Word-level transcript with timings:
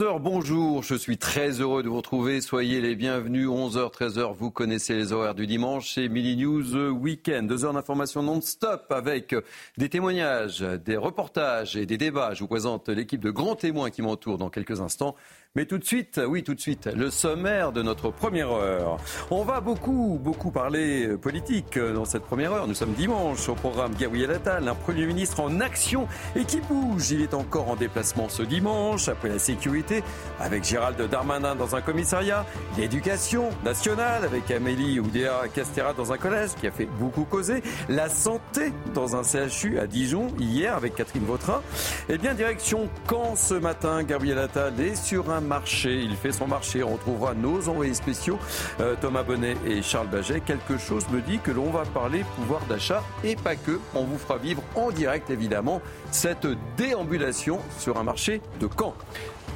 Bonjour, 0.00 0.82
je 0.82 0.94
suis 0.94 1.18
très 1.18 1.60
heureux 1.60 1.82
de 1.82 1.88
vous 1.90 1.98
retrouver. 1.98 2.40
Soyez 2.40 2.80
les 2.80 2.96
bienvenus. 2.96 3.48
11h, 3.48 3.92
13h, 3.92 4.34
vous 4.34 4.50
connaissez 4.50 4.94
les 4.94 5.12
horaires 5.12 5.34
du 5.34 5.46
dimanche. 5.46 5.92
C'est 5.92 6.08
Mini 6.08 6.38
News 6.38 6.74
Weekend. 6.88 7.46
Deux 7.46 7.66
heures 7.66 7.74
d'information 7.74 8.22
non-stop 8.22 8.90
avec 8.92 9.34
des 9.76 9.90
témoignages, 9.90 10.60
des 10.60 10.96
reportages 10.96 11.76
et 11.76 11.84
des 11.84 11.98
débats. 11.98 12.32
Je 12.32 12.40
vous 12.40 12.48
présente 12.48 12.88
l'équipe 12.88 13.20
de 13.20 13.30
grands 13.30 13.56
témoins 13.56 13.90
qui 13.90 14.00
m'entourent 14.00 14.38
dans 14.38 14.48
quelques 14.48 14.80
instants. 14.80 15.16
Mais 15.56 15.64
tout 15.64 15.78
de 15.78 15.84
suite, 15.84 16.20
oui, 16.24 16.44
tout 16.44 16.54
de 16.54 16.60
suite, 16.60 16.86
le 16.86 17.10
sommaire 17.10 17.72
de 17.72 17.82
notre 17.82 18.12
première 18.12 18.52
heure. 18.52 18.98
On 19.32 19.42
va 19.42 19.60
beaucoup, 19.60 20.16
beaucoup 20.22 20.52
parler 20.52 21.08
politique 21.16 21.76
dans 21.76 22.04
cette 22.04 22.22
première 22.22 22.52
heure. 22.52 22.68
Nous 22.68 22.74
sommes 22.74 22.92
dimanche 22.92 23.48
au 23.48 23.56
programme 23.56 23.92
Gabriel 23.98 24.30
Attal, 24.30 24.68
un 24.68 24.76
Premier 24.76 25.06
ministre 25.06 25.40
en 25.40 25.58
action 25.58 26.06
et 26.36 26.44
qui 26.44 26.60
bouge. 26.60 27.10
Il 27.10 27.20
est 27.20 27.34
encore 27.34 27.68
en 27.68 27.74
déplacement 27.74 28.28
ce 28.28 28.44
dimanche 28.44 29.08
après 29.08 29.28
la 29.28 29.40
sécurité 29.40 30.04
avec 30.38 30.62
Gérald 30.62 31.02
Darmanin 31.10 31.56
dans 31.56 31.74
un 31.74 31.80
commissariat, 31.80 32.46
l'éducation 32.78 33.48
nationale 33.64 34.22
avec 34.22 34.48
Amélie 34.52 35.00
Oudéa 35.00 35.48
Castera 35.52 35.94
dans 35.94 36.12
un 36.12 36.16
collège 36.16 36.50
qui 36.60 36.68
a 36.68 36.70
fait 36.70 36.86
beaucoup 37.00 37.24
causer, 37.24 37.60
la 37.88 38.08
santé 38.08 38.72
dans 38.94 39.16
un 39.16 39.24
CHU 39.24 39.80
à 39.80 39.88
Dijon 39.88 40.28
hier 40.38 40.76
avec 40.76 40.94
Catherine 40.94 41.24
Vautrin. 41.24 41.60
Et 42.08 42.18
bien, 42.18 42.34
direction 42.34 42.88
quand 43.08 43.34
ce 43.34 43.54
matin, 43.54 44.04
Gabriel 44.04 44.38
Attal 44.38 44.80
est 44.80 44.94
sur 44.94 45.28
un 45.32 45.39
marché. 45.40 46.02
Il 46.02 46.16
fait 46.16 46.32
son 46.32 46.46
marché. 46.46 46.82
On 46.82 46.94
retrouvera 46.94 47.34
nos 47.34 47.68
envoyés 47.68 47.94
spéciaux, 47.94 48.38
euh, 48.80 48.94
Thomas 49.00 49.22
Bonnet 49.22 49.56
et 49.66 49.82
Charles 49.82 50.08
Baget. 50.08 50.40
Quelque 50.40 50.78
chose 50.78 51.08
me 51.10 51.20
dit 51.20 51.38
que 51.38 51.50
l'on 51.50 51.70
va 51.70 51.82
parler 51.82 52.24
pouvoir 52.36 52.60
d'achat 52.66 53.02
et 53.24 53.36
pas 53.36 53.56
que. 53.56 53.80
On 53.94 54.04
vous 54.04 54.18
fera 54.18 54.38
vivre 54.38 54.62
en 54.74 54.90
direct, 54.90 55.30
évidemment, 55.30 55.80
cette 56.10 56.46
déambulation 56.76 57.60
sur 57.78 57.98
un 57.98 58.02
marché 58.02 58.40
de 58.60 58.68
Caen. 58.78 58.94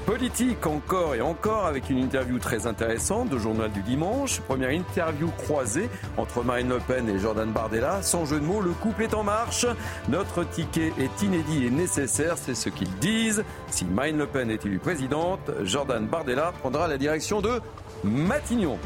Politique 0.06 0.66
encore 0.66 1.14
et 1.14 1.22
encore 1.22 1.64
avec 1.64 1.88
une 1.88 1.96
interview 1.98 2.38
très 2.38 2.66
intéressante 2.66 3.30
de 3.30 3.38
Journal 3.38 3.72
du 3.72 3.80
Dimanche. 3.80 4.40
Première 4.40 4.70
interview 4.70 5.28
croisée 5.28 5.88
entre 6.18 6.44
Marine 6.44 6.68
Le 6.68 6.78
Pen 6.78 7.08
et 7.08 7.18
Jordan 7.18 7.50
Bardella. 7.50 8.02
Sans 8.02 8.26
jeu 8.26 8.38
de 8.38 8.44
mots, 8.44 8.60
le 8.60 8.72
couple 8.72 9.04
est 9.04 9.14
en 9.14 9.22
marche. 9.22 9.64
Notre 10.10 10.44
ticket 10.44 10.92
est 10.98 11.22
inédit 11.22 11.64
et 11.64 11.70
nécessaire, 11.70 12.36
c'est 12.36 12.54
ce 12.54 12.68
qu'ils 12.68 12.94
disent. 12.98 13.44
Si 13.70 13.86
Marine 13.86 14.18
Le 14.18 14.26
Pen 14.26 14.50
est 14.50 14.66
élue 14.66 14.78
présidente, 14.78 15.50
Jordan 15.62 16.06
Bardella 16.06 16.52
prendra 16.60 16.86
la 16.86 16.98
direction 16.98 17.40
de 17.40 17.62
Matignon. 18.04 18.78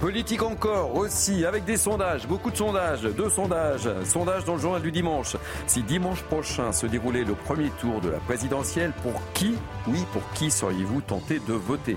Politique 0.00 0.42
encore 0.42 0.96
aussi, 0.96 1.46
avec 1.46 1.64
des 1.64 1.76
sondages, 1.76 2.26
beaucoup 2.26 2.50
de 2.50 2.56
sondages, 2.56 3.02
deux 3.02 3.30
sondages, 3.30 3.88
sondages 4.04 4.44
dans 4.44 4.54
le 4.54 4.60
journal 4.60 4.82
du 4.82 4.92
dimanche. 4.92 5.36
Si 5.66 5.82
dimanche 5.82 6.22
prochain 6.22 6.72
se 6.72 6.86
déroulait 6.86 7.24
le 7.24 7.34
premier 7.34 7.70
tour 7.80 8.00
de 8.00 8.10
la 8.10 8.18
présidentielle, 8.18 8.92
pour 9.02 9.20
qui, 9.32 9.54
oui, 9.86 10.00
pour 10.12 10.22
qui 10.34 10.50
seriez-vous 10.50 11.00
tenté 11.00 11.40
de 11.46 11.54
voter? 11.54 11.96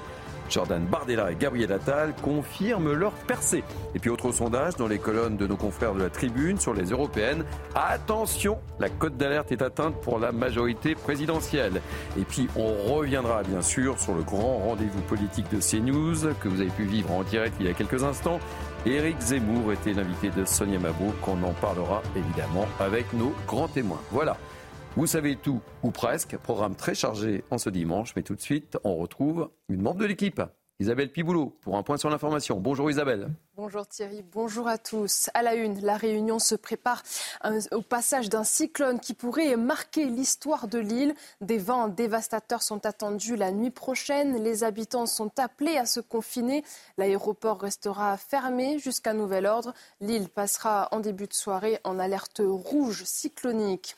Jordan 0.50 0.86
Bardella 0.86 1.32
et 1.32 1.36
Gabriel 1.36 1.72
Attal 1.72 2.14
confirment 2.22 2.94
leur 2.94 3.12
percée. 3.12 3.64
Et 3.96 4.00
puis 4.00 4.10
autre 4.10 4.32
sondage 4.32 4.76
dans 4.76 4.88
les 4.88 5.00
colonnes 5.00 5.38
de 5.38 5.48
nos 5.48 5.58
confrères 5.58 5.94
de 5.94 6.04
la 6.04 6.10
Tribune 6.10 6.60
sur 6.60 6.74
les 6.74 6.86
européennes. 6.86 7.44
Attention, 7.76 8.58
la 8.80 8.90
cote 8.90 9.18
d'alerte 9.18 9.52
est 9.52 9.62
atteinte 9.62 9.96
pour 10.02 10.20
la 10.20 10.32
majorité 10.32 10.96
présidentielle. 10.96 11.82
Et 12.20 12.24
puis 12.24 12.48
on 12.56 12.94
reviendra 12.94 13.44
bien 13.44 13.62
sûr 13.62 14.00
sur 14.00 14.14
le 14.14 14.24
grand 14.24 14.58
rendez-vous 14.58 15.02
politique 15.02 15.50
de 15.52 15.60
CNews 15.60 16.34
que 16.42 16.48
vous 16.48 16.62
avez 16.62 16.70
pu 16.70 16.84
vivre 16.84 17.12
en 17.12 17.24
direct 17.24 17.56
il 17.60 17.68
y 17.68 17.70
a 17.70 17.74
quelques 17.74 18.04
instants. 18.04 18.40
Éric 18.86 19.20
Zemmour 19.20 19.74
était 19.74 19.94
l'invité 19.94 20.30
de 20.30 20.46
Sonia 20.46 20.80
Mabrouk. 20.80 21.16
On 21.28 21.44
en 21.44 21.54
parlera 21.54 22.02
évidemment 22.16 22.66
avec 22.80 23.12
nos 23.14 23.34
grands 23.46 23.68
témoins. 23.68 24.00
Voilà. 24.12 24.38
Vous 24.98 25.06
savez 25.06 25.36
tout, 25.36 25.62
ou 25.84 25.92
presque. 25.92 26.38
Programme 26.38 26.76
très 26.76 26.96
chargé 26.96 27.44
en 27.52 27.60
ce 27.60 27.70
dimanche. 27.70 28.14
Mais 28.16 28.24
tout 28.24 28.34
de 28.34 28.42
suite, 28.42 28.80
on 28.84 28.96
retrouve 28.96 29.52
une 29.70 29.84
membre 29.84 30.00
de 30.00 30.08
l'équipe, 30.08 30.42
Isabelle 30.80 31.12
Piboulot, 31.12 31.56
pour 31.62 31.78
un 31.78 31.84
point 31.84 31.98
sur 31.98 32.10
l'information. 32.10 32.60
Bonjour 32.60 32.90
Isabelle. 32.90 33.30
Bonjour 33.56 33.86
Thierry, 33.86 34.24
bonjour 34.24 34.68
à 34.68 34.80
tous. 34.80 35.30
À 35.36 35.44
la 35.44 35.54
une, 35.54 35.82
la 35.82 35.98
Réunion 35.98 36.40
se 36.40 36.56
prépare 36.56 37.04
au 37.72 37.84
passage 37.84 38.30
d'un 38.30 38.44
cyclone 38.44 39.00
qui 39.00 39.14
pourrait 39.14 39.56
marquer 39.56 40.06
l'histoire 40.06 40.68
de 40.68 40.80
l'île. 40.80 41.14
Des 41.42 41.60
vents 41.60 41.90
dévastateurs 41.90 42.64
sont 42.64 42.84
attendus 42.88 43.36
la 43.36 43.52
nuit 43.52 43.70
prochaine. 43.70 44.44
Les 44.44 44.64
habitants 44.64 45.06
sont 45.06 45.32
appelés 45.38 45.78
à 45.78 45.86
se 45.86 46.00
confiner. 46.00 46.64
L'aéroport 46.98 47.62
restera 47.62 48.18
fermé 48.18 48.80
jusqu'à 48.80 49.14
nouvel 49.14 49.46
ordre. 49.46 49.76
L'île 50.02 50.30
passera 50.30 50.88
en 50.92 51.02
début 51.02 51.28
de 51.28 51.34
soirée 51.34 51.80
en 51.84 52.00
alerte 52.00 52.42
rouge 52.44 53.04
cyclonique. 53.06 53.96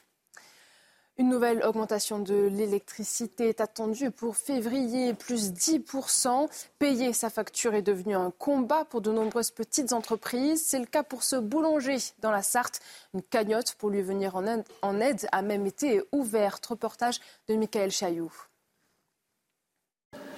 Une 1.19 1.27
nouvelle 1.27 1.65
augmentation 1.65 2.19
de 2.19 2.47
l'électricité 2.47 3.49
est 3.49 3.59
attendue 3.59 4.09
pour 4.09 4.37
février, 4.37 5.13
plus 5.13 5.51
10%. 5.51 6.47
Payer 6.79 7.11
sa 7.11 7.29
facture 7.29 7.73
est 7.73 7.81
devenu 7.81 8.15
un 8.15 8.31
combat 8.31 8.85
pour 8.85 9.01
de 9.01 9.11
nombreuses 9.11 9.51
petites 9.51 9.91
entreprises. 9.91 10.63
C'est 10.65 10.79
le 10.79 10.85
cas 10.85 11.03
pour 11.03 11.23
ce 11.23 11.35
boulanger 11.35 11.97
dans 12.21 12.31
la 12.31 12.41
Sarthe. 12.41 12.79
Une 13.13 13.21
cagnotte 13.21 13.73
pour 13.73 13.89
lui 13.89 14.01
venir 14.01 14.37
en 14.37 15.01
aide, 15.01 15.27
a 15.33 15.41
même 15.41 15.65
été 15.65 16.01
ouverte. 16.13 16.65
Reportage 16.67 17.19
de 17.49 17.55
Michael 17.55 17.91
Chailloux. 17.91 18.48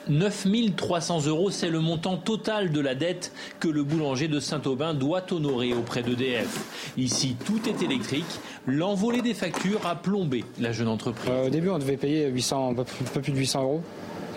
9 0.09 0.47
300 0.75 1.27
euros, 1.27 1.49
c'est 1.51 1.69
le 1.69 1.79
montant 1.79 2.17
total 2.17 2.71
de 2.71 2.79
la 2.79 2.95
dette 2.95 3.31
que 3.59 3.67
le 3.67 3.83
boulanger 3.83 4.27
de 4.27 4.39
Saint-Aubin 4.39 4.93
doit 4.93 5.31
honorer 5.31 5.73
auprès 5.73 6.03
d'EDF. 6.03 6.93
Ici, 6.97 7.35
tout 7.45 7.61
est 7.67 7.83
électrique. 7.83 8.39
L'envolée 8.65 9.21
des 9.21 9.33
factures 9.33 9.85
a 9.85 9.95
plombé 9.95 10.43
la 10.59 10.71
jeune 10.71 10.87
entreprise. 10.87 11.31
Euh, 11.31 11.47
au 11.47 11.49
début, 11.49 11.69
on 11.69 11.79
devait 11.79 11.97
payer 11.97 12.27
800, 12.27 12.71
un 12.71 12.73
peu 12.73 13.21
plus 13.21 13.31
de 13.31 13.37
800 13.37 13.63
euros. 13.63 13.83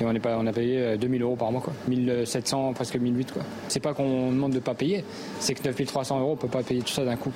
Et 0.01 0.05
on, 0.05 0.11
est 0.13 0.21
pas, 0.21 0.37
on 0.39 0.47
a 0.47 0.53
payé 0.53 0.97
2000 0.97 1.23
euh, 1.23 1.25
euros 1.25 1.37
par 1.37 1.53
mois, 1.53 1.61
quoi. 1.61 1.73
1700, 1.89 2.73
presque 2.73 2.97
1008, 2.97 3.33
quoi. 3.33 3.43
C'est 3.69 3.81
pas 3.81 3.95
qu'on 3.95 4.31
demande 4.31 4.53
de 4.53 4.59
pas 4.59 4.75
payer, 4.75 5.05
c'est 5.39 5.55
que 5.55 5.63
9300 5.65 6.21
euros, 6.21 6.33
on 6.33 6.37
peut 6.37 6.49
pas 6.49 6.63
payer 6.63 6.81
tout 6.81 6.93
ça 6.93 7.05
d'un 7.05 7.17
coup. 7.17 7.33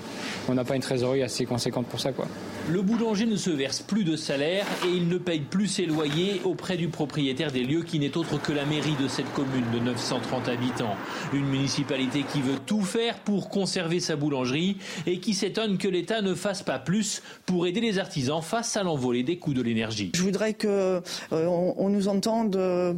On 0.48 0.54
n'a 0.54 0.64
pas 0.64 0.74
une 0.74 0.82
trésorerie 0.82 1.22
assez 1.22 1.44
conséquente 1.44 1.86
pour 1.86 2.00
ça, 2.00 2.12
quoi. 2.12 2.26
Le 2.68 2.82
boulanger 2.82 3.26
ne 3.26 3.36
se 3.36 3.50
verse 3.50 3.80
plus 3.80 4.04
de 4.04 4.16
salaire 4.16 4.66
et 4.84 4.90
il 4.90 5.08
ne 5.08 5.18
paye 5.18 5.40
plus 5.40 5.68
ses 5.68 5.86
loyers 5.86 6.42
auprès 6.44 6.76
du 6.76 6.88
propriétaire 6.88 7.52
des 7.52 7.62
lieux 7.62 7.82
qui 7.82 7.98
n'est 7.98 8.16
autre 8.16 8.40
que 8.42 8.52
la 8.52 8.66
mairie 8.66 8.96
de 9.00 9.08
cette 9.08 9.32
commune 9.32 9.64
de 9.72 9.78
930 9.78 10.48
habitants. 10.48 10.96
Une 11.32 11.46
municipalité 11.46 12.24
qui 12.30 12.42
veut 12.42 12.58
tout 12.66 12.82
faire 12.82 13.18
pour 13.20 13.48
conserver 13.48 14.00
sa 14.00 14.16
boulangerie 14.16 14.76
et 15.06 15.18
qui 15.18 15.32
s'étonne 15.32 15.78
que 15.78 15.88
l'État 15.88 16.20
ne 16.20 16.34
fasse 16.34 16.62
pas 16.62 16.78
plus 16.78 17.22
pour 17.46 17.66
aider 17.66 17.80
les 17.80 17.98
artisans 17.98 18.42
face 18.42 18.76
à 18.76 18.82
l'envolée 18.82 19.22
des 19.22 19.38
coûts 19.38 19.54
de 19.54 19.62
l'énergie. 19.62 20.10
Je 20.14 20.22
voudrais 20.22 20.54
qu'on 20.54 20.68
euh, 20.68 21.00
on 21.32 21.88
nous 21.88 22.08
entende 22.08 22.47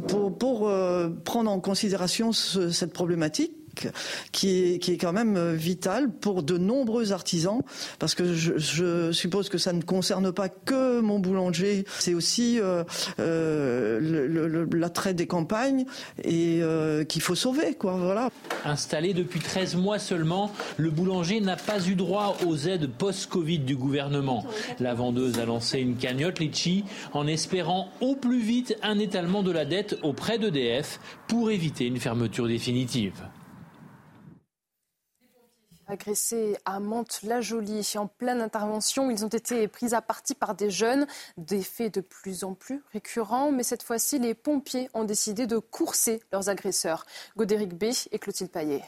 pour, 0.07 0.37
pour 0.37 0.67
euh, 0.67 1.09
prendre 1.23 1.51
en 1.51 1.59
considération 1.59 2.31
cette 2.31 2.93
problématique 2.93 3.53
qui 4.31 4.49
est, 4.73 4.97
quand 4.99 5.13
même 5.13 5.53
vital 5.53 6.11
pour 6.11 6.43
de 6.43 6.57
nombreux 6.57 7.11
artisans, 7.11 7.61
parce 7.99 8.15
que 8.15 8.33
je, 8.33 9.11
suppose 9.11 9.49
que 9.49 9.57
ça 9.57 9.73
ne 9.73 9.81
concerne 9.81 10.31
pas 10.31 10.49
que 10.49 10.99
mon 11.01 11.19
boulanger, 11.19 11.85
c'est 11.99 12.13
aussi 12.13 12.59
euh, 12.59 12.83
euh, 13.19 14.65
l'attrait 14.73 15.13
des 15.13 15.27
campagnes 15.27 15.85
et 16.23 16.59
euh, 16.61 17.03
qu'il 17.03 17.21
faut 17.21 17.35
sauver, 17.35 17.75
quoi. 17.75 17.93
Voilà. 17.93 18.29
Installé 18.65 19.13
depuis 19.13 19.39
13 19.39 19.75
mois 19.75 19.99
seulement, 19.99 20.51
le 20.77 20.89
boulanger 20.89 21.39
n'a 21.41 21.55
pas 21.55 21.87
eu 21.87 21.95
droit 21.95 22.37
aux 22.45 22.57
aides 22.57 22.89
post-Covid 22.89 23.59
du 23.59 23.75
gouvernement. 23.75 24.45
La 24.79 24.93
vendeuse 24.93 25.39
a 25.39 25.45
lancé 25.45 25.79
une 25.79 25.95
cagnotte 25.95 26.39
Litchi 26.39 26.83
en 27.13 27.27
espérant 27.27 27.89
au 28.01 28.15
plus 28.15 28.41
vite 28.41 28.75
un 28.83 28.99
étalement 28.99 29.43
de 29.43 29.51
la 29.51 29.65
dette 29.65 29.97
auprès 30.03 30.39
d'EDF 30.39 30.99
pour 31.27 31.51
éviter 31.51 31.85
une 31.85 31.99
fermeture 31.99 32.47
définitive 32.47 33.23
agressés 35.91 36.57
à 36.65 36.79
Mantes-la-Jolie. 36.79 37.93
En 37.97 38.07
pleine 38.07 38.41
intervention, 38.41 39.11
ils 39.11 39.25
ont 39.25 39.29
été 39.29 39.67
pris 39.67 39.93
à 39.93 40.01
partie 40.01 40.33
par 40.33 40.55
des 40.55 40.71
jeunes, 40.71 41.05
des 41.37 41.61
faits 41.61 41.93
de 41.95 42.01
plus 42.01 42.43
en 42.43 42.53
plus 42.53 42.81
récurrents, 42.93 43.51
mais 43.51 43.63
cette 43.63 43.83
fois-ci, 43.83 44.17
les 44.17 44.33
pompiers 44.33 44.89
ont 44.93 45.03
décidé 45.03 45.47
de 45.47 45.57
courser 45.57 46.21
leurs 46.31 46.49
agresseurs. 46.49 47.05
Godéric 47.35 47.77
B 47.77 47.85
et 48.11 48.19
Clotilde 48.19 48.51
Paillet. 48.51 48.83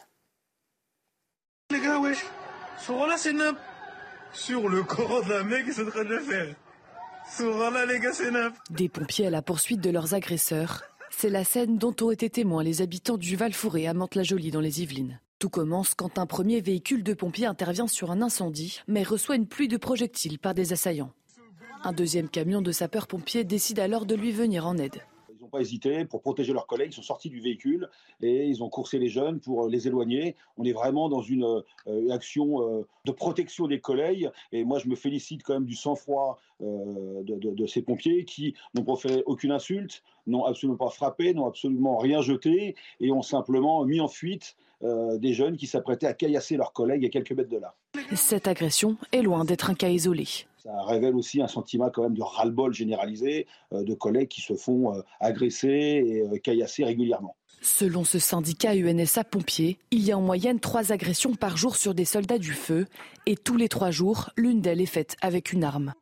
Les 1.71 1.81
gars, 1.81 1.99
ouais, 1.99 2.13
sont 2.79 3.05
là, 3.05 3.17
c'est 3.17 3.33
sur 4.31 4.67
le 4.69 4.83
corps 4.83 5.25
d'un 5.25 5.43
mec 5.43 5.65
qui 5.65 5.73
sont 5.73 5.87
en 5.87 5.91
train 5.91 6.03
de 6.03 6.09
le 6.09 6.19
faire. 6.19 6.55
les 7.87 7.99
gars, 7.99 8.13
c'est 8.13 8.31
Des 8.69 8.89
pompiers 8.89 9.27
à 9.27 9.29
la 9.29 9.41
poursuite 9.41 9.81
de 9.81 9.89
leurs 9.89 10.13
agresseurs. 10.13 10.83
C'est 11.11 11.29
la 11.29 11.43
scène 11.43 11.77
dont 11.77 11.95
ont 12.01 12.11
été 12.11 12.29
témoins 12.29 12.63
les 12.63 12.81
habitants 12.81 13.17
du 13.17 13.35
Val-Fouré 13.35 13.87
à 13.87 13.93
Mantes-la-Jolie 13.93 14.51
dans 14.51 14.61
les 14.61 14.81
Yvelines. 14.81 15.19
Tout 15.43 15.49
commence 15.49 15.93
quand 15.93 16.19
un 16.19 16.25
premier 16.25 16.61
véhicule 16.61 17.03
de 17.03 17.13
pompiers 17.13 17.47
intervient 17.47 17.87
sur 17.87 18.11
un 18.11 18.21
incendie, 18.21 18.79
mais 18.87 19.03
reçoit 19.03 19.35
une 19.35 19.45
pluie 19.45 19.67
de 19.67 19.75
projectiles 19.75 20.39
par 20.39 20.53
des 20.53 20.71
assaillants. 20.71 21.11
Un 21.83 21.91
deuxième 21.91 22.29
camion 22.29 22.61
de 22.61 22.71
sapeurs-pompiers 22.71 23.43
décide 23.43 23.79
alors 23.79 24.05
de 24.05 24.15
lui 24.15 24.31
venir 24.31 24.65
en 24.65 24.77
aide 24.77 25.03
pas 25.53 25.61
hésité 25.61 26.03
pour 26.05 26.21
protéger 26.21 26.51
leurs 26.51 26.67
collègues. 26.67 26.89
Ils 26.91 26.95
sont 26.95 27.03
sortis 27.03 27.29
du 27.29 27.39
véhicule 27.39 27.87
et 28.21 28.47
ils 28.47 28.63
ont 28.63 28.69
coursé 28.69 28.97
les 28.97 29.07
jeunes 29.07 29.39
pour 29.39 29.65
euh, 29.65 29.69
les 29.69 29.87
éloigner. 29.87 30.35
On 30.57 30.65
est 30.65 30.73
vraiment 30.73 31.09
dans 31.09 31.21
une, 31.21 31.45
euh, 31.87 32.09
action 32.09 32.61
euh, 32.61 32.87
de 33.05 33.11
protection 33.11 33.67
des 33.67 33.79
collègues. 33.79 34.31
Et 34.51 34.63
moi, 34.63 34.79
je 34.79 34.87
me 34.87 34.95
félicite 34.95 35.43
quand 35.43 35.53
même 35.53 35.65
du 35.65 35.75
sang-froid 35.75 36.39
de, 36.59 37.65
ces 37.67 37.81
pompiers 37.81 38.25
qui 38.25 38.55
n'ont 38.73 38.83
proféré 38.83 39.21
aucune 39.25 39.51
insulte, 39.51 40.01
n'ont 40.27 40.45
absolument 40.45 40.77
pas 40.77 40.89
frappé, 40.89 41.33
n'ont 41.33 41.45
absolument 41.45 41.97
rien 41.97 42.21
jeté 42.21 42.75
et 42.99 43.11
ont 43.11 43.21
simplement 43.21 43.85
mis 43.85 43.99
en 43.99 44.07
fuite 44.07 44.55
des 44.83 45.33
jeunes 45.33 45.57
qui 45.57 45.67
s'apprêtaient 45.67 46.07
à 46.07 46.13
caillasser 46.13 46.57
leurs 46.57 46.73
collègues 46.73 47.05
à 47.05 47.09
quelques 47.09 47.31
mètres 47.31 47.49
de 47.49 47.57
là. 47.57 47.75
Cette 48.15 48.47
agression 48.47 48.97
est 49.11 49.21
loin 49.21 49.45
d'être 49.45 49.69
un 49.69 49.75
cas 49.75 49.89
isolé. 49.89 50.27
Ça 50.63 50.81
révèle 50.83 51.15
aussi 51.15 51.41
un 51.41 51.47
sentiment 51.47 51.89
quand 51.89 52.03
même 52.03 52.13
de 52.13 52.21
ras-le-bol 52.21 52.73
généralisé 52.73 53.47
euh, 53.73 53.83
de 53.83 53.93
collègues 53.93 54.29
qui 54.29 54.41
se 54.41 54.55
font 54.55 54.95
euh, 54.95 55.01
agresser 55.19 55.67
et 55.67 56.21
euh, 56.21 56.37
caillasser 56.37 56.85
régulièrement. 56.85 57.35
Selon 57.61 58.03
ce 58.03 58.17
syndicat 58.17 58.73
UNSA 58.75 59.25
Pompiers, 59.25 59.77
il 59.91 60.03
y 60.03 60.11
a 60.11 60.17
en 60.17 60.21
moyenne 60.21 60.59
trois 60.59 60.91
agressions 60.91 61.35
par 61.35 61.57
jour 61.57 61.75
sur 61.75 61.93
des 61.93 62.05
soldats 62.05 62.37
du 62.37 62.53
feu 62.53 62.87
et 63.25 63.35
tous 63.35 63.57
les 63.57 63.67
trois 63.67 63.91
jours, 63.91 64.29
l'une 64.37 64.61
d'elles 64.61 64.81
est 64.81 64.85
faite 64.85 65.17
avec 65.21 65.51
une 65.51 65.63
arme. 65.63 65.93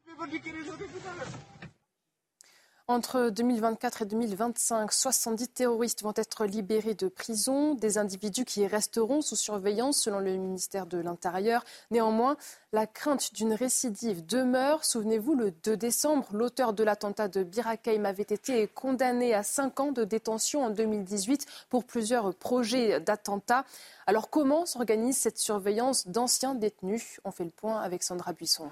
Entre 2.91 3.29
2024 3.29 4.01
et 4.01 4.05
2025, 4.05 4.91
70 4.91 5.47
terroristes 5.47 6.03
vont 6.03 6.11
être 6.13 6.45
libérés 6.45 6.93
de 6.93 7.07
prison, 7.07 7.73
des 7.73 7.97
individus 7.97 8.43
qui 8.43 8.67
resteront 8.67 9.21
sous 9.21 9.37
surveillance 9.37 9.97
selon 9.97 10.19
le 10.19 10.35
ministère 10.35 10.85
de 10.87 10.97
l'Intérieur. 10.97 11.63
Néanmoins, 11.89 12.35
la 12.73 12.87
crainte 12.87 13.33
d'une 13.33 13.53
récidive 13.53 14.25
demeure. 14.25 14.83
Souvenez-vous, 14.83 15.35
le 15.35 15.51
2 15.51 15.77
décembre, 15.77 16.27
l'auteur 16.33 16.73
de 16.73 16.83
l'attentat 16.83 17.29
de 17.29 17.43
Birakeim 17.43 18.03
avait 18.03 18.23
été 18.23 18.67
condamné 18.67 19.33
à 19.33 19.43
5 19.43 19.79
ans 19.79 19.91
de 19.93 20.03
détention 20.03 20.65
en 20.65 20.69
2018 20.69 21.45
pour 21.69 21.85
plusieurs 21.85 22.35
projets 22.35 22.99
d'attentats. 22.99 23.63
Alors 24.05 24.29
comment 24.29 24.65
s'organise 24.65 25.17
cette 25.17 25.37
surveillance 25.37 26.09
d'anciens 26.09 26.55
détenus? 26.55 27.21
On 27.23 27.31
fait 27.31 27.45
le 27.45 27.51
point 27.51 27.79
avec 27.79 28.03
Sandra 28.03 28.33
Buisson. 28.33 28.69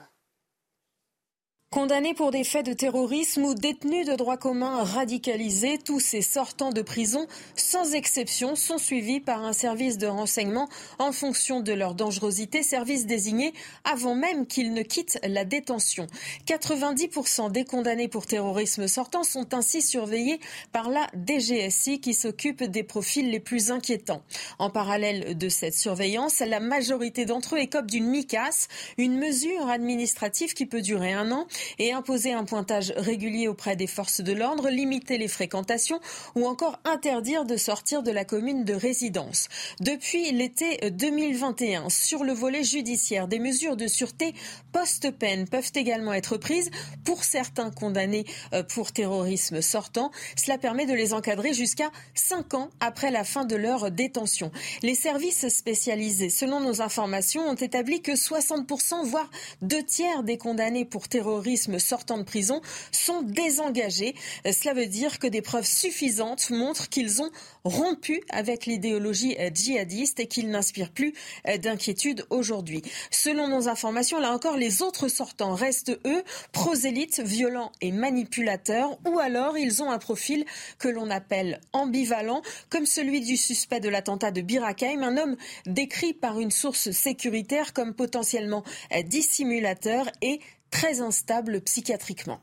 Condamnés 1.72 2.16
pour 2.16 2.32
des 2.32 2.44
faits 2.44 2.66
de 2.66 2.74
terrorisme 2.74 3.46
ou 3.46 3.54
détenus 3.54 4.08
de 4.08 4.16
droit 4.16 4.38
commun 4.38 4.84
radicalisés, 4.84 5.78
tous 5.78 6.00
ces 6.00 6.24
sortants 6.24 6.72
de 6.72 6.82
prison, 6.82 7.28
sans 7.56 7.94
exception, 7.94 8.56
sont 8.56 8.80
suivis 8.80 9.20
par 9.20 9.46
un 9.46 9.54
service 9.54 10.00
de 10.00 10.08
renseignement 10.08 10.68
en 10.98 11.12
fonction 11.12 11.60
de 11.60 11.72
leur 11.72 11.94
dangerosité, 11.94 12.64
service 12.64 13.06
désigné 13.06 13.54
avant 13.84 14.16
même 14.16 14.48
qu'ils 14.48 14.74
ne 14.74 14.82
quittent 14.82 15.20
la 15.22 15.46
détention. 15.46 16.08
90% 16.48 17.52
des 17.52 17.66
condamnés 17.66 18.08
pour 18.08 18.26
terrorisme 18.26 18.88
sortants 18.88 19.24
sont 19.24 19.54
ainsi 19.54 19.84
surveillés 19.84 20.40
par 20.72 20.90
la 20.90 21.06
DGSI 21.14 22.02
qui 22.02 22.16
s'occupe 22.16 22.64
des 22.64 22.82
profils 22.82 23.30
les 23.30 23.40
plus 23.40 23.70
inquiétants. 23.70 24.24
En 24.58 24.72
parallèle 24.72 25.38
de 25.38 25.50
cette 25.50 25.76
surveillance, 25.76 26.40
la 26.40 26.62
majorité 26.62 27.26
d'entre 27.26 27.58
eux 27.58 27.60
écopent 27.60 27.92
d'une 27.92 28.08
MICAS, 28.08 28.70
une 28.98 29.20
mesure 29.20 29.70
administrative 29.70 30.56
qui 30.56 30.66
peut 30.66 30.82
durer 30.82 31.14
un 31.14 31.32
an 31.32 31.46
et 31.78 31.92
imposer 31.92 32.34
un 32.34 32.46
pointage 32.46 32.94
régulier 32.96 33.48
auprès 33.48 33.76
des 33.76 33.88
forces 33.88 34.22
de 34.22 34.34
l'ordre, 34.34 34.70
limiter 34.70 35.18
les 35.18 35.28
fréquentations 35.28 36.00
ou 36.36 36.48
encore 36.48 36.80
interdire 36.86 37.46
de 37.46 37.58
sortir 37.58 38.04
de 38.04 38.12
la 38.12 38.26
commune 38.26 38.64
de 38.64 38.74
résidence. 38.74 39.48
Depuis 39.80 40.32
l'été 40.32 40.78
2021, 40.90 41.90
sur 41.90 42.24
le 42.24 42.34
volet 42.34 42.64
judiciaire, 42.64 43.28
des 43.28 43.40
mesures 43.40 43.76
de 43.76 43.88
sûreté 43.88 44.34
post-peine 44.72 45.48
peuvent 45.48 45.72
également 45.76 46.14
être 46.14 46.38
prises 46.38 46.72
pour 47.04 47.24
certains 47.24 47.72
condamnés 47.72 48.26
euh, 48.54 48.64
pour 48.64 48.92
terrorisme 48.92 49.62
sortant. 49.62 50.12
Cela 50.36 50.58
permet 50.58 50.86
de 50.86 50.94
les 50.94 51.14
encadrer 51.14 51.54
jusqu'à 51.54 51.92
5 52.14 52.54
ans 52.54 52.70
après 52.80 53.12
la 53.12 53.24
fin 53.24 53.46
de 53.46 53.56
leur 53.56 53.92
détention. 53.92 54.52
Les 54.82 54.96
services 54.96 55.48
spécialisés, 55.50 56.30
selon 56.30 56.60
nos 56.60 56.82
informations, 56.82 57.42
ont 57.42 57.56
établi 57.56 58.02
que 58.02 58.14
60%, 58.14 59.04
voire 59.06 59.30
deux 59.62 59.84
tiers 59.84 60.24
des 60.24 60.38
condamnés 60.38 60.86
pour 60.86 61.08
terrorisme 61.08 61.49
sortant 61.58 62.18
de 62.18 62.24
prison 62.24 62.62
sont 62.92 63.22
désengagés. 63.22 64.16
Euh, 64.46 64.52
cela 64.52 64.74
veut 64.74 64.86
dire 64.86 65.20
que 65.20 65.28
des 65.28 65.42
preuves 65.42 65.66
suffisantes 65.66 66.50
montrent 66.50 66.90
qu'ils 66.90 67.22
ont 67.22 67.30
rompu 67.64 68.22
avec 68.30 68.66
l'idéologie 68.66 69.36
euh, 69.40 69.50
djihadiste 69.54 70.20
et 70.20 70.28
qu'ils 70.28 70.50
n'inspirent 70.50 70.92
plus 70.92 71.14
euh, 71.48 71.58
d'inquiétude 71.58 72.26
aujourd'hui. 72.30 72.82
Selon 73.12 73.48
nos 73.48 73.68
informations, 73.68 74.20
là 74.20 74.34
encore, 74.34 74.58
les 74.58 74.82
autres 74.82 75.08
sortants 75.08 75.54
restent, 75.54 75.98
eux, 76.06 76.24
prosélytes, 76.52 77.20
violents 77.20 77.72
et 77.82 77.92
manipulateurs, 77.92 78.98
ou 79.08 79.20
alors 79.20 79.58
ils 79.58 79.82
ont 79.82 79.92
un 79.92 80.00
profil 80.00 80.46
que 80.78 80.88
l'on 80.88 81.10
appelle 81.10 81.62
ambivalent, 81.74 82.42
comme 82.70 82.86
celui 82.86 83.22
du 83.22 83.38
suspect 83.38 83.80
de 83.80 83.90
l'attentat 83.90 84.32
de 84.32 84.42
Birakeim, 84.42 85.04
un 85.04 85.18
homme 85.18 85.36
décrit 85.66 86.14
par 86.14 86.40
une 86.40 86.52
source 86.52 86.92
sécuritaire 86.92 87.74
comme 87.74 87.94
potentiellement 87.94 88.64
dissimulateur 89.06 90.10
et 90.22 90.40
très 90.70 91.02
instable 91.02 91.62
psychiatriquement. 91.62 92.42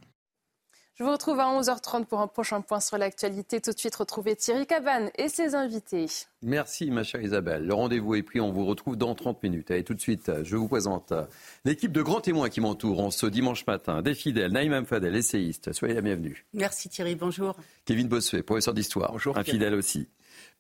Je 0.99 1.05
vous 1.05 1.11
retrouve 1.11 1.39
à 1.41 1.45
11h30 1.45 2.07
pour 2.07 2.21
un 2.21 2.27
prochain 2.27 2.63
point 2.63 2.81
sur 2.81 2.97
l'actualité. 2.97 3.61
Tout 3.61 3.73
de 3.73 3.79
suite, 3.79 3.95
retrouver 3.97 4.35
Thierry 4.35 4.67
Cabane 4.67 5.11
et 5.19 5.29
ses 5.29 5.55
invités. 5.55 6.07
Merci, 6.41 6.91
ma 6.91 7.03
chère 7.03 7.21
Isabelle. 7.21 7.67
Le 7.67 7.75
rendez-vous 7.75 8.15
est 8.15 8.23
pris. 8.23 8.41
On 8.41 8.51
vous 8.51 8.65
retrouve 8.65 8.97
dans 8.97 9.15
30 9.15 9.43
minutes. 9.43 9.71
Allez, 9.71 9.85
tout 9.85 9.93
de 9.93 10.01
suite, 10.01 10.33
je 10.43 10.57
vous 10.57 10.69
présente 10.69 11.13
l'équipe 11.67 11.93
de 11.93 12.01
grands 12.01 12.23
témoins 12.23 12.49
qui 12.49 12.63
m'entourent 12.63 13.01
en 13.01 13.11
ce 13.11 13.27
dimanche 13.27 13.67
matin. 13.67 14.01
Des 14.01 14.15
fidèles, 14.15 14.53
Naïm 14.53 14.87
Fadel, 14.87 15.15
essayiste. 15.15 15.75
Soyez 15.75 15.93
la 15.93 16.01
bienvenue. 16.01 16.47
Merci, 16.55 16.89
Thierry. 16.89 17.15
Bonjour. 17.15 17.57
Kevin 17.85 18.09
Bossuet, 18.09 18.43
professeur 18.43 18.73
d'histoire. 18.73 19.13
Bonjour. 19.13 19.37
Un 19.37 19.45
fidèle 19.45 19.75
aussi. 19.75 20.09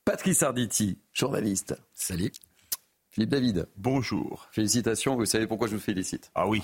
Patrice 0.04 0.42
Arditi, 0.42 0.98
journaliste. 1.14 1.74
Salut. 1.94 2.30
Philippe 3.16 3.30
David. 3.30 3.66
Bonjour. 3.78 4.46
Félicitations. 4.52 5.16
Vous 5.16 5.24
savez 5.24 5.46
pourquoi 5.46 5.68
je 5.68 5.74
vous 5.74 5.80
félicite 5.80 6.30
Ah 6.34 6.46
oui. 6.46 6.62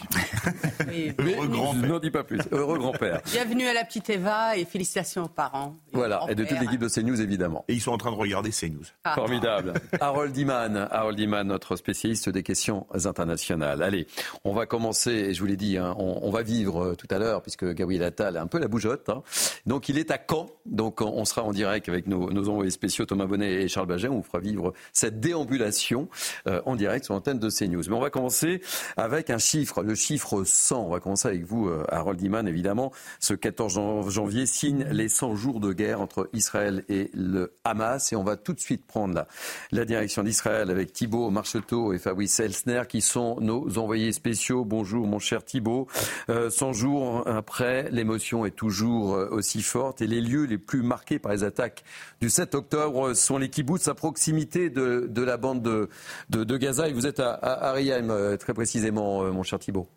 Heureux 1.18 1.48
grand-père. 1.48 1.88
N'en 1.88 1.98
dis 1.98 2.10
pas 2.10 2.24
plus. 2.24 2.40
Heureux 2.50 2.76
grand-père. 2.76 3.22
Bienvenue 3.24 3.64
à 3.64 3.72
la 3.72 3.86
petite 3.86 4.10
Eva 4.10 4.54
et 4.58 4.66
félicitations 4.66 5.24
aux 5.24 5.28
parents. 5.28 5.74
voilà. 5.94 6.26
Et 6.28 6.34
de 6.34 6.44
toute 6.44 6.60
l'équipe 6.60 6.78
de 6.78 6.88
CNews, 6.88 7.22
évidemment. 7.22 7.64
Et 7.68 7.72
ils 7.72 7.80
sont 7.80 7.92
en 7.92 7.96
train 7.96 8.10
de 8.10 8.16
regarder 8.16 8.50
CNews. 8.50 8.84
Ah. 9.04 9.14
Formidable. 9.14 9.72
Harold 10.00 10.36
Iman. 10.36 10.88
Harold 10.90 11.18
Iman, 11.18 11.46
notre 11.46 11.76
spécialiste 11.76 12.28
des 12.28 12.42
questions 12.42 12.86
internationales. 12.92 13.82
Allez, 13.82 14.06
on 14.44 14.52
va 14.52 14.66
commencer. 14.66 15.10
Et 15.10 15.32
je 15.32 15.40
vous 15.40 15.46
l'ai 15.46 15.56
dit, 15.56 15.78
hein, 15.78 15.94
on, 15.96 16.30
va 16.30 16.42
vivre 16.42 16.84
euh, 16.84 16.94
tout 16.94 17.08
à 17.10 17.16
l'heure, 17.16 17.40
puisque 17.40 17.64
Gabriel 17.64 18.02
Attal 18.02 18.36
est 18.36 18.40
un 18.40 18.46
peu 18.46 18.58
la 18.58 18.68
bougeotte. 18.68 19.08
Hein. 19.08 19.22
Donc, 19.64 19.88
il 19.88 19.96
est 19.96 20.10
à 20.10 20.18
Caen. 20.18 20.50
Donc, 20.66 21.00
on 21.00 21.24
sera 21.24 21.44
en 21.44 21.52
direct 21.52 21.88
avec 21.88 22.06
nos, 22.06 22.30
nos 22.30 22.50
envoyés 22.50 22.70
spéciaux 22.70 23.06
Thomas 23.06 23.24
Bonnet 23.24 23.50
et 23.62 23.68
Charles 23.68 23.86
Baget. 23.86 24.08
On 24.08 24.16
vous 24.16 24.22
fera 24.22 24.38
vivre 24.38 24.74
cette 24.92 25.18
déambulation. 25.18 26.10
Euh, 26.48 26.60
en 26.66 26.74
direct 26.74 27.04
sur 27.04 27.14
l'antenne 27.14 27.38
de 27.38 27.50
CNews. 27.50 27.84
Mais 27.88 27.94
on 27.94 28.00
va 28.00 28.10
commencer 28.10 28.62
avec 28.96 29.30
un 29.30 29.38
chiffre, 29.38 29.84
le 29.84 29.94
chiffre 29.94 30.42
100. 30.44 30.86
On 30.86 30.90
va 30.90 30.98
commencer 30.98 31.28
avec 31.28 31.44
vous, 31.44 31.68
euh, 31.68 31.84
Harold 31.88 32.20
Iman, 32.20 32.48
évidemment. 32.48 32.90
Ce 33.20 33.32
14 33.34 34.10
janvier 34.10 34.46
signe 34.46 34.84
les 34.90 35.08
100 35.08 35.36
jours 35.36 35.60
de 35.60 35.72
guerre 35.72 36.00
entre 36.00 36.28
Israël 36.32 36.84
et 36.88 37.10
le 37.14 37.54
Hamas. 37.62 38.12
Et 38.12 38.16
on 38.16 38.24
va 38.24 38.36
tout 38.36 38.54
de 38.54 38.60
suite 38.60 38.84
prendre 38.86 39.24
la, 39.70 39.84
direction 39.84 40.24
d'Israël 40.24 40.70
avec 40.70 40.92
Thibault 40.92 41.30
Marcheteau 41.30 41.92
et 41.92 41.98
Fabrice 41.98 42.40
Elsner, 42.40 42.82
qui 42.88 43.02
sont 43.02 43.36
nos 43.40 43.78
envoyés 43.78 44.10
spéciaux. 44.10 44.64
Bonjour, 44.64 45.06
mon 45.06 45.20
cher 45.20 45.44
Thibault. 45.44 45.86
100 46.26 46.32
euh, 46.32 46.72
jours 46.72 47.28
après, 47.28 47.88
l'émotion 47.92 48.44
est 48.46 48.56
toujours 48.56 49.10
aussi 49.30 49.62
forte 49.62 50.02
et 50.02 50.08
les 50.08 50.20
lieux 50.20 50.44
les 50.44 50.58
plus 50.58 50.82
marqués 50.82 51.20
par 51.20 51.32
les 51.32 51.44
attaques 51.44 51.84
du 52.20 52.30
7 52.30 52.54
octobre 52.54 53.14
sont 53.14 53.38
les 53.38 53.48
kibbutz 53.48 53.88
à 53.88 53.94
proximité 53.94 54.70
de 54.70 55.22
la 55.22 55.36
bande 55.36 55.62
de, 55.62 55.88
de, 56.32 56.56
Gaza 56.56 56.88
et 56.88 56.92
vous 56.92 57.06
êtes 57.06 57.20
à, 57.20 57.32
à, 57.32 57.76
euh, 58.10 58.36
très 58.36 58.54
précisément, 58.54 59.22
euh, 59.22 59.32
mon 59.32 59.42
cher 59.42 59.58
Thibault. 59.58 59.88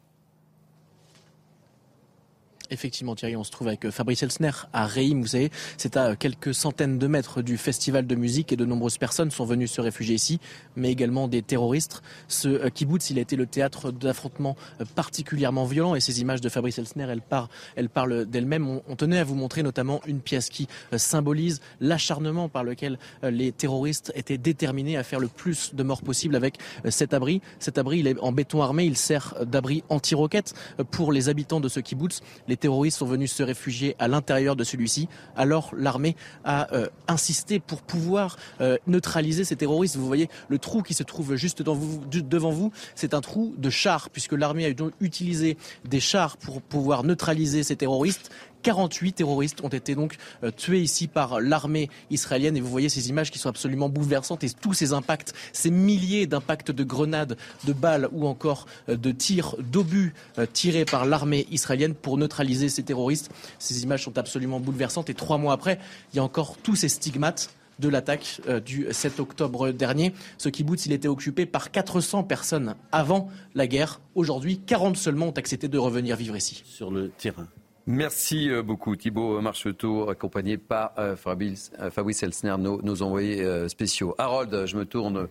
Effectivement, 2.72 3.16
Thierry, 3.16 3.36
on 3.36 3.44
se 3.44 3.52
trouve 3.52 3.68
avec 3.68 3.86
euh, 3.86 3.92
Fabrice 3.92 4.24
Elsner 4.24 4.52
à 4.74 4.88
Reim. 4.88 5.22
Vous 5.22 5.28
savez, 5.28 5.52
c'est 5.78 5.98
à 5.98 6.16
quelques 6.16 6.54
centaines 6.54 6.98
de 6.98 7.08
mètres 7.08 7.42
du 7.42 7.58
festival 7.58 8.08
de 8.08 8.16
musique 8.16 8.52
et 8.52 8.56
de 8.56 8.66
nombreuses 8.66 8.98
personnes 8.98 9.32
sont 9.32 9.46
venues 9.46 9.68
se 9.68 9.82
réfugier 9.82 10.16
ici, 10.16 10.40
mais 10.76 10.92
également 10.92 11.28
des 11.28 11.42
terroristes. 11.42 12.02
Ce 12.28 12.48
euh, 12.48 12.70
kibbutz, 12.70 13.10
il 13.10 13.20
a 13.20 13.22
été 13.22 13.36
le 13.36 13.46
théâtre 13.46 13.92
d'affrontements 13.92 14.56
euh, 14.82 14.86
particulièrement 14.96 15.66
violents 15.66 15.96
et 15.96 16.00
ces 16.00 16.22
images 16.22 16.42
de 16.42 16.50
Fabrice 16.50 16.80
Elsner, 16.80 17.08
elles, 17.10 17.22
parlent, 17.22 17.50
elles 17.76 17.90
parlent 17.90 18.26
d'elles-mêmes. 18.26 18.68
On, 18.88 18.96
tenait 18.96 19.20
à 19.20 19.24
vous 19.24 19.36
montrer 19.36 19.62
notamment 19.62 20.00
une 20.08 20.22
pièce 20.22 20.50
qui 20.50 20.68
symbolise 20.96 21.60
l'acharnement 21.82 22.48
par 22.48 22.64
lequel 22.64 22.98
les 23.24 23.52
terroristes 23.52 24.14
étaient 24.16 24.38
déterminés 24.38 24.96
à 24.96 25.04
faire 25.04 25.20
le 25.20 25.28
plus 25.28 25.76
de 25.76 25.84
morts 25.84 26.02
possible 26.02 26.38
avec 26.38 26.58
cet 26.88 27.14
abri. 27.14 27.42
Cet 27.60 27.78
abri, 27.78 28.00
il 28.00 28.08
est 28.08 28.18
en 28.20 28.32
béton 28.32 28.62
armé, 28.62 28.86
il 28.86 28.96
sert 28.96 29.36
d'abri 29.46 29.84
anti-roquettes 29.90 30.54
pour 30.92 31.12
les 31.12 31.28
habitants 31.28 31.60
de 31.60 31.68
ce 31.68 31.82
kibbutz. 31.82 32.22
Terroristes 32.58 32.98
sont 32.98 33.06
venus 33.06 33.32
se 33.32 33.44
réfugier 33.44 33.96
à 34.00 34.08
l'intérieur 34.08 34.56
de 34.56 34.64
celui-ci. 34.64 35.08
Alors 35.36 35.72
l'armée 35.78 36.16
a 36.44 36.74
euh, 36.74 36.88
insisté 37.08 37.60
pour 37.60 37.82
pouvoir 37.82 38.38
euh, 38.62 38.78
neutraliser 38.88 39.44
ces 39.44 39.56
terroristes. 39.56 39.96
Vous 39.96 40.08
voyez 40.08 40.30
le 40.50 40.60
trou 40.60 40.82
qui 40.82 40.94
se 40.94 41.04
trouve 41.04 41.36
juste 41.36 41.62
devant 41.62 42.52
vous, 42.52 42.72
c'est 42.96 43.14
un 43.14 43.22
trou 43.22 43.54
de 43.58 43.70
chars, 43.70 44.10
puisque 44.10 44.34
l'armée 44.34 44.66
a 44.66 44.70
utilisé 45.02 45.58
des 45.86 46.00
chars 46.00 46.38
pour 46.38 46.62
pouvoir 46.62 47.04
neutraliser 47.04 47.64
ces 47.64 47.76
terroristes. 47.76 48.32
48 48.66 49.14
terroristes 49.14 49.62
ont 49.64 49.70
été 49.70 49.94
donc 49.94 50.18
euh, 50.44 50.50
tués 50.50 50.82
ici 50.82 51.08
par 51.08 51.40
l'armée 51.40 51.88
israélienne 52.10 52.58
et 52.58 52.62
vous 52.62 52.70
voyez 52.70 52.90
ces 52.90 53.10
images 53.10 53.30
qui 53.30 53.38
sont 53.38 53.48
absolument 53.48 53.90
bouleversantes 53.90 54.44
et 54.44 54.50
tous 54.50 54.74
ces 54.74 54.92
impacts, 54.92 55.36
ces 55.54 55.70
milliers 55.70 56.26
d'impacts 56.26 56.72
de 56.72 56.84
grenades, 56.84 57.38
de 57.66 57.74
balles 57.74 58.10
ou 58.12 58.26
encore 58.26 58.66
euh, 58.90 58.98
de 58.98 59.12
tirs 59.12 59.56
d'obus 59.60 60.16
euh, 60.40 60.48
tirés 60.52 60.84
par 60.84 61.06
l'armée 61.06 61.46
israélienne 61.52 61.94
pour 61.94 62.18
neutraliser 62.18 62.70
ces 62.70 62.82
terroristes. 62.82 63.30
Ces 63.60 63.84
images 63.84 64.04
sont 64.04 64.18
absolument 64.18 64.60
bouleversantes 64.60 65.12
et 65.12 65.14
trois 65.14 65.38
mois 65.38 65.54
après, 65.54 65.78
il 66.14 66.18
y 66.18 66.20
a 66.20 66.24
encore 66.24 66.58
tous 66.58 66.76
ces 66.76 66.90
stigmates 66.90 67.52
de 67.78 67.90
l'attaque 67.90 68.42
du 68.66 68.88
7 68.90 69.20
octobre 69.20 69.72
dernier. 69.72 70.14
Ce 70.38 70.48
kibbutz, 70.48 70.86
il 70.86 70.94
était 70.94 71.10
occupé 71.10 71.46
par 71.46 71.72
400 71.72 72.24
personnes 72.24 72.76
avant 72.92 73.30
la 73.54 73.68
guerre. 73.68 74.00
Aujourd'hui, 74.16 74.60
40 74.60 74.96
seulement 74.96 75.28
ont 75.28 75.32
accepté 75.32 75.68
de 75.68 75.78
revenir 75.78 76.16
vivre 76.16 76.38
ici. 76.38 76.64
Sur 76.66 76.90
le 76.90 77.10
terrain. 77.10 77.48
Merci 77.88 78.50
euh, 78.50 78.64
beaucoup 78.64 78.96
Thibault 78.96 79.40
Marcheteau, 79.42 80.10
accompagné 80.10 80.58
par 80.58 80.94
euh, 80.98 81.16
Fabrice, 81.16 81.72
euh, 81.80 81.92
Fabrice 81.92 82.24
Elsner, 82.24 82.56
nos, 82.58 83.02
envoyés 83.04 83.70
spéciaux. 83.70 84.16
Harold, 84.18 84.66
je 84.66 84.76
me 84.76 84.86
tourne 84.86 85.28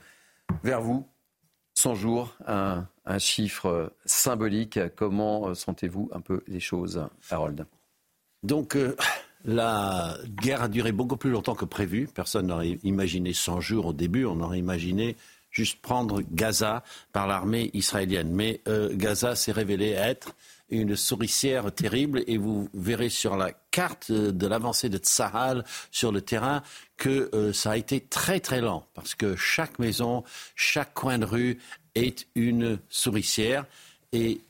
vers 0.63 0.81
vous. 0.81 1.07
100 1.77 1.97
jours, 1.97 2.37
un, 2.47 2.87
chiffre 3.19 3.93
symbolique. 4.05 4.79
Comment 4.95 5.55
sentez-vous 5.55 6.09
un 6.13 6.21
peu 6.21 6.43
les 6.47 6.61
choses, 6.61 7.05
Harold? 7.31 7.67
Donc, 8.45 8.79
la 9.45 10.17
guerre 10.41 10.63
a 10.63 10.69
duré 10.69 10.93
beaucoup 10.93 11.17
plus 11.17 11.31
longtemps 11.31 11.57
que 11.57 11.65
prévu. 11.65 12.07
Personne 12.07 12.47
n'aurait 12.47 12.79
imaginé 12.85 13.33
100 13.33 13.61
jours 13.61 13.87
au 13.87 13.93
début. 13.93 14.25
On 14.25 14.41
aurait 14.41 14.61
imaginé 14.61 15.17
juste 15.51 15.83
prendre 15.83 16.23
Gaza 16.31 16.85
par 17.13 17.27
l'armée 17.27 17.71
israélienne. 17.75 18.31
Mais 18.31 18.61
Gaza 18.93 19.35
s'est 19.35 19.53
révélé 19.53 19.91
être 19.91 20.37
une 20.75 20.97
souricière 20.97 21.73
terrible 21.73 22.25
et 22.27 22.37
vous 22.37 22.69
verrez 22.75 23.09
sur 23.09 23.37
la 23.37 23.53
carte 23.71 24.11
de 24.11 24.47
l'avancée 24.47 24.89
de 24.89 24.99
Tsahal 24.99 25.65
sur 25.91 26.13
le 26.13 26.21
terrain 26.21 26.63
que 26.97 27.31
euh, 27.35 27.53
ça 27.53 27.73
a 27.73 27.77
été 27.77 28.01
très 28.01 28.41
très 28.41 28.61
lent 28.61 28.87
parce 28.95 29.15
que 29.15 29.37
chaque 29.37 29.79
maison, 29.79 30.25
chaque 30.55 30.95
coin 30.95 31.19
de 31.19 31.25
rue 31.25 31.59
est 31.95 32.27
une 32.35 32.79
souricière 32.89 33.67
et 34.13 34.41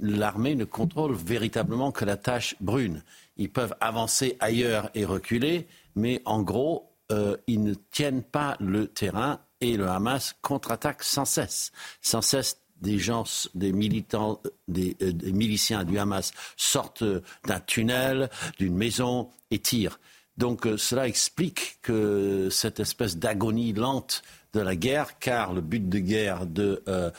l'armée 0.00 0.54
ne 0.54 0.64
contrôle 0.64 1.14
véritablement 1.14 1.92
que 1.92 2.04
la 2.04 2.16
tâche 2.16 2.56
brune. 2.60 3.02
Ils 3.36 3.50
peuvent 3.50 3.74
avancer 3.80 4.36
ailleurs 4.40 4.90
et 4.94 5.04
reculer, 5.04 5.66
mais 5.94 6.20
en 6.24 6.42
gros, 6.42 6.90
euh, 7.10 7.36
ils 7.46 7.62
ne 7.62 7.74
tiennent 7.74 8.22
pas 8.22 8.56
le 8.60 8.86
terrain 8.86 9.40
et 9.60 9.76
le 9.76 9.88
Hamas 9.88 10.34
contre-attaque 10.42 11.02
sans 11.02 11.24
cesse, 11.24 11.72
sans 12.00 12.20
cesse 12.20 12.58
des 12.82 12.98
gens, 12.98 13.24
des 13.54 13.72
militants, 13.72 14.40
euh, 14.44 14.50
des, 14.68 15.32
miliciens 15.32 15.84
du 15.84 15.98
Hamas 15.98 16.32
sortent 16.56 17.04
d'un 17.46 17.60
tunnel, 17.60 18.28
d'une 18.58 18.74
maison 18.74 19.30
et 19.50 19.58
tirent. 19.58 19.98
Donc 20.36 20.66
euh, 20.66 20.76
cela 20.76 21.06
explique 21.06 21.78
que 21.82 22.48
cette 22.50 22.80
espèce 22.80 23.16
d'agonie 23.16 23.72
lente 23.72 24.22
de 24.52 24.60
la 24.60 24.76
guerre, 24.76 25.18
car 25.18 25.52
le 25.52 25.60
but 25.60 25.88
de 25.88 25.98
guerre 25.98 26.46
euh, 26.58 27.10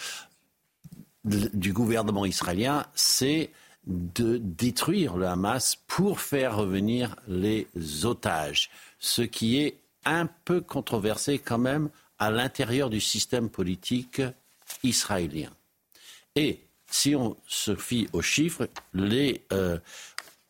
du 1.24 1.74
gouvernement 1.74 2.26
israélien, 2.26 2.86
c'est 2.94 3.50
de 3.88 4.38
détruire 4.38 5.18
le 5.18 5.28
Hamas 5.28 5.78
pour 5.88 6.20
faire 6.20 6.58
revenir 6.58 7.16
les 7.28 7.68
otages, 8.04 8.70
ce 9.00 9.22
qui 9.22 9.58
est 9.58 9.78
un 10.06 10.28
peu 10.46 10.62
controversé 10.62 11.40
quand 11.40 11.58
même 11.58 11.90
à 12.20 12.32
l'intérieur 12.32 12.90
du 12.90 13.02
système 13.02 13.50
politique 13.50 14.22
israélien. 14.84 15.52
Et 16.36 16.60
si 16.90 17.16
on 17.16 17.38
se 17.48 17.76
fie 17.76 18.08
aux 18.14 18.22
chiffres, 18.22 18.68
euh, 19.52 19.80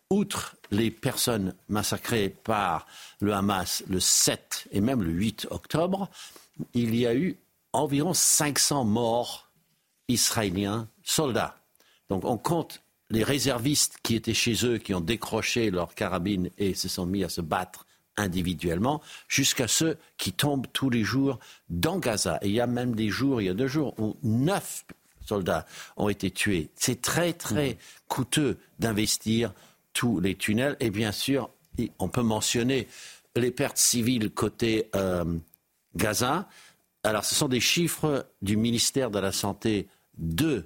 outre 0.10 0.56
les 0.72 0.92
personnes 0.92 1.56
massacrées 1.70 2.30
par 2.30 2.86
le 3.20 3.34
Hamas 3.34 3.84
le 3.88 4.00
7 4.00 4.68
et 4.72 4.82
même 4.82 5.02
le 5.02 5.12
8 5.12 5.48
octobre, 5.52 6.10
il 6.74 6.96
y 6.96 7.08
a 7.08 7.16
eu 7.16 7.38
environ 7.72 8.14
500 8.14 8.86
morts 8.86 9.50
israéliens, 10.08 10.88
soldats. 11.04 11.58
Donc 12.10 12.26
on 12.26 12.38
compte 12.38 12.82
les 13.10 13.24
réservistes 13.24 13.98
qui 14.04 14.16
étaient 14.16 14.34
chez 14.34 14.66
eux, 14.66 14.78
qui 14.78 14.94
ont 14.94 15.02
décroché 15.02 15.72
leurs 15.72 15.96
carabines 15.96 16.50
et 16.58 16.74
se 16.74 16.90
sont 16.90 17.06
mis 17.06 17.24
à 17.24 17.30
se 17.30 17.42
battre 17.42 17.86
individuellement, 18.18 19.02
jusqu'à 19.28 19.68
ceux 19.68 19.98
qui 20.18 20.34
tombent 20.34 20.68
tous 20.74 20.90
les 20.90 21.04
jours 21.04 21.40
dans 21.70 21.98
Gaza. 21.98 22.40
Et 22.42 22.48
il 22.48 22.54
y 22.54 22.62
a 22.62 22.68
même 22.68 22.96
des 22.96 23.10
jours, 23.10 23.42
il 23.42 23.46
y 23.46 23.50
a 23.50 23.54
deux 23.54 23.68
jours, 23.68 23.94
où 24.00 24.16
neuf 24.24 24.86
soldats 25.26 25.66
ont 25.98 26.10
été 26.10 26.32
tués. 26.32 26.70
C'est 26.76 27.02
très, 27.02 27.34
très 27.34 27.72
mmh. 27.72 27.78
coûteux 28.08 28.58
d'investir 28.80 29.54
tous 29.94 30.20
les 30.20 30.36
tunnels. 30.36 30.78
Et 30.80 30.90
bien 30.90 31.12
sûr, 31.12 31.50
on 32.00 32.08
peut 32.08 32.24
mentionner 32.24 32.88
les 33.36 33.52
pertes 33.52 33.78
civiles 33.78 34.30
côté 34.30 34.90
euh, 34.96 35.26
Gaza. 35.96 36.48
Alors, 37.04 37.26
ce 37.26 37.36
sont 37.36 37.48
des 37.48 37.60
chiffres 37.60 38.28
du 38.42 38.58
ministère 38.58 39.12
de 39.12 39.20
la 39.20 39.32
Santé 39.32 39.88
de 40.18 40.66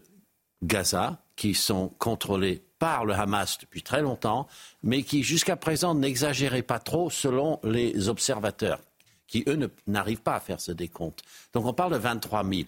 Gaza 0.63 1.23
qui 1.35 1.53
sont 1.53 1.89
contrôlés 1.99 2.63
par 2.79 3.05
le 3.05 3.13
Hamas 3.13 3.57
depuis 3.59 3.83
très 3.83 4.01
longtemps, 4.01 4.47
mais 4.83 5.03
qui 5.03 5.23
jusqu'à 5.23 5.55
présent 5.55 5.95
n'exagéraient 5.95 6.61
pas 6.61 6.79
trop 6.79 7.09
selon 7.09 7.59
les 7.63 8.09
observateurs, 8.09 8.79
qui 9.27 9.43
eux 9.47 9.71
n'arrivent 9.87 10.21
pas 10.21 10.35
à 10.35 10.39
faire 10.39 10.61
ce 10.61 10.71
décompte. 10.71 11.21
Donc 11.53 11.65
on 11.65 11.73
parle 11.73 11.93
de 11.93 11.97
23 11.97 12.43
000. 12.43 12.63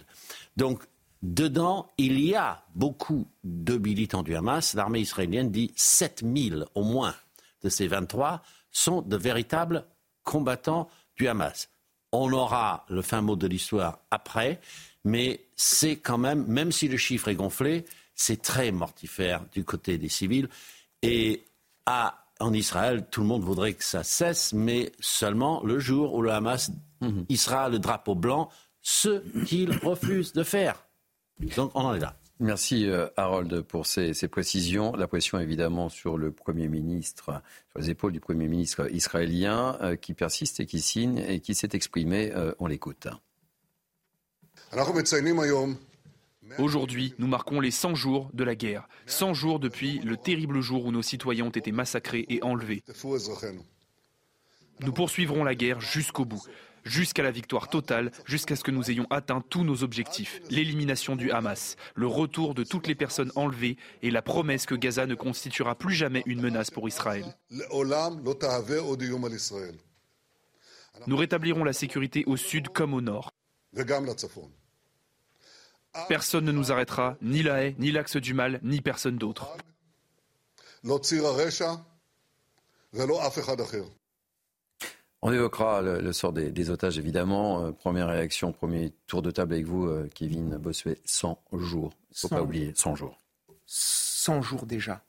Donc 0.58 0.84
dedans, 1.22 1.90
il 1.98 2.20
y 2.20 2.36
a 2.36 2.64
beaucoup 2.76 3.28
de 3.44 3.78
militants 3.78 4.24
du 4.24 4.36
Hamas. 4.36 4.74
L'armée 4.74 5.00
israélienne 5.00 5.52
dit 5.52 5.72
7 5.76 6.24
000 6.24 6.64
au 6.76 6.84
moins 6.84 7.16
de 7.64 7.70
ces 7.70 7.88
23 7.88 8.42
sont 8.72 9.02
de 9.02 9.18
véritables 9.18 9.86
combattants 10.24 10.90
du 11.18 11.28
Hamas. 11.28 11.70
On 12.12 12.32
aura 12.34 12.86
le 12.90 13.02
fin 13.02 13.22
mot 13.22 13.36
de 13.36 13.48
l'histoire 13.48 14.00
après, 14.10 14.60
mais 15.04 15.46
c'est 15.56 15.98
quand 15.98 16.18
même, 16.18 16.46
même 16.48 16.72
si 16.72 16.88
le 16.88 16.98
chiffre 16.98 17.28
est 17.28 17.36
gonflé, 17.36 17.86
c'est 18.20 18.42
très 18.42 18.72
mortifère 18.74 19.46
du 19.54 19.64
côté 19.64 19.98
des 19.98 20.10
civils. 20.10 20.50
Et 21.02 21.46
en 21.88 22.54
Israël, 22.54 23.06
tout 23.10 23.22
le 23.22 23.28
monde 23.28 23.44
voudrait 23.44 23.74
que 23.74 23.84
ça 23.84 24.04
cesse, 24.04 24.52
mais 24.52 24.92
seulement 25.00 25.64
le 25.64 25.80
jour 25.80 26.14
où 26.14 26.22
le 26.22 26.30
Hamas 26.30 26.70
mhm. 27.00 27.26
y 27.30 27.38
sera 27.38 27.70
le 27.70 27.80
drapeau 27.80 28.16
blanc, 28.16 28.50
ce 28.82 29.24
qu'il 29.46 29.72
refuse 29.84 30.34
de 30.34 30.44
faire. 30.44 30.86
Donc 31.56 31.72
on 31.76 31.80
en 31.80 31.96
est 31.96 32.00
là. 32.00 32.18
Merci 32.42 32.90
euh, 32.90 33.08
Harold 33.16 33.62
pour 33.62 33.86
ces, 33.86 34.14
précisions. 34.28 34.94
La 34.98 35.08
pression 35.08 35.40
évidemment 35.40 35.88
sur 35.88 36.18
le 36.18 36.34
Premier 36.34 36.68
ministre, 36.68 37.42
sur 37.72 37.80
les 37.80 37.90
épaules 37.90 38.12
du 38.12 38.20
Premier 38.20 38.50
ministre 38.50 38.94
israélien 38.94 39.78
euh, 39.82 39.96
qui 39.96 40.14
persiste 40.14 40.60
et 40.60 40.66
qui 40.66 40.82
signe 40.82 41.20
et 41.20 41.40
qui 41.40 41.56
s'est 41.56 41.70
exprimé. 41.72 42.34
Euh, 42.36 42.54
on 42.60 42.68
l'écoute. 42.68 43.08
Aujourd'hui, 46.58 47.14
nous 47.18 47.28
marquons 47.28 47.60
les 47.60 47.72
100 47.72 47.96
jours 47.96 48.30
de 48.34 48.44
la 48.44 48.56
guerre. 48.56 48.88
100 49.06 49.34
jours 49.34 49.60
depuis 49.60 50.00
le 50.00 50.18
terrible 50.18 50.62
jour 50.62 50.86
où 50.86 50.92
nos 50.92 51.02
citoyens 51.02 51.46
ont 51.46 51.50
été 51.50 51.72
massacrés 51.72 52.26
et 52.30 52.42
enlevés. 52.44 52.84
Nous 54.82 54.94
poursuivrons 54.94 55.44
la 55.44 55.56
guerre 55.56 55.82
jusqu'au 55.82 56.26
bout, 56.26 56.42
jusqu'à 56.84 57.24
la 57.24 57.32
victoire 57.32 57.70
totale, 57.70 58.12
jusqu'à 58.26 58.56
ce 58.56 58.64
que 58.64 58.72
nous 58.72 58.90
ayons 58.90 59.08
atteint 59.10 59.42
tous 59.42 59.64
nos 59.64 59.84
objectifs. 59.84 60.42
L'élimination 60.50 61.16
du 61.16 61.32
Hamas, 61.32 61.76
le 61.96 62.08
retour 62.08 62.56
de 62.56 62.64
toutes 62.64 62.88
les 62.88 62.96
personnes 62.96 63.32
enlevées 63.36 63.78
et 64.02 64.12
la 64.12 64.22
promesse 64.22 64.66
que 64.66 64.76
Gaza 64.76 65.06
ne 65.06 65.16
constituera 65.16 65.76
plus 65.76 65.94
jamais 65.94 66.24
une 66.26 66.42
menace 66.42 66.72
pour 66.72 66.88
Israël. 66.88 67.26
Nous 71.08 71.18
rétablirons 71.18 71.64
la 71.64 71.74
sécurité 71.74 72.24
au 72.26 72.38
sud 72.38 72.70
comme 72.70 72.94
au 72.94 73.02
nord. 73.02 73.32
Personne 76.08 76.46
ne 76.46 76.52
nous 76.52 76.72
arrêtera, 76.72 77.18
ni 77.22 77.42
la 77.42 77.64
haie, 77.64 77.76
ni 77.80 77.92
l'axe 77.92 78.18
du 78.18 78.34
mal, 78.34 78.60
ni 78.64 78.82
personne 78.82 79.18
d'autre. 79.18 79.48
On 85.22 85.34
évoquera 85.34 85.82
le, 85.82 86.14
sort 86.14 86.32
des, 86.32 86.70
otages, 86.70 86.98
évidemment. 86.98 87.66
Euh, 87.66 87.72
première 87.72 88.08
réaction, 88.08 88.54
premier 88.54 88.94
tour 89.06 89.22
de 89.22 89.32
table 89.32 89.54
avec 89.54 89.66
vous, 89.66 89.86
euh, 89.86 90.10
Kevin 90.16 90.58
Bossuet. 90.58 90.98
100 91.04 91.42
jours. 91.54 91.94
Il 92.12 92.14
ne 92.14 92.20
faut 92.20 92.28
pas 92.30 92.42
oublier, 92.42 92.72
100 92.76 92.96
jours. 92.96 93.20
100 93.66 94.42
jours 94.42 94.66
déjà. 94.66 95.04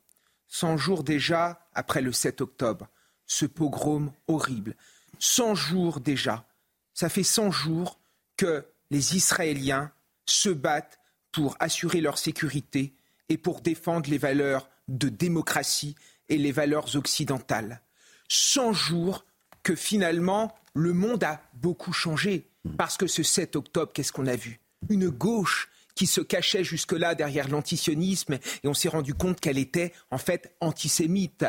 100 0.48 0.76
jours 0.76 1.04
déjà 1.04 1.64
après 1.74 2.02
le 2.02 2.10
7 2.10 2.40
octobre. 2.40 2.88
Ce 3.26 3.46
pogrom 3.46 4.10
horrible. 4.26 4.74
100 5.20 5.54
jours 5.54 6.00
déjà. 6.00 6.44
Ça 6.92 7.08
fait 7.08 7.22
100 7.22 7.52
jours 7.52 8.00
que 8.36 8.64
les 8.90 9.16
Israéliens 9.16 9.92
se 10.30 10.48
battent 10.48 10.98
pour 11.32 11.56
assurer 11.60 12.00
leur 12.00 12.18
sécurité 12.18 12.94
et 13.28 13.38
pour 13.38 13.60
défendre 13.60 14.10
les 14.10 14.18
valeurs 14.18 14.68
de 14.88 15.08
démocratie 15.08 15.94
et 16.28 16.38
les 16.38 16.52
valeurs 16.52 16.96
occidentales. 16.96 17.80
100 18.28 18.72
jours 18.72 19.24
que 19.62 19.74
finalement 19.74 20.54
le 20.74 20.92
monde 20.92 21.24
a 21.24 21.42
beaucoup 21.54 21.92
changé. 21.92 22.46
Parce 22.76 22.96
que 22.96 23.06
ce 23.06 23.22
7 23.22 23.56
octobre, 23.56 23.92
qu'est-ce 23.92 24.12
qu'on 24.12 24.26
a 24.26 24.36
vu? 24.36 24.60
Une 24.88 25.08
gauche 25.08 25.69
qui 26.00 26.06
se 26.06 26.22
cachait 26.22 26.64
jusque-là 26.64 27.14
derrière 27.14 27.50
l'antisionisme 27.50 28.38
et 28.64 28.68
on 28.68 28.72
s'est 28.72 28.88
rendu 28.88 29.12
compte 29.12 29.38
qu'elle 29.38 29.58
était 29.58 29.92
en 30.10 30.16
fait 30.16 30.56
antisémite. 30.62 31.44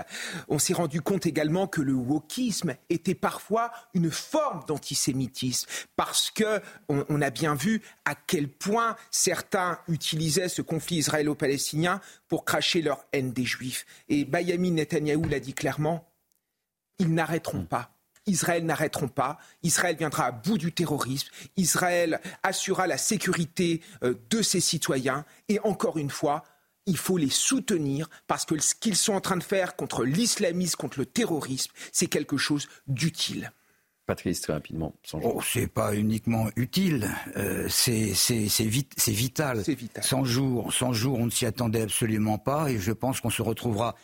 On 0.50 0.60
s'est 0.60 0.74
rendu 0.74 1.00
compte 1.00 1.25
également 1.25 1.67
que 1.67 1.79
le 1.79 1.93
wokisme 1.93 2.75
était 2.89 3.15
parfois 3.15 3.72
une 3.93 4.12
forme 4.12 4.65
d'antisémitisme 4.67 5.70
parce 5.96 6.31
que 6.31 6.60
on, 6.89 7.22
a 7.22 7.29
bien 7.29 7.55
vu 7.55 7.81
à 8.03 8.13
quel 8.13 8.50
point 8.50 8.98
certains 9.10 9.79
utilisaient 9.88 10.50
ce 10.50 10.62
conflit 10.62 10.98
israélo-palestinien 10.98 12.01
pour 12.27 12.43
cracher 12.43 12.81
leur 12.81 13.05
haine 13.13 13.31
des 13.31 13.46
juifs. 13.46 13.86
Et 14.10 14.25
Benjamin 14.25 14.72
Netanyahou 14.72 15.29
l'a 15.29 15.39
dit 15.39 15.53
clairement, 15.53 16.12
ils 17.00 17.13
n'arrêteront 17.13 17.63
pas 17.63 18.00
Israël 18.25 18.65
n'arrêteront 18.65 19.07
pas. 19.07 19.37
Israël 19.63 19.95
viendra 19.97 20.25
à 20.25 20.31
bout 20.31 20.57
du 20.57 20.71
terrorisme. 20.71 21.29
Israël 21.57 22.19
assurera 22.43 22.87
la 22.87 22.97
sécurité 22.97 23.81
euh, 24.03 24.13
de 24.29 24.41
ses 24.41 24.59
citoyens. 24.59 25.25
Et 25.49 25.59
encore 25.61 25.97
une 25.97 26.09
fois, 26.09 26.43
il 26.85 26.97
faut 26.97 27.17
les 27.17 27.29
soutenir 27.29 28.09
parce 28.27 28.45
que 28.45 28.59
ce 28.59 28.75
qu'ils 28.75 28.95
sont 28.95 29.13
en 29.13 29.21
train 29.21 29.37
de 29.37 29.43
faire 29.43 29.75
contre 29.75 30.03
l'islamisme, 30.03 30.75
contre 30.77 30.99
le 30.99 31.05
terrorisme, 31.05 31.71
c'est 31.91 32.07
quelque 32.07 32.37
chose 32.37 32.67
d'utile. 32.87 33.51
Patrice, 34.07 34.41
très 34.41 34.53
rapidement. 34.53 34.93
Oh, 35.13 35.41
c'est 35.41 35.67
pas 35.67 35.95
uniquement 35.95 36.47
utile, 36.55 37.09
euh, 37.37 37.67
c'est 37.69 38.11
vital. 38.59 39.63
C'est 39.63 39.75
vital. 39.75 40.03
100 40.03 40.25
jours, 40.25 40.73
100 40.73 40.93
jours, 40.93 41.19
on 41.19 41.25
ne 41.25 41.29
s'y 41.29 41.45
attendait 41.45 41.83
absolument 41.83 42.37
pas 42.37 42.71
et 42.71 42.79
je 42.79 42.91
pense 42.91 43.21
qu'on 43.21 43.29
se 43.29 43.41
retrouvera 43.41 43.95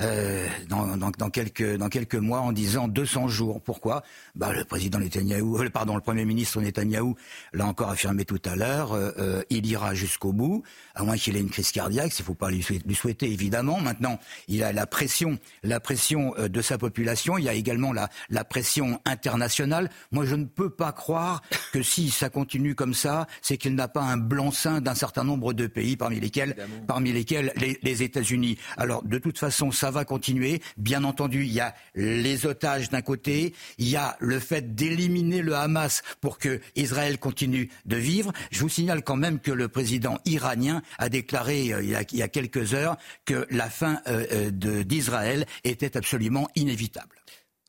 euh, 0.00 0.46
dans, 0.68 0.96
dans, 0.96 1.10
dans, 1.10 1.28
quelques, 1.28 1.76
dans 1.76 1.88
quelques 1.88 2.14
mois 2.14 2.38
en 2.38 2.52
disant 2.52 2.86
200 2.86 3.26
jours. 3.26 3.60
Pourquoi? 3.60 4.04
Bah, 4.36 4.52
Le 4.52 4.64
président 4.64 5.00
Netanyahou, 5.00 5.60
euh, 5.60 5.70
pardon, 5.70 5.96
le 5.96 6.00
Premier 6.00 6.24
ministre 6.24 6.60
Netanyahou 6.60 7.16
l'a 7.52 7.66
encore 7.66 7.90
affirmé 7.90 8.24
tout 8.24 8.40
à 8.44 8.54
l'heure, 8.54 8.92
euh, 8.92 9.10
euh 9.18 9.42
il 9.50 9.66
ira 9.66 9.94
jusqu'au 9.94 10.32
bout, 10.32 10.62
à 10.94 11.02
moins 11.02 11.16
qu'il 11.16 11.36
ait 11.36 11.40
une 11.40 11.50
crise 11.50 11.72
cardiaque, 11.72 12.16
il 12.16 12.22
ne 12.22 12.26
faut 12.26 12.34
pas 12.34 12.48
lui 12.48 12.62
souhaiter, 12.62 12.86
lui 12.86 12.94
souhaiter, 12.94 13.32
évidemment. 13.32 13.80
Maintenant, 13.80 14.20
il 14.46 14.62
a 14.62 14.72
la 14.72 14.86
pression, 14.86 15.36
la 15.64 15.80
pression 15.80 16.32
de 16.38 16.62
sa 16.62 16.78
population, 16.78 17.36
il 17.36 17.44
y 17.44 17.48
a 17.48 17.54
également 17.54 17.92
la, 17.92 18.08
la 18.30 18.44
pression 18.44 19.00
internationale. 19.04 19.90
Moi, 20.12 20.26
je 20.26 20.36
ne 20.36 20.44
peux 20.44 20.70
pas 20.70 20.92
croire 20.92 21.42
que 21.72 21.82
si 21.82 22.10
ça 22.10 22.30
continue 22.30 22.76
comme 22.76 22.94
ça, 22.94 23.26
c'est 23.42 23.56
qu'il 23.56 23.74
n'a 23.74 23.88
pas 23.88 24.02
un 24.02 24.16
blanc-seing 24.16 24.80
d'un 24.80 24.94
certain 24.94 25.24
nombre 25.24 25.54
de 25.54 25.66
pays, 25.66 25.96
parmi 25.96 26.20
lesquels, 26.20 26.54
parmi 26.86 27.10
lesquels 27.12 27.52
les, 27.56 27.80
les 27.82 28.02
États-Unis. 28.04 28.58
Alors, 28.76 29.02
de 29.02 29.18
toute 29.18 29.38
façon, 29.38 29.72
ça 29.72 29.87
ça 29.88 29.92
va 29.92 30.04
continuer. 30.04 30.60
Bien 30.76 31.02
entendu, 31.02 31.44
il 31.46 31.52
y 31.52 31.60
a 31.60 31.74
les 31.94 32.44
otages 32.44 32.90
d'un 32.90 33.00
côté, 33.00 33.54
il 33.78 33.88
y 33.88 33.96
a 33.96 34.18
le 34.20 34.38
fait 34.38 34.74
d'éliminer 34.74 35.40
le 35.40 35.54
Hamas 35.54 36.02
pour 36.20 36.36
que 36.36 36.60
Israël 36.76 37.18
continue 37.18 37.70
de 37.86 37.96
vivre. 37.96 38.30
Je 38.50 38.60
vous 38.60 38.68
signale 38.68 39.02
quand 39.02 39.16
même 39.16 39.40
que 39.40 39.50
le 39.50 39.68
président 39.68 40.18
iranien 40.26 40.82
a 40.98 41.08
déclaré 41.08 41.72
euh, 41.72 41.82
il, 41.82 42.18
y 42.18 42.22
a, 42.22 42.28
quelques 42.28 42.74
heures 42.74 42.98
que 43.24 43.46
la 43.48 43.70
fin 43.70 44.02
euh, 44.08 44.50
euh, 44.52 44.84
d'Israël 44.84 45.46
était 45.64 45.96
absolument 45.96 46.48
inévitable. 46.54 47.16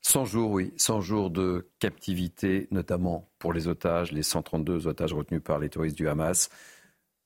100 0.02 0.26
jours, 0.26 0.50
oui, 0.50 0.74
100 0.76 1.00
jours 1.00 1.30
de 1.30 1.70
captivité, 1.78 2.68
notamment 2.70 3.30
pour 3.38 3.54
les 3.54 3.66
otages, 3.66 4.12
les 4.12 4.22
132 4.22 4.88
otages 4.88 5.14
retenus 5.14 5.42
par 5.42 5.58
les 5.58 5.70
touristes 5.70 5.96
du 5.96 6.06
Hamas. 6.06 6.50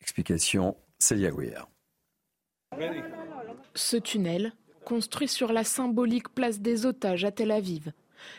Explication, 0.01 0.77
Célia 1.01 1.33
Gouillard. 1.33 1.69
Ce 3.75 3.97
tunnel, 3.97 4.53
construit 4.85 5.29
sur 5.29 5.53
la 5.53 5.65
symbolique 5.65 6.29
place 6.29 6.61
des 6.61 6.87
otages 6.87 7.25
à 7.25 7.33
Tel 7.33 7.51
Aviv. 7.51 7.93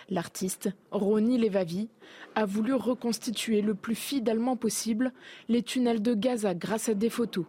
L'artiste, 0.10 0.70
Roni 0.92 1.38
Levavi, 1.38 1.90
a 2.36 2.46
voulu 2.46 2.74
reconstituer 2.74 3.62
le 3.62 3.76
plus 3.76 3.96
fidèlement 3.96 4.56
possible 4.56 5.12
les 5.48 5.64
tunnels 5.64 6.02
de 6.02 6.14
Gaza 6.14 6.54
grâce 6.54 6.90
à 6.90 6.94
des 6.94 7.10
photos. 7.10 7.46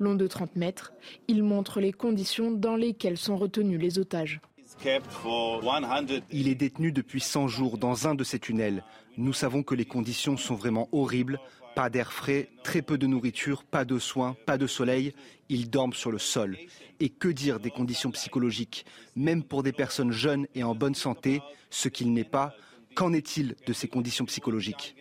Long 0.00 0.14
de 0.14 0.26
30 0.26 0.56
mètres, 0.56 0.92
il 1.28 1.42
montre 1.42 1.80
les 1.80 1.92
conditions 1.92 2.50
dans 2.50 2.76
lesquelles 2.76 3.18
sont 3.18 3.36
retenus 3.36 3.80
les 3.80 3.98
otages. 3.98 4.40
Il 6.30 6.48
est 6.48 6.54
détenu 6.54 6.92
depuis 6.92 7.20
100 7.20 7.48
jours 7.48 7.78
dans 7.78 8.06
un 8.06 8.14
de 8.14 8.24
ces 8.24 8.38
tunnels. 8.38 8.84
Nous 9.16 9.32
savons 9.32 9.62
que 9.62 9.74
les 9.74 9.84
conditions 9.84 10.36
sont 10.36 10.54
vraiment 10.54 10.88
horribles. 10.92 11.40
Pas 11.78 11.90
d'air 11.90 12.12
frais, 12.12 12.48
très 12.64 12.82
peu 12.82 12.98
de 12.98 13.06
nourriture, 13.06 13.62
pas 13.62 13.84
de 13.84 14.00
soins, 14.00 14.34
pas 14.46 14.58
de 14.58 14.66
soleil. 14.66 15.14
Ils 15.48 15.70
dorment 15.70 15.92
sur 15.92 16.10
le 16.10 16.18
sol. 16.18 16.58
Et 16.98 17.08
que 17.08 17.28
dire 17.28 17.60
des 17.60 17.70
conditions 17.70 18.10
psychologiques? 18.10 18.84
Même 19.14 19.44
pour 19.44 19.62
des 19.62 19.70
personnes 19.70 20.10
jeunes 20.10 20.48
et 20.56 20.64
en 20.64 20.74
bonne 20.74 20.96
santé, 20.96 21.40
ce 21.70 21.88
qu'il 21.88 22.12
n'est 22.12 22.24
pas, 22.24 22.52
qu'en 22.96 23.12
est-il 23.12 23.54
de 23.64 23.72
ces 23.72 23.86
conditions 23.86 24.24
psychologiques? 24.24 24.96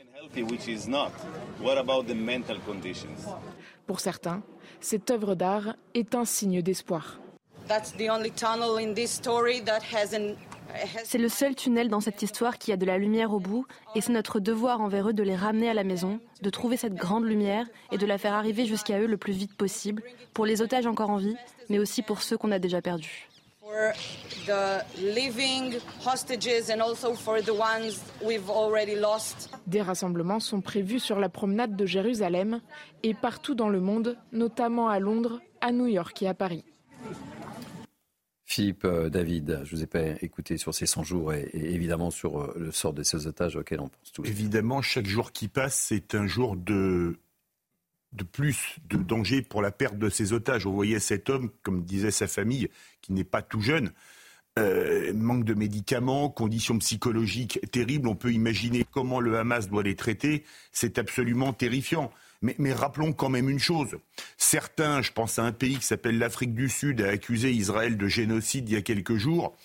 Pour 3.87 3.99
certains, 3.99 4.43
cette 4.79 5.09
œuvre 5.09 5.33
d'art 5.33 5.75
est 5.95 6.13
un 6.13 6.25
signe 6.25 6.61
d'espoir. 6.61 7.19
C'est 11.03 11.17
le 11.17 11.29
seul 11.29 11.55
tunnel 11.55 11.89
dans 11.89 11.99
cette 11.99 12.21
histoire 12.21 12.57
qui 12.57 12.71
a 12.71 12.77
de 12.77 12.85
la 12.85 12.97
lumière 12.97 13.33
au 13.33 13.39
bout 13.39 13.65
et 13.95 14.01
c'est 14.01 14.11
notre 14.11 14.39
devoir 14.39 14.81
envers 14.81 15.09
eux 15.09 15.13
de 15.13 15.23
les 15.23 15.35
ramener 15.35 15.69
à 15.69 15.73
la 15.73 15.83
maison, 15.83 16.19
de 16.41 16.49
trouver 16.49 16.77
cette 16.77 16.95
grande 16.95 17.25
lumière 17.25 17.65
et 17.91 17.97
de 17.97 18.05
la 18.05 18.17
faire 18.17 18.33
arriver 18.33 18.65
jusqu'à 18.65 18.99
eux 18.99 19.07
le 19.07 19.17
plus 19.17 19.33
vite 19.33 19.55
possible, 19.55 20.03
pour 20.33 20.45
les 20.45 20.61
otages 20.61 20.87
encore 20.87 21.09
en 21.09 21.17
vie, 21.17 21.35
mais 21.69 21.79
aussi 21.79 22.01
pour 22.01 22.21
ceux 22.21 22.37
qu'on 22.37 22.51
a 22.51 22.59
déjà 22.59 22.81
perdus. 22.81 23.27
Des 29.67 29.81
rassemblements 29.81 30.39
sont 30.39 30.61
prévus 30.61 30.99
sur 30.99 31.19
la 31.19 31.29
promenade 31.29 31.75
de 31.75 31.85
Jérusalem 31.85 32.61
et 33.03 33.13
partout 33.13 33.55
dans 33.55 33.69
le 33.69 33.81
monde, 33.81 34.17
notamment 34.31 34.87
à 34.87 34.99
Londres, 34.99 35.41
à 35.61 35.71
New 35.71 35.87
York 35.87 36.21
et 36.21 36.27
à 36.27 36.33
Paris. 36.33 36.63
Philippe, 38.49 38.85
euh, 38.85 39.09
David, 39.09 39.59
je 39.65 39.75
vous 39.75 39.83
ai 39.83 39.87
pas 39.87 40.01
écouté 40.21 40.57
sur 40.57 40.73
ces 40.73 40.85
100 40.85 41.03
jours 41.03 41.33
et, 41.33 41.49
évidemment 41.53 42.11
sur 42.11 42.39
euh, 42.39 42.53
le 42.55 42.71
sort 42.71 42.93
de 42.93 43.03
ces 43.03 43.27
otages 43.27 43.57
auxquels 43.57 43.81
on 43.81 43.89
pense 43.89 44.13
tous. 44.13 44.25
Évidemment, 44.25 44.81
chaque 44.81 45.05
jour 45.05 45.33
qui 45.33 45.49
passe, 45.49 45.75
c'est 45.75 46.15
un 46.15 46.27
jour 46.27 46.55
de, 46.55 47.19
plus 48.31 48.77
de 48.89 48.95
danger 48.95 49.41
pour 49.41 49.61
la 49.61 49.71
perte 49.71 49.97
de 49.97 50.09
ces 50.09 50.31
otages. 50.31 50.65
On 50.65 50.71
voyait 50.71 51.01
cet 51.01 51.29
homme, 51.29 51.49
comme 51.61 51.83
disait 51.83 52.09
sa 52.09 52.25
famille, 52.25 52.69
qui 53.01 53.11
n'est 53.11 53.25
pas 53.25 53.41
tout 53.41 53.59
jeune, 53.59 53.91
euh, 54.57 55.11
manque 55.13 55.43
de 55.43 55.53
médicaments, 55.53 56.29
conditions 56.29 56.79
psychologiques 56.79 57.59
terribles. 57.73 58.07
On 58.07 58.15
peut 58.15 58.31
imaginer 58.31 58.85
comment 58.89 59.19
le 59.19 59.37
Hamas 59.37 59.67
doit 59.67 59.83
les 59.83 59.97
traiter. 59.97 60.45
C'est 60.71 60.97
absolument 60.99 61.51
terrifiant. 61.51 62.13
Mais, 62.41 62.73
rappelons 62.73 63.13
quand 63.13 63.29
même 63.29 63.49
une 63.49 63.59
chose. 63.59 63.97
Certains, 64.37 65.01
je 65.01 65.11
pense 65.11 65.39
à 65.39 65.43
un 65.43 65.51
pays 65.51 65.77
qui 65.77 65.85
s'appelle 65.85 66.19
l'Afrique 66.19 66.53
du 66.53 66.69
Sud, 66.69 67.01
a 67.01 67.09
accusé 67.09 67.51
Israël 67.51 67.97
de 67.97 68.07
génocide 68.07 68.69
il 68.69 68.75
y 68.75 68.77
a 68.77 68.81
quelques 68.81 69.17
jours. 69.17 69.55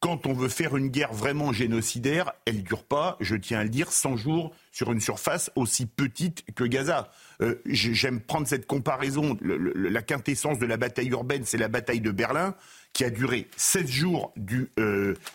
Quand 0.00 0.26
on 0.26 0.32
veut 0.32 0.48
faire 0.48 0.76
une 0.76 0.88
guerre 0.88 1.12
vraiment 1.12 1.52
génocidaire, 1.52 2.32
elle 2.44 2.56
ne 2.56 2.62
dure 2.62 2.82
pas, 2.82 3.16
je 3.20 3.36
tiens 3.36 3.60
à 3.60 3.62
le 3.62 3.68
dire, 3.68 3.92
100 3.92 4.16
jours 4.16 4.52
sur 4.72 4.90
une 4.90 5.00
surface 5.00 5.52
aussi 5.54 5.86
petite 5.86 6.44
que 6.56 6.64
Gaza. 6.64 7.08
Euh, 7.40 7.62
j'aime 7.66 8.20
prendre 8.20 8.48
cette 8.48 8.66
comparaison. 8.66 9.38
la 9.42 10.02
quintessence 10.02 10.58
de 10.58 10.66
la 10.66 10.76
bataille 10.76 11.10
urbaine, 11.10 11.42
c'est 11.44 11.58
la 11.58 11.68
bataille 11.68 12.00
de 12.00 12.10
Berlin 12.10 12.56
qui 12.92 13.04
a 13.04 13.10
duré 13.10 13.48
16 13.56 13.86
jours 13.86 14.32
du 14.36 14.70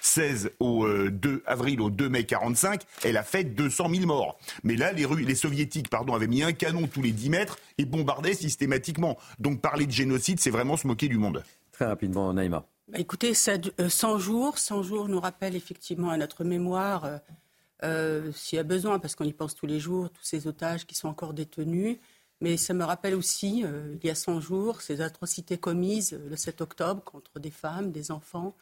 16 0.01 0.45
euh, 0.45 0.49
au 0.59 0.87
2 1.09 1.29
euh, 1.29 1.43
avril 1.45 1.81
au 1.81 1.89
2 1.89 2.09
mai 2.09 2.25
45, 2.25 2.83
elle 3.03 3.17
a 3.17 3.23
fait 3.23 3.43
200 3.43 3.89
000 3.93 4.05
morts. 4.05 4.37
Mais 4.63 4.75
là, 4.75 4.91
les, 4.91 5.05
les 5.07 5.35
soviétiques 5.35 5.89
pardon, 5.89 6.13
avaient 6.13 6.27
mis 6.27 6.43
un 6.43 6.53
canon 6.53 6.87
tous 6.87 7.01
les 7.01 7.11
10 7.11 7.29
mètres 7.29 7.59
et 7.77 7.85
bombardaient 7.85 8.33
systématiquement. 8.33 9.17
Donc 9.39 9.61
parler 9.61 9.85
de 9.85 9.91
génocide, 9.91 10.39
c'est 10.39 10.51
vraiment 10.51 10.77
se 10.77 10.87
moquer 10.87 11.07
du 11.07 11.17
monde. 11.17 11.43
Très 11.71 11.85
rapidement, 11.85 12.33
Naïma. 12.33 12.65
Bah, 12.87 12.99
écoutez, 12.99 13.33
100 13.33 13.71
euh, 13.79 14.17
jours, 14.17 14.57
100 14.57 14.83
jours 14.83 15.09
nous 15.09 15.19
rappellent 15.19 15.55
effectivement 15.55 16.09
à 16.09 16.17
notre 16.17 16.43
mémoire, 16.43 17.09
s'il 18.33 18.55
y 18.55 18.59
a 18.59 18.63
besoin, 18.63 18.99
parce 18.99 19.15
qu'on 19.15 19.25
y 19.25 19.33
pense 19.33 19.55
tous 19.55 19.67
les 19.67 19.79
jours, 19.79 20.09
tous 20.09 20.23
ces 20.23 20.47
otages 20.47 20.85
qui 20.85 20.95
sont 20.95 21.07
encore 21.07 21.33
détenus. 21.33 21.97
Mais 22.41 22.57
ça 22.57 22.73
me 22.73 22.83
rappelle 22.83 23.15
aussi, 23.15 23.63
il 23.63 24.07
y 24.07 24.09
a 24.09 24.15
100 24.15 24.41
jours, 24.41 24.81
ces 24.81 25.01
atrocités 25.01 25.57
commises 25.57 26.19
le 26.29 26.35
7 26.35 26.61
octobre 26.61 27.03
contre 27.03 27.39
des 27.39 27.51
femmes, 27.51 27.91
des 27.91 28.11
enfants, 28.11 28.53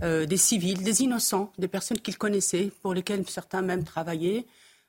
des 0.00 0.36
civils, 0.36 0.82
des 0.82 1.02
innocents, 1.02 1.52
des 1.58 1.68
personnes 1.68 1.98
qu'ils 1.98 2.16
connaissaient, 2.16 2.70
pour 2.80 2.94
lesquelles 2.94 3.28
certains 3.28 3.60
même 3.60 3.84
travaillaient. 3.84 4.46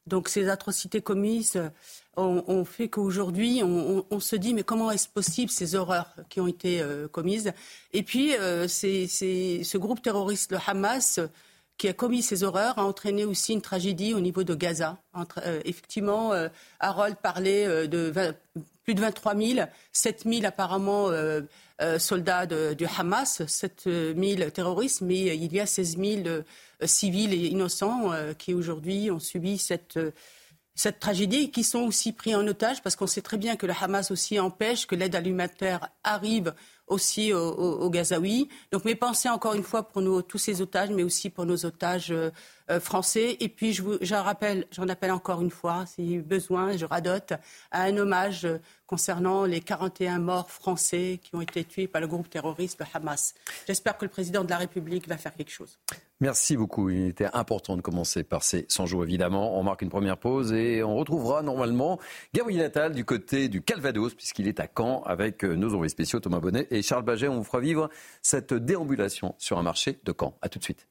Donc 0.07 0.29
ces 0.29 0.47
atrocités 0.47 1.01
commises 1.01 1.61
ont, 2.15 2.65
fait 2.65 2.87
qu'aujourd'hui, 2.87 3.61
on, 3.61 4.19
se 4.19 4.35
dit, 4.37 4.53
mais 4.53 4.63
comment 4.63 4.89
est-ce 4.89 5.09
possible 5.09 5.51
ces 5.51 5.75
horreurs 5.75 6.15
qui 6.29 6.39
ont 6.39 6.47
été 6.47 6.81
commises? 7.11 7.51
Et 7.91 8.03
puis, 8.03 8.31
c'est 8.67 9.07
ce 9.07 9.77
groupe 9.77 10.01
terroriste, 10.01 10.53
le 10.53 10.59
Hamas, 10.65 11.19
qui 11.77 11.87
a 11.87 11.93
commis 11.93 12.21
ces 12.21 12.43
horreurs 12.43 12.77
a 12.79 12.85
entraîné 12.85 13.25
aussi 13.25 13.53
une 13.53 13.61
tragédie 13.61 14.13
au 14.13 14.19
niveau 14.19 14.43
de 14.43 14.55
Gaza. 14.55 14.97
Euh, 15.45 15.61
effectivement, 15.65 16.33
euh, 16.33 16.47
Harold 16.79 17.17
parlait 17.17 17.65
euh, 17.65 17.87
de 17.87 18.13
plus 18.83 18.95
de 18.95 19.01
23 19.01 19.35
000, 19.35 19.67
7 19.91 20.23
000 20.25 20.45
apparemment 20.45 21.09
soldats 21.97 22.45
du 22.45 22.85
Hamas, 22.97 23.45
7 23.45 23.83
000 23.85 24.49
terroristes, 24.49 24.99
mais 24.99 25.37
il 25.37 25.53
y 25.53 25.59
a 25.61 25.65
16 25.65 25.97
000 25.97 26.41
civils 26.83 27.33
et 27.33 27.47
innocents 27.47 28.11
qui 28.37 28.53
aujourd'hui 28.53 29.09
ont 29.09 29.19
subi 29.19 29.57
cette 29.57 29.97
cette 30.75 30.99
tragédie 30.99 31.43
et 31.43 31.49
qui 31.49 31.63
sont 31.63 31.81
aussi 31.81 32.11
pris 32.13 32.35
en 32.35 32.45
otage 32.47 32.81
parce 32.81 32.95
qu'on 32.95 33.07
sait 33.07 33.21
très 33.21 33.37
bien 33.37 33.55
que 33.55 33.65
le 33.65 33.73
Hamas 33.79 34.11
aussi 34.11 34.39
empêche 34.39 34.87
que 34.87 34.95
l'aide 34.95 35.15
alimentaire 35.15 35.89
arrive 36.03 36.53
aussi 36.87 37.33
aux, 37.33 37.89
Gazaouis. 37.89 38.49
Donc 38.71 38.85
mes 38.85 38.95
pensées 38.95 39.29
encore 39.29 39.53
une 39.53 39.63
fois 39.63 39.83
pour 39.83 40.01
tous 40.25 40.37
ces 40.37 40.61
otages, 40.61 40.89
mais 40.89 41.03
aussi 41.03 41.29
pour 41.29 41.45
nos 41.45 41.65
otages 41.65 42.11
euh, 42.11 42.29
euh, 42.69 42.79
français. 42.79 43.37
Et 43.39 43.49
puis 43.49 43.77
j'en 44.01 44.23
rappelle, 44.23 44.65
j'en 44.71 44.87
appelle 44.87 45.11
encore 45.11 45.41
une 45.41 45.51
fois, 45.51 45.85
si 45.85 46.19
besoin, 46.19 46.75
je 46.77 46.85
radote 46.85 47.33
à 47.71 47.83
un 47.83 47.97
hommage 47.97 48.45
euh, 48.45 48.59
concernant 48.87 49.45
les 49.45 49.61
41 49.61 50.19
morts 50.19 50.51
français 50.51 51.19
qui 51.23 51.35
ont 51.35 51.41
été 51.41 51.63
tués 51.63 51.87
par 51.87 52.01
le 52.01 52.07
groupe 52.07 52.29
terroriste 52.29 52.81
Hamas. 52.93 53.33
J'espère 53.65 53.97
que 53.97 54.05
le 54.05 54.11
président 54.11 54.43
de 54.43 54.49
la 54.49 54.57
République 54.57 55.07
va 55.07 55.17
faire 55.17 55.33
quelque 55.33 55.51
chose. 55.51 55.79
Merci 56.19 56.55
beaucoup. 56.55 56.89
Il 56.89 57.07
était 57.07 57.27
important 57.33 57.75
de 57.75 57.81
commencer 57.81 58.23
par 58.23 58.43
ces 58.43 58.65
100 58.69 58.85
jours, 58.85 59.03
évidemment. 59.03 59.59
On 59.59 59.63
marque 59.63 59.81
une 59.81 59.89
première 59.89 60.17
pause 60.17 60.53
et 60.53 60.81
on 60.83 60.95
retrouvera 60.95 61.41
normalement 61.41 61.99
Gabriel 62.33 62.63
Attal 62.65 62.93
du 62.93 63.03
côté 63.03 63.49
du 63.49 63.61
Calvados, 63.61 64.13
puisqu'il 64.13 64.47
est 64.47 64.59
à 64.59 64.67
Caen 64.73 65.03
avec 65.03 65.43
nos 65.43 65.73
envoyés 65.73 65.89
spéciaux 65.89 66.19
Thomas 66.19 66.39
Bonnet 66.39 66.67
et 66.71 66.81
Charles 66.81 67.03
Baget. 67.03 67.27
On 67.27 67.37
vous 67.37 67.43
fera 67.43 67.59
vivre 67.59 67.89
cette 68.21 68.53
déambulation 68.53 69.35
sur 69.37 69.57
un 69.57 69.63
marché 69.63 69.99
de 70.03 70.13
Caen. 70.17 70.37
A 70.41 70.49
tout 70.49 70.59
de 70.59 70.63
suite. 70.63 70.87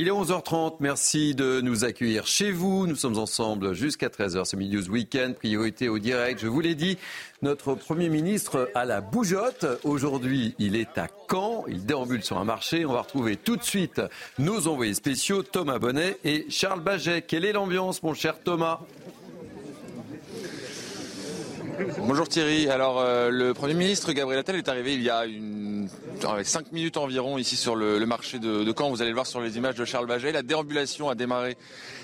Il 0.00 0.08
est 0.08 0.12
11h30, 0.12 0.76
merci 0.80 1.34
de 1.34 1.60
nous 1.60 1.84
accueillir 1.84 2.26
chez 2.26 2.52
vous. 2.52 2.86
Nous 2.86 2.96
sommes 2.96 3.18
ensemble 3.18 3.74
jusqu'à 3.74 4.08
13h, 4.08 4.46
c'est 4.46 4.56
Midi 4.56 4.76
News 4.76 4.88
Weekend, 4.88 5.34
priorité 5.34 5.90
au 5.90 5.98
direct. 5.98 6.40
Je 6.40 6.46
vous 6.46 6.62
l'ai 6.62 6.74
dit, 6.74 6.96
notre 7.42 7.74
Premier 7.74 8.08
ministre 8.08 8.70
a 8.74 8.86
la 8.86 9.02
bougeotte. 9.02 9.66
Aujourd'hui, 9.84 10.54
il 10.58 10.74
est 10.74 10.96
à 10.96 11.08
Caen, 11.30 11.66
il 11.68 11.84
déambule 11.84 12.24
sur 12.24 12.38
un 12.38 12.44
marché. 12.44 12.86
On 12.86 12.94
va 12.94 13.02
retrouver 13.02 13.36
tout 13.36 13.58
de 13.58 13.62
suite 13.62 14.00
nos 14.38 14.68
envoyés 14.68 14.94
spéciaux, 14.94 15.42
Thomas 15.42 15.78
Bonnet 15.78 16.16
et 16.24 16.46
Charles 16.48 16.80
Baget. 16.80 17.20
Quelle 17.20 17.44
est 17.44 17.52
l'ambiance, 17.52 18.02
mon 18.02 18.14
cher 18.14 18.42
Thomas? 18.42 18.80
Bonjour 21.98 22.28
Thierry. 22.28 22.68
Alors 22.68 23.00
euh, 23.00 23.30
le 23.30 23.54
Premier 23.54 23.72
ministre 23.74 24.12
Gabriel 24.12 24.40
Attal 24.40 24.56
est 24.56 24.68
arrivé 24.68 24.94
il 24.94 25.02
y 25.02 25.10
a 25.10 25.24
une... 25.24 25.88
5 26.42 26.72
minutes 26.72 26.98
environ 26.98 27.38
ici 27.38 27.56
sur 27.56 27.74
le, 27.76 28.04
marché 28.04 28.38
de, 28.38 28.74
Caen. 28.76 28.90
Vous 28.90 29.00
allez 29.00 29.10
le 29.10 29.14
voir 29.14 29.26
sur 29.26 29.40
les 29.40 29.56
images 29.56 29.76
de 29.76 29.86
Charles 29.86 30.06
Baget. 30.06 30.32
La 30.32 30.42
déambulation 30.42 31.08
a 31.08 31.14
démarré 31.14 31.56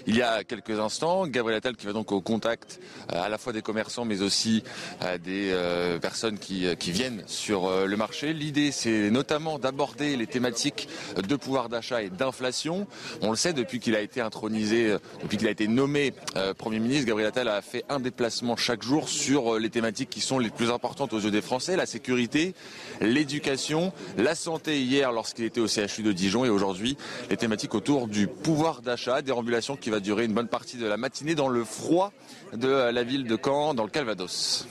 il 0.06 0.16
y 0.16 0.22
a 0.22 0.42
quelques 0.42 0.78
instants. 0.78 1.26
Gabriel 1.26 1.58
Attal 1.58 1.76
qui 1.76 1.84
va 1.84 1.92
donc 1.92 2.12
au 2.12 2.22
contact 2.22 2.80
euh, 3.12 3.22
à 3.22 3.28
la 3.28 3.36
fois 3.36 3.52
des 3.52 3.60
commerçants 3.60 4.06
mais 4.06 4.22
aussi 4.22 4.62
euh, 5.02 5.18
des 5.18 5.98
personnes 6.00 6.38
qui, 6.38 6.66
qui, 6.76 6.92
viennent 6.92 7.24
sur 7.26 7.70
le 7.86 7.96
marché. 7.96 8.32
L'idée 8.32 8.72
c'est 8.72 9.10
notamment 9.10 9.58
d'aborder 9.58 10.16
les 10.16 10.26
thématiques 10.26 10.88
de 11.16 11.36
pouvoir 11.36 11.68
d'achat 11.68 12.02
et 12.02 12.08
d'inflation. 12.08 12.86
On 13.20 13.30
le 13.30 13.36
sait 13.36 13.52
depuis 13.52 13.80
qu'il 13.80 13.94
a 13.94 14.00
été 14.00 14.22
intronisé, 14.22 14.96
depuis 15.22 15.36
qu'il 15.36 15.48
a 15.48 15.50
été 15.50 15.68
nommé 15.68 16.14
Premier 16.56 16.78
ministre, 16.78 17.06
Gabriel 17.06 17.28
Attal 17.28 17.48
a 17.48 17.60
fait 17.60 17.84
un 17.88 18.00
déplacement 18.00 18.56
chaque 18.56 18.82
jour 18.82 19.08
sur 19.08 19.58
les 19.58 19.65
thématiques 19.70 20.10
qui 20.10 20.20
sont 20.20 20.38
les 20.38 20.50
plus 20.50 20.70
importantes 20.70 21.12
aux 21.12 21.20
yeux 21.20 21.30
des 21.30 21.42
Français, 21.42 21.76
la 21.76 21.86
sécurité, 21.86 22.54
l'éducation, 23.00 23.92
la 24.16 24.34
santé 24.34 24.80
hier 24.82 25.12
lorsqu'il 25.12 25.44
était 25.44 25.60
au 25.60 25.68
CHU 25.68 26.02
de 26.02 26.12
Dijon 26.12 26.44
et 26.44 26.50
aujourd'hui 26.50 26.96
les 27.30 27.36
thématiques 27.36 27.74
autour 27.74 28.08
du 28.08 28.26
pouvoir 28.26 28.82
d'achat, 28.82 29.22
dérambulation 29.22 29.76
qui 29.76 29.90
va 29.90 30.00
durer 30.00 30.24
une 30.24 30.34
bonne 30.34 30.48
partie 30.48 30.76
de 30.76 30.86
la 30.86 30.96
matinée 30.96 31.34
dans 31.34 31.48
le 31.48 31.64
froid 31.64 32.12
de 32.52 32.68
la 32.68 33.02
ville 33.02 33.26
de 33.26 33.38
Caen, 33.42 33.74
dans 33.74 33.84
le 33.84 33.90
Calvados. 33.90 34.66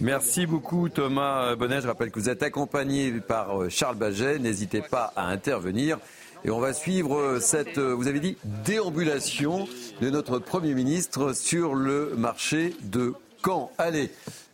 Merci 0.00 0.46
beaucoup 0.46 0.88
Thomas 0.88 1.54
Bonnet. 1.54 1.80
Je 1.80 1.86
rappelle 1.86 2.10
que 2.10 2.18
vous 2.18 2.28
êtes 2.28 2.42
accompagné 2.42 3.12
par 3.20 3.62
euh, 3.62 3.68
Charles 3.68 3.94
Baget. 3.94 4.40
N'hésitez 4.40 4.80
pas 4.80 5.12
à 5.14 5.28
intervenir. 5.28 5.98
Et 6.44 6.50
on 6.50 6.58
va 6.58 6.72
suivre 6.72 7.16
euh, 7.16 7.40
cette, 7.40 7.78
euh, 7.78 7.94
vous 7.94 8.08
avez 8.08 8.18
dit, 8.18 8.36
déambulation 8.64 9.68
de 10.00 10.10
notre 10.10 10.40
Premier 10.40 10.74
ministre 10.74 11.34
sur 11.34 11.76
le 11.76 12.14
marché 12.16 12.74
de 12.82 13.14
Caen. 13.44 13.70
Allez, 13.78 14.10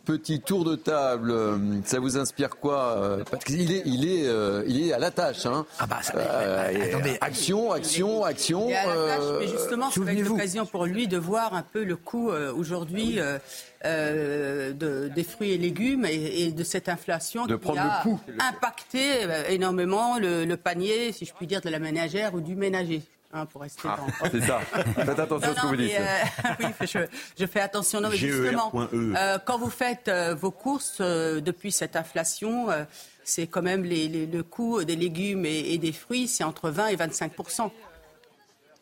petit 0.09 0.39
tour 0.39 0.65
de 0.65 0.75
table. 0.75 1.33
Ça 1.85 1.99
vous 1.99 2.17
inspire 2.17 2.57
quoi 2.57 2.97
euh, 2.97 3.23
Parce 3.29 3.45
qu'il 3.45 3.71
est, 3.71 3.83
il 3.85 4.07
est, 4.07 4.27
euh, 4.27 4.63
il 4.67 4.87
est 4.87 4.93
à 4.93 4.97
la 4.97 5.11
tâche. 5.11 5.45
Hein. 5.45 5.65
Ah 5.77 5.85
bah, 5.85 5.99
ça, 6.01 6.13
euh, 6.17 6.89
attendez. 6.89 7.17
Action, 7.21 7.71
action, 7.71 8.23
action. 8.23 8.67
Il 8.67 8.71
est 8.71 8.75
à 8.75 8.87
la 8.87 9.17
tâche, 9.17 9.23
mais 9.39 9.47
justement, 9.47 9.89
c'est 9.91 10.15
l'occasion 10.15 10.65
pour 10.65 10.85
lui 10.85 11.07
de 11.07 11.17
voir 11.17 11.53
un 11.53 11.61
peu 11.61 11.83
le 11.83 11.95
coût 11.95 12.31
aujourd'hui 12.31 13.19
de, 13.83 15.07
des 15.07 15.23
fruits 15.23 15.51
et 15.51 15.57
légumes 15.57 16.05
et, 16.05 16.51
de 16.51 16.63
cette 16.63 16.89
inflation 16.89 17.45
de 17.45 17.55
qui 17.55 17.77
a 17.77 18.03
impacté 18.49 19.27
énormément 19.49 20.17
le, 20.17 20.45
le, 20.45 20.57
panier, 20.57 21.11
si 21.11 21.25
je 21.25 21.33
puis 21.33 21.45
dire, 21.45 21.61
de 21.61 21.69
la 21.69 21.79
ménagère 21.79 22.33
ou 22.33 22.41
du 22.41 22.55
ménager. 22.55 23.03
Hein, 23.31 23.45
pour 23.45 23.61
rester 23.61 23.87
ah, 23.87 23.99
C'est 24.31 24.41
ça. 24.41 24.59
Faites 24.95 25.19
attention 25.19 25.51
à 25.51 25.55
ce 25.55 25.61
que 25.61 25.67
vous 25.67 25.75
dites. 25.75 25.91
Euh, 25.99 26.15
oui, 26.81 26.87
je, 27.37 27.45
fais 27.45 27.59
attention. 27.59 28.01
Non, 28.01 28.09
mais 28.09 28.17
justement, 28.17 28.71
e. 28.75 29.13
euh, 29.15 29.37
quand 29.45 29.59
vous 29.59 29.69
faites 29.69 30.07
euh, 30.07 30.33
vos 30.33 30.49
courses 30.49 30.99
depuis 30.99 31.71
cette 31.71 31.95
inflation, 31.95 32.67
c'est 33.23 33.45
quand 33.45 33.61
même 33.61 33.83
les, 33.83 34.25
le 34.25 34.43
coût 34.43 34.83
des 34.83 34.95
légumes 34.95 35.45
et, 35.45 35.73
et 35.73 35.77
des 35.77 35.91
fruits, 35.91 36.27
c'est 36.27 36.43
entre 36.43 36.71
20 36.71 36.87
et 36.87 36.95
25 36.95 37.31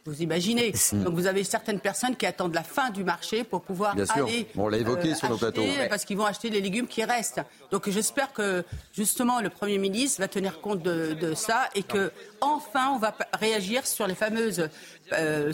vous 0.08 0.22
imaginez 0.22 0.72
Donc 0.94 1.16
vous 1.16 1.28
avez 1.28 1.44
certaines 1.44 1.82
personnes 1.82 2.16
qui 2.16 2.26
attendent 2.26 2.56
la 2.56 2.64
fin 2.64 2.92
du 2.92 3.04
marché 3.04 3.44
pour 3.44 3.62
pouvoir 3.62 3.94
Bien 3.94 4.06
aller. 4.16 4.48
on 4.56 4.70
l'a 4.70 4.78
évoqué 4.78 5.14
sur 5.14 5.30
nos 5.30 5.38
plateaux. 5.38 5.66
Parce 5.90 6.06
qu'ils 6.06 6.18
vont 6.18 6.26
acheter 6.26 6.50
les 6.50 6.62
légumes 6.62 6.88
qui 6.88 7.04
restent. 7.04 7.42
Donc 7.72 7.90
j'espère 7.90 8.32
que 8.32 8.64
justement 8.94 9.42
le 9.42 9.50
Premier 9.50 9.78
ministre 9.78 10.22
va 10.22 10.30
tenir 10.30 10.62
compte 10.62 10.82
de, 10.82 11.34
ça 11.34 11.68
et 11.76 11.84
que 11.84 12.12
enfin 12.40 12.92
on 12.94 13.00
va 13.00 13.16
réagir 13.34 13.86
sur 13.86 14.08
les 14.08 14.16
fameuses 14.16 14.70
100 15.10 15.14
euh, 15.14 15.52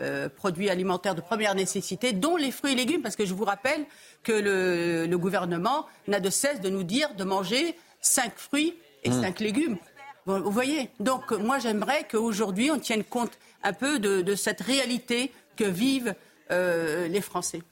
euh, 0.00 0.28
produits 0.30 0.70
alimentaires 0.70 1.14
de 1.14 1.20
première 1.20 1.54
nécessité, 1.54 2.12
dont 2.12 2.36
les 2.36 2.50
fruits 2.50 2.72
et 2.72 2.76
légumes, 2.76 3.02
parce 3.02 3.16
que 3.16 3.26
je 3.26 3.34
vous 3.34 3.44
rappelle 3.44 3.84
que 4.22 4.32
le, 4.32 5.16
gouvernement 5.16 5.86
n'a 6.08 6.20
de 6.20 6.30
cesse 6.30 6.60
de 6.60 6.70
nous 6.70 6.82
dire 6.82 7.14
de 7.14 7.24
manger 7.24 7.76
5 8.00 8.32
fruits 8.36 8.74
et 9.04 9.10
5 9.10 9.38
mmh. 9.40 9.44
légumes. 9.44 9.76
Vous 10.26 10.50
voyez? 10.50 10.90
Donc 10.98 11.30
moi 11.32 11.58
j'aimerais 11.58 12.06
qu'aujourd'hui 12.10 12.70
on 12.70 12.78
tienne 12.78 13.04
compte 13.04 13.38
un 13.62 13.72
peu 13.72 13.98
de, 13.98 14.34
cette 14.34 14.60
réalité 14.60 15.32
que 15.56 15.64
vivent 15.64 16.14
euh, 16.50 17.08
les 17.08 17.20
Français. 17.20 17.62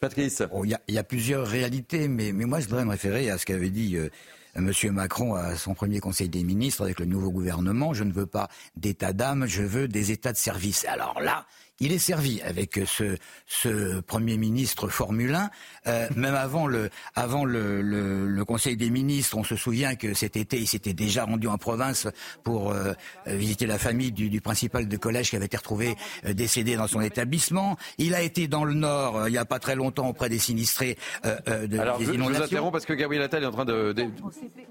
Patrice. 0.00 0.42
Il 0.64 0.78
y, 0.88 0.98
a 0.98 1.04
plusieurs 1.04 1.46
réalités, 1.46 2.08
mais, 2.08 2.32
moi 2.32 2.60
je 2.60 2.68
voudrais 2.68 2.84
me 2.84 2.90
référer 2.90 3.30
à 3.30 3.38
ce 3.38 3.46
qu'avait 3.46 3.70
dit 3.70 3.96
euh, 3.96 4.10
M. 4.54 4.72
Macron 4.92 5.34
à 5.34 5.56
son 5.56 5.74
premier 5.74 6.00
Conseil 6.00 6.28
des 6.28 6.44
ministres 6.44 6.82
avec 6.82 7.00
le 7.00 7.06
nouveau 7.06 7.30
gouvernement. 7.30 7.94
Je 7.94 8.04
ne 8.04 8.12
veux 8.12 8.26
pas 8.26 8.48
d'état 8.76 9.12
d'âme, 9.12 9.46
je 9.46 9.62
veux 9.62 9.88
des 9.88 10.12
états 10.12 10.32
de 10.32 10.38
service. 10.38 10.84
Alors 10.86 11.20
là, 11.20 11.46
il 11.80 11.92
est 11.92 11.98
servi 11.98 12.40
avec 12.42 12.80
ce, 12.86 13.16
ce 13.46 14.00
Premier 14.00 14.36
ministre 14.38 14.88
Formule 14.88 15.34
1. 15.34 15.50
Euh, 15.86 16.08
même 16.16 16.34
avant, 16.34 16.66
le, 16.66 16.90
avant 17.14 17.44
le, 17.44 17.82
le, 17.82 18.26
le, 18.26 18.44
Conseil 18.44 18.76
des 18.76 18.90
ministres, 18.90 19.36
on 19.36 19.44
se 19.44 19.56
souvient 19.56 19.94
que 19.94 20.14
cet 20.14 20.36
été, 20.36 20.58
il 20.58 20.66
s'était 20.66 20.94
déjà 20.94 21.24
rendu 21.24 21.48
en 21.48 21.58
province 21.58 22.08
pour 22.44 22.72
euh, 22.72 22.92
visiter 23.26 23.66
la 23.66 23.78
famille 23.78 24.12
du, 24.12 24.30
du, 24.30 24.40
principal 24.40 24.88
de 24.88 24.96
collège 24.96 25.30
qui 25.30 25.36
avait 25.36 25.46
été 25.46 25.56
retrouvé 25.56 25.96
euh, 26.24 26.32
décédé 26.32 26.76
dans 26.76 26.86
son 26.86 27.00
établissement. 27.00 27.76
Il 27.98 28.14
a 28.14 28.22
été 28.22 28.48
dans 28.48 28.64
le 28.64 28.74
Nord 28.74 29.16
euh, 29.16 29.28
il 29.28 29.32
n'y 29.32 29.38
a 29.38 29.44
pas 29.44 29.58
très 29.58 29.74
longtemps 29.74 30.08
auprès 30.08 30.28
des 30.28 30.38
sinistrés 30.38 30.96
de, 31.24 31.78
Alors, 31.78 31.98
des 31.98 32.06
je, 32.06 32.12
inondations. 32.12 32.34
je 32.34 32.38
vous 32.38 32.44
interromps 32.54 32.72
parce 32.72 32.86
que 32.86 32.92
Gabriel 32.94 33.24
Attal 33.24 33.42
est 33.42 33.46
en 33.46 33.52
train 33.52 33.64
de, 33.64 33.92
de, 33.92 34.06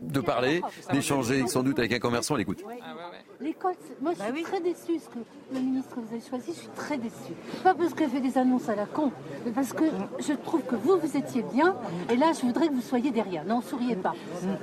de 0.01 0.19
parler, 0.21 0.61
d'échanger 0.91 1.45
sans 1.47 1.63
doute 1.63 1.77
avec 1.79 1.93
un 1.93 1.99
commerçant. 1.99 2.35
L'écoute. 2.35 2.63
L'école, 3.41 3.75
moi 4.01 4.13
je 4.17 4.33
suis 4.33 4.43
très 4.43 4.61
déçue 4.61 4.99
que 5.13 5.19
le 5.53 5.60
ministre 5.60 5.95
vous 5.97 6.13
avez 6.15 6.21
choisi, 6.27 6.45
je 6.53 6.60
suis 6.60 6.67
très 6.75 6.97
déçue. 6.97 7.34
Pas 7.63 7.73
parce 7.73 7.93
qu'elle 7.93 8.10
fait 8.10 8.19
des 8.19 8.38
annonces 8.38 8.67
à 8.69 8.75
la 8.75 8.86
con, 8.86 9.12
mais 9.45 9.51
parce 9.51 9.73
que 9.73 9.84
je 10.19 10.34
trouve 10.34 10.62
que 10.63 10.75
vous, 10.75 10.97
vous 10.97 11.17
étiez 11.17 11.43
bien, 11.53 11.75
et 12.10 12.15
là 12.15 12.31
je 12.34 12.41
voudrais 12.45 12.67
que 12.67 12.73
vous 12.73 12.81
soyez 12.81 13.12
derrière. 13.12 13.45
Non, 13.45 13.62
souriez 13.62 13.95
pas. 13.95 14.13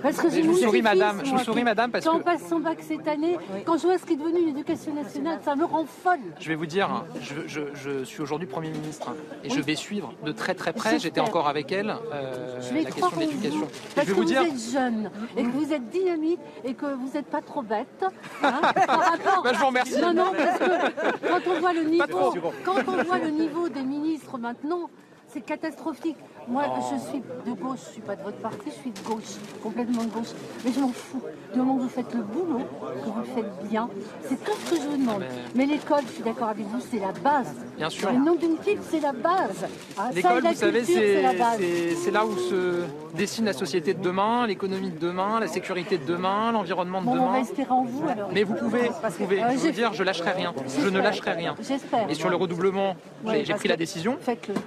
Parce 0.02 0.16
que 0.18 0.28
je 0.30 0.40
vous 0.42 0.56
souris, 0.56 0.82
madame, 0.82 1.22
je 1.24 1.30
vous 1.30 1.38
souris, 1.38 1.64
madame, 1.64 1.90
parce 1.90 2.04
quand 2.04 2.14
que- 2.16 2.20
on 2.20 2.24
passe 2.24 2.46
son 2.48 2.58
bac 2.60 2.78
cette 2.86 3.06
année, 3.06 3.38
quand 3.64 3.78
je 3.78 3.86
vois 3.86 3.98
ce 3.98 4.04
qui 4.04 4.14
est 4.14 4.16
devenu 4.16 4.44
l'éducation 4.44 4.92
nationale, 4.94 5.38
ça 5.44 5.54
me 5.54 5.64
rend 5.64 5.84
folle. 5.86 6.18
Je 6.40 6.48
vais 6.48 6.54
vous 6.56 6.66
dire, 6.66 6.90
hein, 6.90 7.04
je, 7.20 7.34
je- 7.46 7.74
je 7.74 8.04
suis 8.04 8.20
aujourd'hui 8.22 8.48
Premier 8.48 8.70
ministre 8.70 9.10
hein, 9.10 9.14
et 9.44 9.50
je 9.50 9.60
vais 9.60 9.76
suivre 9.76 10.12
de 10.24 10.32
très 10.32 10.54
très 10.54 10.72
près, 10.72 10.98
j'étais 10.98 11.20
encore 11.20 11.48
avec 11.48 11.70
elle, 11.72 11.94
euh, 12.12 12.60
Je 12.60 12.74
vais 12.74 12.82
la 12.82 12.90
question 12.90 13.16
de 13.16 13.20
l'éducation. 13.20 13.68
Parce 13.94 14.06
je 14.06 14.12
vais 14.12 14.16
que 14.18 14.20
vous 14.20 14.24
dire, 14.26 14.42
êtes 14.42 14.58
jeune 14.72 15.10
et 15.36 15.42
que 15.44 15.48
vous 15.50 15.72
êtes 15.72 15.88
dynamique 15.90 16.40
et 16.64 16.74
que 16.74 16.86
vous 16.86 17.10
n'êtes 17.14 17.26
pas 17.26 17.40
trop 17.40 17.62
bête. 17.62 17.86
hein, 18.42 18.60
par 18.86 19.00
rapport- 19.12 19.42
Bah, 19.44 19.50
je 19.52 19.58
vous 19.58 19.66
remercie. 19.66 20.00
Non, 20.00 20.12
non, 20.12 20.32
parce 20.36 20.58
que 20.58 20.71
quand 21.28 21.50
on 21.50 21.60
voit 21.60 21.72
le 21.72 21.82
niveau, 21.84 22.06
trop. 22.06 22.34
quand 22.64 22.88
on 22.88 23.02
voit 23.02 23.18
le 23.18 23.30
niveau 23.30 23.68
des 23.68 23.82
ministres 23.82 24.38
maintenant, 24.38 24.90
c'est 25.28 25.40
catastrophique. 25.40 26.16
Moi, 26.48 26.64
je 26.90 26.98
suis 27.10 27.22
de 27.46 27.52
gauche, 27.60 27.78
je 27.86 27.92
suis 27.92 28.00
pas 28.02 28.16
de 28.16 28.22
votre 28.22 28.38
parti, 28.38 28.66
je 28.66 28.70
suis 28.72 28.90
de 28.90 29.00
gauche, 29.00 29.36
complètement 29.62 30.02
de 30.04 30.08
gauche. 30.10 30.28
Mais 30.64 30.72
je 30.72 30.80
m'en 30.80 30.88
fous. 30.88 31.22
Du 31.52 31.58
moment 31.58 31.76
que 31.76 31.82
vous 31.82 31.88
faites 31.88 32.12
le 32.14 32.22
boulot, 32.22 32.60
que 32.80 33.08
vous 33.08 33.18
le 33.20 33.24
faites 33.26 33.68
bien, 33.70 33.88
c'est 34.24 34.42
tout 34.42 34.52
ce 34.64 34.70
que 34.70 34.76
je 34.76 34.88
vous 34.88 34.96
demande. 34.96 35.22
Mais 35.54 35.66
l'école, 35.66 36.00
je 36.06 36.12
suis 36.14 36.22
d'accord 36.22 36.48
avec 36.48 36.66
vous, 36.66 36.80
c'est 36.80 36.98
la 36.98 37.12
base. 37.12 37.54
Bien 37.76 37.90
sûr. 37.90 38.10
Le 38.10 38.18
nom 38.18 38.34
d'une 38.34 38.56
ville, 38.56 38.78
c'est 38.90 39.00
la 39.00 39.12
base. 39.12 39.66
Ah, 39.98 40.10
l'école, 40.14 40.42
la 40.42 40.50
vous 40.50 40.56
savez, 40.56 40.84
c'est 40.84 41.22
la 41.22 41.30
c'est 41.32 41.38
base. 41.38 41.58
c'est- 41.58 41.94
c'est 41.96 42.10
là 42.10 42.24
où 42.26 42.36
se 42.36 42.82
dessine 43.14 43.44
la 43.44 43.52
société 43.52 43.94
de 43.94 44.02
demain, 44.02 44.46
l'économie 44.46 44.90
de 44.90 44.98
demain, 44.98 45.38
la 45.40 45.46
sécurité 45.48 45.98
de 45.98 46.04
demain, 46.04 46.52
l'environnement 46.52 47.00
de 47.00 47.06
Bon, 47.06 47.12
on 47.12 47.16
va 47.16 47.26
demain. 47.28 47.38
espérer 47.40 47.70
en 47.70 47.84
vous 47.84 48.08
alors. 48.08 48.30
Mais 48.32 48.42
vous 48.42 48.54
pouvez, 48.54 48.88
vous 48.88 49.10
pouvez, 49.24 49.42
Euh, 49.42 49.50
je 49.62 49.68
dire, 49.68 49.92
je 49.92 50.02
lâcherai 50.02 50.32
rien. 50.32 50.54
Je 50.80 50.88
ne 50.88 50.98
lâcherai 51.00 51.32
rien. 51.32 51.54
J'espère. 51.60 52.10
Et 52.10 52.14
sur 52.14 52.28
le 52.30 52.36
redoublement, 52.36 52.96
j'ai 53.24 53.30
Ouais, 53.30 53.38
j'ai 53.44 53.52
parce 53.52 53.60
pris 53.60 53.68
la 53.68 53.76
décision. 53.76 54.18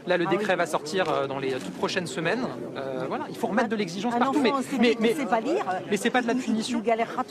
Là, 0.07 0.17
le 0.17 0.25
Ah 0.27 0.29
décret 0.29 0.53
oui. 0.53 0.57
va 0.59 0.65
sortir 0.65 1.09
euh, 1.09 1.27
dans 1.27 1.39
les 1.39 1.53
toutes 1.65 1.73
prochaines 1.75 2.08
semaines. 2.08 2.45
Euh, 2.78 3.06
voilà, 3.08 3.25
il 3.30 3.36
faut 3.36 3.47
remettre 3.47 3.69
de 3.69 3.75
l'exigence 3.75 4.13
Un 4.15 4.19
partout. 4.19 4.39
Mais, 4.41 4.51
enfant, 4.51 4.62
c'est- 4.69 4.78
mais, 4.80 4.95
mais, 4.99 5.15
c'est 5.17 5.25
pas 5.25 5.39
lire. 5.41 5.65
mais 5.89 5.97
c'est 5.97 6.10
pas 6.10 6.21
de 6.21 6.28
la 6.28 6.36
punition. 6.36 6.82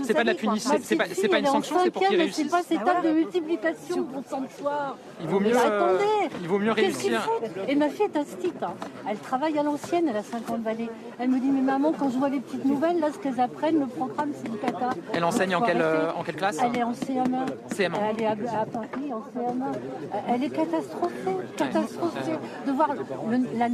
C'est 0.03 0.15
pas 0.15 0.23
de 0.23 0.29
la 0.29 0.35
punition. 0.35 0.71
C'est 0.83 0.97
pas, 0.97 1.05
c'est 1.13 1.29
pas 1.29 1.39
une 1.39 1.47
sanction, 1.47 1.77
c'est 1.83 1.91
pour 1.91 2.03
qu'ils 2.07 2.17
réussissent. 2.19 2.51
pas 2.51 2.63
ces 2.63 2.77
tables 2.77 3.03
de 3.07 3.11
multiplication 3.13 4.05
pour 4.05 4.23
sang 4.29 4.41
de 4.43 4.49
soir. 4.61 4.97
Il 5.21 5.29
vaut 5.29 5.41
mieux, 5.41 5.57
euh, 5.57 5.95
attendez, 5.95 6.35
il 6.41 6.49
vaut 6.49 6.59
mieux 6.59 6.73
réussir. 6.73 7.29
Et 7.69 7.75
ma 7.75 7.89
fille 7.89 8.07
est 8.07 8.17
astite. 8.17 8.63
hein. 8.63 8.75
Elle 9.09 9.19
travaille 9.19 9.59
à 9.59 9.63
l'ancienne, 9.63 10.07
elle 10.09 10.17
a 10.17 10.23
50 10.23 10.63
balais. 10.63 10.89
Elle 11.19 11.29
me 11.31 11.39
dit, 11.39 11.49
mais 11.51 11.61
maman, 11.63 11.93
quand 11.99 12.11
je 12.11 12.19
vois 12.19 12.29
les 12.29 12.41
petites 12.41 12.65
nouvelles, 12.65 12.99
là, 13.01 13.09
ce 13.13 13.19
qu'elles 13.19 13.41
apprennent, 13.41 13.79
le 13.81 13.87
programme, 13.87 14.31
c'est 14.35 14.49
une 14.49 14.59
cata. 14.59 14.91
Elle 15.13 15.25
enseigne 15.25 15.55
en 15.57 15.61
quelle, 15.63 15.81
euh, 15.83 16.13
en 16.13 16.23
quelle 16.23 16.37
classe 16.37 16.59
Elle 16.63 16.77
est 16.79 16.83
en 16.83 16.93
CM1. 16.93 17.47
CM1. 17.75 17.99
Elle 18.11 18.23
est 18.23 18.27
à, 18.27 18.33
à 18.33 18.67
Paris 18.67 19.13
en 19.13 19.21
CM1. 19.21 19.73
Elle 20.29 20.45
est 20.45 20.51
catastrophée, 20.51 21.37
catastrophée 21.57 22.39
de 22.67 22.73
voir 22.73 22.91
la 23.57 23.69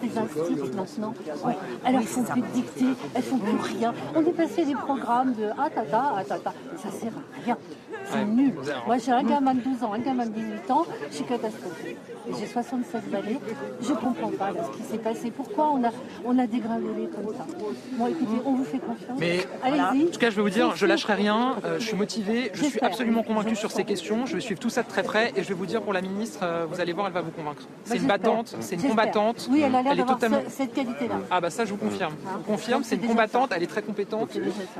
des 0.00 0.18
instituts 0.18 0.76
maintenant. 0.76 1.14
Ouais. 1.44 1.56
Elles 1.84 1.96
ne 1.96 2.02
font 2.02 2.22
plus 2.22 2.42
de 2.42 2.46
dictée, 2.48 2.86
elles 3.14 3.22
font 3.22 3.38
plus 3.38 3.76
rien. 3.78 3.94
On 4.14 4.20
est 4.20 4.32
passé 4.32 4.64
des 4.64 4.74
programmes 4.74 5.34
de 5.34 5.48
ah 5.58 5.70
tata, 5.70 6.14
ah 6.16 6.24
tata. 6.24 6.52
Ça 6.76 6.90
sert 6.90 7.12
à 7.12 7.44
rien. 7.44 7.58
C'est 8.04 8.24
nul. 8.24 8.54
Moi, 8.86 8.98
j'ai 8.98 9.12
un 9.12 9.22
gamin 9.22 9.54
de 9.54 9.60
12 9.60 9.82
ans, 9.84 9.92
un 9.92 9.98
gamin 9.98 10.26
de 10.26 10.32
18 10.32 10.70
ans, 10.70 10.84
je 11.10 11.16
suis 11.16 11.24
catastrophée. 11.24 11.96
J'ai 12.38 12.46
67 12.46 13.10
balais. 13.10 13.38
Je 13.80 13.90
ne 13.90 13.96
comprends 13.96 14.30
pas 14.30 14.52
là, 14.52 14.60
ce 14.72 14.76
qui 14.78 14.84
s'est 14.84 14.98
passé. 14.98 15.30
Pourquoi 15.30 15.70
on 15.72 15.82
a, 15.84 15.90
on 16.24 16.38
a 16.38 16.46
dégringolé 16.46 17.08
comme 17.14 17.34
ça 17.34 17.44
Bon, 17.98 18.06
écoutez, 18.06 18.40
on 18.44 18.54
vous 18.54 18.64
fait 18.64 18.78
confiance. 18.78 19.18
Mais 19.18 19.40
Allez-y. 19.62 20.04
en 20.08 20.10
tout 20.10 20.18
cas, 20.18 20.30
je 20.30 20.36
vais 20.36 20.42
vous 20.42 20.50
dire, 20.50 20.76
je 20.76 20.86
lâcherai 20.86 21.14
rien. 21.14 21.56
euh, 21.64 21.78
je 21.78 21.86
suis 21.86 21.96
motivé, 21.96 22.50
je 22.54 22.64
suis 22.64 22.80
absolument 22.80 23.22
convaincu 23.22 23.56
sur 23.56 23.70
ces 23.70 23.84
questions. 23.84 24.26
Je 24.26 24.34
vais 24.36 24.40
suivre 24.40 24.60
tout 24.60 24.70
ça 24.70 24.82
de 24.82 24.88
très 24.88 25.02
près 25.02 25.32
et 25.36 25.42
je 25.42 25.48
vais 25.48 25.54
vous 25.54 25.66
dire 25.66 25.82
pour 25.82 25.92
la 25.92 26.00
ministre, 26.00 26.40
euh, 26.42 26.66
vous 26.70 26.80
allez 26.80 26.92
voir, 26.92 27.06
elle 27.08 27.12
va 27.12 27.22
vous 27.22 27.30
convaincre. 27.32 27.62
C'est 27.84 27.96
une 27.98 28.06
battante, 28.06 28.54
c'est 28.60 28.76
une 28.76 28.82
combattante. 28.88 29.48
Oui, 29.50 29.62
elle 29.64 29.74
a 29.74 29.82
l'air 29.82 29.96
d'avoir 29.96 30.16
totalement. 30.16 30.42
ce- 30.46 30.50
cette 30.52 30.74
qualité-là. 30.74 31.16
Ah 31.30 31.40
bah 31.40 31.50
ça 31.50 31.64
je 31.64 31.70
vous 31.70 31.76
confirme. 31.76 32.14
Je 32.24 32.36
vous 32.38 32.44
confirme, 32.44 32.82
c'est 32.84 32.96
une 32.96 33.06
combattante, 33.08 33.50
elle 33.54 33.62
est 33.62 33.66
très 33.66 33.82
compétente 33.82 34.30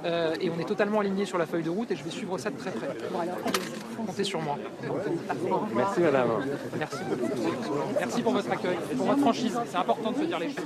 euh, 0.05 0.35
et 0.40 0.50
on 0.50 0.61
est 0.61 0.64
totalement 0.64 1.00
aligné 1.00 1.24
sur 1.24 1.38
la 1.38 1.46
feuille 1.46 1.62
de 1.64 1.70
route 1.70 1.90
et 1.90 1.96
je 1.96 2.05
vais 2.05 2.11
suivre 2.11 2.38
ça 2.38 2.50
de 2.50 2.57
très 2.57 2.70
près. 2.70 2.88
Comptez 4.07 4.24
sur 4.24 4.40
moi. 4.40 4.57
Merci 5.74 6.00
madame. 6.00 6.28
Merci 6.78 6.96
beaucoup. 7.09 7.32
Merci 7.99 8.23
pour 8.23 8.33
votre 8.33 8.51
accueil 8.51 8.77
et 8.90 8.95
pour 8.95 9.07
votre 9.07 9.21
franchise. 9.21 9.59
C'est 9.66 9.77
important 9.77 10.12
de 10.12 10.16
se 10.16 10.25
dire 10.25 10.38
les 10.38 10.51
choses. 10.51 10.64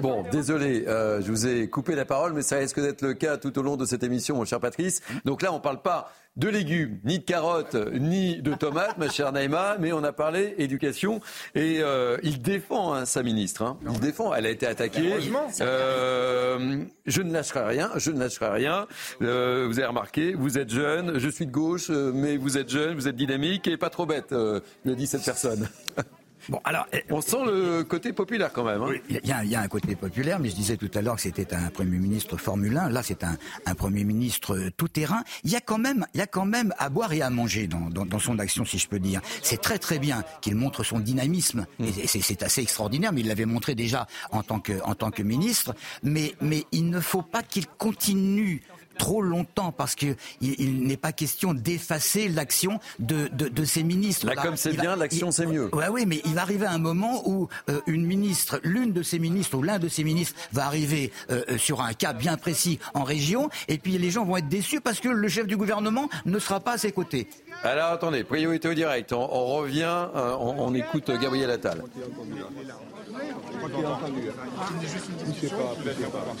Bon, 0.00 0.24
désolé, 0.30 0.84
euh, 0.86 1.20
je 1.20 1.30
vous 1.30 1.46
ai 1.46 1.68
coupé 1.68 1.94
la 1.94 2.04
parole, 2.04 2.32
mais 2.32 2.42
ça 2.42 2.56
risque 2.56 2.80
d'être 2.80 3.02
le 3.02 3.14
cas 3.14 3.36
tout 3.36 3.58
au 3.58 3.62
long 3.62 3.76
de 3.76 3.84
cette 3.84 4.02
émission, 4.02 4.36
mon 4.36 4.44
cher 4.44 4.60
Patrice. 4.60 5.00
Donc 5.24 5.42
là, 5.42 5.52
on 5.52 5.56
ne 5.56 5.62
parle 5.62 5.82
pas 5.82 6.12
de 6.38 6.48
légumes, 6.48 6.98
ni 7.04 7.18
de 7.18 7.24
carottes, 7.24 7.76
ni 7.92 8.40
de 8.40 8.54
tomates, 8.54 8.96
ma 8.96 9.10
chère 9.10 9.32
Naïma, 9.32 9.76
mais 9.78 9.92
on 9.92 10.02
a 10.04 10.12
parlé 10.12 10.54
éducation. 10.58 11.20
Et 11.54 11.78
euh, 11.80 12.16
il 12.22 12.40
défend 12.40 12.94
hein, 12.94 13.04
sa 13.04 13.22
ministre. 13.22 13.62
hein. 13.62 13.76
Il 13.92 14.00
défend. 14.00 14.32
Elle 14.32 14.46
a 14.46 14.50
été 14.50 14.66
attaquée. 14.66 15.12
Euh, 15.60 16.84
je 17.06 17.22
ne 17.22 17.32
lâcherai 17.32 17.64
rien. 17.64 17.90
Je 17.96 18.10
ne 18.10 18.18
lâcherai 18.20 18.48
rien. 18.50 18.86
Euh, 19.20 19.66
vous 19.68 19.78
avez 19.78 19.88
remarqué, 19.88 20.32
vous 20.34 20.58
êtes 20.58 20.70
jeune. 20.70 21.18
Je 21.18 21.28
suis 21.28 21.46
de 21.46 21.50
gauche, 21.52 21.90
euh, 21.90 22.12
mais 22.14 22.36
vous 22.36 22.56
êtes 22.56 22.70
jeune, 22.70 22.94
vous 22.94 23.08
êtes 23.08 23.16
dynamique 23.16 23.66
et 23.66 23.76
pas 23.76 23.90
trop 23.90 24.06
bête, 24.06 24.32
euh, 24.32 24.60
le 24.84 24.94
dit 24.94 25.06
cette 25.06 25.24
personne. 25.24 25.68
Bon, 26.48 26.60
alors, 26.64 26.86
on 27.10 27.20
sent 27.20 27.44
le 27.44 27.82
côté 27.84 28.12
populaire 28.12 28.52
quand 28.52 28.64
même. 28.64 28.82
hein. 28.82 28.92
Il 29.10 29.20
y, 29.22 29.32
a, 29.32 29.44
il 29.44 29.50
y 29.50 29.54
a 29.54 29.60
un 29.60 29.68
côté 29.68 29.94
populaire, 29.96 30.38
mais 30.40 30.48
je 30.48 30.54
disais 30.54 30.76
tout 30.78 30.90
à 30.94 31.02
l'heure 31.02 31.16
que 31.16 31.20
c'était 31.22 31.52
un 31.54 31.68
Premier 31.68 31.98
ministre 31.98 32.36
Formule 32.38 32.76
1. 32.76 32.88
Là, 32.88 33.02
c'est 33.02 33.22
un, 33.22 33.36
un 33.66 33.74
Premier 33.74 34.04
ministre 34.04 34.56
euh, 34.56 34.70
tout-terrain. 34.76 35.22
Il 35.44 35.50
y 35.50 35.56
a 35.56 35.60
quand 35.60 35.76
même, 35.78 36.06
il 36.14 36.18
y 36.18 36.22
a 36.22 36.26
quand 36.26 36.46
même 36.46 36.72
à 36.78 36.88
boire 36.88 37.12
et 37.12 37.20
à 37.20 37.28
manger 37.30 37.66
dans, 37.66 37.90
dans, 37.90 38.06
dans 38.06 38.18
son 38.18 38.38
action, 38.38 38.64
si 38.64 38.78
je 38.78 38.88
peux 38.88 38.98
dire. 38.98 39.20
C'est 39.42 39.60
très 39.60 39.78
très 39.78 39.98
bien 39.98 40.24
qu'il 40.40 40.54
montre 40.54 40.84
son 40.84 41.00
dynamisme. 41.00 41.66
Et 41.80 42.06
c'est- 42.06 42.22
c'est 42.22 42.42
assez 42.42 42.62
extraordinaire, 42.62 43.12
mais 43.12 43.20
il 43.20 43.28
l'avait 43.28 43.44
montré 43.44 43.74
déjà 43.74 44.06
en 44.30 44.42
tant 44.42 44.58
que, 44.60 44.80
en 44.84 44.94
tant 44.94 45.10
que 45.10 45.22
ministre. 45.22 45.74
Mais, 46.02 46.34
mais 46.40 46.64
il 46.72 46.88
ne 46.88 47.00
faut 47.00 47.22
pas 47.22 47.42
qu'il 47.42 47.66
continue 47.66 48.62
trop 48.98 49.22
longtemps 49.22 49.72
parce 49.72 49.94
que 49.94 50.14
il, 50.40 50.82
n'est 50.86 50.96
pas 50.98 51.12
question 51.12 51.54
d'effacer 51.54 52.28
l'action 52.28 52.80
de, 52.98 53.28
de, 53.32 53.48
de 53.48 53.64
ces 53.64 53.82
ministres. 53.82 54.26
La 54.26 54.34
com, 54.36 54.54
c'est 54.56 54.70
Il 54.70 54.76
va- 54.76 54.82
bien, 54.82 54.96
l'action, 54.96 55.30
c'est 55.30 55.46
mieux. 55.46 55.74
Ouais, 55.74 55.88
oui, 55.88 56.04
mais 56.06 56.20
il 56.26 56.34
va 56.34 56.42
arriver 56.42 56.66
un 56.66 56.78
moment 56.78 57.22
où 57.28 57.48
euh, 57.70 57.80
une 57.86 58.04
ministre, 58.04 58.60
l'une 58.64 58.92
de 58.92 59.02
ces 59.02 59.18
ministres 59.18 59.56
ou 59.56 59.62
l'un 59.62 59.78
de 59.78 59.88
ces 59.88 60.04
ministres 60.04 60.34
va 60.52 60.66
arriver 60.66 61.12
euh, 61.30 61.42
euh, 61.50 61.56
sur 61.58 61.80
un 61.80 61.94
cas 61.94 62.12
bien 62.12 62.36
précis 62.36 62.78
en 62.94 63.04
région, 63.04 63.48
et 63.68 63.78
puis 63.78 63.96
les 63.98 64.10
gens 64.10 64.24
vont 64.24 64.36
être 64.36 64.48
déçus 64.48 64.80
parce 64.80 65.00
que 65.00 65.08
le 65.08 65.28
chef 65.28 65.46
du 65.46 65.56
gouvernement 65.56 66.08
ne 66.26 66.38
sera 66.38 66.60
pas 66.60 66.72
à 66.72 66.78
ses 66.78 66.92
côtés. 66.92 67.28
Alors 67.62 67.92
attendez, 67.92 68.24
priorité 68.24 68.68
au 68.68 68.74
direct. 68.74 69.12
On, 69.12 69.28
on 69.32 69.46
revient, 69.56 69.82
euh, 70.14 70.34
on, 70.38 70.54
on 70.68 70.74
écoute 70.74 71.10
Gabriel 71.20 71.50
Attal. 71.50 71.82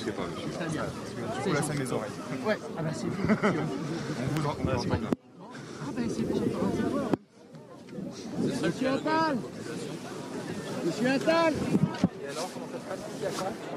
Je 0.08 1.42
vous 1.44 1.52
laisse 1.52 1.70
à 1.70 1.74
mes 1.74 1.92
oreilles. 1.92 2.10
Ouais, 2.48 2.56
ah 2.78 2.82
bah 2.82 2.90
c'est 2.94 3.04
On 3.06 4.40
vous 4.40 4.46
en- 4.48 4.56
on 4.58 4.64
vous 4.64 4.88
entend. 4.90 4.96
Ah 5.82 5.90
ben 5.94 6.08
c'est 6.08 6.22
bon. 6.22 6.40
Monsieur 8.62 8.88
Attal 8.88 9.36
Monsieur 10.86 11.10
Attal 11.10 11.52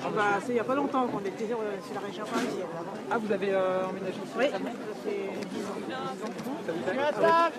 Ah 0.06 0.08
bah, 0.16 0.24
c'est 0.46 0.52
il 0.52 0.54
n'y 0.54 0.60
a 0.62 0.64
pas 0.64 0.76
longtemps 0.76 1.06
qu'on 1.08 1.20
était 1.20 1.48
sur, 1.48 1.58
euh, 1.60 1.76
sur 1.86 1.96
la 1.96 2.08
région 2.08 2.24
parisienne. 2.24 2.68
Ah, 3.12 3.18
vous 3.18 3.32
avez 3.34 3.50
euh, 3.52 3.88
emménagé 3.90 4.14
ici 4.14 4.36
Oui, 4.38 4.46
ça 4.50 4.58
fait 5.04 5.30
10 5.54 5.66
ans. 5.66 5.80
Ça 6.66 6.72
Monsieur 6.72 7.02
Attal 7.02 7.52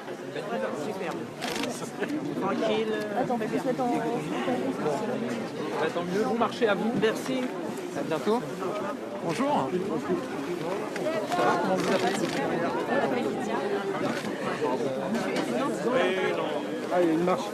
Super. 0.87 1.13
Tranquille. 2.41 2.95
Attends, 3.21 3.37
très 3.37 3.47
bien. 3.49 3.63
vous 3.63 3.69
êtes 3.69 3.81
en... 3.81 3.87
Bah, 3.97 5.87
tant 5.95 6.05
mieux, 6.05 6.25
bon 6.25 6.39
marché 6.39 6.69
à 6.69 6.75
vous. 6.75 6.91
Merci. 7.03 7.43
À 7.99 8.03
bientôt. 8.03 8.41
Bonjour. 9.25 9.69
Ah, 16.95 17.01
une 17.03 17.25
marche. 17.25 17.45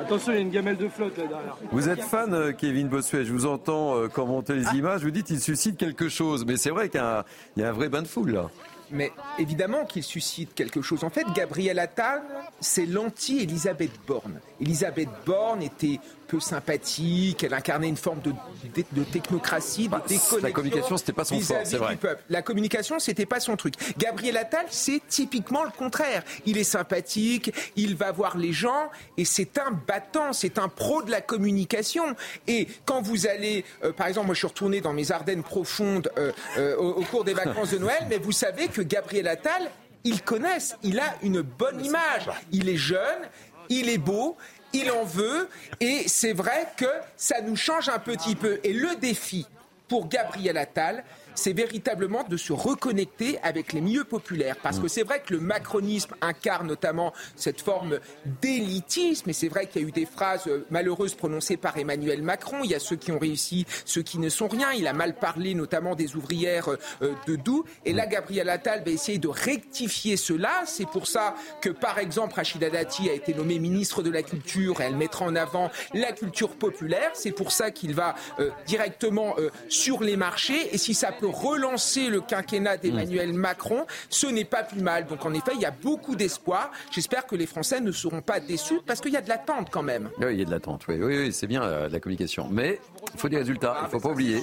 Attention, 0.00 0.32
il 0.32 0.34
y 0.36 0.38
a 0.38 0.40
une 0.42 0.50
gamelle 0.50 0.76
de 0.76 0.88
flotte 0.88 1.16
là 1.18 1.24
derrière. 1.26 1.56
Vous 1.72 1.88
êtes 1.88 2.02
fan, 2.02 2.32
euh, 2.32 2.52
Kevin 2.52 2.88
Bossuet, 2.88 3.24
je 3.24 3.32
vous 3.32 3.46
entends 3.46 3.96
euh, 3.96 4.08
commenter 4.08 4.54
les 4.54 4.66
images, 4.76 5.02
vous 5.02 5.10
dites 5.10 5.30
il 5.30 5.40
suscite 5.40 5.76
quelque 5.76 6.08
chose, 6.08 6.44
mais 6.46 6.56
c'est 6.56 6.70
vrai 6.70 6.88
qu'il 6.88 7.00
y, 7.00 7.02
a 7.02 7.18
un- 7.20 7.24
il 7.56 7.62
y 7.62 7.64
a 7.64 7.70
un 7.70 7.72
vrai 7.72 7.88
bain 7.88 8.02
de 8.02 8.06
foule 8.06 8.30
là. 8.32 8.48
Mais 8.92 9.10
évidemment 9.40 9.84
qu'il 9.84 10.04
suscite 10.04 10.54
quelque 10.54 10.80
chose. 10.80 11.02
En 11.02 11.10
fait, 11.10 11.24
Gabriel 11.34 11.80
Attal, 11.80 12.22
c'est 12.60 12.86
l'anti-Elisabeth 12.86 13.90
Borne. 14.06 14.38
Elisabeth 14.60 15.08
Borne 15.24 15.62
était 15.62 16.00
peu 16.26 16.40
sympathique, 16.40 17.44
elle 17.44 17.54
incarnait 17.54 17.88
une 17.88 17.96
forme 17.96 18.20
de, 18.20 18.32
de, 18.74 18.84
de 18.92 19.04
technocratie, 19.04 19.84
de 19.86 19.90
Bah, 19.92 20.02
la 20.02 20.08
déconnexion. 20.08 20.52
communication, 20.52 20.96
c'était 20.96 21.12
pas 21.12 21.24
son 21.24 21.40
fort, 21.40 21.58
c'est 21.64 21.76
vrai. 21.76 21.96
peuple. 21.96 22.22
La 22.28 22.42
communication, 22.42 22.98
c'était 22.98 23.26
pas 23.26 23.38
son 23.38 23.56
truc. 23.56 23.74
Gabriel 23.96 24.36
Attal, 24.36 24.66
c'est 24.68 25.00
typiquement 25.08 25.62
le 25.62 25.70
contraire. 25.70 26.24
Il 26.44 26.58
est 26.58 26.64
sympathique, 26.64 27.52
il 27.76 27.94
va 27.96 28.10
voir 28.10 28.36
les 28.36 28.52
gens, 28.52 28.90
et 29.16 29.24
c'est 29.24 29.56
un 29.58 29.70
battant, 29.70 30.32
c'est 30.32 30.58
un 30.58 30.68
pro 30.68 31.02
de 31.02 31.10
la 31.12 31.20
communication. 31.20 32.04
Et 32.48 32.66
quand 32.86 33.00
vous 33.02 33.26
allez, 33.28 33.64
euh, 33.84 33.92
par 33.92 34.08
exemple, 34.08 34.26
moi 34.26 34.34
je 34.34 34.38
suis 34.40 34.48
retourné 34.48 34.80
dans 34.80 34.92
mes 34.92 35.12
Ardennes 35.12 35.44
profondes 35.44 36.10
euh, 36.18 36.32
euh, 36.58 36.76
au, 36.76 36.88
au 36.90 37.02
cours 37.02 37.22
des 37.24 37.34
vacances 37.34 37.70
de 37.70 37.78
Noël, 37.78 38.04
mais 38.10 38.18
vous 38.18 38.32
savez 38.32 38.66
que 38.68 38.82
Gabriel 38.82 39.28
Attal, 39.28 39.70
ils 40.04 40.22
connaissent, 40.22 40.76
il 40.84 41.00
a 41.00 41.16
une 41.22 41.42
bonne 41.42 41.84
image. 41.84 42.30
Il 42.52 42.68
est 42.68 42.76
jeune, 42.76 43.22
il 43.68 43.88
est 43.88 43.98
beau, 43.98 44.36
il 44.72 44.90
en 44.90 45.04
veut, 45.04 45.48
et 45.80 46.08
c'est 46.08 46.32
vrai 46.32 46.68
que 46.76 46.86
ça 47.16 47.40
nous 47.40 47.56
change 47.56 47.88
un 47.88 47.98
petit 47.98 48.34
peu. 48.34 48.60
Et 48.64 48.72
le 48.72 48.96
défi 48.96 49.46
pour 49.88 50.08
Gabriel 50.08 50.56
Attal, 50.58 51.04
c'est 51.36 51.52
véritablement 51.52 52.24
de 52.24 52.36
se 52.36 52.52
reconnecter 52.52 53.38
avec 53.42 53.72
les 53.72 53.80
milieux 53.80 54.04
populaires. 54.04 54.56
Parce 54.62 54.78
que 54.78 54.88
c'est 54.88 55.04
vrai 55.04 55.22
que 55.24 55.32
le 55.32 55.40
macronisme 55.40 56.14
incarne 56.20 56.66
notamment 56.66 57.12
cette 57.36 57.60
forme 57.60 58.00
d'élitisme, 58.42 59.30
et 59.30 59.32
c'est 59.32 59.48
vrai 59.48 59.66
qu'il 59.66 59.82
y 59.82 59.84
a 59.84 59.88
eu 59.88 59.92
des 59.92 60.06
phrases 60.06 60.48
euh, 60.48 60.66
malheureuses 60.70 61.14
prononcées 61.14 61.56
par 61.56 61.76
Emmanuel 61.78 62.22
Macron. 62.22 62.58
Il 62.64 62.70
y 62.70 62.74
a 62.74 62.80
ceux 62.80 62.96
qui 62.96 63.12
ont 63.12 63.18
réussi, 63.18 63.66
ceux 63.84 64.02
qui 64.02 64.18
ne 64.18 64.28
sont 64.28 64.48
rien. 64.48 64.72
Il 64.72 64.86
a 64.86 64.92
mal 64.92 65.14
parlé 65.14 65.54
notamment 65.54 65.94
des 65.94 66.16
ouvrières 66.16 66.68
euh, 67.02 67.12
de 67.26 67.36
Doubs. 67.36 67.64
Et 67.84 67.92
là, 67.92 68.06
Gabriel 68.06 68.48
Attal 68.48 68.82
va 68.84 68.90
essayer 68.90 69.18
de 69.18 69.28
rectifier 69.28 70.16
cela. 70.16 70.62
C'est 70.66 70.88
pour 70.88 71.06
ça 71.06 71.34
que, 71.60 71.70
par 71.70 71.98
exemple, 71.98 72.34
Rachida 72.34 72.70
Dati 72.70 73.08
a 73.08 73.12
été 73.12 73.34
nommée 73.34 73.58
ministre 73.58 74.02
de 74.02 74.10
la 74.10 74.22
Culture 74.22 74.80
et 74.80 74.84
elle 74.84 74.96
mettra 74.96 75.24
en 75.24 75.36
avant 75.36 75.70
la 75.94 76.12
culture 76.12 76.56
populaire. 76.56 77.10
C'est 77.14 77.32
pour 77.32 77.52
ça 77.52 77.70
qu'il 77.70 77.94
va 77.94 78.14
euh, 78.38 78.50
directement 78.66 79.34
euh, 79.38 79.50
sur 79.68 80.02
les 80.02 80.16
marchés. 80.16 80.74
Et 80.74 80.78
si 80.78 80.94
ça 80.94 81.12
peut 81.12 81.25
relancer 81.30 82.08
le 82.08 82.20
quinquennat 82.20 82.76
d'Emmanuel 82.76 83.32
Macron, 83.32 83.86
ce 84.08 84.26
n'est 84.26 84.44
pas 84.44 84.62
plus 84.62 84.80
mal. 84.80 85.06
Donc 85.06 85.24
en 85.24 85.32
effet, 85.34 85.52
il 85.54 85.60
y 85.60 85.64
a 85.64 85.70
beaucoup 85.70 86.16
d'espoir. 86.16 86.70
J'espère 86.90 87.26
que 87.26 87.36
les 87.36 87.46
Français 87.46 87.80
ne 87.80 87.92
seront 87.92 88.22
pas 88.22 88.40
déçus 88.40 88.80
parce 88.86 89.00
qu'il 89.00 89.12
y 89.12 89.16
a 89.16 89.22
de 89.22 89.28
l'attente 89.28 89.68
quand 89.70 89.82
même. 89.82 90.10
Oui, 90.18 90.26
il 90.32 90.38
y 90.38 90.42
a 90.42 90.44
de 90.44 90.50
l'attente, 90.50 90.86
oui, 90.88 90.96
oui, 91.00 91.18
oui, 91.18 91.32
c'est 91.32 91.46
bien 91.46 91.62
euh, 91.62 91.88
la 91.88 92.00
communication. 92.00 92.48
Mais 92.50 92.80
il 93.14 93.20
faut 93.20 93.28
des 93.28 93.38
résultats, 93.38 93.76
il 93.80 93.84
ne 93.84 93.90
faut 93.90 94.00
pas 94.00 94.10
oublier. 94.10 94.42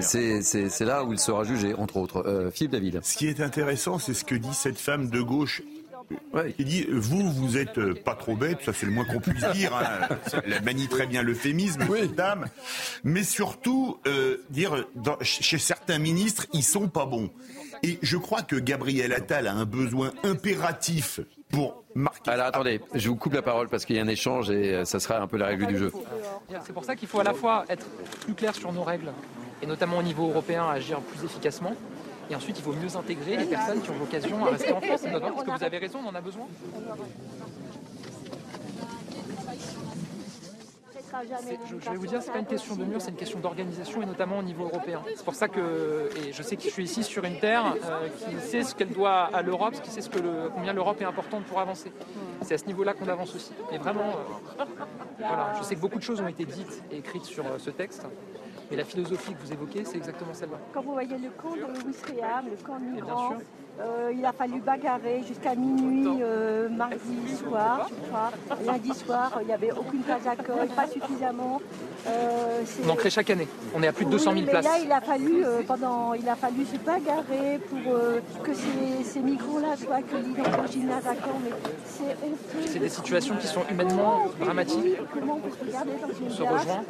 C'est 0.00 0.84
là 0.84 1.04
où 1.04 1.12
il 1.12 1.18
sera 1.18 1.44
jugé, 1.44 1.74
entre 1.74 1.96
autres. 1.96 2.24
Euh, 2.26 2.50
Philippe 2.50 2.72
David. 2.72 3.00
Ce 3.02 3.16
qui 3.16 3.28
est 3.28 3.40
intéressant, 3.40 3.98
c'est 3.98 4.14
ce 4.14 4.24
que 4.24 4.34
dit 4.34 4.54
cette 4.54 4.78
femme 4.78 5.10
de 5.10 5.20
gauche. 5.20 5.62
Qui 6.56 6.64
dit 6.64 6.86
vous 6.90 7.30
vous 7.32 7.56
êtes 7.56 7.78
euh, 7.78 7.94
pas 7.94 8.14
trop 8.14 8.36
bête 8.36 8.58
ça 8.64 8.72
c'est 8.72 8.86
le 8.86 8.92
moins 8.92 9.04
qu'on 9.04 9.20
puisse 9.20 9.44
dire 9.52 9.74
hein. 9.74 10.08
elle 10.44 10.62
manie 10.62 10.88
très 10.88 11.06
bien 11.06 11.22
l'euphémisme 11.22 11.84
cette 11.96 12.14
dame 12.14 12.46
mais 13.04 13.22
surtout 13.22 13.98
euh, 14.06 14.38
dire 14.50 14.84
dans- 14.94 15.18
chez 15.20 15.58
certains 15.58 15.98
ministres 15.98 16.46
ils 16.52 16.62
sont 16.64 16.88
pas 16.88 17.06
bons 17.06 17.30
et 17.82 17.98
je 18.02 18.16
crois 18.16 18.42
que 18.42 18.56
Gabriel 18.56 19.12
Attal 19.12 19.46
a 19.46 19.52
un 19.52 19.64
besoin 19.66 20.12
impératif 20.22 21.20
pour 21.50 21.84
marquer 21.94 22.30
Alors 22.30 22.46
attendez, 22.46 22.80
je 22.94 23.08
vous 23.08 23.14
coupe 23.16 23.34
la 23.34 23.42
parole 23.42 23.68
parce 23.68 23.84
qu'il 23.84 23.94
y 23.96 23.98
a 24.00 24.02
un 24.02 24.08
échange 24.08 24.50
et 24.50 24.74
euh, 24.74 24.84
ça 24.84 24.98
sera 24.98 25.20
un 25.20 25.26
peu 25.26 25.36
la 25.36 25.46
règle 25.46 25.66
du 25.66 25.78
jeu. 25.78 25.92
C'est 26.66 26.72
pour 26.72 26.84
ça 26.84 26.96
qu'il 26.96 27.06
faut 27.06 27.20
à 27.20 27.24
la 27.24 27.34
fois 27.34 27.64
être 27.68 27.86
plus 28.24 28.34
clair 28.34 28.54
sur 28.54 28.72
nos 28.72 28.82
règles, 28.82 29.12
et 29.62 29.66
notamment 29.66 29.98
au 29.98 30.02
niveau 30.02 30.28
européen, 30.30 30.66
agir 30.68 30.98
plus 31.00 31.24
efficacement. 31.24 31.74
Et 32.30 32.34
ensuite, 32.34 32.58
il 32.58 32.62
faut 32.62 32.72
mieux 32.72 32.96
intégrer 32.96 33.36
les 33.36 33.44
personnes 33.44 33.80
qui 33.82 33.90
ont 33.90 33.94
vocation 33.94 34.44
à 34.44 34.50
rester 34.50 34.72
en 34.72 34.80
France. 34.80 35.02
Parce 35.02 35.44
que 35.44 35.50
vous 35.50 35.64
avez 35.64 35.78
raison, 35.78 36.00
on 36.04 36.08
en 36.08 36.14
a 36.14 36.20
besoin. 36.20 36.46
Je, 41.80 41.90
vais 41.90 41.96
vous 41.96 42.06
dire, 42.06 42.20
c'est 42.22 42.32
pas 42.32 42.38
une 42.38 42.46
question 42.46 42.74
de 42.74 42.84
mur, 42.84 43.00
c'est 43.00 43.10
une 43.10 43.16
question 43.16 43.38
d'organisation 43.38 44.02
et 44.02 44.06
notamment 44.06 44.38
au 44.38 44.42
niveau 44.42 44.64
européen. 44.64 45.00
C'est 45.14 45.24
pour 45.24 45.34
ça 45.34 45.48
que, 45.48 46.10
je 46.32 46.42
sais 46.42 46.56
que 46.56 46.62
je 46.62 46.68
suis 46.68 46.84
ici 46.84 47.04
sur 47.04 47.24
une 47.24 47.38
terre 47.38 47.76
euh, 47.84 48.08
qui 48.08 48.36
sait 48.40 48.62
ce 48.62 48.74
qu'elle 48.74 48.92
doit 48.92 49.30
à 49.32 49.42
l'Europe, 49.42 49.74
qui 49.80 49.90
sait 49.90 50.00
combien 50.54 50.72
l'Europe 50.72 51.00
est 51.00 51.04
importante 51.04 51.44
pour 51.44 51.60
avancer. 51.60 51.92
C'est 52.42 52.54
à 52.54 52.58
ce 52.58 52.66
niveau-là 52.66 52.94
qu'on 52.94 53.08
avance 53.08 53.34
aussi. 53.34 53.52
Et 53.72 53.78
vraiment, 53.78 54.08
euh, 54.58 54.64
voilà, 55.18 55.52
je 55.58 55.64
sais 55.64 55.76
que 55.76 55.80
beaucoup 55.80 55.98
de 55.98 56.04
choses 56.04 56.20
ont 56.20 56.28
été 56.28 56.44
dites 56.44 56.82
et 56.90 56.98
écrites 56.98 57.24
sur 57.24 57.46
euh, 57.46 57.58
ce 57.58 57.70
texte, 57.70 58.06
mais 58.70 58.76
la 58.76 58.84
philosophie 58.84 59.34
que 59.34 59.40
vous 59.40 59.52
évoquez, 59.52 59.84
c'est 59.84 59.96
exactement 59.98 60.32
celle-là. 60.32 60.58
Quand 60.72 60.82
vous 60.82 60.92
voyez 60.92 61.18
le 61.18 61.30
camp 61.30 61.54
de 61.54 61.86
Ouistreham, 61.86 62.46
le 62.50 62.56
camp 62.64 62.78
de 62.78 62.84
migrants. 62.84 63.36
Euh, 63.80 64.12
il 64.16 64.24
a 64.24 64.32
fallu 64.32 64.60
bagarrer 64.60 65.22
jusqu'à 65.26 65.54
minuit 65.54 66.20
euh, 66.22 66.68
mardi 66.68 67.36
soir, 67.36 67.88
je 67.90 68.08
crois. 68.08 68.30
Lundi 68.64 68.94
soir, 68.94 69.32
il 69.40 69.46
n'y 69.48 69.52
avait 69.52 69.72
aucune 69.72 70.00
place 70.02 70.22
d'accueil, 70.22 70.68
pas 70.76 70.86
suffisamment. 70.86 71.60
Euh, 72.06 72.60
On 72.86 72.90
en 72.90 72.94
crée 72.94 73.10
chaque 73.10 73.30
année. 73.30 73.48
On 73.74 73.82
est 73.82 73.88
à 73.88 73.92
plus 73.92 74.04
de 74.04 74.10
200 74.10 74.24
000 74.32 74.34
Oui, 74.34 74.42
mais 74.44 74.50
places. 74.50 74.64
là, 74.64 74.78
il 74.84 74.92
a 74.92 75.00
fallu, 75.00 75.44
euh, 75.44 75.62
pendant, 75.66 76.14
il 76.14 76.28
a 76.28 76.36
fallu 76.36 76.64
se 76.64 76.76
bagarrer 76.76 77.58
pour 77.68 78.42
que 78.44 78.54
ces, 78.54 79.02
ces 79.04 79.20
migrants-là 79.20 79.76
soient 79.76 79.96
accueillis 79.96 80.34
dans 80.34 80.62
le 80.62 80.68
gymnase 80.68 81.06
à 81.06 81.14
Caen. 81.14 81.40
C'est 82.66 82.78
des 82.78 82.88
situations 82.88 83.34
qui 83.36 83.46
sont 83.46 83.62
humainement 83.70 84.26
dramatiques. 84.40 84.98
Comment 85.12 85.34
on 85.36 85.48
peut 85.48 85.50
se 85.58 85.64
regarder 85.64 85.92
dans 86.00 86.08
une 86.08 86.26
On 86.26 86.30
se 86.30 86.42
glace 86.42 86.60
rejoint. 86.62 86.84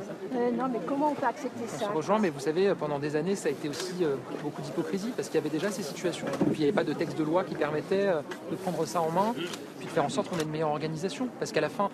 Non, 0.58 0.68
mais 0.70 0.80
comment 0.86 1.10
on 1.12 1.14
peut 1.14 1.26
accepter 1.26 1.64
On 1.64 1.78
ça 1.78 1.86
se 1.86 1.92
rejoint, 1.92 2.18
mais 2.18 2.30
vous 2.30 2.40
savez, 2.40 2.74
pendant 2.74 2.98
des 2.98 3.16
années, 3.16 3.36
ça 3.36 3.48
a 3.48 3.52
été 3.52 3.68
aussi 3.68 4.04
beaucoup 4.42 4.60
d'hypocrisie 4.62 5.12
parce 5.16 5.28
qu'il 5.28 5.36
y 5.36 5.40
avait 5.40 5.48
déjà 5.50 5.70
ces 5.70 5.82
situations. 5.82 6.26
Et 6.46 6.50
puis 6.50 6.64
pas 6.74 6.84
de 6.84 6.92
texte 6.92 7.16
de 7.18 7.24
loi 7.24 7.44
qui 7.44 7.54
permettait 7.54 8.06
euh, 8.06 8.20
de 8.50 8.56
prendre 8.56 8.84
ça 8.86 9.00
en 9.00 9.10
main, 9.10 9.34
puis 9.78 9.86
de 9.86 9.90
faire 9.90 10.04
en 10.04 10.08
sorte 10.08 10.28
qu'on 10.28 10.38
ait 10.38 10.42
une 10.42 10.50
meilleure 10.50 10.70
organisation. 10.70 11.28
Parce 11.38 11.52
qu'à 11.52 11.60
la 11.60 11.68
fin, 11.68 11.88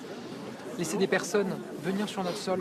laisser 0.79 0.97
des 0.97 1.07
personnes 1.07 1.51
venir 1.85 2.09
sur 2.09 2.25
notre 2.25 2.37
sol 2.39 2.61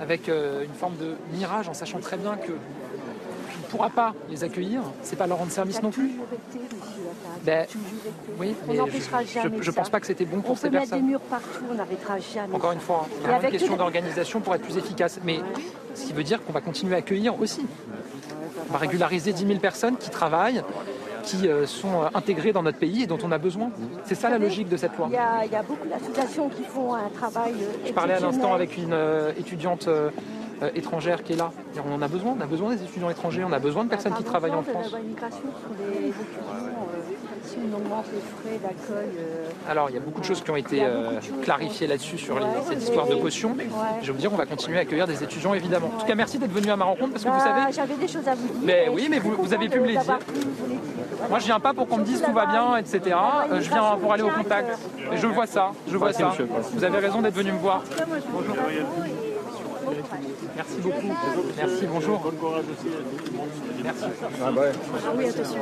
avec 0.00 0.28
euh, 0.28 0.64
une 0.64 0.74
forme 0.74 0.96
de 0.96 1.14
mirage 1.36 1.68
en 1.68 1.74
sachant 1.74 1.98
très 2.00 2.16
bien 2.16 2.36
que 2.36 2.48
tu 2.52 3.58
ne 3.62 3.66
pourras 3.70 3.90
pas 3.90 4.14
les 4.30 4.42
accueillir, 4.44 4.82
c'est 5.02 5.16
pas 5.16 5.26
leur 5.26 5.38
rendre 5.38 5.50
service 5.52 5.82
non 5.82 5.90
plus. 5.90 6.12
Ben, 7.44 7.66
oui, 8.38 8.54
On 8.66 8.72
mais 8.72 8.78
n'empêchera 8.78 9.22
je, 9.22 9.28
jamais 9.32 9.56
je, 9.58 9.62
je 9.62 9.70
pense 9.70 9.90
pas 9.90 10.00
que 10.00 10.06
c'était 10.06 10.24
bon 10.24 10.40
pour 10.40 10.52
on 10.52 10.56
ces 10.56 10.68
peut 10.68 10.74
mettre 10.78 10.84
des 10.86 10.90
personnes. 10.90 11.06
murs 11.06 11.20
partout, 11.20 11.64
on 11.70 11.74
n'arrêtera 11.74 12.18
jamais. 12.18 12.54
Encore 12.54 12.70
ça. 12.70 12.74
une 12.74 12.80
fois, 12.80 13.06
Et 13.06 13.12
c'est 13.12 13.18
vraiment 13.20 13.32
une 13.38 13.44
avec 13.46 13.50
question 13.52 13.76
d'organisation 13.76 14.40
pour 14.40 14.54
être 14.54 14.62
plus 14.62 14.76
efficace. 14.76 15.20
Mais 15.24 15.40
ce 15.94 16.06
qui 16.06 16.12
veut 16.12 16.22
dire 16.24 16.42
qu'on 16.44 16.52
va 16.52 16.60
continuer 16.60 16.94
à 16.94 16.98
accueillir 16.98 17.40
aussi. 17.40 17.64
On 18.68 18.72
va 18.72 18.78
régulariser 18.78 19.32
10 19.32 19.46
000 19.46 19.58
personnes 19.60 19.96
qui 19.96 20.10
travaillent, 20.10 20.62
qui 21.24 21.48
euh, 21.48 21.66
sont 21.66 22.02
euh, 22.02 22.06
intégrées 22.14 22.52
dans 22.52 22.62
notre 22.62 22.78
pays 22.78 23.02
et 23.02 23.06
dont 23.06 23.18
on 23.22 23.32
a 23.32 23.38
besoin. 23.38 23.70
C'est 24.04 24.14
ça 24.14 24.30
la 24.30 24.38
logique 24.38 24.68
de 24.68 24.76
cette 24.76 24.96
loi. 24.96 25.08
Il 25.10 25.14
y, 25.14 25.18
a, 25.18 25.44
il 25.44 25.52
y 25.52 25.56
a 25.56 25.62
beaucoup 25.62 25.88
d'associations 25.88 26.48
qui 26.48 26.62
font 26.64 26.94
un 26.94 27.08
travail. 27.14 27.52
euh, 27.54 27.86
Je 27.86 27.92
parlais 27.92 28.14
à 28.14 28.20
l'instant 28.20 28.54
avec 28.54 28.76
une 28.76 28.96
étudiante 29.38 29.88
étrangère 30.74 31.22
qui 31.22 31.32
est 31.32 31.36
là. 31.36 31.50
On 31.88 31.92
en 31.94 32.00
a 32.02 32.08
besoin, 32.08 32.34
on 32.38 32.40
a 32.40 32.46
besoin 32.46 32.74
des 32.74 32.82
étudiants 32.82 33.10
étrangers, 33.10 33.44
on 33.44 33.52
a 33.52 33.58
besoin 33.58 33.84
de 33.84 33.90
personnes 33.90 34.14
qui 34.14 34.24
travaillent 34.24 34.52
en 34.52 34.62
France. 34.62 34.86
exemple, 34.86 35.02
de 35.02 35.02
la 35.02 35.08
migration 35.08 35.42
sur 35.60 35.70
les 35.90 36.08
étudiants, 36.08 36.73
si 37.44 37.56
on 37.58 37.76
augmente 37.76 38.06
les 38.12 38.20
frais 38.20 38.58
d'accueil. 38.62 39.08
euh, 39.18 39.70
Alors, 39.70 39.90
il 39.90 39.94
y 39.94 39.98
a 39.98 40.00
beaucoup 40.00 40.20
de 40.20 40.24
choses 40.26 40.42
qui 40.42 40.50
ont 40.50 40.56
été 40.56 40.80
euh, 40.82 41.18
clarifiées 41.42 41.86
là-dessus 41.86 42.18
sur 42.18 42.38
les- 42.38 42.44
cette 42.68 42.82
histoire 42.82 43.06
de 43.06 43.14
caution. 43.16 43.50
Ouais. 43.50 43.64
Je 44.02 44.06
vais 44.06 44.12
vous 44.12 44.18
dire, 44.18 44.32
on 44.32 44.36
va 44.36 44.46
continuer 44.46 44.78
à 44.78 44.80
accueillir 44.82 45.06
des 45.06 45.22
étudiants, 45.22 45.54
évidemment. 45.54 45.90
En 45.96 46.00
tout 46.00 46.06
cas, 46.06 46.14
merci 46.14 46.38
d'être 46.38 46.52
venu 46.52 46.70
à 46.70 46.76
ma 46.76 46.84
rencontre 46.84 47.12
parce 47.12 47.24
que 47.24 47.28
vous 47.30 47.36
bah, 47.36 47.44
savez, 47.44 47.72
J'avais 47.72 47.94
des 47.96 48.08
choses 48.08 48.26
à 48.28 48.34
vous 48.34 48.46
dire. 48.46 48.56
Mais 48.64 48.88
oui, 48.92 49.06
mais 49.10 49.18
vous- 49.18 49.36
vous 49.38 49.54
avez 49.54 49.68
pu 49.68 49.80
me 49.80 49.86
les 49.86 49.96
dire. 49.96 50.18
Moi, 51.28 51.38
je 51.38 51.44
viens 51.46 51.60
pas 51.60 51.72
pour 51.72 51.86
qu'on 51.88 51.98
me 51.98 52.04
dise 52.04 52.20
tout 52.22 52.32
va 52.32 52.46
bien, 52.46 52.76
etc. 52.76 53.00
Euh, 53.50 53.60
Je 53.60 53.68
viens 53.70 53.96
pour 54.00 54.12
aller 54.12 54.22
au 54.22 54.30
contact. 54.30 54.78
Et 55.12 55.16
je 55.16 55.26
vois 55.26 55.46
ça, 55.46 55.72
je 55.88 55.96
vois 55.96 56.12
ça. 56.12 56.28
monsieur. 56.28 56.48
Vous 56.74 56.84
avez 56.84 56.98
raison 56.98 57.20
d'être 57.22 57.34
venu 57.34 57.52
me 57.52 57.58
voir. 57.58 57.82
Merci 60.56 60.80
beaucoup. 60.80 61.12
Merci, 61.56 61.86
bonjour. 61.86 62.32
Merci. 63.82 64.04
Ah 64.42 64.50
oui, 65.16 65.28
attention. 65.28 65.60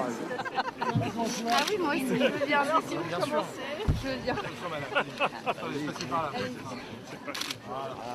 Ah 0.81 1.65
oui, 1.71 1.77
moi 1.79 1.95
aussi, 1.95 2.07
je 2.07 2.13
veux 2.13 2.47
dire, 2.47 2.63
merci 2.65 2.95
pour 2.95 3.21
commencer. 3.21 3.43
Je 4.03 4.09
veux 4.09 4.17
dire. 4.17 4.37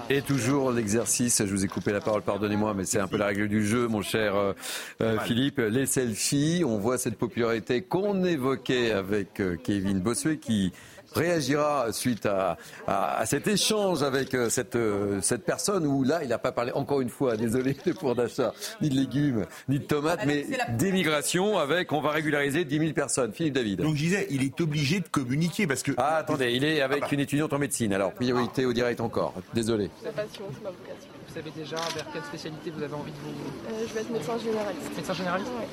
Et 0.10 0.22
toujours 0.22 0.72
l'exercice, 0.72 1.43
je 1.46 1.52
vous 1.52 1.65
ai 1.65 1.67
coupé 1.67 1.91
la 1.91 2.02
parole, 2.02 2.22
pardonnez-moi, 2.22 2.74
mais 2.74 2.86
c'est 2.86 3.00
un 3.00 3.08
peu 3.08 3.17
la 3.17 3.28
règle 3.28 3.48
du 3.48 3.65
jeu, 3.65 3.88
mon 3.88 4.02
cher 4.02 4.36
euh, 4.36 4.54
euh, 5.02 5.20
Philippe. 5.20 5.58
Les 5.58 5.86
selfies, 5.86 6.63
on 6.65 6.78
voit 6.78 6.98
cette 6.98 7.17
popularité 7.17 7.82
qu'on 7.82 8.24
évoquait 8.24 8.91
avec 8.91 9.39
euh, 9.39 9.58
Kevin 9.62 10.00
Bossuet 10.00 10.38
qui 10.38 10.72
réagira 11.13 11.88
suite 11.91 12.26
à, 12.26 12.58
à- 12.88 13.17
à 13.20 13.26
cet 13.26 13.48
échange 13.48 14.04
avec 14.04 14.34
euh, 14.34 14.50
cette, 14.50 14.76
euh, 14.76 15.20
cette 15.22 15.43
personne 15.43 15.86
où 15.86 16.04
là, 16.04 16.20
il 16.24 16.30
n'a 16.30 16.38
pas 16.38 16.52
parlé, 16.52 16.72
encore 16.74 17.02
une 17.02 17.10
fois, 17.10 17.36
désolé, 17.38 17.76
de 17.86 17.91
pouvoir 17.93 18.15
d'achat, 18.15 18.54
ni 18.82 18.89
de 18.89 18.96
légumes, 18.96 19.46
ni 19.70 19.80
de 19.80 19.84
tomates, 19.86 20.26
mais 20.26 20.46
d'émigration 20.78 21.58
avec, 21.58 21.91
on 21.91 22.02
va 22.02 22.12
régulariser 22.12 22.65
10 22.65 22.80
000 22.80 22.93
personnes. 22.93 23.32
Philippe 23.34 23.54
David. 23.56 23.82
Donc 23.82 23.96
je 23.96 24.02
disais, 24.04 24.28
il 24.30 24.43
est 24.43 24.60
obligé 24.62 25.00
de 25.00 25.08
communiquer 25.08 25.67
parce 25.67 25.84
que. 25.84 25.91
Ah, 25.98 26.17
attendez, 26.17 26.52
il 26.54 26.63
est 26.63 26.82
avec 26.82 27.00
Ah 27.04 27.06
bah. 27.08 27.13
une 27.13 27.20
étudiante 27.20 27.54
en 27.54 27.60
médecine, 27.60 27.93
alors 27.93 28.13
priorité 28.13 28.65
au 28.65 28.74
direct 28.74 29.02
encore. 29.02 29.34
Désolé. 29.54 29.89
C'est 30.04 30.13
passion, 30.15 30.43
c'est 30.54 30.63
ma 30.63 30.70
vocation. 30.70 31.10
Vous 31.38 31.43
savez 31.43 31.52
déjà 31.56 31.76
vers 31.93 32.06
quelle 32.12 32.23
spécialité 32.23 32.71
vous 32.71 32.82
avez 32.82 32.95
envie 32.95 33.12
de 33.12 33.17
vous... 33.17 33.30
Euh, 33.30 33.86
je 33.88 33.93
vais 33.93 34.02
être 34.02 34.10
médecin 34.10 34.39
généraliste. 34.39 34.95
Médecin 34.95 35.13
généraliste 35.13 35.52
Oui. 35.56 35.65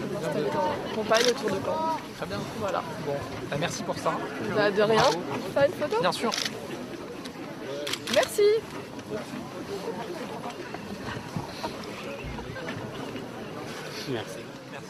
Je 0.00 0.06
vais 0.06 0.14
m'installer 0.14 0.50
dans 0.50 0.96
Compagne 0.96 1.22
autour 1.30 1.50
de 1.50 1.64
Caen. 1.64 2.00
Très 2.16 2.26
bien. 2.26 2.40
Voilà. 2.58 2.82
Bon, 3.06 3.14
bah, 3.48 3.56
merci 3.60 3.84
pour 3.84 3.96
ça. 3.96 4.18
Bah, 4.56 4.70
de 4.72 4.82
rien. 4.82 4.96
Bravo. 4.96 5.18
Faire 5.54 5.66
une 5.66 5.72
photo 5.74 6.00
Bien 6.00 6.10
sûr. 6.10 6.32
Merci. 8.12 8.42
Merci. 14.08 14.41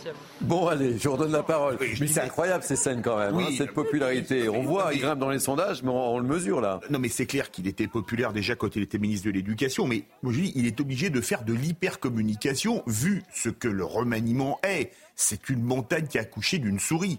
Merci. 0.04 0.20
Bon, 0.40 0.66
allez, 0.66 0.98
je 0.98 1.08
vous 1.08 1.14
redonne 1.16 1.32
la 1.32 1.42
parole. 1.42 1.78
mais 2.00 2.06
c'est 2.06 2.20
incroyable 2.20 2.64
ces 2.64 2.76
scènes 2.76 3.02
quand 3.02 3.18
même, 3.18 3.34
hein, 3.36 3.48
cette 3.56 3.72
popularité. 3.72 4.48
On 4.48 4.62
voit, 4.62 4.92
il 4.94 5.00
grimpe 5.00 5.18
dans 5.18 5.30
les 5.30 5.38
sondages, 5.38 5.82
mais 5.82 5.90
on, 5.90 6.14
on 6.14 6.18
le 6.18 6.26
mesure 6.26 6.60
là. 6.60 6.80
Non, 6.90 6.98
mais 6.98 7.08
c'est 7.08 7.26
clair 7.26 7.50
qu'il 7.50 7.66
était 7.66 7.86
populaire 7.88 8.32
déjà 8.32 8.54
quand 8.54 8.74
il 8.76 8.82
était 8.82 8.98
ministre 8.98 9.26
de 9.26 9.32
l'Éducation, 9.32 9.86
mais 9.86 10.04
moi, 10.22 10.32
je 10.32 10.40
dis, 10.40 10.52
il 10.54 10.66
est 10.66 10.80
obligé 10.80 11.10
de 11.10 11.20
faire 11.20 11.44
de 11.44 11.52
l'hypercommunication 11.52 12.82
vu 12.86 13.22
ce 13.32 13.48
que 13.48 13.68
le 13.68 13.84
remaniement 13.84 14.58
est. 14.62 14.92
C'est 15.14 15.48
une 15.48 15.62
montagne 15.62 16.06
qui 16.06 16.18
a 16.18 16.22
accouché 16.22 16.58
d'une 16.58 16.80
souris. 16.80 17.18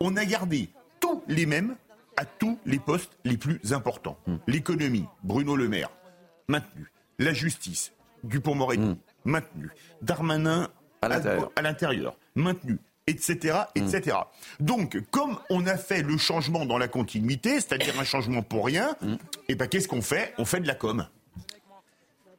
On 0.00 0.16
a 0.16 0.24
gardé 0.24 0.70
tous 1.00 1.22
les 1.28 1.46
mêmes 1.46 1.76
à 2.16 2.24
tous 2.24 2.58
les 2.66 2.78
postes 2.78 3.12
les 3.24 3.36
plus 3.36 3.72
importants. 3.72 4.18
L'économie, 4.46 5.06
Bruno 5.22 5.56
Le 5.56 5.68
Maire, 5.68 5.90
maintenu. 6.48 6.90
La 7.18 7.32
justice, 7.32 7.92
Dupont-Moretti, 8.24 8.96
maintenu. 9.24 9.70
Darmanin, 10.02 10.68
À 11.56 11.62
l'intérieur. 11.62 12.16
Maintenu. 12.34 12.78
Etc., 13.08 13.56
etc. 13.74 14.16
Donc, 14.60 14.96
comme 15.10 15.36
on 15.50 15.66
a 15.66 15.76
fait 15.76 16.02
le 16.02 16.16
changement 16.18 16.64
dans 16.66 16.78
la 16.78 16.86
continuité, 16.86 17.54
c'est-à-dire 17.60 17.98
un 17.98 18.04
changement 18.04 18.42
pour 18.42 18.64
rien, 18.64 18.96
et 19.48 19.56
ben 19.56 19.66
qu'est-ce 19.66 19.88
qu'on 19.88 20.02
fait? 20.02 20.32
On 20.38 20.44
fait 20.44 20.60
de 20.60 20.68
la 20.68 20.76
com. 20.76 21.04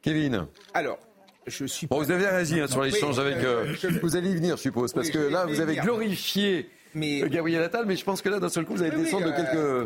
Kevin 0.02 0.46
Alors, 0.72 0.98
je 1.46 1.66
suis. 1.66 1.86
Bon, 1.86 1.98
vous 2.02 2.10
avez 2.10 2.26
réagi 2.26 2.60
hein, 2.60 2.66
sur 2.66 2.80
Oui, 2.80 2.90
l'échange 2.90 3.18
avec. 3.18 3.36
euh, 3.38 3.66
euh, 3.66 3.74
je- 3.80 3.88
Vous 4.00 4.16
allez 4.16 4.30
y 4.30 4.34
venir, 4.36 4.56
je 4.56 4.62
suppose, 4.62 4.92
parce 4.92 5.08
Oui, 5.08 5.12
que 5.12 5.18
là, 5.18 5.44
vous 5.46 5.60
avez 5.60 5.72
venir. 5.72 5.84
glorifié 5.84 6.70
euh, 6.96 7.28
Gabriel 7.28 7.62
Attal, 7.62 7.84
mais 7.86 7.96
je 7.96 8.04
pense 8.04 8.22
que 8.22 8.28
là, 8.28 8.38
d'un 8.40 8.48
seul 8.48 8.64
coup, 8.64 8.74
vous 8.74 8.82
allez 8.82 8.96
Oui, 8.96 9.04
descendre 9.04 9.26
de 9.26 9.32
euh, 9.32 9.36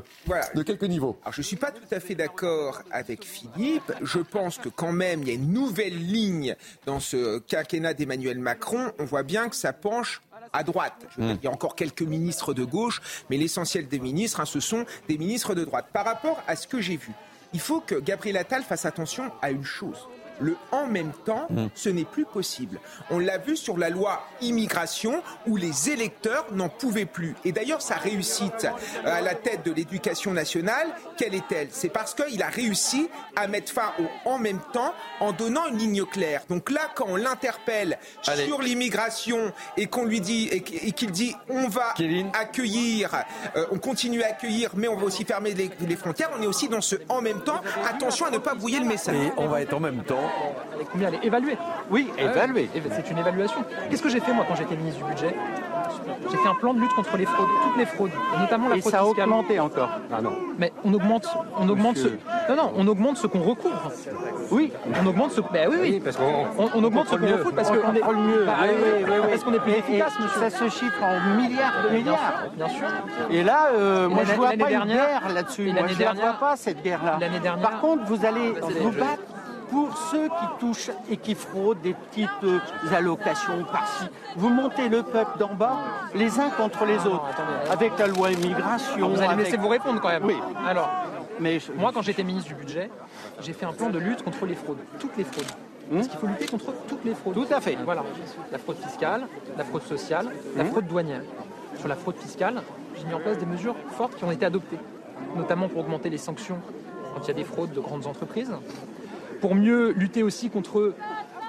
quelques, 0.01 0.05
voilà. 0.27 0.47
de 0.55 0.63
quelques 0.63 0.85
niveaux. 0.85 1.19
Alors, 1.23 1.33
je 1.33 1.41
ne 1.41 1.45
suis 1.45 1.57
pas 1.57 1.71
tout 1.71 1.83
à 1.91 2.01
fait 2.01 2.15
d'accord 2.15 2.83
avec 2.91 3.25
Philippe. 3.25 3.93
Je 4.03 4.19
pense 4.19 4.59
que 4.59 4.69
quand 4.69 4.93
même, 4.93 5.23
il 5.23 5.29
y 5.29 5.31
a 5.31 5.35
une 5.35 5.53
nouvelle 5.53 5.97
ligne 5.97 6.57
dans 6.87 7.01
ce 7.01 7.39
quinquennat 7.41 7.95
d'Emmanuel 7.95 8.39
Macron. 8.39 8.93
On 8.99 9.05
voit 9.05 9.23
bien 9.23 9.49
que 9.49 9.57
ça 9.57 9.73
penche 9.73 10.21
à 10.53 10.63
droite. 10.63 11.07
Je 11.17 11.21
veux 11.21 11.27
dire, 11.29 11.39
Il 11.43 11.45
y 11.45 11.49
a 11.49 11.53
encore 11.53 11.77
quelques 11.77 12.03
ministres 12.03 12.55
de 12.55 12.65
gauche, 12.65 13.01
mais 13.31 13.37
l'essentiel 13.37 13.87
des 13.89 13.99
ministres, 13.99 14.41
hein, 14.41 14.47
ce 14.47 14.61
sont 14.61 14.85
des 15.09 15.19
ministres 15.19 15.55
de 15.55 15.65
droite. 15.65 15.87
Par 15.93 16.05
rapport 16.05 16.43
à 16.47 16.57
ce 16.57 16.67
que 16.67 16.81
j'ai 16.81 16.97
vu, 16.97 17.13
il 17.53 17.61
faut 17.61 17.81
que 17.81 17.95
Gabriel 17.97 18.37
Attal 18.37 18.63
fasse 18.63 18.85
attention 18.85 19.31
à 19.43 19.51
une 19.51 19.65
chose. 19.65 20.09
Le 20.41 20.57
en 20.73 20.87
même 20.87 21.13
temps, 21.25 21.49
ce 21.75 21.89
n'est 21.89 22.05
plus 22.05 22.25
possible. 22.25 22.79
On 23.11 23.19
l'a 23.19 23.39
vu 23.39 23.57
sur 23.57 23.77
la 23.79 23.91
loi 23.91 24.23
immigration 24.41 25.23
où 25.47 25.57
les 25.57 25.91
électeurs 25.91 26.47
n'en 26.53 26.69
pouvaient 26.69 27.05
plus. 27.07 27.35
Et 27.45 27.53
d'ailleurs, 27.53 27.83
sa 27.83 27.97
réussite 27.97 28.67
à 29.05 29.21
la 29.21 29.35
tête 29.35 29.65
de 29.65 29.73
l'éducation 29.73 30.33
nationale, 30.33 30.87
quelle 31.17 31.35
est-elle? 31.35 31.69
C'est 31.73 31.89
parce 31.89 32.15
qu'il 32.15 32.43
a 32.43 32.49
réussi 32.49 33.09
à 33.37 33.47
mettre 33.49 33.73
fin 33.73 33.93
au 33.99 34.29
en 34.31 34.39
même 34.39 34.61
temps 34.73 34.95
en 35.21 35.33
donnant 35.33 35.67
une 35.69 35.79
ligne 35.79 36.05
claire. 36.05 36.43
Donc 36.49 36.71
là, 36.71 36.83
quand 36.95 37.07
on 37.09 37.17
l'interpelle 37.17 37.99
sur 38.47 38.61
l'immigration 38.63 39.53
et 39.77 39.87
qu'on 39.87 40.05
lui 40.05 40.21
dit 40.21 40.49
et 40.53 40.61
qu'- 40.63 40.79
et 40.87 40.93
qu'il 40.93 41.11
dit 41.11 41.35
on 41.49 41.69
va 41.69 41.95
accueillir, 42.35 43.11
euh, 43.57 43.67
on 43.73 43.79
continue 43.79 44.23
à 44.23 44.29
accueillir, 44.29 44.71
mais 44.75 44.89
on 44.89 44.97
va 44.97 45.05
aussi 45.07 45.25
fermer 45.25 45.55
les, 45.55 45.71
les 45.81 45.97
frontières, 45.97 46.31
on 46.39 46.43
est 46.43 46.47
aussi 46.47 46.69
dans 46.69 46.81
ce 46.81 46.97
en 47.09 47.21
même 47.21 47.43
temps. 47.43 47.61
Attention 47.89 48.27
à 48.27 48.31
ne 48.31 48.39
pas 48.39 48.55
brouiller 48.55 48.79
le 48.81 48.87
message. 48.87 49.15
Et 49.17 49.33
on 49.37 49.49
va 49.49 49.63
être 49.63 49.75
en 49.75 49.81
même 49.81 50.05
temps. 50.05 50.28
Elle 50.75 50.81
est 50.83 50.87
combien 50.91 51.09
Elle 51.09 51.15
est 51.15 51.25
évaluée. 51.27 51.57
Oui, 51.91 52.11
évaluée. 52.19 52.69
C'est 52.93 53.11
une 53.11 53.19
évaluation. 53.19 53.65
Qu'est-ce 53.91 54.03
que 54.03 54.09
j'ai 54.09 54.21
fait 54.21 54.33
moi 54.33 54.45
quand 54.49 54.55
j'étais 54.57 54.77
ministre 54.77 55.05
du 55.05 55.11
budget? 55.11 55.35
J'ai 56.31 56.37
fait 56.37 56.49
un 56.49 56.55
plan 56.55 56.75
de 56.75 56.81
lutte 56.81 56.93
contre 56.95 57.17
les 57.17 57.25
fraudes, 57.25 57.47
toutes 57.65 57.77
les 57.79 57.87
fraudes, 57.87 58.11
et 58.37 58.41
notamment 58.41 58.69
la 58.69 58.77
Et 58.77 58.81
fraude 58.81 58.93
ça 58.93 59.01
a 59.01 59.05
fiscale. 59.05 59.25
augmenté 59.29 59.59
encore. 59.61 59.89
Ah 60.13 60.21
non. 60.21 60.33
Mais 60.59 60.73
on 60.85 60.93
augmente, 60.93 61.27
on 61.59 61.69
augmente 61.69 61.97
ce, 61.97 62.09
non 62.49 62.57
non, 62.57 62.73
on 62.77 62.87
augmente 62.89 63.17
ce 63.17 63.27
qu'on 63.27 63.41
recouvre. 63.41 63.91
Oui, 64.51 64.73
on 65.03 65.07
augmente 65.07 65.33
ce, 65.33 65.41
ben 65.53 65.69
oui 65.71 65.77
oui, 65.81 66.01
parce 66.05 66.17
qu'on 66.17 66.47
on, 66.59 66.69
on 66.75 66.85
augmente 66.85 67.09
ce 67.09 67.17
qu'on 67.17 67.27
recouvre 67.27 67.55
parce 67.55 67.71
On 67.71 67.75
qu'on 67.77 67.95
est, 67.95 68.01
contrôle 68.01 68.17
mieux. 68.19 68.45
Bah, 68.45 68.55
Oui, 68.63 68.69
oui, 68.75 68.91
oui, 69.05 69.13
oui. 69.23 69.29
parce 69.31 69.45
qu'on 69.45 69.55
est 69.55 69.61
plus 69.61 69.73
Et- 69.73 69.77
et 69.77 69.79
efficace, 69.79 70.13
monsieur. 70.21 70.41
ça 70.41 70.51
se 70.51 70.69
chiffre 70.69 71.03
en 71.03 71.37
milliards 71.37 71.83
de 71.85 71.97
milliards. 71.97 72.43
Bien 72.57 72.69
sûr. 72.69 72.87
Et 73.31 73.43
là, 73.43 73.69
euh, 73.73 74.07
Et 74.07 74.09
moi, 74.09 74.23
je 74.25 74.29
l'année- 74.29 74.37
vois 74.39 74.47
pas 74.49 74.53
une 74.55 74.59
dernière- 74.69 74.87
guerre 75.21 75.29
là-dessus. 75.35 75.63
et 75.69 75.73
Moi, 75.73 75.83
l'année 75.83 75.95
je 75.95 75.99
la 76.01 76.05
vois 76.07 76.15
dernière- 76.15 76.39
pas, 76.39 76.57
cette 76.57 76.83
guerre-là. 76.83 77.17
L'année 77.21 77.41
dernière- 77.41 77.69
Par 77.71 77.81
contre, 77.81 78.05
vous 78.05 78.27
allez 78.27 78.53
Bah, 78.53 78.67
c'est- 78.69 78.79
vous 78.81 78.91
battre 78.91 79.23
pour 79.71 79.97
ceux 79.97 80.29
qui 80.29 80.47
touchent 80.61 80.91
et 81.11 81.17
qui 81.17 81.35
fraudent 81.35 81.81
des 81.81 81.95
petites 81.95 82.29
euh, 82.45 82.59
allocations 82.95 83.65
par-ci. 83.71 84.07
Vous 84.37 84.49
montez 84.49 84.89
le 84.89 85.03
peuple 85.03 85.39
d'en 85.39 85.55
bas, 85.55 85.77
les 86.15 86.39
uns 86.41 86.51
contre 86.51 86.85
les 86.85 86.99
autres, 87.07 87.25
avec 87.71 87.99
la 87.99 88.07
loi 88.07 88.31
immigration. 88.33 89.09
Vous 89.09 89.21
allez 89.21 89.35
me 89.37 89.43
laisser 89.43 89.57
vous 89.57 89.69
répondre 89.69 90.01
quand 90.01 90.09
même. 90.09 90.25
Oui. 90.25 90.37
Alors, 90.67 90.91
mais 91.41 91.59
moi 91.77 91.91
quand 91.93 92.03
j'étais 92.03 92.25
ministre 92.25 92.49
du 92.49 92.55
budget, 92.55 92.91
j'ai 93.41 93.53
fait 93.53 93.67
un 93.67 93.73
plan 93.73 93.91
de 93.91 93.99
lutte 93.99 94.23
contre 94.23 94.47
les 94.47 94.55
fraudes, 94.55 94.79
toutes 94.99 95.17
les 95.17 95.25
fraudes. 95.25 95.47
Parce 95.91 96.09
qu'il 96.09 96.19
faut 96.19 96.27
lutter 96.27 96.47
contre 96.47 96.67
toutes 96.87 97.05
les 97.05 97.15
fraudes. 97.15 97.35
Tout 97.35 97.47
à 97.55 97.61
fait. 97.63 97.79
Voilà. 97.85 98.05
La 98.53 98.59
fraude 98.59 98.77
fiscale, 98.77 99.27
la 99.57 99.65
fraude 99.65 99.83
sociale, 99.85 100.29
la 100.57 100.65
Mhm. 100.65 100.71
fraude 100.71 100.87
douanière. 100.87 101.23
Sur 101.79 101.89
la 101.89 101.95
fraude 101.97 102.17
fiscale, 102.17 102.63
j'ai 102.97 103.07
mis 103.07 103.15
en 103.15 103.21
place 103.21 103.39
des 103.39 103.47
mesures 103.47 103.75
fortes 103.97 104.15
qui 104.17 104.25
ont 104.25 104.31
été 104.31 104.45
adoptées, 104.45 104.79
notamment 105.35 105.67
pour 105.69 105.81
augmenter 105.81 106.11
les 106.11 106.19
sanctions 106.19 106.59
quand 107.15 107.23
il 107.25 107.29
y 107.29 107.31
a 107.31 107.35
des 107.35 107.45
fraudes 107.45 107.73
de 107.73 107.81
grandes 107.81 108.07
entreprises, 108.07 108.53
pour 109.41 109.55
mieux 109.55 109.93
lutter 109.93 110.23
aussi 110.23 110.51
contre 110.51 110.95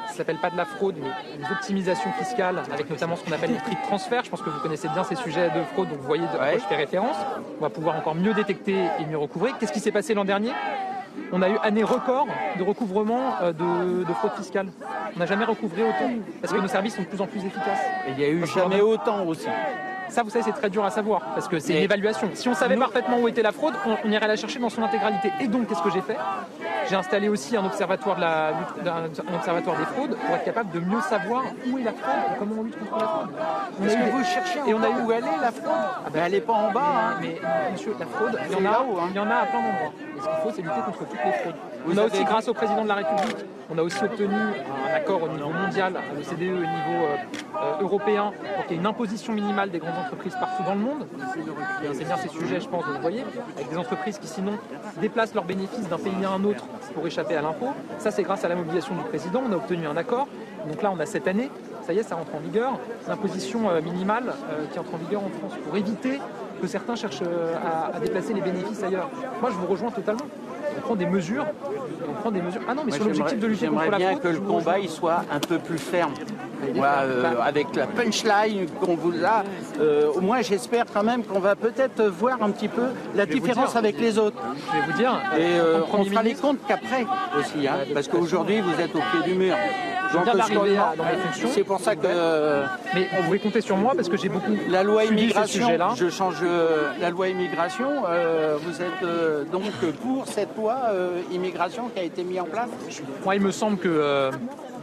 ça 0.09 0.15
s'appelle 0.15 0.37
pas 0.37 0.49
de 0.49 0.57
la 0.57 0.65
fraude, 0.65 0.95
mais 1.01 1.09
les 1.37 1.51
optimisations 1.51 2.11
fiscales, 2.13 2.61
avec 2.73 2.89
notamment 2.89 3.15
ce 3.15 3.23
qu'on 3.23 3.31
appelle 3.31 3.51
les 3.51 3.59
prix 3.59 3.75
de 3.75 3.81
transfert. 3.81 4.23
Je 4.23 4.29
pense 4.29 4.41
que 4.41 4.49
vous 4.49 4.59
connaissez 4.59 4.89
bien 4.89 5.03
ces 5.03 5.15
sujets 5.15 5.49
de 5.51 5.63
fraude, 5.73 5.89
donc 5.89 5.99
vous 5.99 6.07
voyez 6.07 6.23
de 6.23 6.35
quoi 6.35 6.51
je 6.53 6.57
fais 6.59 6.75
référence. 6.75 7.15
On 7.59 7.61
va 7.61 7.69
pouvoir 7.69 7.95
encore 7.95 8.15
mieux 8.15 8.33
détecter 8.33 8.75
et 8.99 9.05
mieux 9.05 9.17
recouvrer. 9.17 9.51
Qu'est-ce 9.59 9.71
qui 9.71 9.79
s'est 9.79 9.91
passé 9.91 10.13
l'an 10.13 10.25
dernier? 10.25 10.51
On 11.31 11.41
a 11.41 11.49
eu 11.49 11.57
année 11.63 11.83
record 11.83 12.27
de 12.57 12.63
recouvrement 12.63 13.35
euh, 13.41 13.53
de, 13.53 14.03
de 14.03 14.13
fraude 14.13 14.31
fiscale. 14.33 14.69
On 15.15 15.19
n'a 15.19 15.25
jamais 15.25 15.45
recouvré 15.45 15.83
autant 15.83 16.11
parce 16.41 16.53
que 16.53 16.59
nos 16.59 16.67
services 16.67 16.95
sont 16.95 17.03
de 17.03 17.07
plus 17.07 17.21
en 17.21 17.27
plus 17.27 17.39
efficaces. 17.45 17.81
Et 18.07 18.11
il 18.11 18.19
y 18.19 18.25
a 18.25 18.29
eu 18.29 18.45
jamais 18.47 18.81
autant 18.81 19.25
aussi. 19.25 19.47
Ça, 20.09 20.23
vous 20.23 20.29
savez, 20.29 20.43
c'est 20.43 20.51
très 20.51 20.69
dur 20.69 20.83
à 20.83 20.89
savoir 20.89 21.21
parce 21.35 21.47
que 21.47 21.59
c'est 21.59 21.73
Mais 21.73 21.79
une 21.79 21.85
évaluation. 21.85 22.29
Si 22.33 22.49
on 22.49 22.53
savait 22.55 22.75
parfaitement 22.75 23.19
où 23.19 23.27
était 23.27 23.41
la 23.43 23.51
fraude, 23.51 23.73
on, 23.85 23.95
on 24.03 24.11
irait 24.11 24.27
la 24.27 24.35
chercher 24.35 24.59
dans 24.59 24.69
son 24.69 24.81
intégralité. 24.83 25.31
Et 25.39 25.47
donc, 25.47 25.67
qu'est-ce 25.67 25.81
que 25.83 25.91
j'ai 25.91 26.01
fait? 26.01 26.17
J'ai 26.89 26.95
installé 26.95 27.29
aussi 27.29 27.55
un 27.55 27.63
observatoire, 27.65 28.15
de 28.15 28.21
la 28.21 28.47
un, 28.49 29.35
observatoire 29.35 29.77
des 29.77 29.85
fraudes 29.85 30.15
pour 30.17 30.35
être 30.35 30.43
capable 30.43 30.71
de 30.71 30.79
mieux 30.79 31.01
savoir 31.01 31.43
où 31.71 31.77
est 31.77 31.83
la 31.83 31.91
fraude 31.91 32.15
et 32.33 32.39
comment 32.39 32.55
on 32.59 32.63
lutte 32.63 32.79
contre 32.79 32.97
la 32.99 33.07
fraude. 33.07 33.29
On 33.79 33.83
a 33.83 33.85
eu 33.85 33.95
que 33.95 34.03
des- 34.05 34.09
vous 34.11 34.23
cherchez 34.23 34.59
et 34.65 34.73
on 34.73 34.81
a 34.81 34.89
eu 34.89 35.01
où 35.05 35.11
elle 35.11 35.23
est 35.23 35.41
la 35.41 35.51
fraude? 35.51 35.69
Ah 35.71 36.09
ben, 36.11 36.23
Elle 36.25 36.31
n'est 36.31 36.41
pas 36.41 36.53
en 36.53 36.71
bas. 36.71 36.81
hein. 36.81 37.13
mais, 37.21 37.39
mais, 37.41 37.71
monsieur, 37.73 37.95
la 37.99 38.05
fraude, 38.07 38.39
il 38.49 38.51
y, 38.51 38.55
en 38.67 38.71
a, 38.71 38.77
hein. 38.79 38.85
il 39.11 39.15
y 39.15 39.19
en 39.19 39.29
a 39.29 39.35
à 39.35 39.45
plein 39.45 39.61
d'endroits. 39.61 39.93
Et 40.17 40.19
ce 40.21 40.25
qu'il 40.25 40.37
faut, 40.43 40.51
c'est 40.55 40.61
lutter 40.63 40.81
contre 40.85 40.99
toutes 40.99 41.23
les 41.23 41.31
fraudes. 41.33 41.55
On 41.87 41.97
a 41.97 42.03
aussi, 42.03 42.23
grâce 42.23 42.47
au 42.47 42.53
président 42.53 42.83
de 42.83 42.87
la 42.87 42.95
République, 42.95 43.37
on 43.71 43.77
a 43.77 43.83
aussi 43.83 44.03
obtenu 44.03 44.33
un 44.33 44.95
accord 44.95 45.23
au 45.23 45.29
niveau 45.29 45.49
mondial, 45.49 45.93
à 45.95 46.13
l'OCDE, 46.13 46.41
au 46.41 46.59
niveau 46.59 47.05
euh, 47.05 47.81
européen, 47.81 48.33
pour 48.55 48.65
qu'il 48.65 48.75
y 48.75 48.75
ait 48.75 48.81
une 48.81 48.87
imposition 48.87 49.33
minimale 49.33 49.69
des 49.69 49.79
grandes 49.79 49.97
entreprises 49.97 50.33
partout 50.39 50.63
dans 50.63 50.73
le 50.73 50.81
monde. 50.81 51.07
C'est 51.93 52.05
bien 52.05 52.17
ces 52.17 52.29
sujets, 52.29 52.59
je 52.59 52.67
pense, 52.67 52.83
vous 52.83 53.01
voyez, 53.01 53.23
avec 53.55 53.69
des 53.69 53.77
entreprises 53.77 54.17
qui 54.17 54.27
sinon 54.27 54.53
déplacent 54.99 55.35
leurs 55.35 55.45
bénéfices 55.45 55.87
d'un 55.87 55.97
pays 55.97 56.25
à 56.25 56.31
un 56.31 56.43
autre 56.43 56.65
pour 56.93 57.05
échapper 57.05 57.35
à 57.35 57.41
l'impôt. 57.41 57.69
Ça, 57.99 58.11
c'est 58.11 58.23
grâce 58.23 58.43
à 58.43 58.49
la 58.49 58.55
mobilisation 58.55 58.95
du 58.95 59.03
président. 59.03 59.43
On 59.47 59.51
a 59.51 59.55
obtenu 59.55 59.87
un 59.87 59.97
accord. 59.97 60.27
Donc 60.67 60.81
là, 60.81 60.91
on 60.91 60.99
a 60.99 61.05
cette 61.05 61.27
année, 61.27 61.49
ça 61.85 61.93
y 61.93 61.99
est, 61.99 62.03
ça 62.03 62.15
rentre 62.15 62.35
en 62.35 62.39
vigueur, 62.39 62.79
l'imposition 63.07 63.69
euh, 63.69 63.81
minimale 63.81 64.33
euh, 64.51 64.65
qui 64.71 64.79
entre 64.79 64.95
en 64.95 64.97
vigueur 64.97 65.23
en 65.23 65.29
France 65.29 65.53
pour 65.63 65.77
éviter 65.77 66.19
que 66.61 66.67
certains 66.67 66.95
cherchent 66.95 67.23
à 67.23 67.97
déplacer 68.01 68.33
les 68.33 68.41
bénéfices 68.41 68.83
ailleurs. 68.83 69.09
Moi, 69.39 69.49
je 69.49 69.55
vous 69.55 69.67
rejoins 69.67 69.91
totalement. 69.91 70.25
On 70.77 70.81
prend 70.81 70.95
des 70.95 71.05
mesures. 71.05 71.45
On 72.09 72.13
prend 72.13 72.31
des 72.31 72.41
mesures. 72.41 72.61
Ah 72.67 72.73
non, 72.73 72.81
mais 72.85 72.89
Moi, 72.91 72.97
sur 72.97 73.05
l'objectif 73.05 73.39
de 73.39 73.47
lutter 73.47 73.67
contre 73.67 73.81
J'aimerais 73.81 73.91
la 73.91 73.97
bien 73.97 74.09
fraude. 74.11 74.21
que 74.23 74.27
le 74.29 74.39
combat 74.39 74.79
il 74.79 74.89
soit 74.89 75.23
un 75.31 75.39
peu 75.39 75.57
plus 75.59 75.77
ferme. 75.77 76.13
Moi, 76.75 76.87
euh, 77.03 77.23
avec 77.41 77.73
la 77.75 77.87
punchline 77.87 78.65
qu'on 78.81 78.95
vous 78.95 79.13
a, 79.23 79.43
euh, 79.79 80.11
au 80.13 80.19
moins 80.19 80.41
j'espère 80.41 80.85
quand 80.93 81.03
même 81.03 81.23
qu'on 81.23 81.39
va 81.39 81.55
peut-être 81.55 82.03
voir 82.03 82.43
un 82.43 82.51
petit 82.51 82.67
peu 82.67 82.87
la 83.15 83.25
différence 83.25 83.69
dire. 83.69 83.77
avec 83.77 83.97
les 83.99 84.17
autres. 84.17 84.37
Je 84.67 84.77
vais 84.77 84.85
vous 84.91 84.97
dire. 84.97 85.13
Et 85.37 85.57
euh, 85.57 85.81
on 85.93 86.03
fera 86.03 86.21
les 86.21 86.33
comptes 86.35 86.59
qu'après 86.67 87.05
aussi, 87.39 87.65
hein, 87.67 87.77
parce 87.93 88.07
qu'aujourd'hui 88.09 88.59
vous 88.61 88.81
êtes 88.81 88.93
au 88.95 88.99
pied 88.99 89.31
du 89.31 89.35
mur. 89.39 89.55
Fonctions. 90.11 91.49
C'est 91.51 91.63
pour 91.63 91.79
ça 91.79 91.95
que. 91.95 92.01
euh, 92.05 92.65
Mais 92.93 93.07
vous 93.17 93.23
pouvez 93.23 93.39
compter 93.39 93.61
sur 93.61 93.77
moi 93.77 93.93
parce 93.95 94.09
que 94.09 94.17
j'ai 94.17 94.29
beaucoup. 94.29 94.55
La 94.69 94.83
loi 94.83 95.05
immigration, 95.05 95.67
je 95.95 96.09
change 96.09 96.37
euh, 96.43 96.91
la 96.99 97.09
loi 97.09 97.27
immigration. 97.29 98.03
euh, 98.07 98.57
vous 98.61 98.81
êtes 98.81 99.51
donc 99.51 99.71
pour 100.01 100.25
cette 100.27 100.55
loi 100.57 100.77
immigration 101.31 101.89
qui 101.93 101.99
a 101.99 102.03
été 102.03 102.23
mise 102.23 102.39
en 102.41 102.45
place? 102.45 102.69
Moi, 103.23 103.35
il 103.35 103.41
me 103.41 103.51
semble 103.51 103.77
que 103.77 104.31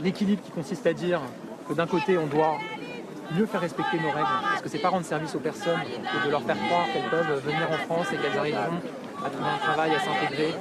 l'équilibre 0.02 0.42
qui 0.42 0.50
consiste 0.50 0.86
à 0.86 0.92
dire 0.92 1.20
que 1.68 1.74
d'un 1.74 1.86
côté, 1.86 2.16
on 2.18 2.26
doit 2.26 2.54
mieux 3.36 3.46
faire 3.46 3.60
respecter 3.60 3.98
nos 3.98 4.10
règles, 4.10 4.28
parce 4.50 4.62
que 4.62 4.68
c'est 4.68 4.78
pas 4.78 4.88
rendre 4.90 5.04
service 5.04 5.34
aux 5.34 5.40
personnes 5.40 5.80
que 6.12 6.26
de 6.26 6.30
leur 6.30 6.42
faire 6.42 6.56
croire 6.68 6.86
qu'elles 6.92 7.10
peuvent 7.10 7.42
venir 7.44 7.66
en 7.68 7.84
France 7.86 8.06
et 8.12 8.16
qu'elles 8.16 8.38
arriveront 8.38 8.78
à 9.24 9.30
trouver 9.30 9.50
un 9.52 9.58
travail, 9.66 9.90
à 9.96 9.98
s'intégrer. 9.98 10.54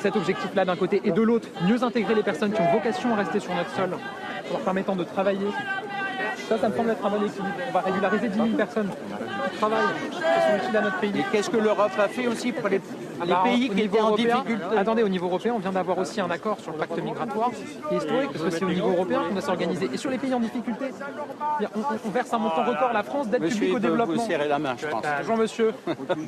Cet 0.00 0.16
objectif-là 0.16 0.64
d'un 0.64 0.76
côté, 0.76 1.00
et 1.04 1.10
de 1.10 1.22
l'autre, 1.22 1.48
mieux 1.62 1.82
intégrer 1.82 2.14
les 2.14 2.22
personnes 2.22 2.52
qui 2.52 2.60
ont 2.60 2.72
vocation 2.72 3.12
à 3.14 3.16
rester 3.16 3.40
sur 3.40 3.54
notre 3.54 3.70
sol, 3.70 3.90
en 3.94 4.52
leur 4.52 4.60
permettant 4.60 4.96
de 4.96 5.04
travailler. 5.04 5.46
Ça, 6.48 6.58
ça 6.58 6.68
me 6.68 6.76
semble 6.76 6.90
être 6.90 7.04
un 7.04 7.10
bon 7.10 7.24
équilibre. 7.24 7.54
On 7.68 7.72
va 7.72 7.80
régulariser 7.80 8.28
10 8.28 8.36
000 8.36 8.48
personnes 8.56 8.88
qui 9.50 9.56
travaillent, 9.58 9.94
qui 10.10 10.16
sont 10.16 10.64
utiles 10.64 10.76
à 10.76 10.80
notre 10.80 10.98
pays. 10.98 11.12
Et 11.16 11.24
qu'est-ce 11.30 11.50
que 11.50 11.56
l'Europe 11.56 11.92
a 11.98 12.08
fait 12.08 12.26
aussi 12.26 12.52
pour 12.52 12.68
les 12.68 12.80
Les 13.24 13.30
Alors, 13.32 13.42
pays 13.44 13.68
qui 13.70 13.80
étaient 13.82 14.00
en 14.00 14.14
difficulté. 14.14 14.64
Attendez, 14.76 15.02
au 15.02 15.08
niveau 15.08 15.26
européen, 15.26 15.52
on 15.56 15.58
vient 15.58 15.72
d'avoir 15.72 15.98
aussi 15.98 16.20
un 16.20 16.30
accord 16.30 16.58
sur 16.60 16.72
le 16.72 16.78
pacte 16.78 16.98
migratoire 17.02 17.50
qui 17.50 17.94
est 17.94 17.98
historique, 17.98 18.30
parce 18.32 18.44
que 18.44 18.50
c'est 18.50 18.64
au 18.64 18.68
niveau 18.70 18.88
européen 18.90 19.22
qu'on 19.26 19.32
doit 19.34 19.42
s'organiser. 19.42 19.90
Et 19.92 19.96
sur 19.96 20.10
les 20.10 20.18
pays 20.18 20.32
en 20.34 20.40
difficulté, 20.40 20.86
on, 21.60 21.64
on- 21.80 21.82
on 22.06 22.10
verse 22.10 22.32
un 22.32 22.38
montant 22.38 22.64
record. 22.64 22.92
La 22.92 23.02
France 23.02 23.28
d'aide 23.28 23.42
publique 23.42 23.70
au 23.70 23.74
peut 23.74 23.80
vous 23.88 23.96
développement. 23.96 24.22
serrer 24.26 24.48
la 24.48 24.58
main, 24.58 24.74
je 24.78 24.86
pense. 24.86 25.04
Bonjour 25.20 25.36
monsieur. 25.36 25.72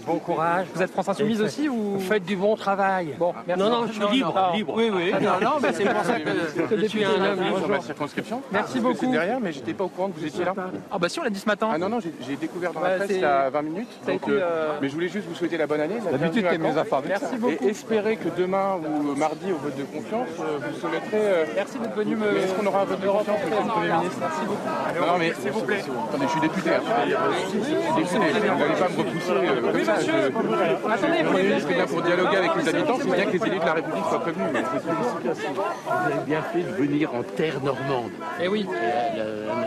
Bon 0.06 0.18
courage. 0.18 0.66
Vous 0.74 0.82
êtes 0.82 0.90
France 0.90 1.08
Insoumise 1.08 1.40
aussi 1.42 1.68
ou? 1.68 1.98
Faites 2.00 2.24
du 2.24 2.36
bon 2.36 2.56
travail. 2.56 3.14
Bon, 3.18 3.32
merci. 3.46 3.62
Non, 3.62 3.70
non, 3.70 3.86
je 3.86 3.92
suis 3.92 4.06
libre. 4.18 4.34
non. 4.34 4.56
libre. 4.56 4.74
Oui, 4.76 4.90
oui. 4.92 5.12
Ah, 5.14 5.20
Non, 5.20 5.30
non, 5.50 5.50
mais 5.62 5.72
c'est 5.72 5.84
pour 5.84 6.04
ça 6.04 6.18
que 6.20 6.76
je 6.78 6.86
suis 6.86 7.04
un 7.04 7.10
homme 7.10 7.38
sur 7.46 7.56
libre. 7.56 7.68
ma 7.68 7.80
circonscription. 7.80 8.42
Merci 8.52 8.74
Je 8.76 8.80
beaucoup. 8.82 8.96
suis 8.96 9.08
derrière, 9.08 9.40
mais 9.40 9.52
j'étais 9.52 9.72
pas 9.74 9.84
au 9.84 9.88
courant 9.88 10.08
que 10.08 10.18
vous 10.18 10.26
étiez 10.26 10.44
là. 10.44 10.54
Ah 10.90 10.98
bah 10.98 11.08
si, 11.08 11.18
on 11.20 11.22
l'a 11.22 11.30
dit 11.30 11.38
ce 11.40 11.46
matin. 11.46 11.68
Ah 11.72 11.78
non, 11.78 11.88
non, 11.88 11.98
j'ai- 12.00 12.36
découvert 12.36 12.72
dans 12.72 12.80
la 12.80 12.96
presse 12.96 13.10
il 13.10 13.20
y 13.20 13.24
a 13.24 13.50
20 13.50 13.62
minutes. 13.62 13.88
été, 14.08 14.18
euh, 14.30 14.72
Mais 14.80 14.88
je 14.88 14.94
voulais 14.94 15.08
juste 15.08 15.28
vous 15.28 15.34
souhaiter 15.34 15.56
la 15.56 15.66
bonne 15.66 15.80
année. 15.80 15.94
la 16.04 16.18
D'habitude, 16.18 16.44
informé. 16.82 17.08
Merci 17.08 17.36
beaucoup. 17.38 17.64
Et 17.64 17.68
espérer 17.68 18.16
que 18.16 18.28
demain 18.36 18.76
ou 18.76 19.14
mardi, 19.16 19.52
au 19.52 19.56
vote 19.56 19.76
de 19.76 19.84
confiance, 19.84 20.28
euh, 20.40 20.58
vous 20.62 20.78
soumettrez. 20.78 21.08
euh, 21.14 21.44
Merci 21.56 21.78
d'être 21.78 21.94
venu 21.94 22.16
me. 22.16 22.30
Mais 22.32 22.40
est-ce 22.40 22.54
qu'on 22.54 22.66
aura 22.66 22.82
un 22.82 22.84
vote 22.84 23.00
de 23.00 23.06
confiance, 23.08 23.38
monsieur 23.44 23.62
le 23.62 23.68
Premier 23.72 23.92
ministre 23.92 24.18
Merci 24.20 24.42
beaucoup. 24.46 24.68
Non, 25.00 25.06
non, 25.12 25.18
mais 25.18 25.32
s'il 25.40 25.50
vous 25.50 25.60
plaît. 25.62 25.82
Attendez, 26.08 26.24
je 26.26 26.30
suis 26.30 26.40
député. 26.40 26.70
hein. 26.70 26.80
Je 26.82 27.48
suis 27.48 27.58
député. 27.58 28.48
Vous 28.52 28.58
n'allez 28.58 28.74
pas 28.78 28.88
me 28.88 28.96
repousser. 28.98 29.32
euh, 29.32 29.60
comme 29.72 29.84
ça. 29.84 29.96
monsieur. 29.96 30.12
Je- 30.12 30.92
Attendez, 30.92 31.18
Le 31.18 31.24
vous 31.24 31.30
Premier 31.32 31.42
ministre 31.48 31.70
est 31.70 31.78
là 31.78 31.86
pour 31.86 32.02
dialoguer 32.02 32.36
avec 32.36 32.50
les 32.56 32.68
habitants. 32.68 32.98
C'est 33.00 33.10
bien 33.10 33.24
que 33.26 33.36
les 33.36 33.46
élus 33.46 33.58
de 33.58 33.64
la 33.66 33.72
République 33.74 34.04
soient 34.08 34.20
prévenus. 34.20 34.48
vous 34.52 36.06
avez 36.06 36.24
bien 36.26 36.42
fait 36.52 36.62
de 36.62 36.72
venir 36.72 37.14
en 37.14 37.22
terre 37.22 37.60
normande. 37.62 38.10
Eh 38.40 38.48
oui. 38.48 38.66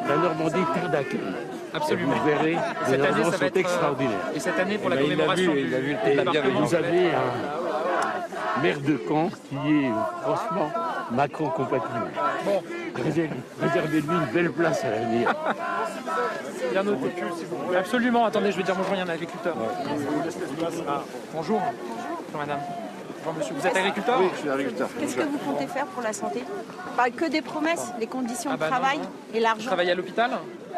La 0.07 0.18
Normandie, 0.18 0.63
terre 0.74 0.89
d'accueil. 0.89 1.20
Absolument. 1.76 2.13
Et 2.15 2.19
vous 2.19 2.26
verrez, 2.26 2.51
les 2.51 2.57
Cette 2.86 3.01
année, 3.05 3.23
ça 3.23 3.30
va 3.38 3.45
être, 3.47 3.55
euh, 3.57 3.59
extraordinaires. 3.59 4.19
Et 4.36 4.39
cette 4.39 4.59
année, 4.59 4.78
pour 4.78 4.89
la 4.89 4.95
Eh 4.95 4.99
ben, 4.99 5.05
il 5.05 5.11
a 5.11 5.15
commémoration 5.15 5.51
vu, 5.53 5.63
du, 5.63 5.69
du 5.69 5.91
Et 6.09 6.51
vous 6.51 6.76
avez 6.76 7.07
un 7.11 8.61
maire 8.61 8.80
de 8.80 8.99
Caen 9.07 9.30
qui 9.49 9.55
est 9.55 9.91
franchement 10.21 10.71
Macron 11.11 11.49
compatible. 11.49 12.11
Bon. 12.45 12.63
Réserve- 13.03 13.30
Réservez-lui 13.61 14.15
une 14.15 14.34
belle 14.34 14.51
place 14.51 14.84
à 14.86 14.89
l'avenir. 14.91 15.34
Bien 16.71 16.84
noté. 16.84 17.11
Absolument. 17.78 18.26
Attendez, 18.26 18.51
je 18.53 18.57
vais 18.57 18.63
dire 18.63 18.76
bonjour, 18.76 18.93
il 18.93 18.97
y 18.99 19.01
a 19.01 19.03
un 19.03 19.09
agriculteur. 19.09 19.55
Ah, 20.88 21.01
bonjour. 21.34 21.61
Bonjour 22.32 22.39
madame. 22.39 22.59
Bonjour 23.26 23.39
monsieur. 23.39 23.55
Vous 23.59 23.67
êtes 23.67 23.76
agriculteur 23.76 24.15
Oui, 24.19 24.30
je 24.36 24.39
suis 24.39 24.49
agriculteur. 24.49 24.88
Qu'est-ce 24.99 25.15
que 25.15 25.21
vous 25.23 25.38
comptez 25.39 25.67
faire 25.67 25.86
pour 25.88 26.01
la 26.03 26.13
santé? 26.13 26.43
Pas 26.95 27.09
que 27.09 27.26
des 27.30 27.41
promesses, 27.41 27.91
les 27.99 28.07
conditions 28.07 28.51
Ah 28.53 28.57
bah 28.57 28.67
de 28.67 28.71
non, 28.71 28.78
travail 28.80 28.97
non. 28.99 29.03
et 29.34 29.38
Vous 29.38 29.43
l'argent. 29.43 29.65
travaillez 29.67 29.91
à 29.91 29.95
l'hôpital? 29.95 30.32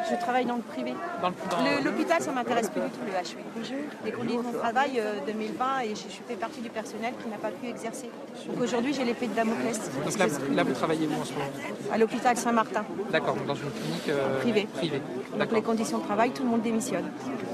Je 0.10 0.16
travaille 0.16 0.46
dans 0.46 0.56
le 0.56 0.62
privé. 0.62 0.94
Dans 1.22 1.30
le- 1.30 1.84
L'hôpital, 1.84 2.22
ça 2.22 2.32
m'intéresse 2.32 2.70
plus 2.70 2.82
du 2.82 2.88
tout, 2.90 3.00
le 3.06 3.12
HV. 3.12 3.76
Les 4.06 4.12
conditions 4.12 4.52
de 4.52 4.58
travail 4.58 5.00
euh, 5.00 5.14
2020 5.26 5.66
et 5.84 5.90
je, 5.90 6.04
je 6.10 6.18
fais 6.28 6.36
partie 6.36 6.62
du 6.62 6.70
personnel 6.70 7.14
qui 7.22 7.30
n'a 7.30 7.38
pas 7.38 7.50
pu 7.50 7.68
exercer. 7.68 8.10
Donc 8.48 8.62
aujourd'hui, 8.62 8.94
j'ai 8.94 9.04
l'épée 9.04 9.28
de 9.28 9.34
Damoclès 9.34 9.80
Donc 10.06 10.18
là, 10.18 10.28
vous- 10.28 10.56
là, 10.56 10.64
vous 10.64 10.74
travaillez 10.74 11.08
où 11.08 11.22
en 11.22 11.26
ce 11.26 11.34
moment? 11.34 11.46
À 11.92 11.98
l'hôpital 11.98 12.38
Saint-Martin, 12.38 12.84
D'accord, 13.12 13.36
donc 13.36 13.48
dans 13.48 13.56
une 13.56 13.72
clinique 13.72 14.10
euh, 14.10 14.40
Privée. 14.42 14.68
privée. 14.76 15.02
donc 15.38 15.52
les 15.52 15.62
conditions 15.62 15.98
de 16.00 16.04
travail, 16.04 16.32
tout 16.32 16.44
le 16.44 16.50
monde 16.50 16.62
démissionne. 16.62 17.06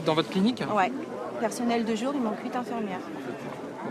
Dans 0.05 0.13
votre 0.13 0.29
clinique? 0.29 0.63
Ouais. 0.75 0.91
Personnel 1.39 1.85
de 1.85 1.95
jour, 1.95 2.11
il 2.13 2.21
manque 2.21 2.39
8 2.43 2.55
infirmières. 2.55 2.99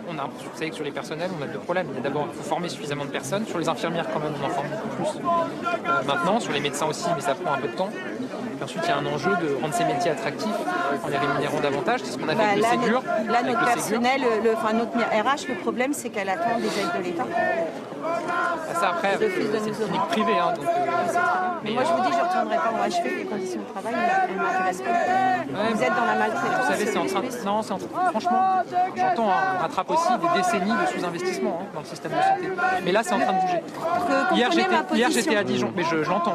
on 0.08 0.18
a, 0.18 0.24
vous 0.24 0.30
savez 0.54 0.70
que 0.70 0.76
sur 0.76 0.84
les 0.84 0.90
personnels, 0.90 1.30
on 1.38 1.42
a 1.42 1.46
deux 1.46 1.58
problèmes. 1.58 1.86
Il 1.90 1.96
y 1.96 1.98
a 1.98 2.02
d'abord, 2.02 2.26
il 2.32 2.36
faut 2.36 2.42
former 2.48 2.68
suffisamment 2.68 3.04
de 3.04 3.10
personnes. 3.10 3.46
Sur 3.46 3.58
les 3.58 3.68
infirmières, 3.68 4.06
quand 4.12 4.20
même, 4.20 4.32
on 4.40 4.46
en 4.46 4.48
forme 4.50 4.68
beaucoup 4.68 4.88
plus 4.96 5.20
euh, 5.20 6.02
maintenant. 6.06 6.40
Sur 6.40 6.52
les 6.52 6.60
médecins 6.60 6.86
aussi, 6.86 7.06
mais 7.14 7.20
ça 7.22 7.34
prend 7.34 7.52
un 7.54 7.58
peu 7.58 7.68
de 7.68 7.74
temps. 7.76 7.90
Ensuite, 8.62 8.82
il 8.84 8.88
y 8.88 8.92
a 8.92 8.96
un 8.98 9.06
enjeu 9.06 9.30
de 9.42 9.60
rendre 9.60 9.74
ces 9.74 9.84
métiers 9.84 10.10
attractifs 10.12 10.48
en 11.04 11.08
les 11.08 11.16
rémunérant 11.18 11.60
davantage. 11.60 12.00
C'est 12.04 12.12
ce 12.12 12.18
qu'on 12.18 12.28
a 12.28 12.32
fait 12.32 12.36
Bah, 12.38 12.44
avec 12.52 12.62
là, 12.62 12.68
le 12.74 12.82
Ségur. 12.82 13.02
là, 13.30 13.42
notre 13.42 13.64
personnel, 13.64 14.20
le, 14.44 14.52
enfin 14.54 14.72
notre 14.72 14.92
RH, 14.98 15.48
le 15.48 15.54
problème, 15.56 15.92
c'est 15.92 16.08
qu'elle 16.10 16.28
attend 16.28 16.58
des 16.58 16.66
aides 16.66 16.92
de 16.98 17.02
l'État. 17.04 17.26
Ah, 18.04 18.74
Ça, 18.80 18.88
après, 18.90 19.16
D'office 19.18 19.50
de 19.50 19.58
c'est 19.58 19.68
une 19.68 19.74
clinique 19.74 20.06
privée. 20.08 20.38
hein, 20.38 20.52
donc, 20.56 20.64
euh, 20.64 20.70
Mais 21.64 21.70
moi, 21.72 21.82
je 21.84 21.92
vous 21.92 22.00
dis, 22.02 22.12
je 22.12 22.18
ne 22.18 22.22
retournerai 22.28 22.56
pas 22.56 22.72
en 22.72 22.88
HV, 22.88 23.16
les 23.18 23.24
conditions 23.24 23.60
de 23.60 23.66
travail, 23.72 23.94
elles 24.28 24.36
ne 24.36 24.42
m'intéressent 24.42 24.86
pas. 24.86 25.72
Vous 25.72 25.82
êtes 25.82 25.94
dans 25.96 26.04
la 26.06 26.14
maltraitance. 26.14 26.60
Vous 26.66 26.72
savez, 26.72 26.86
c'est 26.86 26.98
en 26.98 27.06
train. 27.06 27.22
Non, 27.44 27.62
c'est 27.62 27.72
en 27.72 27.78
train. 27.78 28.10
Franchement, 28.10 28.62
j'entends, 28.96 29.28
hein, 29.30 29.34
on 29.58 29.62
rattrape 29.62 29.90
aussi 29.90 30.08
des 30.18 30.38
décennies 30.40 30.72
de 30.72 30.86
sous-investissement 30.98 31.60
hein, 31.62 31.66
dans 31.74 31.80
le 31.80 31.86
système 31.86 32.12
de 32.12 32.16
santé. 32.16 32.62
Mais 32.84 32.92
là, 32.92 33.02
c'est 33.02 33.14
en 33.14 33.20
train 33.20 33.32
de 33.32 33.40
bouger. 33.40 33.62
Que- 34.30 34.34
Hier, 34.34 35.10
j'étais, 35.10 35.36
à 35.36 35.44
Dijon, 35.44 35.72
mais 35.76 35.84
je, 35.84 36.02
je 36.02 36.10
l'entends. 36.10 36.34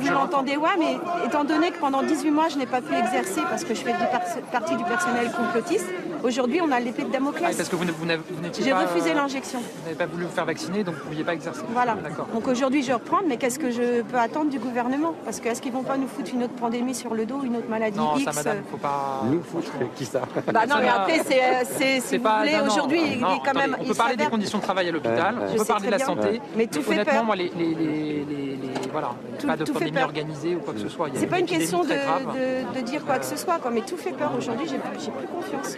Vous 0.00 0.10
l'entendez, 0.12 0.56
ouais, 0.56 0.76
mais 0.78 0.96
étant 1.26 1.44
donné 1.44 1.70
que 1.70 1.78
pendant 1.78 2.02
18 2.02 2.30
mois, 2.30 2.48
je 2.48 2.58
n'ai 2.58 2.66
pas 2.66 2.80
pu 2.80 2.94
exercer 2.94 3.40
parce 3.48 3.64
que 3.64 3.74
je 3.74 3.80
fais 3.80 3.92
du 3.92 3.98
par- 3.98 4.20
partie 4.52 4.76
du 4.76 4.84
personnel 4.84 5.30
complotiste, 5.32 5.86
aujourd'hui, 6.22 6.60
on 6.60 6.70
a 6.72 6.80
l'épée 6.80 7.02
de 7.02 7.08
Ah, 7.10 7.14
Damoclès. 7.14 7.56
parce 7.56 7.68
que 7.68 7.76
vous, 7.76 7.84
n'étiez 7.84 8.64
J'ai 8.64 8.72
refusé 8.72 9.12
euh, 9.12 9.14
l'injection. 9.14 9.60
Vous 9.60 9.84
n'avez 9.84 9.96
pas 9.96 10.06
voulu 10.06 10.24
vous 10.24 10.30
faire 10.32 10.44
vacciner, 10.46 10.84
donc 10.84 10.94
vous 10.98 11.04
ne 11.04 11.08
pouviez 11.10 11.24
pas 11.24 11.34
exercer. 11.34 11.62
Voilà. 11.70 11.94
D'accord. 11.94 12.26
Donc 12.32 12.46
aujourd'hui, 12.48 12.82
je 12.82 12.92
reprends, 12.92 13.20
mais 13.26 13.36
qu'est-ce 13.36 13.58
que 13.58 13.70
je 13.70 14.02
peux 14.02 14.18
attendre 14.18 14.50
du 14.50 14.58
gouvernement? 14.58 15.14
Parce 15.24 15.40
que 15.40 15.48
est-ce 15.48 15.62
qu'ils 15.62 15.72
vont 15.72 15.82
pas 15.82 15.96
nous 15.96 16.08
foutre 16.08 16.30
une 16.34 16.44
autre 16.44 16.54
pandémie 16.54 16.94
sur 16.94 17.14
le 17.14 17.24
dos, 17.26 17.42
une 17.44 17.56
autre 17.56 17.68
maladie 17.68 17.98
Non, 17.98 18.16
X 18.16 18.24
ça, 18.24 18.32
madame, 18.32 18.62
faut 18.70 18.76
pas. 18.76 19.22
Nous 19.24 19.42
foutre 19.42 19.70
qui 19.94 20.04
ça? 20.04 20.22
Bah 20.52 20.66
non, 20.68 20.76
mais 20.80 20.88
après, 20.88 21.20
c'est, 21.24 21.42
euh, 21.42 21.62
c'est, 21.64 22.00
si 22.00 22.16
vous 22.18 22.22
pas- 22.24 22.38
voulez, 22.40 22.52
non, 22.52 22.58
non, 22.58 22.64
aujourd'hui, 22.66 23.00
il 23.04 23.12
est 23.18 23.20
quand 23.20 23.42
attendez, 23.44 23.58
même. 23.58 23.76
On 23.78 23.82
il 23.82 23.88
peut 23.88 23.94
parler 23.94 24.16
des 24.16 24.26
conditions 24.26 24.58
de 24.58 24.62
travail 24.64 24.88
à 24.88 24.92
l'hôpital, 24.92 25.34
on 25.52 25.56
peut 25.56 25.64
parler 25.64 25.86
de 25.86 25.90
la 25.92 25.98
santé. 25.98 26.40
Mais 26.56 26.66
tout 26.66 26.82
fait 26.82 26.92
honnêtement, 26.94 27.12
peur. 27.14 27.24
moi, 27.24 27.36
les, 27.36 27.50
les, 27.56 27.74
les, 27.74 28.24
les- 28.24 28.56
les- 28.56 28.88
voilà, 28.92 29.10
pas 29.46 29.56
de 29.56 29.64
tout 29.64 29.72
fait 29.72 29.78
pandémie 29.80 29.92
peur. 29.92 30.04
organisée 30.06 30.56
ou 30.56 30.60
quoi 30.60 30.74
que 30.74 30.80
ce 30.80 30.88
soit. 30.88 31.08
C'est 31.14 31.26
pas 31.26 31.38
une 31.38 31.46
question 31.46 31.82
de, 31.84 32.80
dire 32.82 33.04
quoi 33.04 33.18
que 33.18 33.24
ce 33.26 33.36
soit, 33.36 33.58
quoi, 33.58 33.70
mais 33.70 33.82
tout 33.82 33.96
fait 33.96 34.12
peur 34.12 34.32
aujourd'hui, 34.36 34.66
j'ai, 34.68 34.78
j'ai 35.04 35.10
plus 35.10 35.26
confiance. 35.26 35.76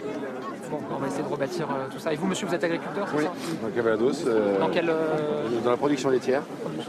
Bon, 0.71 0.77
on 0.95 0.99
va 0.99 1.07
essayer 1.07 1.23
de 1.23 1.27
rebâtir 1.27 1.67
euh, 1.69 1.87
tout 1.91 1.99
ça. 1.99 2.13
Et 2.13 2.15
vous, 2.15 2.25
monsieur, 2.27 2.47
vous 2.47 2.55
êtes 2.55 2.63
agriculteur, 2.63 3.05
Oui, 3.17 3.25
ça? 3.25 3.31
euh, 4.27 4.57
Dans 4.57 4.69
quel, 4.69 4.89
euh, 4.89 5.43
Dans 5.65 5.71
la 5.71 5.75
production 5.75 6.09
laitière. 6.09 6.43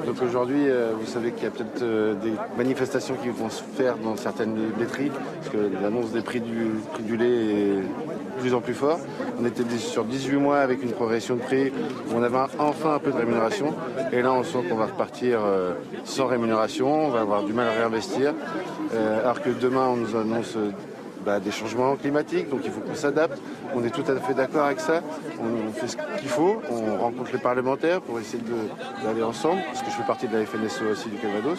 Donc 0.06 0.22
aujourd'hui, 0.22 0.66
vous 1.00 1.06
savez 1.06 1.32
qu'il 1.32 1.44
y 1.44 1.46
a 1.46 1.50
peut-être 1.50 1.82
des 2.20 2.32
manifestations 2.56 3.16
qui 3.20 3.28
vont 3.28 3.50
se 3.50 3.62
faire 3.76 3.96
dans 3.98 4.14
certaines 4.16 4.56
laiteries, 4.78 5.10
parce 5.10 5.48
que 5.50 5.58
l'annonce 5.82 6.12
des 6.12 6.20
prix 6.22 6.40
du, 6.40 6.70
prix 6.92 7.02
du 7.02 7.16
lait 7.16 7.26
est 7.26 7.76
de 7.76 8.40
plus 8.40 8.54
en 8.54 8.60
plus 8.60 8.74
fort. 8.74 8.98
On 9.40 9.44
était 9.44 9.64
sur 9.78 10.04
18 10.04 10.36
mois 10.36 10.58
avec 10.58 10.82
une 10.82 10.92
progression 10.92 11.34
de 11.34 11.40
prix 11.40 11.70
où 11.70 12.16
on 12.16 12.22
avait 12.22 12.38
enfin 12.58 12.94
un 12.94 12.98
peu 13.00 13.10
de 13.10 13.16
rémunération. 13.16 13.74
Et 14.12 14.22
là, 14.22 14.32
on 14.32 14.44
sent 14.44 14.58
qu'on 14.68 14.76
va 14.76 14.86
repartir 14.86 15.40
sans 16.04 16.26
rémunération, 16.26 17.06
on 17.06 17.10
va 17.10 17.20
avoir 17.20 17.42
du 17.42 17.52
mal 17.52 17.66
à 17.68 17.72
réinvestir. 17.72 18.32
Alors 19.24 19.42
que 19.42 19.50
demain, 19.50 19.88
on 19.88 19.96
nous 19.96 20.16
annonce 20.16 20.56
bah, 21.24 21.40
des 21.40 21.50
changements 21.50 21.96
climatiques, 21.96 22.48
donc 22.48 22.60
il 22.64 22.70
faut 22.70 22.80
qu'on 22.80 22.94
s'adapte. 22.94 23.40
On 23.74 23.84
est 23.84 23.90
tout 23.90 24.04
à 24.10 24.16
fait 24.16 24.34
d'accord 24.34 24.66
avec 24.66 24.80
ça. 24.80 25.00
On, 25.40 25.68
on 25.68 25.72
fait 25.72 25.88
ce 25.88 25.96
qu'il 26.18 26.28
faut. 26.28 26.60
On 26.70 26.98
rencontre 26.98 27.30
les 27.32 27.38
parlementaires 27.38 28.00
pour 28.00 28.18
essayer 28.18 28.42
d'aller 29.04 29.22
ensemble, 29.22 29.60
parce 29.66 29.80
que 29.82 29.90
je 29.90 29.96
fais 29.96 30.06
partie 30.06 30.28
de 30.28 30.36
la 30.36 30.44
FNSE 30.44 30.82
aussi 30.90 31.08
du 31.08 31.16
Calvados. 31.16 31.58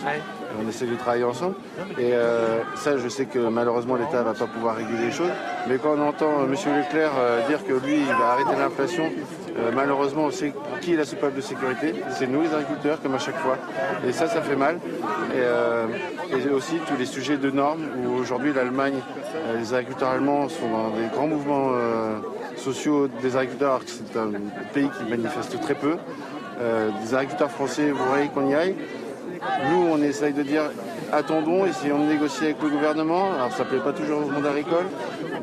On 0.64 0.68
essaie 0.70 0.86
de 0.86 0.96
travailler 0.96 1.24
ensemble. 1.24 1.56
Et 1.98 2.14
euh, 2.14 2.60
ça, 2.76 2.98
je 2.98 3.08
sais 3.08 3.26
que 3.26 3.40
malheureusement, 3.40 3.96
l'État 3.96 4.20
ne 4.20 4.24
va 4.26 4.34
pas 4.34 4.48
pouvoir 4.48 4.76
réguler 4.76 5.06
les 5.06 5.12
choses. 5.12 5.32
Mais 5.68 5.78
quand 5.78 5.96
on 5.98 6.08
entend 6.08 6.42
euh, 6.42 6.46
M. 6.46 6.52
Leclerc 6.52 7.12
euh, 7.18 7.48
dire 7.48 7.66
que 7.66 7.74
lui, 7.74 7.98
il 7.98 8.06
va 8.06 8.34
arrêter 8.34 8.56
l'inflation, 8.58 9.06
euh, 9.58 9.72
malheureusement, 9.74 10.26
on 10.26 10.32
sait 10.32 10.54
qui 10.82 10.94
est 10.94 10.98
la 10.98 11.06
soupape 11.06 11.36
de 11.36 11.42
sécurité. 11.42 11.94
C'est 12.12 12.28
nous, 12.28 12.42
les 12.42 12.54
agriculteurs, 12.54 13.02
comme 13.02 13.16
à 13.16 13.20
chaque 13.20 13.38
fois. 13.38 13.58
Et 14.08 14.12
ça, 14.12 14.28
ça 14.28 14.42
fait 14.42 14.56
mal. 14.56 14.80
Et, 15.34 15.38
euh, 15.38 15.86
aussi 16.54 16.76
tous 16.88 16.98
les 16.98 17.06
sujets 17.06 17.38
de 17.38 17.52
normes, 17.52 17.84
où 18.06 18.14
aujourd'hui, 18.20 18.54
l'Allemagne, 18.54 19.00
euh, 19.36 19.60
les 19.60 19.74
agriculteurs 19.74 20.10
allemands 20.10 20.50
sont 20.50 20.70
dans 20.70 20.90
des 20.90 21.08
grands 21.14 21.28
mouvements 21.28 21.72
sociaux 22.58 23.08
des 23.22 23.36
agriculteurs, 23.36 23.70
alors 23.70 23.86
que 23.86 23.92
c'est 23.92 24.18
un 24.18 24.32
pays 24.74 24.90
qui 24.98 25.10
manifeste 25.10 25.60
très 25.62 25.76
peu. 25.76 25.98
Des 27.02 27.14
agriculteurs 27.14 27.52
français, 27.52 27.92
vous 27.92 28.06
voyez 28.06 28.30
qu'on 28.30 28.48
y 28.48 28.56
aille. 28.56 28.76
Nous, 29.70 29.88
on 29.92 30.02
essaye 30.02 30.34
de 30.34 30.44
dire 30.44 30.64
attendons, 31.14 31.66
essayons 31.66 32.00
de 32.00 32.12
négocier 32.12 32.48
avec 32.48 32.62
le 32.62 32.70
gouvernement. 32.70 33.34
Alors, 33.34 33.52
ça 33.52 33.64
ne 33.64 33.70
plaît 33.70 33.80
pas 33.80 33.94
toujours 33.94 34.26
au 34.26 34.30
monde 34.30 34.46
agricole, 34.46 34.86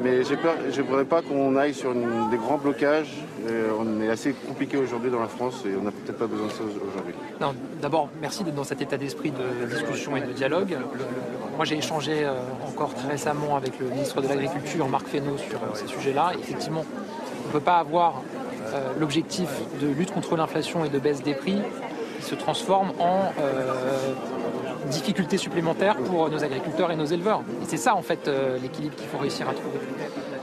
mais 0.03 0.25
je 0.25 0.35
ne 0.35 0.87
voudrais 0.87 1.05
pas 1.05 1.23
qu'on 1.23 1.57
aille 1.57 1.75
sur 1.75 1.95
des 1.95 2.37
grands 2.37 2.59
blocages. 2.59 3.13
Euh, 3.49 3.71
on 3.79 4.03
est 4.03 4.11
assez 4.11 4.33
compliqué 4.33 4.77
aujourd'hui 4.77 5.11
dans 5.11 5.21
la 5.21 5.29
France 5.29 5.63
et 5.65 5.75
on 5.81 5.85
n'a 5.85 5.93
peut-être 5.93 6.19
pas 6.19 6.27
besoin 6.27 6.49
de 6.49 6.53
ça 6.53 6.63
aujourd'hui. 6.63 7.15
D'abord, 7.81 8.09
merci 8.21 8.45
d'être 8.45 8.55
dans 8.55 8.65
cet 8.65 8.83
état 8.83 8.99
d'esprit 8.99 9.31
de 9.31 9.67
discussion 9.67 10.17
et 10.17 10.21
de 10.21 10.33
dialogue. 10.33 10.77
Moi, 11.57 11.65
j'ai 11.65 11.79
échangé 11.79 12.25
euh, 12.25 12.35
encore 12.67 12.95
très 12.95 13.09
récemment 13.09 13.57
avec 13.57 13.79
le 13.79 13.87
ministre 13.87 14.21
de 14.21 14.29
l'Agriculture, 14.29 14.89
Marc 14.89 15.07
Fesneau, 15.07 15.39
sur 15.39 15.59
euh, 15.59 15.75
ces 15.75 15.87
sujets-là. 15.87 16.33
Effectivement, 16.39 16.85
on 17.45 17.49
ne 17.49 17.53
peut 17.53 17.61
pas 17.61 17.79
avoir 17.79 18.23
l'objectif 19.01 19.49
de 19.81 19.89
lutte 19.89 20.13
contre 20.13 20.37
l'inflation 20.37 20.85
et 20.85 20.89
de 20.89 20.99
baisse 21.01 21.25
des 21.25 21.35
prix 21.35 21.61
se 22.23 22.35
transforme 22.35 22.93
en 22.99 23.33
euh, 23.41 24.15
difficultés 24.91 25.39
supplémentaires 25.39 25.97
pour 25.97 26.29
nos 26.31 26.43
agriculteurs 26.43 26.91
et 26.91 26.97
nos 26.97 27.05
éleveurs. 27.05 27.43
Et 27.63 27.67
c'est 27.67 27.77
ça, 27.77 27.95
en 27.95 28.03
fait, 28.03 28.29
euh, 28.29 28.59
l'équilibre 28.59 28.97
qu'il 28.97 29.07
faut 29.07 29.19
réussir 29.19 29.49
à 29.49 29.53
trouver. 29.53 29.79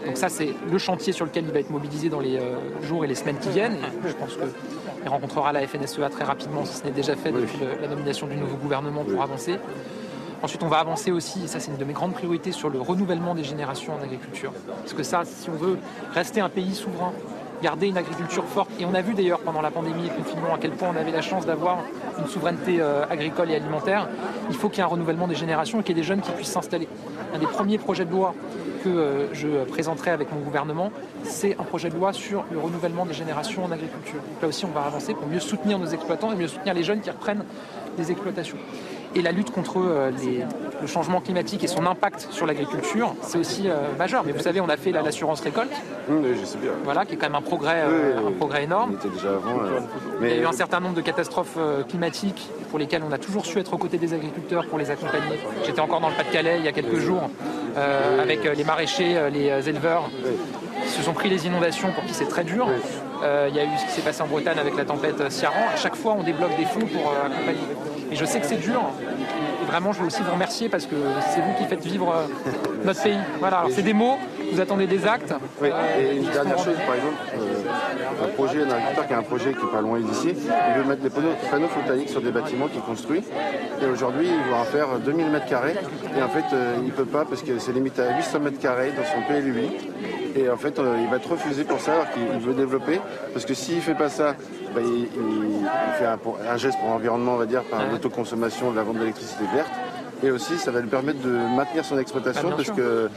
Donc 0.05 0.17
ça, 0.17 0.29
c'est 0.29 0.53
le 0.71 0.77
chantier 0.77 1.11
sur 1.11 1.25
lequel 1.25 1.45
il 1.45 1.51
va 1.51 1.59
être 1.59 1.69
mobilisé 1.69 2.09
dans 2.09 2.19
les 2.19 2.37
euh, 2.37 2.55
jours 2.83 3.03
et 3.03 3.07
les 3.07 3.15
semaines 3.15 3.39
qui 3.39 3.49
viennent. 3.49 3.77
Je 4.05 4.13
pense 4.13 4.35
qu'il 4.35 5.09
rencontrera 5.09 5.51
la 5.51 5.67
FNSEA 5.67 6.09
très 6.09 6.23
rapidement, 6.23 6.65
si 6.65 6.77
ce 6.77 6.83
n'est 6.83 6.91
déjà 6.91 7.15
fait 7.15 7.31
depuis 7.31 7.59
la 7.81 7.87
nomination 7.87 8.27
du 8.27 8.37
nouveau 8.37 8.55
gouvernement 8.55 9.03
pour 9.03 9.21
avancer. 9.21 9.57
Ensuite, 10.43 10.61
on 10.61 10.67
va 10.67 10.77
avancer 10.77 11.11
aussi, 11.11 11.45
et 11.45 11.47
ça 11.47 11.59
c'est 11.59 11.71
une 11.71 11.77
de 11.77 11.83
mes 11.83 11.93
grandes 11.93 12.13
priorités, 12.13 12.51
sur 12.51 12.69
le 12.69 12.79
renouvellement 12.79 13.33
des 13.33 13.43
générations 13.43 13.95
en 13.95 14.03
agriculture. 14.03 14.53
Parce 14.67 14.93
que 14.93 15.01
ça, 15.01 15.23
si 15.25 15.49
on 15.49 15.53
veut 15.53 15.79
rester 16.13 16.41
un 16.41 16.49
pays 16.49 16.75
souverain 16.75 17.11
garder 17.61 17.87
une 17.87 17.97
agriculture 17.97 18.45
forte. 18.45 18.69
Et 18.79 18.85
on 18.85 18.93
a 18.93 19.01
vu 19.01 19.13
d'ailleurs 19.13 19.39
pendant 19.39 19.61
la 19.61 19.71
pandémie 19.71 20.05
et 20.05 20.09
le 20.09 20.15
confinement 20.15 20.53
à 20.53 20.57
quel 20.57 20.71
point 20.71 20.89
on 20.93 20.97
avait 20.97 21.11
la 21.11 21.21
chance 21.21 21.45
d'avoir 21.45 21.79
une 22.19 22.27
souveraineté 22.27 22.77
euh, 22.79 23.05
agricole 23.09 23.51
et 23.51 23.55
alimentaire. 23.55 24.07
Il 24.49 24.55
faut 24.55 24.69
qu'il 24.69 24.79
y 24.79 24.81
ait 24.81 24.85
un 24.85 24.87
renouvellement 24.87 25.27
des 25.27 25.35
générations 25.35 25.79
et 25.79 25.83
qu'il 25.83 25.95
y 25.95 25.99
ait 25.99 26.01
des 26.01 26.07
jeunes 26.07 26.21
qui 26.21 26.31
puissent 26.31 26.51
s'installer. 26.51 26.87
Un 27.33 27.39
des 27.39 27.47
premiers 27.47 27.77
projets 27.77 28.05
de 28.05 28.11
loi 28.11 28.33
que 28.83 28.89
euh, 28.89 29.33
je 29.33 29.63
présenterai 29.65 30.11
avec 30.11 30.31
mon 30.31 30.39
gouvernement, 30.39 30.91
c'est 31.23 31.57
un 31.59 31.63
projet 31.63 31.89
de 31.89 31.95
loi 31.95 32.13
sur 32.13 32.45
le 32.51 32.59
renouvellement 32.59 33.05
des 33.05 33.13
générations 33.13 33.65
en 33.65 33.71
agriculture. 33.71 34.21
Là 34.41 34.47
aussi, 34.47 34.65
on 34.65 34.71
va 34.71 34.81
avancer 34.81 35.13
pour 35.13 35.27
mieux 35.27 35.39
soutenir 35.39 35.79
nos 35.79 35.87
exploitants 35.87 36.31
et 36.31 36.35
mieux 36.35 36.47
soutenir 36.47 36.73
les 36.73 36.83
jeunes 36.83 37.01
qui 37.01 37.09
reprennent 37.09 37.43
des 37.97 38.11
exploitations. 38.11 38.57
Et 39.17 39.21
la 39.23 39.31
lutte 39.31 39.49
contre 39.51 39.79
euh, 39.79 40.11
les- 40.23 40.45
le 40.79 40.85
changement 40.85 41.21
climatique 41.21 41.63
et 41.63 41.67
son 41.67 41.87
impact 41.87 42.27
sur 42.29 42.45
l'agriculture, 42.45 43.15
c'est 43.23 43.39
aussi 43.39 43.67
euh, 43.67 43.73
majeur. 43.97 44.21
Mais 44.23 44.31
vous 44.31 44.41
savez, 44.43 44.61
on 44.61 44.69
a 44.69 44.77
fait 44.77 44.91
la- 44.91 45.01
l'assurance 45.01 45.41
récolte, 45.41 45.71
Oui, 46.07 46.35
je 46.39 46.45
sais 46.45 46.59
bien. 46.59 46.69
voilà, 46.83 47.03
qui 47.03 47.13
est 47.13 47.17
quand 47.17 47.25
même 47.25 47.33
un 47.35 47.41
progrès, 47.41 47.81
euh, 47.83 48.27
un 48.27 48.31
progrès 48.31 48.65
énorme. 48.65 48.91
On 48.93 48.95
était 48.95 49.09
déjà 49.09 49.29
avant. 49.29 49.59
Il 50.21 50.27
y 50.29 50.33
a 50.33 50.37
eu 50.37 50.45
un 50.45 50.51
certain 50.51 50.79
nombre 50.79 50.93
de 50.93 51.01
catastrophes 51.01 51.57
climatiques 51.89 52.47
pour 52.69 52.77
lesquelles 52.77 53.01
on 53.09 53.11
a 53.11 53.17
toujours 53.17 53.45
su 53.47 53.57
être 53.59 53.73
aux 53.73 53.77
côtés 53.79 53.97
des 53.97 54.13
agriculteurs 54.13 54.67
pour 54.67 54.77
les 54.77 54.91
accompagner. 54.91 55.39
J'étais 55.65 55.79
encore 55.81 55.99
dans 55.99 56.09
le 56.09 56.15
Pas-de-Calais 56.15 56.57
il 56.59 56.65
y 56.65 56.67
a 56.67 56.71
quelques 56.71 56.99
jours 56.99 57.27
euh, 57.75 58.21
avec 58.21 58.43
les 58.43 58.63
maraîchers, 58.63 59.17
les 59.33 59.67
éleveurs 59.67 60.11
qui 60.83 60.89
se 60.89 61.01
sont 61.01 61.13
pris 61.13 61.29
les 61.29 61.47
inondations 61.47 61.91
pour 61.91 62.03
qui 62.05 62.13
c'est 62.13 62.27
très 62.27 62.43
dur. 62.43 62.67
Euh, 63.23 63.47
il 63.49 63.55
y 63.55 63.59
a 63.59 63.63
eu 63.63 63.77
ce 63.79 63.85
qui 63.85 63.91
s'est 63.93 64.01
passé 64.01 64.21
en 64.21 64.27
Bretagne 64.27 64.59
avec 64.59 64.77
la 64.77 64.85
tempête 64.85 65.31
Ciaran. 65.31 65.65
À 65.73 65.75
chaque 65.77 65.95
fois, 65.95 66.15
on 66.19 66.21
débloque 66.23 66.55
des 66.55 66.65
fonds 66.65 66.81
pour 66.85 67.11
accompagner. 67.25 67.57
Et 68.11 68.15
je 68.15 68.25
sais 68.25 68.39
que 68.39 68.45
c'est 68.45 68.57
dur. 68.61 68.81
Et 69.61 69.65
vraiment, 69.65 69.91
je 69.93 69.99
veux 69.99 70.07
aussi 70.07 70.21
vous 70.21 70.31
remercier 70.31 70.69
parce 70.69 70.85
que 70.85 70.95
c'est 71.33 71.41
vous 71.41 71.53
qui 71.57 71.65
faites 71.65 71.85
vivre 71.85 72.13
euh, 72.13 72.51
notre 72.85 73.03
pays. 73.03 73.17
Voilà, 73.39 73.59
alors 73.59 73.71
c'est 73.73 73.81
des 73.81 73.93
mots, 73.93 74.17
vous 74.51 74.59
attendez 74.61 74.87
des 74.87 75.05
actes. 75.05 75.33
Oui, 75.61 75.69
et 75.99 76.15
une 76.17 76.29
dernière 76.29 76.57
chose, 76.57 76.75
par 76.85 76.95
exemple, 76.95 77.15
euh, 77.35 78.25
un 78.25 78.27
projet, 78.29 78.61
un 78.63 78.69
agriculteur 78.71 79.07
qui 79.07 79.13
a 79.13 79.17
un 79.17 79.23
projet 79.23 79.53
qui 79.53 79.65
est 79.65 79.71
pas 79.71 79.81
loin 79.81 79.99
d'ici, 79.99 80.29
il 80.35 80.77
veut 80.81 80.87
mettre 80.87 81.01
des 81.01 81.09
panneaux, 81.09 81.33
panneaux 81.51 81.67
photovoltaïques 81.67 82.09
sur 82.09 82.21
des 82.21 82.31
bâtiments 82.31 82.67
qu'il 82.67 82.81
construit. 82.81 83.23
Et 83.81 83.85
aujourd'hui, 83.85 84.27
il 84.27 84.51
va 84.51 84.57
en 84.57 84.63
faire 84.63 84.87
2000 85.05 85.29
mètres 85.29 85.45
carrés. 85.47 85.75
Et 86.17 86.21
en 86.21 86.29
fait, 86.29 86.45
euh, 86.53 86.75
il 86.83 86.91
peut 86.91 87.05
pas 87.05 87.25
parce 87.25 87.41
que 87.43 87.59
c'est 87.59 87.71
limité 87.73 88.01
à 88.01 88.15
800 88.17 88.39
mètres 88.39 88.59
carrés 88.59 88.91
dans 88.91 89.03
son 89.05 89.21
PLUI. 89.27 89.69
Et 90.35 90.49
en 90.49 90.57
fait, 90.57 90.77
euh, 90.79 90.97
il 91.01 91.09
va 91.09 91.17
être 91.17 91.29
refusé 91.31 91.63
pour 91.63 91.79
ça 91.79 91.93
alors 91.93 92.09
qu'il 92.11 92.21
il 92.33 92.39
veut 92.39 92.53
développer. 92.53 92.99
Parce 93.33 93.45
que 93.45 93.53
s'il 93.53 93.81
fait 93.81 93.95
pas 93.95 94.09
ça, 94.09 94.35
bah, 94.75 94.81
il, 94.83 95.07
fait 95.97 96.05
un, 96.05 96.17
pour- 96.17 96.37
un 96.49 96.57
geste 96.57 96.77
pour 96.79 96.89
l'environnement, 96.89 97.33
on 97.33 97.37
va 97.37 97.45
dire, 97.45 97.63
par 97.63 97.81
l'autoconsommation 97.91 98.71
de 98.71 98.75
la 98.75 98.83
vente 98.83 98.97
d'électricité 98.97 99.43
verte. 99.53 99.69
Et 100.23 100.31
aussi, 100.31 100.57
ça 100.57 100.71
va 100.71 100.81
lui 100.81 100.89
permettre 100.89 101.21
de 101.21 101.29
maintenir 101.29 101.85
son 101.85 101.97
exploitation 101.99 102.49
Ah, 102.51 102.55
parce 102.55 102.63
sûr. 102.63 102.75
que 102.75 102.81
euh, 102.81 103.07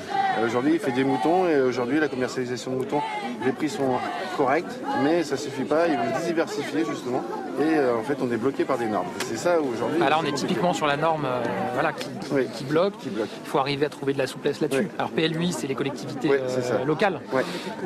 aujourd'hui, 0.44 0.72
il 0.74 0.78
fait 0.78 0.92
des 0.92 1.04
moutons 1.04 1.48
et 1.48 1.60
aujourd'hui, 1.60 1.98
la 1.98 2.08
commercialisation 2.08 2.72
de 2.72 2.76
moutons, 2.76 3.00
les 3.44 3.52
prix 3.52 3.70
sont 3.70 3.92
corrects, 4.36 4.66
mais 5.02 5.22
ça 5.24 5.36
suffit 5.38 5.64
pas. 5.64 5.88
Il 5.88 5.96
veut 5.96 6.26
diversifier 6.26 6.84
justement. 6.84 7.22
Et 7.58 7.76
euh, 7.76 7.96
en 7.98 8.02
fait, 8.02 8.16
on 8.22 8.30
est 8.32 8.36
bloqué 8.36 8.64
par 8.64 8.78
des 8.78 8.86
normes. 8.86 9.06
C'est 9.26 9.36
ça 9.36 9.60
aujourd'hui. 9.60 9.98
Ah, 10.04 10.08
là, 10.10 10.16
on 10.18 10.22
est 10.22 10.26
compliqué. 10.30 10.46
typiquement 10.48 10.72
sur 10.72 10.86
la 10.86 10.96
norme 10.96 11.24
euh, 11.26 11.42
voilà, 11.74 11.92
qui, 11.92 12.08
qui- 12.08 12.46
qui 12.58 12.64
bloque. 12.64 12.94
Il 13.04 13.10
faut 13.44 13.58
arriver 13.58 13.86
à 13.86 13.88
trouver 13.88 14.12
de 14.12 14.18
la 14.18 14.26
souplesse 14.26 14.60
là-dessus. 14.60 14.88
Alors 14.98 15.10
PLUI, 15.10 15.52
c'est 15.52 15.66
les 15.66 15.74
collectivités 15.74 16.30
euh, 16.32 16.84
locales. 16.86 17.20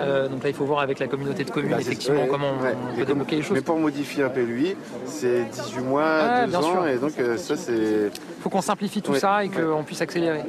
Euh, 0.01 0.29
donc 0.29 0.43
là, 0.43 0.49
il 0.51 0.55
faut 0.55 0.65
voir 0.65 0.81
avec 0.81 0.99
la 0.99 1.07
communauté 1.07 1.45
de 1.45 1.51
communes 1.51 1.71
Bah, 1.73 1.81
effectivement 1.81 2.27
comment 2.29 2.53
on, 2.61 2.97
peut 2.97 3.05
débloquer 3.05 3.37
les 3.37 3.43
choses. 3.43 3.57
Mais 3.57 3.63
pour 3.63 3.79
modifier 3.79 4.25
un 4.25 4.29
PLUI, 4.29 4.77
c'est 5.07 5.45
18 5.45 5.81
mois, 5.83 6.05
Ah, 6.07 6.45
2 6.47 6.51
bien 6.51 6.59
ans, 6.61 6.63
sûr. 6.63 6.87
et 6.89 6.97
donc 6.97 7.13
ça 7.37 7.57
c'est. 7.57 7.73
Il 7.73 8.43
faut 8.43 8.51
qu'on 8.51 8.61
simplifie 8.61 9.01
tout 9.01 9.15
ça 9.15 9.45
et 9.45 9.49
qu'on 9.49 9.83
puisse 9.85 10.03
accélérer. 10.03 10.43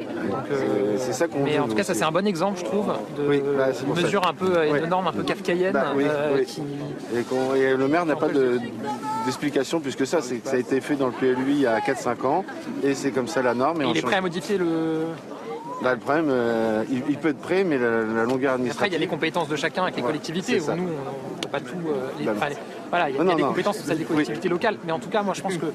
C'est 0.98 1.14
ça 1.14 1.28
qu'on 1.28 1.44
mais 1.44 1.58
en 1.60 1.68
tout 1.68 1.76
cas, 1.76 1.84
ça 1.84 1.94
c'est 1.94 2.04
un 2.04 2.12
bon 2.12 2.26
exemple, 2.28 2.60
je 2.60 2.66
trouve, 2.66 2.88
de 3.18 3.42
bah, 3.58 3.74
ça. 3.74 3.84
mesures 4.02 4.28
un 4.28 4.34
peu 4.34 4.50
de 4.50 4.86
normes 4.86 5.08
un 5.08 5.12
peu 5.14 5.24
kafkaïennes 5.24 5.74
Bah, 5.74 5.94
qui 6.46 6.62
et 7.56 7.74
le 7.76 7.88
maire 7.88 8.06
n'a 8.06 8.16
pas 8.16 8.28
de- 8.28 8.60
d'explication 9.26 9.80
plus 9.80 9.96
que 9.96 10.06
ça. 10.06 10.22
C'est 10.22 10.38
que 10.38 10.48
ça 10.48 10.56
a 10.56 10.60
été 10.60 10.82
fait 10.82 10.96
dans 10.96 11.08
le 11.08 11.14
PLUI 11.14 11.36
il 11.54 11.60
y 11.62 11.68
a 11.68 11.80
4-5 11.80 12.26
ans 12.26 12.46
et 12.84 12.94
c'est 12.96 13.12
comme 13.12 13.28
ça 13.28 13.42
la 13.42 13.54
norme. 13.54 13.82
Et 13.82 13.86
il 13.90 13.98
est 13.98 14.02
prêt 14.02 14.16
à 14.16 14.22
modifier 14.22 14.58
le. 14.58 15.06
Là, 15.84 15.94
le 15.94 16.00
problème, 16.00 16.28
euh, 16.30 16.84
il, 16.90 17.04
il 17.10 17.18
peut 17.18 17.28
être 17.30 17.40
prêt, 17.42 17.66
mais 17.66 17.78
la, 17.78 18.02
la 18.04 18.24
longueur 18.24 18.24
Après, 18.24 18.38
il 18.38 18.42
y 18.44 18.48
a 18.48 18.54
administrative. 18.54 19.00
les 19.00 19.08
compétences 19.08 19.50
de 19.50 19.56
chacun 19.58 19.84
avec 19.84 19.96
les 19.98 20.02
Ouais, 20.02 20.08
collectivités, 20.08 20.62
où 20.62 20.66
nous, 20.72 20.84
on 20.84 21.36
ne 21.36 21.42
peut 21.42 21.50
pas 21.52 21.60
tout. 21.60 21.76
euh, 21.90 22.08
les- 22.18 22.30
enfin, 22.30 22.48
les- 22.48 22.56
voilà, 22.90 23.10
il 23.10 23.16
y 23.16 23.20
a, 23.20 23.24
Non, 23.24 23.26
il 23.26 23.28
y 23.28 23.30
a 23.30 23.32
non, 23.32 23.36
des 23.36 23.42
non. 23.44 23.48
compétences, 23.50 23.78
celles 23.80 23.98
des 23.98 24.06
collectivités 24.06 24.48
locales. 24.48 24.78
Mais 24.86 24.94
en 24.94 25.00
tout 25.00 25.10
cas, 25.10 25.22
moi, 25.22 25.34
je 25.34 25.42
pense 25.42 25.58
que 25.58 25.66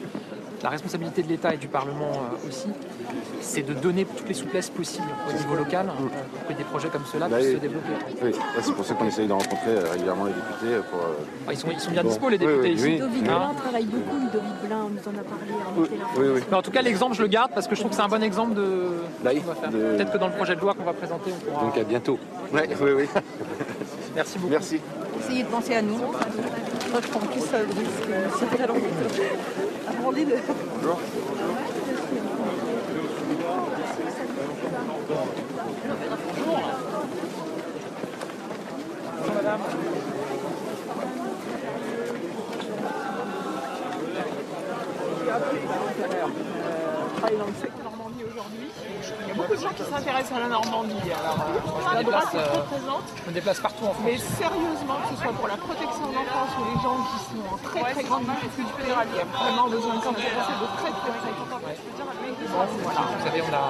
la 0.62 0.68
responsabilité 0.68 1.22
de 1.22 1.28
l'État 1.28 1.54
et 1.54 1.56
du 1.56 1.68
Parlement 1.68 2.10
euh, 2.12 2.48
aussi, 2.48 2.68
c'est 3.40 3.62
de 3.62 3.72
donner 3.72 4.04
toutes 4.04 4.28
les 4.28 4.34
souplesses 4.34 4.68
possibles 4.68 5.06
au 5.28 5.32
niveau 5.32 5.54
local 5.54 5.86
euh, 5.88 5.92
pour 6.38 6.46
que 6.48 6.52
des 6.52 6.64
projets 6.64 6.88
comme 6.88 7.04
ceux-là 7.10 7.28
Bah, 7.28 7.38
puissent 7.38 7.52
se 7.52 7.56
développer. 7.56 7.92
Oui, 8.22 8.30
là, 8.32 8.38
c'est 8.62 8.72
pour 8.74 8.84
ça 8.84 8.94
qu'on 8.94 9.06
essaye 9.06 9.26
de 9.26 9.32
rencontrer 9.32 9.68
euh, 9.70 9.90
régulièrement 9.92 10.24
les 10.26 10.32
députés 10.32 10.86
pour. 10.90 11.00
Ah, 11.48 11.52
Ils 11.52 11.56
sont, 11.58 11.68
ils 11.72 11.80
sont 11.80 11.90
bien 11.90 12.02
Bon. 12.02 12.08
dispo, 12.10 12.28
les 12.28 12.38
députés 12.38 12.60
oui, 12.60 12.70
ici. 12.74 12.84
oui. 12.84 12.92
Ludovic 12.92 13.22
Hein 13.22 13.24
Blanc 13.26 13.54
travaille 13.54 13.84
beaucoup, 13.86 14.16
Blanc, 14.68 14.86
on 14.86 14.88
nous 14.90 14.98
en 14.98 15.18
a 15.18 15.24
parlé. 15.24 15.52
Oui, 16.18 16.26
oui. 16.34 16.40
Mais 16.50 16.56
en 16.56 16.62
tout 16.62 16.70
cas, 16.70 16.82
l'exemple, 16.82 17.14
je 17.16 17.22
le 17.22 17.28
garde 17.28 17.52
parce 17.54 17.66
que 17.66 17.74
je 17.74 17.80
trouve 17.80 17.90
que 17.90 17.96
c'est 17.96 18.02
un 18.02 18.08
bon 18.08 18.22
exemple 18.22 18.54
de. 18.54 18.88
Là, 19.24 19.30
ce 19.32 19.36
qu'on 19.38 19.46
va 19.46 19.54
faire. 19.54 19.70
de- 19.70 19.78
Peut-être 19.96 20.12
que 20.12 20.18
dans 20.18 20.28
le 20.28 20.34
projet 20.34 20.56
de 20.56 20.60
loi 20.60 20.74
qu'on 20.74 20.84
va 20.84 20.92
présenter, 20.92 21.30
on 21.34 21.50
pourra. 21.50 21.64
Donc 21.64 21.78
à 21.78 21.84
bientôt. 21.84 22.18
Ouais, 22.52 22.68
oui, 22.80 22.90
oui. 22.96 23.04
Merci 24.14 24.38
beaucoup. 24.38 24.50
Merci. 24.50 24.80
Essayez 25.20 25.42
de 25.42 25.48
penser 25.48 25.74
à 25.74 25.82
nous. 25.82 25.98
Je 26.92 27.08
prends 27.08 27.20
plus 27.20 27.40
ça, 27.40 27.58
c'est 28.38 28.56
très 28.56 28.66
long. 28.66 28.74
Travaille 47.16 47.36
dans 47.36 47.46
le 47.46 47.52
secteur 47.52 47.69
Normandie 47.69 47.69
de 49.60 49.64
gens 49.66 49.74
qui 49.76 49.84
s'intéressent 49.84 50.36
à 50.36 50.40
la 50.40 50.48
Normandie. 50.48 51.12
Alors, 51.12 51.36
euh, 51.36 51.94
la 51.94 52.02
droite 52.02 52.34
est 52.34 52.48
très 52.48 52.64
présente. 52.64 53.04
Me 53.26 53.32
déplace 53.32 53.60
partout 53.60 53.84
en 53.84 53.92
France. 53.92 54.04
Mais 54.04 54.16
sérieusement, 54.16 54.96
que 55.04 55.08
ce 55.14 55.22
soit 55.22 55.32
pour 55.32 55.48
la 55.48 55.56
protection 55.56 56.06
de 56.08 56.14
l'enfance 56.16 56.52
ou 56.56 56.64
les 56.64 56.78
gens 56.80 56.96
qui 57.04 57.18
sont 57.28 57.44
en 57.44 57.58
très 57.60 57.92
très 57.92 58.04
grande 58.04 58.24
difficulté, 58.24 58.82
il 58.88 58.88
y 58.88 59.20
a 59.20 59.24
vraiment 59.28 59.68
besoin 59.68 59.94
de 59.96 60.02
s'intéresser 60.02 60.54
de 60.56 60.66
très 60.80 60.90
très. 60.90 61.10
Bon, 62.40 62.66
voilà. 62.82 63.00
Vous 63.18 63.24
savez, 63.26 63.42
on 63.42 63.54
a 63.54 63.64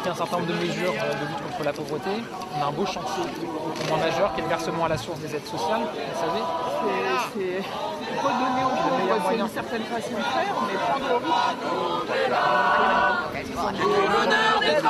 pris 0.00 0.08
un 0.08 0.14
certain 0.14 0.36
nombre 0.36 0.48
de 0.48 0.54
mesures 0.54 0.94
euh, 0.94 1.14
de 1.14 1.24
lutte 1.26 1.42
contre 1.42 1.64
la 1.64 1.72
pauvreté. 1.72 2.10
On 2.56 2.62
a 2.62 2.66
un 2.68 2.72
beau 2.72 2.86
chantier 2.86 3.24
vraiment 3.76 3.98
majeur 3.98 4.32
qui 4.34 4.40
est 4.40 4.44
le 4.44 4.48
versement 4.48 4.84
à 4.84 4.88
la 4.88 4.98
source 4.98 5.18
des 5.18 5.34
aides 5.34 5.46
sociales, 5.46 5.82
vous 5.82 6.20
savez. 6.20 6.42
C'est 7.34 7.62
redonner 8.22 8.64
aux 8.64 8.76
pauvres, 8.82 9.22
c'est 9.28 9.38
une 9.38 9.48
certaine 9.48 9.84
façon 9.84 10.16
de 10.16 10.22
faire, 10.22 10.54
mais 10.68 10.78
prendre 10.78 11.16
au 11.16 11.20
L'honneur 13.70 14.60
des 14.60 14.82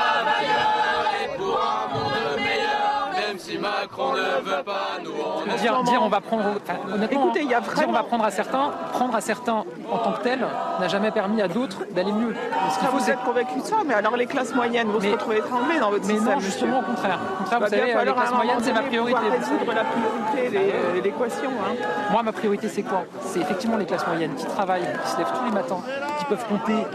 Macron 3.82 4.12
ne 4.12 4.20
veut 4.48 4.62
pas, 4.62 4.98
nous 5.02 5.10
on 5.10 5.56
Dire, 5.56 5.82
dire 5.82 6.00
on 6.02 6.08
va 6.08 6.20
prendre, 6.20 6.44
enfin, 6.56 6.78
honnêtement, 6.94 7.24
Écoutez, 7.24 7.42
il 7.42 7.50
y 7.50 7.54
a 7.54 7.60
dire 7.60 7.88
on 7.88 7.92
va 7.92 8.04
prendre 8.04 8.24
à 8.24 8.30
certains, 8.30 8.70
prendre 8.92 9.14
à 9.16 9.20
certains 9.20 9.64
en 9.90 9.98
tant 9.98 10.12
que 10.12 10.22
tel 10.22 10.46
n'a 10.80 10.86
jamais 10.88 11.10
permis 11.10 11.42
à 11.42 11.48
d'autres 11.48 11.78
d'aller 11.90 12.12
mieux. 12.12 12.34
Ce 12.70 12.78
qu'il 12.78 12.86
Ça, 12.86 12.92
faut, 12.92 12.98
vous 12.98 13.10
êtes 13.10 13.20
convaincu 13.24 13.58
de 13.58 13.64
ça, 13.64 13.76
mais 13.84 13.94
alors 13.94 14.16
les 14.16 14.26
classes 14.26 14.54
moyennes 14.54 14.88
vont 14.88 15.00
se 15.00 15.08
retrouver 15.08 15.38
étranglées 15.38 15.80
dans 15.80 15.90
votre 15.90 16.06
mais 16.06 16.14
système. 16.14 16.34
non, 16.34 16.40
justement, 16.40 16.78
au 16.78 16.82
contraire. 16.82 17.18
Au 17.34 17.38
contraire, 17.38 17.58
vous 17.60 17.66
savez, 17.66 17.84
bien 17.92 18.04
les 18.04 18.12
classes 18.12 18.32
moyennes, 18.32 18.58
c'est 18.62 18.72
ma 18.72 18.82
priorité. 18.82 19.18
résoudre 19.20 19.72
la 19.74 19.84
priorité, 19.84 20.60
l'équation. 21.02 21.50
hein. 21.50 21.74
Moi, 22.12 22.22
ma 22.22 22.32
priorité, 22.32 22.68
c'est 22.68 22.82
quoi? 22.82 23.02
C'est 23.22 23.40
effectivement 23.40 23.76
les 23.78 23.86
classes 23.86 24.06
moyennes 24.06 24.34
qui 24.36 24.46
travaillent, 24.46 24.86
qui 25.04 25.10
se 25.10 25.18
lèvent 25.18 25.32
tous 25.36 25.44
les 25.44 25.52
matins, 25.52 25.80
qui 26.18 26.24
peuvent 26.26 26.46
compter 26.48 26.86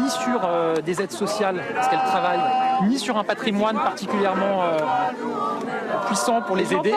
ni 0.00 0.10
sur 0.10 0.40
euh, 0.44 0.76
des 0.76 1.00
aides 1.02 1.12
sociales 1.12 1.60
parce 1.74 1.88
qu'elles 1.88 1.98
travaillent, 2.08 2.40
ni 2.88 2.98
sur 2.98 3.16
un 3.16 3.24
patrimoine 3.24 3.76
particulièrement 3.76 4.62
euh, 4.62 4.78
puissant 6.06 6.31
pour 6.40 6.56
les 6.56 6.72
aider. 6.72 6.94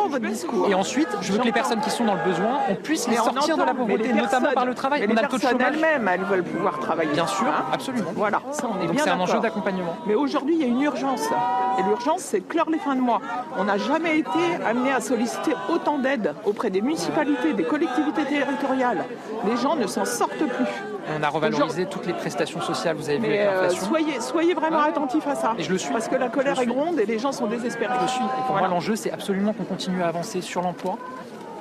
Et 0.69 0.73
ensuite, 0.73 1.07
je 1.21 1.31
veux 1.33 1.39
que 1.39 1.43
les 1.45 1.51
personnes 1.51 1.81
qui 1.81 1.89
sont 1.89 2.05
dans 2.05 2.15
le 2.15 2.23
besoin, 2.23 2.59
on 2.69 2.75
puisse 2.75 3.07
les 3.07 3.15
sortir 3.17 3.57
de 3.57 3.63
la 3.63 3.73
pauvreté, 3.73 4.13
notamment 4.13 4.51
par 4.53 4.65
le 4.65 4.73
travail. 4.73 5.01
mais 5.01 5.07
On 5.07 5.13
les 5.13 5.19
a 5.19 5.21
le 5.23 5.27
taux 5.27 5.37
de 5.37 5.41
chômage. 5.41 5.73
elles-mêmes, 5.73 6.07
elles 6.07 6.23
veulent 6.23 6.43
pouvoir 6.43 6.79
travailler. 6.79 7.11
Bien 7.11 7.27
sûr, 7.27 7.47
Hein 7.47 7.65
absolument. 7.71 8.11
Voilà, 8.15 8.41
ça 8.51 8.67
on 8.71 8.81
est 8.83 8.87
Donc 8.87 8.99
c'est 8.99 9.09
un 9.09 9.19
enjeu 9.19 9.39
d'accompagnement. 9.39 9.95
Mais 10.07 10.15
aujourd'hui, 10.15 10.55
il 10.55 10.61
y 10.61 10.63
a 10.63 10.67
une 10.67 10.81
urgence. 10.81 11.23
Et 11.79 11.83
l'urgence, 11.83 12.21
c'est 12.21 12.39
de 12.39 12.45
clore 12.45 12.69
les 12.69 12.79
fins 12.79 12.95
de 12.95 13.01
mois. 13.01 13.21
On 13.57 13.65
n'a 13.65 13.77
jamais 13.77 14.19
été 14.19 14.55
amené 14.65 14.91
à 14.91 15.01
solliciter 15.01 15.53
autant 15.69 15.97
d'aide 15.97 16.33
auprès 16.45 16.69
des 16.69 16.81
municipalités, 16.81 17.53
des 17.53 17.63
collectivités 17.63 18.23
territoriales. 18.25 19.03
Les 19.45 19.57
gens 19.57 19.75
ne 19.75 19.87
s'en 19.87 20.05
sortent 20.05 20.31
plus. 20.37 20.94
On 21.07 21.21
a 21.23 21.29
revalorisé 21.29 21.85
toutes 21.85 22.05
les 22.07 22.13
prestations 22.13 22.61
sociales, 22.61 22.95
vous 22.95 23.09
avez 23.09 23.19
vu 23.19 23.25
avec 23.27 23.39
euh, 23.41 23.61
l'inflation. 23.61 23.85
soyez, 23.87 24.21
soyez 24.21 24.53
vraiment 24.53 24.81
attentifs 24.81 25.27
à 25.27 25.35
ça. 25.35 25.53
Et 25.57 25.63
je 25.63 25.71
le 25.71 25.77
suis. 25.77 25.91
Parce 25.93 26.07
que 26.07 26.15
la 26.15 26.29
colère 26.29 26.55
le 26.55 26.63
est 26.63 26.65
gronde 26.65 26.99
et 26.99 27.05
les 27.05 27.19
gens 27.19 27.31
sont 27.31 27.47
désespérés. 27.47 27.93
Je 28.03 28.07
suis. 28.07 28.23
Et 28.23 28.27
pour 28.27 28.53
Voilà. 28.53 28.67
moi, 28.67 28.75
l'enjeu, 28.75 28.95
c'est 28.95 29.11
absolument 29.11 29.53
qu'on 29.53 29.65
continue 29.65 30.01
à 30.01 30.07
avancer 30.07 30.41
sur 30.41 30.61
l'emploi, 30.61 30.97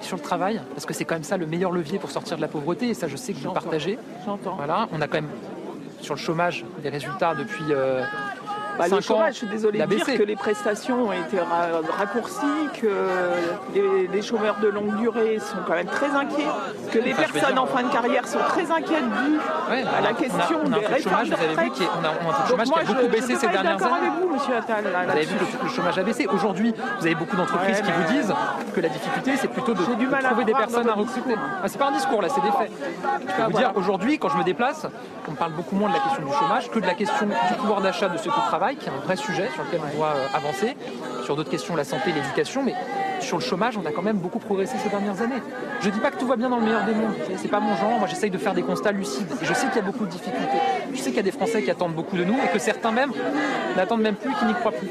sur 0.01 0.17
le 0.17 0.23
travail, 0.23 0.61
parce 0.75 0.87
que 0.87 0.95
c'est 0.95 1.05
quand 1.05 1.15
même 1.15 1.25
ça 1.25 1.37
le 1.37 1.47
meilleur 1.47 1.73
levier 1.73 1.99
pour 1.99 2.11
sortir 2.11 2.37
de 2.37 2.43
la 2.43 2.49
pauvreté. 2.49 2.89
Et 2.89 2.95
ça, 2.95 3.07
je 3.09 3.17
sais 3.17 3.33
que 3.33 3.39
vous 3.39 3.49
le 3.49 3.55
partagez. 3.55 3.99
J'entends. 4.25 4.55
Voilà, 4.57 4.89
on 4.93 5.01
a 5.01 5.07
quand 5.07 5.19
même 5.19 5.31
sur 6.01 6.15
le 6.15 6.21
chômage 6.21 6.65
des 6.83 6.89
résultats 6.89 7.35
depuis 7.35 7.65
euh, 7.71 8.03
Bah, 8.79 8.89
le 8.89 8.95
ans, 8.97 9.01
chômage, 9.01 9.33
je 9.35 9.39
suis 9.39 9.47
désolée 9.47 9.79
il 9.79 9.83
a 9.83 9.87
de 9.87 9.95
dire 9.95 10.05
que 10.05 10.23
les 10.23 10.37
prestations 10.37 11.05
ont 11.09 11.13
été 11.13 11.39
ra- 11.39 11.81
raccourcies, 11.97 12.69
que 12.81 12.89
les, 13.75 14.09
les 14.09 14.23
chômeurs 14.23 14.57
de 14.61 14.69
longue 14.69 14.97
durée 14.97 15.39
sont 15.39 15.59
quand 15.67 15.75
même 15.75 15.87
très 15.87 16.11
inquiets, 16.11 16.47
que 16.93 16.99
les 16.99 17.13
Enfin, 17.13 17.23
personnes 17.23 17.55
dire, 17.55 17.63
en 17.63 17.67
fin 17.67 17.83
de 17.85 17.93
carrière 17.93 18.27
sont 18.27 18.39
très 18.49 18.71
inquiètes 18.71 19.05
dû 19.05 19.39
Ouais, 19.71 19.83
à 19.83 20.01
la 20.01 20.09
on 20.09 20.11
a- 20.11 20.15
question 20.15 20.59
on 20.65 20.73
a 20.73 20.79
des 20.79 20.85
de 20.87 20.93
réformes 20.93 21.29
de 21.29 21.35
retraite. 21.35 21.73
qui 21.73 21.83
est- 21.85 21.87
on 21.87 22.05
a- 22.05 22.09
on 22.09 22.31
a 22.31 22.33
un 22.33 22.35
taux 22.35 22.43
de 22.43 22.49
Donc 22.49 22.49
chômage 22.49 22.67
qui 22.67 22.71
moi, 22.73 22.81
a 22.81 22.85
beaucoup 22.85 23.01
je- 23.07 23.07
baissé 23.13 23.35
je 23.35 23.39
ces 23.39 23.47
dernières 23.49 23.83
années. 23.83 23.95
avec 24.09 24.11
vous, 24.21 24.29
monsieur 24.35 24.57
Attal. 24.57 24.85
là, 24.85 25.05
Vous 25.05 25.11
avez 25.11 25.25
vu 25.25 25.37
que 25.37 25.63
le 25.65 25.69
chômage 25.71 25.99
a 25.99 26.03
baissé. 26.03 26.27
Aujourd'hui, 26.27 26.75
vous 26.99 27.07
avez 27.07 27.15
beaucoup 27.15 27.37
d'entreprises 27.37 27.77
Ouais, 27.79 27.83
qui 27.85 27.93
vous 27.93 28.13
disent 28.13 28.35
que 28.75 28.81
la 28.81 28.89
difficulté, 28.89 29.37
c'est 29.37 29.49
plutôt 29.49 29.75
de, 29.75 29.85
du 29.97 30.05
de 30.07 30.11
mal 30.11 30.25
à 30.25 30.29
trouver 30.31 30.45
des 30.45 30.53
personnes 30.53 30.89
à 30.89 30.95
recruter. 30.95 31.35
Ah, 31.63 31.69
c'est 31.69 31.79
pas 31.79 31.89
un 31.89 31.93
discours, 31.93 32.23
là, 32.23 32.29
c'est 32.29 32.41
des 32.41 32.51
faits. 32.51 32.71
Je 32.73 33.33
peux 33.35 33.43
vous 33.45 33.51
voilà. 33.53 33.69
dire, 33.69 33.77
aujourd'hui, 33.77 34.19
quand 34.19 34.29
je 34.31 34.37
me 34.37 34.45
déplace, 34.45 34.87
on 35.29 35.33
parle 35.35 35.53
beaucoup 35.53 35.77
moins 35.77 35.89
de 35.91 35.95
la 35.95 36.01
question 36.01 36.25
du 36.25 36.33
chômage 36.33 36.71
que 36.71 36.79
de 36.81 36.87
la 36.87 36.95
question 36.95 37.27
du 37.27 37.55
pouvoir 37.61 37.81
d'achat 37.81 38.09
de 38.09 38.17
ceux 38.19 38.31
qui 38.31 38.41
travaillent, 38.49 38.64
qui 38.73 38.87
est 38.87 38.93
un 38.93 39.05
vrai 39.05 39.17
sujet 39.17 39.49
sur 39.55 39.63
lequel 39.65 39.81
on 39.93 39.97
doit 39.97 40.15
euh, 40.17 40.27
avancer. 40.37 40.77
Sur 41.25 41.37
d'autres 41.37 41.51
questions, 41.51 41.75
la 41.77 41.85
santé, 41.85 42.13
l'éducation, 42.13 42.63
mais 42.63 42.75
sur 43.21 43.39
le 43.39 43.43
chômage, 43.43 43.79
on 43.79 43.87
a 43.87 43.93
quand 43.93 44.03
même 44.03 44.19
beaucoup 44.19 44.39
progressé 44.39 44.77
ces 44.83 44.89
dernières 44.91 45.21
années. 45.23 45.41
Je 45.81 45.89
dis 45.91 46.01
pas 46.01 46.11
que 46.11 46.19
tout 46.19 46.27
va 46.27 46.37
bien 46.37 46.49
dans 46.51 46.59
le 46.59 46.65
meilleur 46.65 46.85
des 46.85 46.93
mondes, 46.95 47.15
c'est- 47.37 47.49
pas 47.49 47.61
mon 47.61 47.75
genre, 47.77 47.99
moi 47.99 48.07
j'essaye 48.09 48.31
de 48.31 48.39
faire 48.39 48.53
des 48.55 48.63
constats 48.63 48.93
lucides. 48.93 49.27
Je 49.43 49.55
sais 49.55 49.67
qu'il 49.69 49.77
y 49.77 49.79
a 49.79 49.83
beaucoup 49.83 50.05
de 50.05 50.11
difficultés. 50.11 50.59
Je 50.93 50.97
sais 50.99 51.07
qu'il 51.07 51.17
y 51.17 51.21
a 51.21 51.23
des 51.23 51.31
Français 51.33 51.63
qui 51.63 51.71
attendent 51.71 51.95
beaucoup 51.95 52.17
de 52.17 52.25
nous 52.25 52.35
et 52.35 52.49
que 52.53 52.59
certains 52.59 52.91
même 52.93 53.13
n'attendent 53.77 54.03
même 54.03 54.17
plus, 54.17 54.33
qui 54.35 54.45
n'y 54.45 54.55
croient 54.55 54.73
plus. 54.73 54.89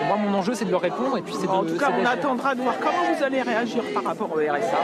Et 0.00 0.06
moi, 0.06 0.16
mon 0.16 0.36
enjeu, 0.38 0.54
c'est 0.54 0.64
de 0.64 0.70
leur 0.70 0.80
répondre 0.80 1.16
et 1.18 1.22
puis 1.22 1.34
c'est 1.34 1.46
de. 1.46 1.52
En 1.52 1.64
tout 1.64 1.76
cas, 1.76 1.90
on 1.98 2.04
attendra 2.04 2.54
de 2.54 2.62
voir 2.62 2.74
comment 2.80 3.14
vous 3.14 3.22
allez 3.22 3.42
réagir 3.42 3.82
par 3.94 4.04
rapport 4.04 4.30
au 4.32 4.36
RSA. 4.36 4.80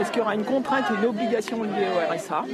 Est-ce 0.00 0.10
qu'il 0.10 0.20
y 0.20 0.22
aura 0.22 0.34
une 0.34 0.44
contrainte 0.44 0.84
et 0.90 1.02
une 1.02 1.08
obligation 1.08 1.62
liée 1.62 1.88
au 1.94 2.14
RSA 2.14 2.44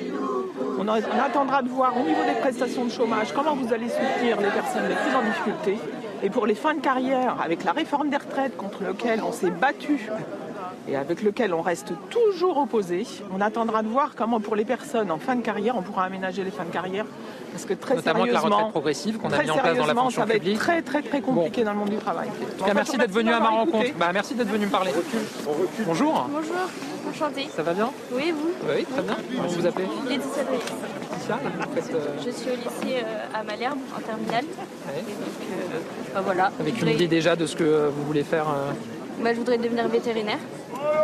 on, 0.79 0.87
on 0.89 1.25
attendra 1.25 1.63
de 1.63 1.69
voir 1.69 1.97
au 1.97 2.01
niveau 2.01 2.23
des 2.25 2.39
prestations 2.41 2.85
de 2.85 2.91
chômage 2.91 3.33
comment 3.33 3.55
vous 3.55 3.73
allez 3.73 3.89
soutenir 3.89 4.41
les 4.41 4.51
personnes 4.51 4.89
les 4.89 4.95
plus 4.95 5.15
en 5.15 5.23
difficulté. 5.23 5.79
Et 6.23 6.31
pour 6.31 6.47
les 6.47 6.55
fins 6.55 6.75
de 6.75 6.81
carrière, 6.81 7.37
avec 7.43 7.65
la 7.65 7.73
réforme 7.73 8.09
des 8.11 8.17
retraites 8.17 8.57
contre 8.57 8.83
laquelle 8.83 9.23
on 9.23 9.33
s'est 9.33 9.51
battu 9.51 10.09
et 10.89 10.97
avec 10.97 11.23
lequel 11.23 11.53
on 11.55 11.63
reste 11.63 11.93
toujours 12.11 12.59
opposé, 12.59 13.07
on 13.33 13.41
attendra 13.41 13.83
de 13.83 13.89
voir 13.89 14.15
comment 14.17 14.41
pour 14.41 14.57
les 14.57 14.65
personnes 14.65 15.11
en 15.11 15.19
fin 15.19 15.35
de 15.37 15.43
carrière, 15.43 15.77
on 15.77 15.83
pourra 15.83 16.05
aménager 16.05 16.45
les 16.45 16.51
fins 16.51 16.65
de 16.65 16.71
carrière. 16.71 17.07
Parce 17.53 17.65
que 17.65 17.75
très 17.75 17.95
Notamment 17.97 18.23
avec 18.23 18.33
la 18.35 18.41
sérieusement, 18.41 18.57
retraite 18.59 18.73
progressive 18.73 19.19
qu'on 19.19 19.31
a 19.33 19.43
mis 19.43 19.51
en 19.51 19.55
place 19.55 19.65
dans 19.65 19.71
la 19.71 19.73
sérieusement, 19.77 20.03
fonction 20.03 20.21
ça 20.23 20.27
va 20.27 20.35
publique. 20.35 20.55
être 20.57 20.61
très 20.61 20.83
très 20.83 21.03
très 21.03 21.21
compliqué 21.23 21.65
dans 21.65 21.73
le 21.73 21.79
monde 21.79 21.89
du 21.91 21.97
travail. 21.97 22.29
En 22.29 22.59
tout 22.59 22.65
cas, 22.65 22.75
merci 22.75 22.99
d'être 22.99 23.13
venu 23.13 23.33
à 23.33 23.41
ma 23.41 23.49
rencontre. 23.49 23.87
Bah, 23.99 24.11
merci 24.13 24.35
d'être 24.35 24.51
venu 24.51 24.67
me 24.67 24.71
parler. 24.71 24.91
Bonjour. 25.87 26.29
Bonjour, 26.31 26.55
enchantée. 27.09 27.49
Ça 27.57 27.63
va 27.63 27.73
bien 27.73 27.91
Oui, 28.13 28.33
vous 28.33 28.51
Oui, 28.69 28.85
très 28.85 29.03
bien. 29.03 29.17
Comment 29.37 29.49
vous 29.49 29.61
vous 29.61 29.67
appelez 29.67 29.87
Laetitia 30.09 30.45
Davis. 30.45 30.61
Laetitia, 31.11 31.39
vous 31.43 31.75
faites, 31.75 31.95
euh, 31.95 32.17
Je 32.25 32.31
suis 32.31 32.51
au 32.51 32.57
lycée 32.57 33.03
euh, 33.05 33.39
à 33.39 33.43
Malherbe, 33.43 33.79
en 33.97 34.01
terminale. 34.01 34.45
Ouais. 34.45 35.01
Et 35.01 35.13
donc, 35.13 35.41
euh, 35.51 35.79
bah, 36.15 36.21
voilà. 36.25 36.53
Avec 36.61 36.81
une 36.83 36.89
idée 36.89 37.09
déjà 37.09 37.37
de 37.37 37.47
ce 37.47 37.57
que 37.57 37.89
vous 37.89 38.05
voulez 38.05 38.25
faire 38.25 38.49
euh, 38.51 38.73
bah, 39.23 39.31
je 39.33 39.39
voudrais 39.39 39.59
devenir 39.59 39.89
vétérinaire. 39.89 40.39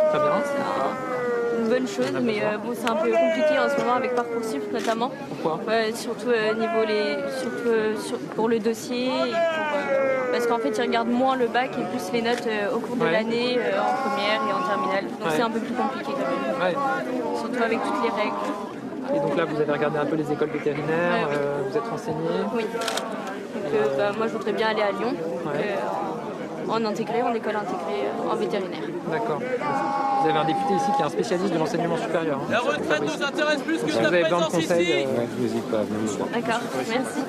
Très 0.09 0.19
bien. 0.19 0.31
C'est 0.43 0.61
un- 0.61 1.61
une 1.63 1.69
bonne 1.69 1.87
chose, 1.87 2.11
mais 2.21 2.41
euh, 2.43 2.57
bon, 2.57 2.73
c'est 2.73 2.89
un 2.89 2.95
peu 2.95 3.11
compliqué 3.11 3.57
en 3.59 3.69
ce 3.69 3.79
moment 3.81 3.95
avec 3.95 4.15
Parcoursup 4.15 4.71
notamment. 4.73 5.11
Pourquoi? 5.29 5.59
Ouais, 5.67 5.91
Surtout, 5.93 6.29
euh, 6.29 6.53
niveau 6.53 6.83
les, 6.87 7.17
surtout 7.39 7.67
euh, 7.69 7.95
sur- 7.97 8.17
pour 8.35 8.49
le 8.49 8.59
dossier. 8.59 9.07
et 9.07 9.09
pour, 9.09 9.29
euh, 9.29 10.31
parce 10.31 10.47
qu'en 10.47 10.57
fait, 10.57 10.69
ils 10.77 10.81
regardent 10.81 11.09
moins 11.11 11.35
le 11.35 11.47
bac 11.47 11.69
et 11.79 11.83
plus 11.95 12.11
les 12.11 12.21
notes 12.21 12.45
euh, 12.47 12.75
au 12.75 12.79
cours 12.79 12.95
de 12.95 13.03
Ouais. 13.03 13.11
l'année, 13.11 13.57
euh, 13.59 13.79
en 13.79 14.09
première 14.09 14.41
et 14.49 14.53
en 14.53 14.67
terminale. 14.67 15.05
Donc 15.19 15.29
Ouais. 15.29 15.33
c'est 15.35 15.41
un 15.41 15.49
peu 15.51 15.59
plus 15.59 15.73
compliqué 15.75 16.11
quand 16.11 16.19
même. 16.19 16.61
Ouais. 16.73 16.75
Surtout 17.39 17.63
avec 17.63 17.79
toutes 17.83 18.03
les 18.03 18.09
règles. 18.09 19.15
Et 19.15 19.19
donc 19.19 19.37
là, 19.37 19.45
vous 19.45 19.61
avez 19.61 19.71
regardé 19.71 19.97
un 19.99 20.05
peu 20.05 20.15
les 20.15 20.31
écoles 20.31 20.49
vétérinaires, 20.49 21.27
oui. 21.29 21.35
euh, 21.37 21.61
vous 21.69 21.77
êtes 21.77 21.87
renseigné? 21.87 22.29
Oui. 22.55 22.63
Donc, 22.63 23.73
euh, 23.75 23.97
bah, 23.97 24.11
moi, 24.17 24.27
je 24.27 24.33
voudrais 24.33 24.53
bien 24.53 24.67
aller 24.69 24.81
à 24.81 24.91
Lyon, 24.91 25.11
donc, 25.11 25.53
euh, 25.55 25.75
en 26.73 26.85
intégré, 26.85 27.21
en 27.21 27.33
école 27.33 27.55
intégrée, 27.55 28.07
euh, 28.07 28.31
en 28.31 28.35
vétérinaire. 28.35 28.81
D'accord. 29.11 29.39
Vous 29.39 30.29
avez 30.29 30.39
un 30.39 30.45
député 30.45 30.73
ici 30.75 30.85
qui 30.95 31.01
est 31.01 31.05
un 31.05 31.09
spécialiste 31.09 31.53
de 31.53 31.59
l'enseignement 31.59 31.97
supérieur. 31.97 32.39
hein. 32.41 32.47
La 32.51 32.59
retraite 32.59 33.01
nous 33.01 33.23
intéresse 33.23 33.61
plus 33.61 33.77
que 33.79 33.89
Si 33.89 33.95
ta 33.95 34.01
vous 34.01 34.07
avez 34.07 34.23
besoin 34.23 34.39
de 34.39 34.43
présence 34.45 34.67
conseils, 34.67 34.83
ici. 34.83 35.05
euh, 35.07 35.25
je 35.37 35.41
n'hésite 35.43 35.63
pas 35.71 35.79
à 35.79 35.83
venir 35.83 35.99
me 36.01 36.07
voir. 36.07 36.27
D'accord, 36.29 36.61
merci. 36.89 37.19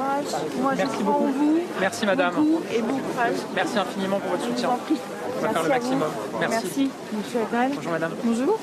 Moi, 0.62 0.70
je 0.72 0.76
Merci 0.78 1.02
beaucoup. 1.02 1.26
vous. 1.26 1.58
Merci 1.80 2.06
madame. 2.06 2.34
beaucoup 2.34 2.60
et 2.74 2.80
bon 2.82 2.98
courage. 2.98 3.34
Merci 3.54 3.78
infiniment 3.78 4.18
pour 4.20 4.30
votre 4.30 4.44
soutien. 4.44 4.56
Je 4.62 4.66
vous 4.66 4.72
en 4.72 4.84
prie. 4.84 5.00
On 5.36 5.42
va 5.42 5.48
faire 5.48 5.62
le 5.62 5.68
vous. 5.68 5.74
maximum. 5.74 6.08
Merci. 6.40 6.54
Merci, 6.64 6.90
monsieur. 7.12 7.40
Bonjour 7.76 7.92
madame. 7.92 8.12
Bonjour. 8.24 8.58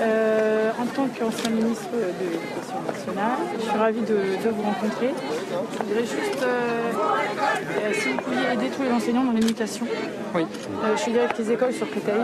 Euh, 0.00 0.70
en 0.80 0.86
tant 0.86 1.06
qu'ancien 1.08 1.50
ministre 1.50 1.90
de 1.92 2.24
l'Éducation 2.24 2.80
nationale, 2.86 3.38
je 3.58 3.62
suis 3.62 3.78
ravie 3.78 4.00
de, 4.00 4.44
de 4.44 4.48
vous 4.50 4.62
rencontrer. 4.62 5.10
Je 5.12 5.84
voudrais 5.84 6.02
juste, 6.02 6.42
euh, 6.42 6.92
euh, 6.92 7.92
si 7.92 8.08
vous 8.08 8.16
pouviez 8.22 8.52
aider 8.54 8.70
tous 8.74 8.82
les 8.82 8.90
enseignants 8.90 9.24
dans 9.24 9.32
les 9.32 9.44
mutations. 9.44 9.86
Oui. 10.34 10.42
Euh, 10.42 10.96
je 10.96 11.00
suis 11.02 11.12
directrice 11.12 11.50
école 11.50 11.72
sur 11.74 11.90
Créteil. 11.90 12.22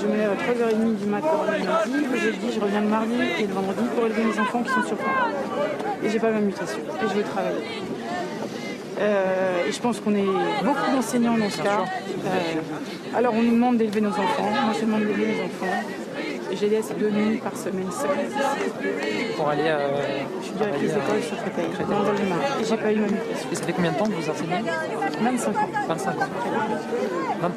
Je 0.00 0.06
me 0.06 0.16
lève 0.16 0.30
à 0.30 0.34
3h30 0.34 0.96
du 0.96 1.06
matin 1.06 1.28
le 1.46 1.64
lundi, 1.64 2.06
le 2.12 2.18
jeudi, 2.18 2.52
je 2.54 2.60
reviens 2.60 2.80
le 2.80 2.88
mardi 2.88 3.14
et 3.40 3.46
le 3.46 3.52
vendredi 3.52 3.82
pour 3.94 4.06
élever 4.06 4.24
mes 4.24 4.38
enfants 4.38 4.62
qui 4.62 4.70
sont 4.70 4.86
sur 4.86 4.96
plan. 4.96 5.12
Et 6.04 6.10
j'ai 6.10 6.20
pas 6.20 6.30
ma 6.30 6.40
mutation 6.40 6.78
et 6.78 7.08
je 7.08 7.14
veux 7.14 7.22
travailler. 7.22 7.64
Euh, 9.00 9.66
et 9.68 9.72
je 9.72 9.80
pense 9.80 10.00
qu'on 10.00 10.14
est 10.14 10.26
beaucoup 10.64 10.90
d'enseignants 10.92 11.38
dans 11.38 11.50
ce 11.50 11.62
cas. 11.62 11.84
Euh, 12.26 13.16
alors 13.16 13.34
on 13.34 13.42
nous 13.42 13.52
demande 13.52 13.76
d'élever 13.78 14.00
nos 14.00 14.10
enfants. 14.10 14.50
Moi 14.64 14.74
je 14.78 14.84
demande 14.84 15.04
d'élever 15.04 15.26
mes 15.26 15.40
enfants. 15.40 15.84
Je 16.50 16.66
laisse 16.66 16.92
deux 16.98 17.10
nuits 17.10 17.38
par 17.38 17.56
semaine 17.56 17.90
seuls. 17.90 18.08
Pour 19.36 19.48
aller. 19.48 19.62
euh, 19.66 20.24
Je 20.40 20.44
suis 20.46 20.54
directrice 20.54 20.90
aller, 20.92 21.00
euh, 21.00 21.04
d'école 21.06 21.22
sur 21.22 21.36
Créteil, 21.42 21.66
dans 21.88 21.98
le 22.00 22.64
j'ai 22.68 22.76
pas 22.76 22.92
eu 22.92 22.96
ma 22.96 23.06
mutation. 23.06 23.48
Et 23.52 23.54
ça 23.54 23.62
fait 23.64 23.72
combien 23.72 23.92
de 23.92 23.98
temps 23.98 24.06
que 24.06 24.12
vous 24.12 24.30
enseignez 24.30 24.62
25 25.20 25.56
ans. 25.56 25.68
25 25.88 26.10
ans. 26.10 26.26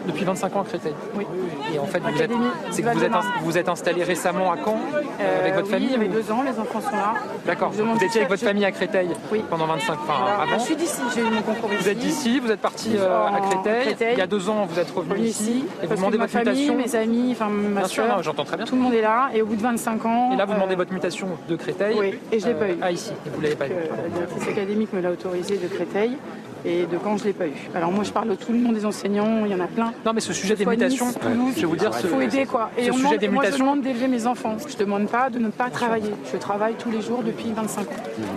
Depuis 0.07 0.23
25 0.25 0.55
ans 0.55 0.61
à 0.61 0.65
Créteil. 0.65 0.93
Oui. 1.15 1.25
Et 1.73 1.79
en 1.79 1.86
fait, 1.86 1.99
vous 1.99 2.21
êtes, 2.21 2.32
c'est 2.69 2.82
que 2.84 2.89
vous 2.89 3.03
êtes, 3.03 3.11
vous 3.41 3.57
êtes 3.57 3.69
installé 3.69 4.03
récemment 4.03 4.51
à 4.51 4.57
Caen 4.63 4.77
euh, 5.19 5.41
avec 5.41 5.55
votre 5.55 5.65
oui, 5.67 5.71
famille 5.73 5.89
j'avais 5.91 6.07
ou- 6.07 6.11
deux 6.13 6.32
ans, 6.32 6.43
les 6.43 6.59
enfants 6.59 6.82
sont 6.82 6.95
là. 6.95 7.13
D'accord. 7.45 7.71
Vous 7.71 8.03
étiez 8.03 8.21
avec 8.21 8.29
votre 8.29 8.43
famille 8.43 8.65
à 8.65 8.71
Créteil 8.71 9.09
pendant 9.49 9.65
25 9.65 9.93
ans 9.93 9.97
avant. 10.41 10.59
Je 10.59 10.63
suis 10.65 10.75
d'ici, 10.75 11.01
j'ai 11.15 11.21
eu 11.21 11.29
mon 11.32 11.41
concours 11.41 11.69
ici. 11.73 11.82
Vous 11.82 11.89
êtes 11.89 11.97
d'ici, 11.97 12.39
vous 12.39 12.51
êtes 12.51 12.59
parti 12.59 12.91
euh, 12.97 13.27
à 13.27 13.39
Créteil. 13.41 13.86
Créteil. 13.86 14.13
Il 14.13 14.19
y 14.19 14.21
a 14.21 14.27
deux 14.27 14.49
ans, 14.49 14.65
vous 14.69 14.79
êtes 14.79 14.91
revenu 14.91 15.19
ici. 15.25 15.43
ici, 15.43 15.65
Et 15.84 15.88
vous 15.88 15.95
demandez 15.95 16.17
ma 16.17 16.25
votre 16.25 16.34
famille, 16.38 16.69
mutation? 16.69 16.97
mes 16.99 17.03
amis, 17.03 17.32
enfin 17.32 17.49
ma 17.49 17.79
Bien 17.82 17.88
sûr, 17.89 18.03
soeur, 18.05 18.23
j'entends 18.23 18.45
très 18.45 18.57
bien. 18.57 18.65
tout 18.65 18.75
le 18.75 18.82
monde 18.82 18.93
est 18.93 19.01
là. 19.01 19.29
Et 19.34 19.41
au 19.41 19.45
bout 19.47 19.55
de 19.55 19.61
25 19.63 20.05
ans, 20.05 20.32
Et 20.34 20.38
là, 20.38 20.45
vous 20.45 20.51
euh, 20.51 20.55
demandez 20.55 20.75
votre 20.75 20.93
mutation 20.93 21.27
de 21.49 21.55
Créteil. 21.55 21.95
Oui, 21.99 22.19
et 22.32 22.39
je 22.39 22.47
l'ai 22.47 22.53
pas 22.53 22.69
eu. 22.69 22.77
Ah, 22.82 22.91
ici. 22.91 23.11
Et 23.25 23.29
vous 23.29 23.41
l'avez 23.41 23.55
pas 23.55 23.67
eu. 23.67 23.71
euh, 23.71 23.86
la 24.03 24.09
directrice 24.09 24.47
académique 24.47 24.93
me 24.93 25.01
l'a 25.01 25.09
autorisé 25.11 25.57
de 25.57 25.67
Créteil. 25.67 26.17
Et 26.64 26.86
de 26.86 26.97
quand 26.97 27.18
je 27.18 27.24
l'ai 27.26 27.34
pas 27.34 27.47
eu. 27.47 27.53
Alors 27.74 27.91
moi 27.91 28.03
je 28.03 28.12
parle 28.12 28.30
de 28.30 28.36
tout 28.36 28.51
le 28.51 28.59
monde 28.59 28.76
des 28.76 28.86
enseignants, 28.86 29.45
il 29.45 29.51
y 29.51 29.55
en 29.55 29.59
a 29.59 29.68
plein. 29.68 29.93
Non 30.05 30.14
mais 30.14 30.22
ce 30.22 30.32
sujet 30.34 30.55
des 30.55 30.64
Soit 30.64 30.76
Nice, 30.76 30.84
mutations, 31.01 31.12
Toulouse, 31.14 31.53
je 31.55 31.62
vais 31.62 31.66
vous 31.68 31.76
dire, 31.76 31.93
ce, 31.93 32.05
il 32.05 32.09
faut 32.09 32.22
aider 32.22 32.45
quoi. 32.45 32.70
ce 32.78 32.82
Et 32.84 32.91
on 32.91 32.93
sujet 32.93 33.03
demande- 33.07 33.20
des 33.20 33.28
moi 33.30 33.43
je 33.43 33.47
mutations, 33.47 33.66
demande 33.66 33.82
d'élever 33.82 34.07
mes 34.07 34.28
enfants. 34.28 34.57
Je 34.68 34.78
demande 34.78 35.07
pas 35.07 35.30
de 35.30 35.39
ne 35.39 35.49
pas 35.49 35.70
travailler. 35.70 36.12
Je 36.32 36.38
travaille 36.38 36.76
tous 36.76 36.91
les 36.91 37.01
jours 37.01 37.24
depuis 37.24 37.51
25 37.51 37.82
ans. 37.82 37.86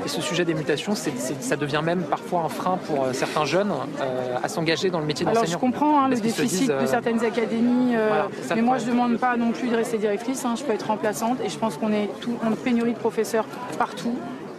et 0.04 0.08
ce 0.08 0.20
sujet 0.22 0.44
des 0.44 0.54
mutations, 0.54 0.94
ça 0.94 1.56
devient 1.56 1.80
même 1.84 2.02
parfois 2.04 2.40
un 2.42 2.48
frein 2.48 2.78
pour 2.86 3.04
euh, 3.04 3.12
certains 3.12 3.44
jeunes 3.44 3.72
euh, 4.00 4.36
à 4.42 4.48
s'engager 4.48 4.90
dans 4.90 5.00
le 5.00 5.06
métier 5.06 5.26
Alors 5.26 5.42
d'enseignant. 5.42 5.58
je 5.58 5.60
comprends 5.60 6.00
hein, 6.00 6.08
le 6.08 6.16
déficit 6.16 6.60
disent, 6.60 6.68
de 6.68 6.72
euh, 6.72 6.86
certaines 6.86 7.22
académies, 7.24 7.94
euh, 7.94 8.06
Voilà, 8.08 8.28
mais 8.56 8.62
moi 8.62 8.78
je 8.78 8.84
problème. 8.84 9.06
demande 9.06 9.18
pas 9.20 9.36
non 9.36 9.50
plus 9.52 9.68
de 9.68 9.76
rester 9.76 9.98
directrice. 9.98 10.44
hein. 10.44 10.54
Je 10.56 10.64
peux 10.64 10.72
être 10.72 10.86
remplaçante 10.86 11.38
et 11.44 11.48
je 11.50 11.58
pense 11.58 11.76
qu'on 11.76 11.92
est 11.92 12.08
tout, 12.20 12.34
a 12.42 12.50
pénurie 12.56 12.92
de 12.94 12.98
professeurs 12.98 13.44
partout. 13.78 14.14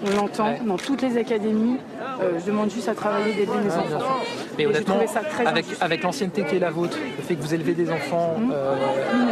On 0.05 0.15
l'entend 0.15 0.55
dans 0.65 0.77
toutes 0.77 1.01
les 1.01 1.17
académies. 1.17 1.77
Euh, 2.21 2.39
je 2.39 2.45
demande 2.45 2.69
juste 2.69 2.87
à 2.87 2.93
travailler 2.93 3.33
d'élever 3.33 3.57
mes 3.57 3.69
Ouais, 3.69 3.95
enfants. 3.95 4.21
Mais 4.57 4.63
Et 4.63 4.67
honnêtement, 4.67 4.95
trouvé 4.95 5.07
ça 5.07 5.21
très 5.21 5.45
avec, 5.81 6.03
l'ancienneté 6.03 6.43
qui 6.45 6.55
est 6.55 6.59
la 6.59 6.69
vôtre, 6.69 6.97
le 7.17 7.23
fait 7.23 7.35
que 7.35 7.41
vous 7.41 7.53
élevez 7.53 7.73
des 7.73 7.91
enfants, 7.91 8.35
euh, 8.53 8.75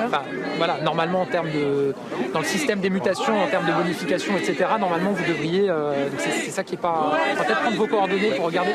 enfin, 0.05 0.23
voilà, 0.57 0.77
normalement 0.83 1.21
en 1.21 1.25
termes 1.25 1.51
de, 1.51 1.93
dans 2.33 2.39
le 2.39 2.45
système 2.45 2.79
des 2.79 2.89
mutations, 2.89 3.41
en 3.41 3.47
termes 3.47 3.67
de 3.67 3.71
bonification, 3.73 4.35
etc., 4.37 4.71
normalement 4.79 5.11
vous 5.11 5.23
devriez, 5.25 5.69
euh, 5.69 5.93
c'est 6.17 6.49
ça 6.51 6.63
qui 6.63 6.75
est 6.75 6.77
pas, 6.77 7.13
peut-être 7.37 7.61
prendre 7.61 7.77
vos 7.77 7.87
coordonnées 7.87 8.31
pour 8.35 8.45
regarder. 8.45 8.71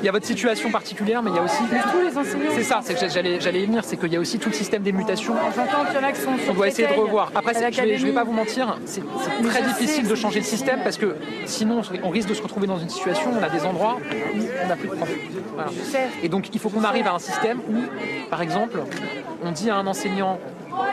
Il 0.00 0.06
y 0.06 0.08
a 0.08 0.12
votre 0.12 0.26
situation 0.26 0.70
particulière, 0.70 1.22
mais 1.22 1.30
il 1.30 1.36
y 1.36 1.38
a 1.38 1.42
aussi. 1.42 1.62
tous 1.92 2.00
les 2.00 2.16
enseignants. 2.16 2.52
C'est 2.54 2.62
ça, 2.62 2.80
c'est 2.82 2.94
que 2.94 3.08
j'allais, 3.08 3.40
j'allais 3.40 3.62
y 3.62 3.66
venir, 3.66 3.84
c'est 3.84 3.96
qu'il 3.96 4.12
y 4.12 4.16
a 4.16 4.20
aussi 4.20 4.38
tout 4.38 4.48
le 4.48 4.54
système 4.54 4.82
des 4.82 4.92
mutations. 4.92 5.34
J'entends 5.54 5.84
qu'il 5.84 6.00
y 6.00 6.04
en 6.04 6.08
a 6.08 6.12
qui 6.12 6.20
sont 6.20 6.30
On 6.48 6.54
doit 6.54 6.68
essayer 6.68 6.88
de 6.88 6.94
revoir. 6.94 7.30
Après, 7.34 7.52
je 7.54 7.80
vais, 7.82 7.98
je 7.98 8.06
vais 8.06 8.12
pas 8.12 8.24
vous 8.24 8.32
mentir, 8.32 8.78
c'est 8.86 9.02
Mais 9.42 9.48
très 9.48 9.62
difficile 9.62 10.08
de 10.08 10.14
changer 10.14 10.38
le 10.38 10.44
système 10.44 10.80
parce 10.82 10.96
que 10.96 11.07
sinon 11.46 11.82
on 12.02 12.10
risque 12.10 12.28
de 12.28 12.34
se 12.34 12.42
retrouver 12.42 12.66
dans 12.66 12.78
une 12.78 12.88
situation 12.88 13.32
où 13.32 13.38
on 13.38 13.42
a 13.42 13.48
des 13.48 13.64
endroits 13.64 13.96
où 13.96 14.42
on 14.64 14.68
n'a 14.68 14.76
plus 14.76 14.88
de 14.88 14.94
profs. 14.94 15.14
Et 16.22 16.28
donc 16.28 16.48
il 16.52 16.60
faut 16.60 16.68
qu'on 16.68 16.84
arrive 16.84 17.06
à 17.06 17.14
un 17.14 17.18
système 17.18 17.60
où, 17.68 17.82
par 18.30 18.42
exemple, 18.42 18.80
on 19.42 19.52
dit 19.52 19.70
à 19.70 19.76
un 19.76 19.86
enseignant 19.86 20.38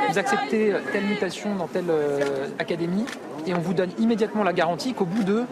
vous 0.09 0.17
acceptez 0.17 0.73
telle 0.91 1.05
mutation 1.05 1.55
dans 1.55 1.67
telle 1.67 1.89
euh, 1.89 2.47
académie, 2.59 3.05
et 3.47 3.53
on 3.53 3.59
vous 3.59 3.73
donne 3.73 3.89
immédiatement 3.99 4.43
la 4.43 4.53
garantie 4.53 4.93
qu'au 4.93 5.05
bout 5.05 5.23
de 5.23 5.43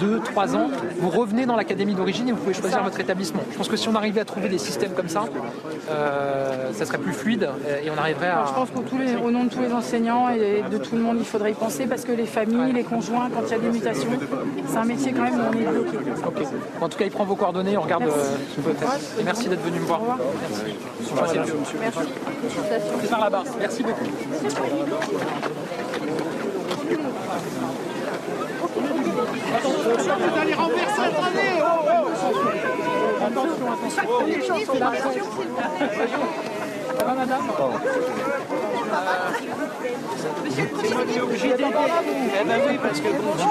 2, 0.00 0.20
3 0.20 0.56
ans, 0.56 0.68
vous 1.00 1.08
revenez 1.10 1.46
dans 1.46 1.56
l'académie 1.56 1.94
d'origine 1.94 2.28
et 2.28 2.32
vous 2.32 2.38
pouvez 2.38 2.54
choisir 2.54 2.82
votre 2.82 3.00
établissement. 3.00 3.40
Je 3.52 3.56
pense 3.56 3.68
que 3.68 3.76
si 3.76 3.88
on 3.88 3.94
arrivait 3.94 4.20
à 4.20 4.24
trouver 4.24 4.48
des 4.48 4.58
systèmes 4.58 4.92
comme 4.92 5.08
ça, 5.08 5.24
euh, 5.90 6.72
ça 6.72 6.84
serait 6.84 6.98
plus 6.98 7.12
fluide 7.12 7.48
et 7.84 7.90
on 7.90 7.98
arriverait 7.98 8.28
à... 8.28 8.44
Je 8.48 8.52
pense 8.54 8.70
qu'au 8.70 8.82
tous 8.82 8.98
les- 8.98 9.16
au 9.16 9.30
nom 9.30 9.44
de 9.44 9.50
tous 9.50 9.60
les 9.60 9.72
enseignants 9.72 10.28
et 10.28 10.62
de 10.70 10.78
tout 10.78 10.94
le 10.96 11.02
monde, 11.02 11.16
il 11.18 11.24
faudrait 11.24 11.52
y 11.52 11.54
penser 11.54 11.86
parce 11.86 12.04
que 12.04 12.12
les 12.12 12.26
familles, 12.26 12.72
les 12.72 12.84
conjoints, 12.84 13.28
quand 13.34 13.42
il 13.46 13.50
y 13.50 13.54
a 13.54 13.58
des 13.58 13.70
mutations, 13.70 14.10
c'est 14.68 14.76
un 14.78 14.84
métier 14.84 15.12
quand 15.12 15.22
même 15.22 15.34
où 15.34 15.42
on 15.54 15.58
est 15.58 15.64
bloqué. 15.64 15.98
En 16.80 16.88
tout 16.88 16.98
cas, 16.98 17.04
il 17.04 17.10
prend 17.10 17.24
vos 17.24 17.36
coordonnées, 17.36 17.76
on 17.76 17.82
regarde 17.82 18.04
Merci. 18.04 18.18
euh, 18.18 18.36
ce 18.50 18.56
qu'on 18.56 18.62
peut 18.62 18.74
faire. 18.74 18.90
Et 19.20 19.24
merci 19.24 19.48
d'être 19.48 19.62
venu 19.64 19.80
me 19.80 19.84
voir. 19.86 20.00
Merci. 21.20 21.42
Merci. 21.80 21.98
C'est 23.00 23.10
par 23.10 23.20
là-bas. 23.20 23.44
Merci 23.60 23.82
beaucoup. 23.82 24.04
Vous 27.28 27.34
allez 30.40 30.54
renverser, 30.54 31.02
attendez 31.02 31.60
Attention, 33.26 33.66
attention. 33.72 34.02
Là. 34.78 34.92
Ça 36.98 37.04
va, 37.04 37.12
madame 37.14 37.42
Monsieur 40.44 40.64
le 40.64 41.22
obligé. 41.22 41.54
Eh 41.54 42.44
ben 42.44 42.60
oui, 42.68 42.78
parce 42.82 43.00
que 43.00 43.08
bon, 43.08 43.32
je 43.36 43.42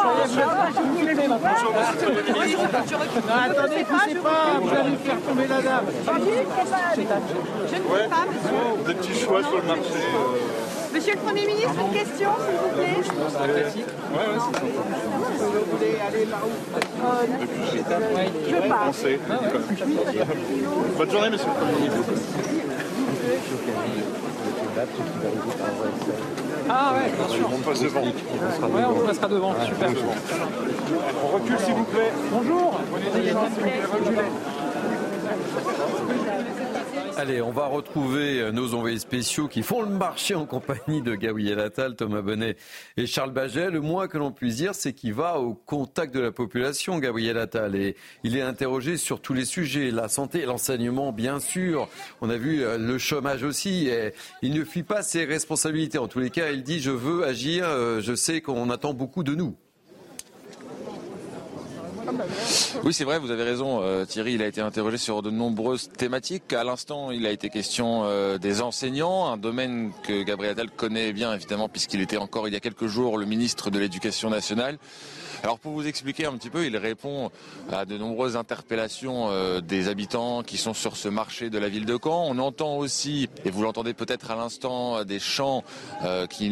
attendez, 3.51 3.83
poussez 3.83 4.15
pas, 4.15 4.59
vous 4.61 4.69
allez 4.69 4.95
faire 4.97 5.21
tomber 5.21 5.47
la 5.47 5.61
dame. 5.61 5.85
Ouais. 7.89 8.07
Des 8.85 8.93
petits 8.95 9.19
choix 9.19 9.43
sur 9.43 9.57
le 9.57 9.63
marché. 9.63 10.66
Monsieur 10.93 11.13
le 11.13 11.19
Premier 11.19 11.45
ministre, 11.45 11.73
une 11.79 11.93
question, 11.93 12.29
s'il 12.39 12.57
vous 12.57 12.69
plaît. 12.75 12.97
Ouais, 12.97 14.17
ouais, 14.17 14.39
c'est 14.39 14.53
ça. 14.53 14.61
Vous 15.37 15.77
voulez 15.77 15.93
aller 16.07 16.25
par 16.25 16.43
où? 16.45 16.49
Depuis 17.41 17.67
Je 18.49 18.57
pars. 18.67 18.83
Français. 18.83 19.19
Bonne 20.97 21.11
journée, 21.11 21.29
monsieur 21.29 21.47
le 21.47 21.53
Premier 21.53 21.73
ministre. 21.89 22.13
Ah 26.69 26.93
ouais, 26.93 27.09
bien 27.17 27.27
sûr. 27.35 27.49
On 27.53 27.57
passe 27.57 27.81
devant. 27.81 28.01
Ouais, 28.01 28.85
on 28.89 29.07
passera 29.07 29.27
devant. 29.27 29.53
Super. 29.65 29.89
On 31.23 31.27
recule, 31.27 31.59
s'il 31.59 31.73
vous 31.73 31.83
plaît. 31.85 32.11
Bonjour. 32.31 32.79
Allez, 37.19 37.41
on 37.41 37.49
va 37.49 37.65
retrouver 37.65 38.41
euh, 38.41 38.51
nos 38.51 38.75
envoyés 38.75 38.99
spéciaux 38.99 39.47
qui 39.47 39.63
font 39.63 39.81
le 39.81 39.89
marché 39.89 40.35
en 40.35 40.45
compagnie 40.45 41.01
de 41.01 41.15
Gabriel 41.15 41.59
Attal, 41.59 41.95
Thomas 41.95 42.21
Bonnet 42.21 42.57
et 42.95 43.07
Charles 43.07 43.31
Baget. 43.31 43.71
Le 43.71 43.81
moins 43.81 44.07
que 44.07 44.19
l'on 44.19 44.31
puisse 44.31 44.57
dire, 44.57 44.75
c'est 44.75 44.93
qu'il 44.93 45.15
va 45.15 45.39
au 45.39 45.55
contact 45.55 46.13
de 46.13 46.19
la 46.19 46.31
population, 46.31 46.99
Gabriel 46.99 47.39
Attal. 47.39 47.75
Et 47.75 47.95
il 48.23 48.37
est 48.37 48.43
interrogé 48.43 48.97
sur 48.97 49.19
tous 49.19 49.33
les 49.33 49.45
sujets, 49.45 49.89
la 49.89 50.09
santé, 50.09 50.45
l'enseignement, 50.45 51.11
bien 51.11 51.39
sûr. 51.39 51.89
On 52.21 52.29
a 52.29 52.37
vu 52.37 52.61
euh, 52.61 52.77
le 52.77 52.99
chômage 52.99 53.41
aussi. 53.41 53.89
Il 54.43 54.53
ne 54.53 54.63
fuit 54.63 54.83
pas 54.83 55.01
ses 55.01 55.25
responsabilités. 55.25 55.97
En 55.97 56.07
tous 56.07 56.19
les 56.19 56.29
cas, 56.29 56.51
il 56.51 56.61
dit, 56.61 56.79
je 56.79 56.91
veux 56.91 57.25
agir, 57.25 57.65
euh, 57.67 57.99
je 57.99 58.13
sais 58.13 58.41
qu'on 58.41 58.69
attend 58.69 58.93
beaucoup 58.93 59.23
de 59.23 59.33
nous. 59.33 59.57
Oui, 62.83 62.93
c'est 62.93 63.03
vrai, 63.03 63.19
vous 63.19 63.31
avez 63.31 63.43
raison. 63.43 63.81
euh, 63.81 64.05
Thierry, 64.05 64.33
il 64.33 64.41
a 64.41 64.47
été 64.47 64.61
interrogé 64.61 64.97
sur 64.97 65.21
de 65.21 65.29
nombreuses 65.29 65.89
thématiques. 65.89 66.53
À 66.53 66.63
l'instant, 66.63 67.11
il 67.11 67.25
a 67.25 67.31
été 67.31 67.49
question 67.49 68.03
euh, 68.05 68.37
des 68.37 68.61
enseignants, 68.61 69.27
un 69.31 69.37
domaine 69.37 69.91
que 70.03 70.23
Gabriel 70.23 70.53
Attal 70.53 70.69
connaît 70.71 71.13
bien, 71.13 71.33
évidemment, 71.33 71.69
puisqu'il 71.69 72.01
était 72.01 72.17
encore 72.17 72.47
il 72.47 72.53
y 72.53 72.57
a 72.57 72.59
quelques 72.59 72.87
jours 72.87 73.17
le 73.17 73.25
ministre 73.25 73.69
de 73.69 73.79
l'Éducation 73.79 74.29
nationale. 74.29 74.77
Alors 75.43 75.59
pour 75.59 75.73
vous 75.73 75.87
expliquer 75.87 76.25
un 76.25 76.33
petit 76.33 76.49
peu, 76.49 76.65
il 76.65 76.75
répond 76.77 77.31
à 77.71 77.85
de 77.85 77.97
nombreuses 77.97 78.35
interpellations 78.35 79.29
euh, 79.29 79.61
des 79.61 79.87
habitants 79.87 80.41
qui 80.43 80.57
sont 80.57 80.73
sur 80.73 80.97
ce 80.97 81.07
marché 81.09 81.49
de 81.49 81.57
la 81.57 81.69
ville 81.69 81.85
de 81.85 81.97
Caen. 82.01 82.25
On 82.27 82.39
entend 82.39 82.77
aussi, 82.77 83.29
et 83.45 83.51
vous 83.51 83.61
l'entendez 83.61 83.93
peut-être 83.93 84.31
à 84.31 84.35
l'instant, 84.35 85.03
des 85.05 85.19
chants 85.19 85.63
euh, 86.03 86.25
qui 86.27 86.51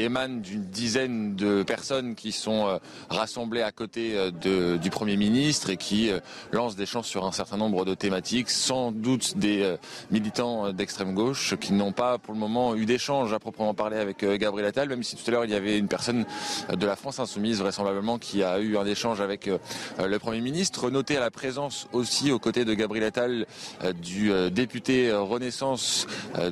émanent 0.00 0.40
d'une 0.40 0.64
dizaine 0.64 1.34
de 1.34 1.62
personnes 1.62 2.14
qui 2.14 2.32
sont 2.32 2.66
euh, 2.66 2.78
rassemblées 3.08 3.62
à 3.62 3.72
côté 3.72 4.12
euh, 4.14 4.78
du 4.78 4.90
Premier 4.90 5.16
ministre 5.16 5.70
et 5.70 5.76
qui 5.76 6.10
euh, 6.10 6.20
lancent 6.52 6.76
des 6.76 6.86
chants 6.86 7.02
sur 7.02 7.24
un 7.24 7.32
certain 7.32 7.56
nombre 7.56 7.84
de 7.84 7.94
thématiques, 7.94 8.50
sans 8.50 8.92
doute 8.92 9.36
des 9.38 9.62
euh, 9.62 9.76
militants 10.10 10.66
euh, 10.66 10.72
d'extrême 10.72 11.14
gauche 11.14 11.54
qui 11.56 11.72
n'ont 11.72 11.92
pas 11.92 12.18
pour 12.18 12.34
le 12.34 12.40
moment 12.40 12.74
eu 12.74 12.84
d'échange 12.84 13.32
à 13.32 13.38
proprement 13.38 13.74
parler 13.74 13.96
avec 13.96 14.22
euh, 14.22 14.36
Gabriel 14.36 14.68
Attal, 14.68 14.88
même 14.88 15.02
si 15.02 15.16
tout 15.16 15.22
à 15.28 15.30
l'heure 15.30 15.44
il 15.44 15.50
y 15.50 15.54
avait 15.54 15.78
une 15.78 15.88
personne 15.88 16.26
euh, 16.70 16.76
de 16.76 16.86
la 16.86 16.96
France 16.96 17.18
insoumise 17.18 17.60
vraisemblablement 17.60 18.18
a 18.42 18.58
eu 18.60 18.76
un 18.76 18.86
échange 18.86 19.20
avec 19.20 19.48
euh, 19.48 19.58
euh, 19.98 20.06
le 20.06 20.18
Premier 20.18 20.40
ministre. 20.40 20.90
Notez 20.90 21.16
à 21.16 21.20
la 21.20 21.30
présence 21.30 21.88
aussi 21.92 22.32
aux 22.32 22.38
côtés 22.38 22.64
de 22.64 22.74
Gabriel 22.74 23.06
Attal 23.06 23.46
euh, 23.82 23.92
du 23.92 24.30
député 24.50 25.12
Renaissance 25.12 26.06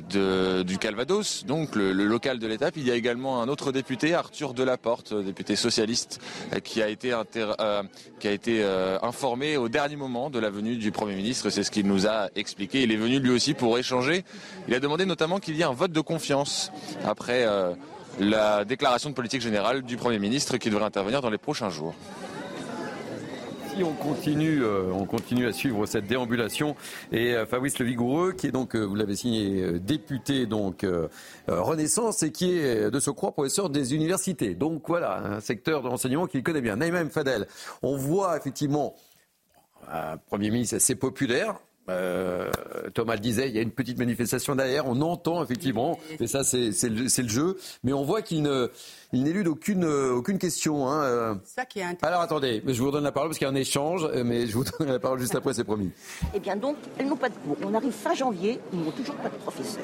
du 0.09 0.77
Calvados, 0.77 1.45
donc 1.45 1.75
le, 1.75 1.91
local 1.91 2.39
de 2.39 2.47
l'étape. 2.47 2.75
Il 2.77 2.87
y 2.87 2.91
a 2.91 2.95
également 2.95 3.41
un 3.41 3.47
autre 3.47 3.71
député, 3.71 4.13
Arthur 4.13 4.53
Delaporte, 4.53 5.13
député 5.13 5.55
socialiste, 5.55 6.19
qui 6.63 6.81
a 6.81 6.89
été, 6.89 7.13
qui 8.19 8.27
a 8.27 8.31
été 8.31 8.63
informé 9.01 9.57
au 9.57 9.69
dernier 9.69 9.95
moment 9.95 10.29
de 10.29 10.39
la 10.39 10.49
venue 10.49 10.77
du 10.77 10.91
Premier 10.91 11.15
ministre. 11.15 11.49
C'est 11.49 11.63
ce 11.63 11.71
qu'il 11.71 11.87
nous 11.87 12.07
a 12.07 12.29
expliqué. 12.35 12.83
Il 12.83 12.91
est 12.91 12.97
venu 12.97 13.19
lui 13.19 13.31
aussi 13.31 13.53
pour 13.53 13.77
échanger. 13.77 14.23
Il 14.67 14.73
a 14.73 14.79
demandé 14.79 15.05
notamment 15.05 15.39
qu'il 15.39 15.55
y 15.55 15.61
ait 15.61 15.65
un 15.65 15.73
vote 15.73 15.91
de 15.91 16.01
confiance 16.01 16.71
après 17.05 17.45
la 18.19 18.65
déclaration 18.65 19.09
de 19.09 19.15
politique 19.15 19.41
générale 19.41 19.81
du 19.81 19.97
Premier 19.97 20.19
ministre 20.19 20.57
qui 20.57 20.69
devrait 20.69 20.85
intervenir 20.85 21.21
dans 21.21 21.29
les 21.29 21.37
prochains 21.37 21.69
jours. 21.69 21.95
Si 23.75 23.83
on 23.83 23.93
continue, 23.93 24.63
euh, 24.63 24.89
on 24.93 25.05
continue 25.05 25.47
à 25.47 25.51
suivre 25.51 25.85
cette 25.85 26.07
déambulation 26.07 26.77
et 27.11 27.33
euh, 27.33 27.45
Fabrice 27.45 27.77
Le 27.77 27.85
Vigoureux, 27.85 28.31
qui 28.31 28.47
est 28.47 28.51
donc, 28.51 28.73
euh, 28.73 28.85
vous 28.85 28.95
l'avez 28.95 29.17
signé, 29.17 29.61
euh, 29.61 29.79
député 29.79 30.45
donc 30.45 30.85
Renaissance 31.47 32.23
et 32.23 32.31
qui 32.31 32.57
est 32.57 32.89
de 32.89 32.99
ce 33.01 33.11
croix 33.11 33.33
professeur 33.33 33.69
des 33.69 33.93
universités. 33.93 34.55
Donc 34.55 34.83
voilà, 34.87 35.17
un 35.17 35.39
secteur 35.41 35.81
de 35.81 35.89
l'enseignement 35.89 36.25
qu'il 36.25 36.41
connaît 36.41 36.61
bien. 36.61 36.77
Naïma. 36.77 37.03
Fadel, 37.09 37.47
on 37.83 37.97
voit 37.97 38.37
effectivement 38.37 38.95
un 39.91 40.15
Premier 40.17 40.51
ministre 40.51 40.77
assez 40.77 40.95
populaire. 40.95 41.55
Euh, 41.87 42.49
Thomas 42.93 43.13
le 43.13 43.19
disait, 43.19 43.47
il 43.47 43.55
y 43.55 43.59
a 43.59 43.61
une 43.61 43.71
petite 43.71 43.99
manifestation 43.99 44.55
derrière, 44.55 44.87
on 44.87 45.01
entend 45.01 45.43
effectivement, 45.43 45.99
et 46.19 46.25
ça 46.25 46.43
c'est 46.43 46.71
c'est 46.71 46.89
le, 46.89 47.07
c'est 47.09 47.21
le 47.21 47.29
jeu, 47.29 47.57
mais 47.83 47.93
on 47.93 48.03
voit 48.03 48.23
qu'il 48.23 48.41
ne, 48.41 48.69
il 49.13 49.23
n'élude 49.23 49.47
aucune, 49.47 49.83
euh, 49.83 50.15
aucune 50.15 50.39
question. 50.39 50.89
Hein, 50.89 51.03
euh. 51.03 51.35
Ça 51.43 51.65
qui 51.65 51.79
est 51.79 52.03
Alors 52.03 52.21
attendez, 52.21 52.63
je 52.65 52.79
vous 52.81 52.87
redonne 52.87 53.03
la 53.03 53.11
parole 53.11 53.29
parce 53.29 53.37
qu'il 53.37 53.45
y 53.45 53.49
a 53.49 53.53
un 53.53 53.55
échange, 53.55 54.07
mais 54.25 54.47
je 54.47 54.53
vous 54.53 54.63
donne 54.79 54.87
la 54.87 54.99
parole 54.99 55.19
juste 55.19 55.35
après, 55.35 55.53
c'est 55.53 55.63
promis. 55.63 55.91
Eh 56.33 56.39
bien 56.39 56.55
donc, 56.55 56.77
elles 56.97 57.07
n'ont 57.07 57.15
pas 57.15 57.29
de 57.29 57.35
cours. 57.35 57.57
On 57.63 57.73
arrive 57.73 57.91
fin 57.91 58.15
janvier, 58.15 58.59
ils 58.73 58.79
n'ont 58.79 58.91
toujours 58.91 59.15
pas 59.15 59.29
de 59.29 59.35
professeur. 59.35 59.83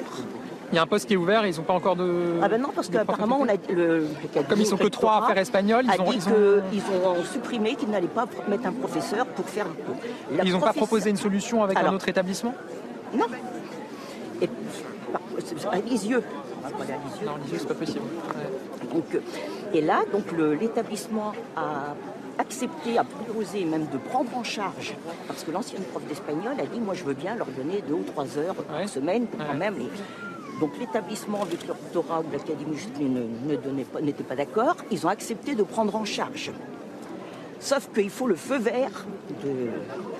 Il 0.72 0.76
y 0.76 0.78
a 0.78 0.82
un 0.82 0.86
poste 0.86 1.06
qui 1.06 1.12
est 1.12 1.16
ouvert, 1.18 1.46
ils 1.46 1.54
n'ont 1.56 1.64
pas 1.64 1.74
encore 1.74 1.96
de. 1.96 2.38
Ah 2.42 2.48
ben 2.48 2.58
non, 2.60 2.70
parce 2.74 2.88
qu'apparemment, 2.88 3.38
on 3.40 3.46
a 3.48 3.52
le, 3.70 4.06
Comme 4.48 4.58
ils 4.60 4.66
sont 4.66 4.78
que 4.78 4.86
trois 4.88 5.22
à 5.24 5.26
faire 5.26 5.36
espagnol, 5.38 5.84
ils 5.84 6.00
ont- 6.00 6.10
dit 6.10 6.16
ils 6.16 6.28
ont- 6.28 6.62
qu'ils 6.70 6.82
ont 7.06 7.24
supprimé 7.30 7.74
qu'ils 7.74 7.90
n'allaient 7.90 8.06
pas 8.06 8.24
mettre 8.48 8.66
un 8.66 8.72
professeur 8.72 9.26
pour 9.26 9.44
faire 9.46 9.66
le 9.66 9.74
cours. 9.74 9.96
La 10.34 10.44
Ils 10.44 10.52
n'ont 10.52 10.60
pas 10.60 10.72
proposé 10.72 11.10
une 11.10 11.16
solution 11.18 11.62
avec 11.62 11.76
un 11.76 11.92
autre 11.92 12.08
établissement 12.08 12.54
Non. 13.14 13.26
Et, 14.40 14.48
à 15.70 15.76
Lisieux. 15.80 16.22
Non, 17.24 17.36
Lisieux, 17.44 17.58
c'est 17.58 17.68
pas 17.68 17.74
possible. 17.74 18.00
Donc, 18.92 19.14
euh, 19.14 19.20
et 19.74 19.82
là, 19.82 20.00
donc 20.10 20.24
l'établissement 20.58 21.32
a 21.56 21.94
accepté, 22.38 22.96
a 22.98 23.04
proposé 23.04 23.64
même 23.66 23.86
de 23.92 23.98
prendre 23.98 24.34
en 24.36 24.42
charge, 24.42 24.94
parce 25.28 25.44
que 25.44 25.50
l'ancienne 25.50 25.82
prof 25.82 26.02
d'espagnol 26.08 26.54
a 26.58 26.64
dit, 26.66 26.80
moi 26.80 26.94
je 26.94 27.04
veux 27.04 27.14
bien 27.14 27.36
leur 27.36 27.46
donner 27.48 27.82
deux 27.86 27.94
ou 27.94 28.04
trois 28.04 28.24
heures 28.38 28.54
par 28.54 28.88
semaine, 28.88 29.26
quand 29.36 29.54
même. 29.54 29.74
Et 29.80 29.88
donc 30.62 30.78
l'établissement 30.78 31.42
avec 31.42 31.66
le 31.66 31.72
rectorat 31.72 32.20
ou 32.20 32.30
l'académie 32.32 32.76
pas- 33.92 34.00
n'était 34.00 34.22
pas 34.22 34.36
d'accord, 34.36 34.76
ils 34.92 35.04
ont 35.04 35.08
accepté 35.08 35.56
de 35.56 35.64
prendre 35.64 35.96
en 35.96 36.04
charge. 36.04 36.52
Sauf 37.58 37.88
qu'il 37.92 38.10
faut 38.10 38.28
le 38.28 38.36
feu 38.36 38.58
vert 38.58 39.04
de, 39.42 39.48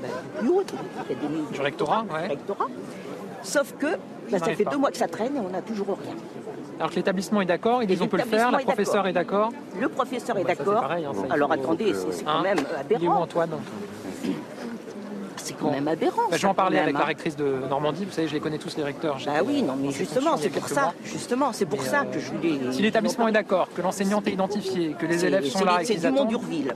bah, 0.03 0.09
du 0.43 0.49
de 0.65 0.73
l'académie. 0.99 1.45
Du 1.53 1.61
rectorat, 1.61 2.05
ouais. 2.13 2.27
rectorat. 2.27 2.67
Sauf 3.45 3.73
que 3.79 3.87
bah, 4.33 4.39
ça 4.41 4.47
fait 4.47 4.65
pas. 4.65 4.71
deux 4.73 4.79
mois 4.79 4.91
que 4.91 4.97
ça 4.97 5.07
traîne 5.07 5.37
et 5.37 5.41
on 5.41 5.49
n'a 5.51 5.63
toujours 5.63 5.87
rien. 6.05 6.17
Alors 6.81 6.91
que 6.91 6.97
l'établissement 6.97 7.41
est 7.41 7.47
d'accord, 7.47 7.81
ils 7.85 7.87
disent 7.87 8.03
on 8.03 8.09
peut 8.09 8.17
le 8.17 8.25
faire, 8.25 8.51
L'établissement 8.51 9.03
la 9.05 9.11
est 9.11 9.13
d'accord. 9.13 9.53
Le 9.81 9.89
professeur 9.89 10.37
est 10.39 10.43
Bah, 10.45 10.55
d'accord. 10.57 10.85
hein, 10.91 10.97
il 10.99 11.33
Alors 11.33 11.53
attendez, 11.53 11.95
c'est 12.11 12.25
quand 12.25 12.31
Hein 12.33 12.43
même 12.43 12.59
Il 12.59 12.97
est 12.97 12.97
où 12.97 13.03
aberrant. 13.03 13.23
Antoine 13.23 13.51
C'est 15.37 15.55
quand 15.55 15.71
même 15.71 15.89
aberrant. 15.89 16.23
Bah, 16.31 16.37
je 16.37 16.43
vais 16.43 16.47
en 16.47 16.51
ça, 16.51 16.55
parler 16.55 16.77
quand 16.77 16.83
avec 16.85 16.95
la 16.95 17.01
hein. 17.03 17.07
rectrice 17.07 17.37
de 17.37 17.55
Normandie, 17.69 18.05
vous 18.05 18.13
savez, 18.13 18.29
je 18.29 18.35
les 18.35 18.41
connais 18.41 18.59
tous 18.59 18.77
les 18.77 18.83
recteurs. 18.85 19.19
Bah 19.25 19.33
oui, 19.45 19.63
non, 19.63 19.75
mais 19.81 19.91
justement, 19.91 20.37
c'est 20.37 20.51
pour 20.51 20.69
ça. 20.69 20.93
Justement, 21.05 21.53
c'est 21.53 21.67
pour 21.67 21.81
Mais, 21.81 21.89
ça 21.89 22.01
euh, 22.03 22.05
que 22.13 22.21
je 22.21 22.31
voulais. 22.33 22.73
Si 22.73 22.83
l'établissement 22.83 23.29
est 23.29 23.33
d'accord, 23.33 23.69
que 23.75 23.83
l'enseignante 23.83 24.27
est 24.29 24.33
identifié, 24.33 24.95
que 24.99 25.07
les 25.07 25.19
C'est- 25.19 25.27
élèves 25.29 25.45
sont 25.47 25.59
c'est- 25.61 25.65
là 25.65 25.83
et 25.83 25.85
C'est 25.85 25.93
qu'ils 25.95 26.01
du 26.03 26.07
attendent. 26.07 26.19
Mont 26.19 26.25
d'Urville. 26.29 26.75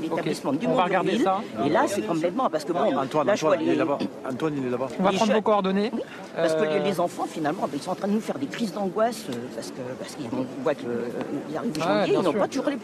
l'établissement 0.00 0.52
du 0.54 0.66
on 0.66 0.74
va 0.74 0.84
regarder 0.84 1.18
ça. 1.18 1.40
Et 1.64 1.68
là, 1.68 1.82
c'est 1.86 2.00
complètement 2.06 2.48
parce 2.48 2.64
que 2.64 2.72
bon, 2.72 2.96
Antoine, 2.96 3.26
là, 3.26 3.34
je 3.34 3.40
vois 3.44 3.50
Antoine, 3.56 3.66
il 3.68 3.72
est 3.72 3.76
là-bas. 3.76 3.98
Antoine, 4.32 4.54
il 4.56 4.66
est 4.66 4.70
là-bas. 4.70 4.86
On 4.98 5.02
va 5.02 5.10
Les 5.10 5.16
prendre 5.18 5.32
vos 5.34 5.42
coordonnées. 5.42 5.92
Parce 6.34 6.54
que 6.54 6.60
Euh, 6.62 6.78
les, 6.78 6.90
les 6.90 7.00
enfants, 7.00 7.26
finalement, 7.28 7.68
ils 7.74 7.82
sont 7.82 7.90
en 7.90 7.94
train 7.96 8.08
de 8.08 8.12
nous 8.14 8.20
faire 8.20 8.38
des 8.38 8.46
crises 8.46 8.72
d'angoisse 8.72 9.24
euh, 9.28 9.32
parce 9.54 9.68
que 9.68 9.80
parce 9.98 10.14
qu'ils 10.14 10.28
vont- 10.30 10.46
voient 10.62 10.74
que 10.74 10.86
euh, 10.86 11.08
il 11.50 11.56
arrive 11.56 11.72
Ouais, 11.76 11.82
janvier, 11.82 12.14
ils 12.14 12.22
n'ont 12.22 12.32
pas 12.32 12.48
toujours 12.48 12.70
les. 12.70 12.76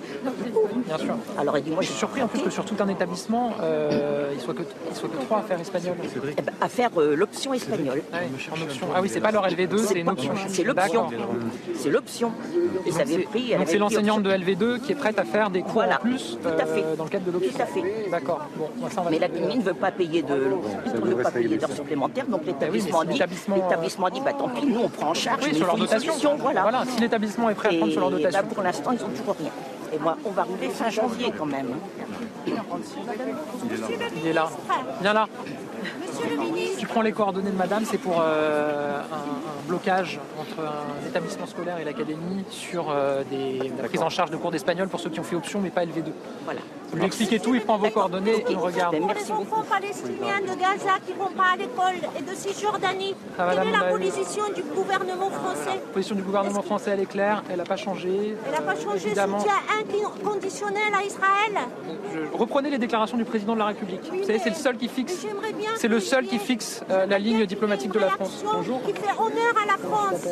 Bien 0.87 0.99
sûr. 0.99 1.15
Alors, 1.39 1.59
il 1.59 1.65
dit, 1.65 1.71
moi, 1.71 1.83
Je 1.83 1.89
suis 1.89 1.97
surpris 1.97 2.23
en 2.23 2.29
plus 2.29 2.41
que 2.41 2.51
sur 2.51 2.65
tout 2.65 2.77
un 2.81 2.89
établissement, 2.89 3.53
euh, 3.61 4.31
il 4.35 4.41
soit 4.41 4.55
que 4.55 4.63
il 4.91 4.97
soit 4.97 5.09
que 5.09 5.17
trois 5.25 5.39
à 5.39 5.43
faire 5.43 5.61
espagnol. 5.61 5.97
Eh 6.39 6.43
ben, 6.43 6.53
à 6.61 6.69
faire 6.69 6.91
euh, 6.97 7.17
l'option 7.17 7.53
espagnole. 7.55 8.03
en 8.13 8.63
option. 8.63 8.87
Ah 8.95 9.01
oui, 9.03 9.09
c'est 9.13 9.21
pas 9.21 9.31
leur 9.33 9.47
LV2, 9.49 9.79
c'est 9.79 10.01
une 10.01 10.09
option. 10.09 10.33
C'est 10.49 10.63
l'option. 10.65 11.09
C'est 11.75 11.91
l'option. 11.91 12.33
Et 12.87 12.93
ça 12.93 12.99
Donc 13.01 13.07
avait 13.09 13.17
c'est- 13.17 13.23
pris. 13.29 13.55
donc 13.57 13.67
c'est 13.69 13.79
l'enseignante 13.79 14.23
de 14.23 14.31
option. 14.31 14.45
LV2 14.47 14.81
qui 14.81 14.93
est 14.93 14.95
prête 14.95 15.19
à 15.19 15.25
faire 15.25 15.51
des 15.51 15.63
cours 15.63 15.73
Voilà. 15.75 15.97
en 15.97 16.01
plus 16.01 16.39
Tout 16.43 16.49
à 16.49 16.67
fait. 16.67 16.83
euh, 16.85 16.97
dans 16.97 17.05
le 17.05 17.11
cadre 17.11 17.25
de 17.27 17.31
l'option. 17.33 17.53
Tout 17.53 17.63
à 17.63 17.67
fait. 17.67 17.83
D'accord. 18.11 18.41
Bon, 18.57 18.69
Mais 19.11 19.19
la 19.19 19.29
commune 19.29 19.59
ne 19.59 19.65
veut 19.65 19.75
pas 19.75 19.91
payer 19.91 20.23
de, 20.23 20.35
ne 20.35 21.01
veut 21.15 21.23
pas 21.23 21.31
payer 21.31 21.57
d'heures 21.57 21.73
supplémentaires, 21.73 22.27
donc 22.27 22.47
l'établissement 22.47 23.01
c'est 23.01 23.07
dit, 23.09 23.13
l'établissement, 23.15 23.57
l'établement 23.57 24.09
dit, 24.11 24.21
bah 24.25 24.33
tant 24.33 24.49
pis, 24.49 24.67
nous 24.67 24.81
on 24.81 24.89
prend 24.89 25.11
en 25.11 25.15
charge, 25.15 25.41
Oui, 25.45 25.55
sur 25.55 25.67
leur 25.67 25.77
dotation. 25.77 26.37
voilà. 26.39 26.63
Voilà, 26.63 26.85
si 26.89 27.01
l'établissement 27.01 27.51
est 27.51 27.55
prêt 27.55 27.71
à 27.75 27.79
prendre 27.79 27.93
sur 27.93 28.01
leur 28.01 28.11
dotation. 28.11 28.41
Là 28.41 28.43
pour 28.47 28.63
l'instant 28.63 28.93
ils 28.93 29.03
ont 29.05 29.09
toujours 29.09 29.37
rien. 29.39 29.51
Et 29.93 29.99
moi 29.99 30.17
on 30.25 30.31
va 30.31 30.43
rouler 30.45 30.69
fin 30.71 30.91
janvier 30.91 31.33
quand 31.37 31.47
même. 31.47 31.75
Il 32.47 34.27
est 34.27 34.33
là. 34.33 34.49
Viens 35.01 35.13
là. 35.13 35.29
Tu 36.79 36.87
prends 36.87 37.03
les 37.03 37.13
coordonnées 37.13 37.51
de 37.51 37.57
madame, 37.57 37.85
c'est 37.85 37.99
pour 37.99 38.21
euh, 38.21 39.01
un, 39.01 39.15
un 39.15 39.69
blocage 39.69 40.19
entre 40.41 40.61
un 40.67 41.07
établissement 41.09 41.47
scolaire 41.47 41.79
et 41.79 41.85
l'académie 41.85 42.45
sur 42.51 42.91
euh, 42.91 43.23
des, 43.31 43.71
la 43.81 43.89
prise 43.89 44.03
en 44.03 44.09
charge 44.11 44.31
de 44.31 44.37
cours 44.37 44.51
d'espagnol 44.51 44.89
pour 44.89 45.01
ceux 45.01 45.11
qui 45.11 45.21
ont 45.21 45.25
fait 45.25 45.37
option 45.37 45.61
mais 45.61 45.71
pas 45.71 45.85
LV2. 45.85 46.13
Voilà. 46.45 46.61
Vous 46.91 46.99
lui 46.99 47.05
expliquez 47.05 47.41
tout, 47.41 47.55
il 47.55 47.61
prend 47.63 47.79
vos 47.79 47.91
coordonnées 47.91 48.37
et 48.39 48.45
il 48.51 48.57
regarde. 48.57 48.95
Ben, 48.95 49.09
Les 49.15 49.33
enfants 49.33 49.65
palestiniens 49.69 50.41
de 50.41 50.59
Gaza 50.59 50.99
qui 51.05 51.13
ne 51.15 51.19
vont 51.19 51.31
pas 51.37 51.55
à 51.55 51.57
l'école 51.57 51.97
et 52.17 52.23
de 52.23 52.35
Cisjordanie. 52.35 53.15
Ah, 53.39 53.49
Quelle 53.51 53.67
est 53.69 53.73
la 53.73 53.93
on 53.93 53.99
position 53.99 54.43
du 54.55 54.63
gouvernement 54.63 55.31
français 55.31 55.71
La 55.85 55.93
position 55.93 56.15
du 56.15 56.23
gouvernement 56.23 56.63
français, 56.63 56.93
elle 56.93 57.01
est 57.01 57.07
claire, 57.07 57.43
elle 57.51 57.57
n'a 57.59 57.65
pas 57.65 57.77
changé. 57.77 58.37
Elle 58.47 58.53
n'a 58.53 58.61
pas 58.61 58.77
changé 58.81 59.07
Évidemment. 59.07 59.41
soutien 59.41 59.55
inconditionnel 59.81 60.95
à 60.97 61.03
Israël. 61.05 61.59
Je- 62.15 62.37
Reprenez 62.39 62.71
les 62.71 62.79
déclarations 62.79 63.17
du 63.17 63.25
président 63.25 63.55
de 63.55 63.59
la 63.59 63.67
République. 63.67 64.01
Vous 64.13 64.23
savez, 64.25 64.39
c'est 64.39 64.51
le 64.51 64.55
seul 64.57 64.77
qui 64.77 64.89
fixe. 64.89 65.17
J'aimerais 65.23 65.53
bien 65.53 65.71
C'est 65.77 65.89
le 65.89 65.99
seul 66.07 66.27
qui 66.27 66.39
fixe 66.39 66.83
euh, 66.91 67.07
la 67.07 67.19
ligne 67.19 67.45
diplomatique 67.47 67.93
de 67.93 67.99
la 67.99 68.09
France. 68.11 68.43
réaction 68.45 68.79
qui 68.87 68.93
fait 68.93 69.13
honneur 69.19 69.55
à 69.63 69.67
la 69.67 69.77
France. 69.79 70.23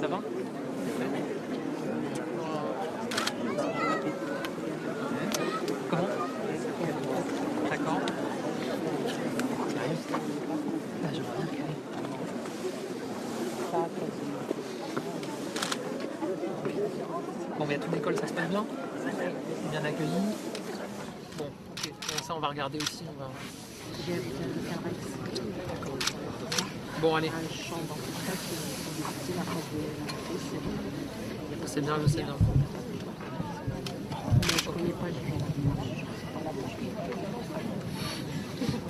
Ça 0.00 0.06
va 0.08 0.20
Comment 5.90 6.08
D'accord. 7.70 8.00
Ah, 11.04 11.08
je 11.12 11.20
vois 11.20 11.36
bien 11.36 11.46
qu'elle 11.46 11.60
est- 11.60 12.86
Bon, 17.58 17.64
mais 17.66 17.74
à 17.74 17.78
toute 17.78 17.92
l'école, 17.92 18.16
ça 18.16 18.26
se 18.26 18.32
passe 18.32 18.48
bien 18.48 18.64
Bien 19.70 19.84
accueilli 19.84 20.10
Bon, 21.38 21.44
ok. 21.44 21.90
Bon, 21.90 22.22
ça, 22.22 22.34
on 22.36 22.40
va 22.40 22.45
regarder 22.56 22.78
aussi. 22.78 23.04
On 23.06 23.20
va... 23.20 23.30
Bon, 27.02 27.14
allez. 27.16 27.30
C'est 31.66 31.80
bien, 31.82 31.98
je 32.02 32.06
sais 32.08 32.22
bien. 32.22 32.36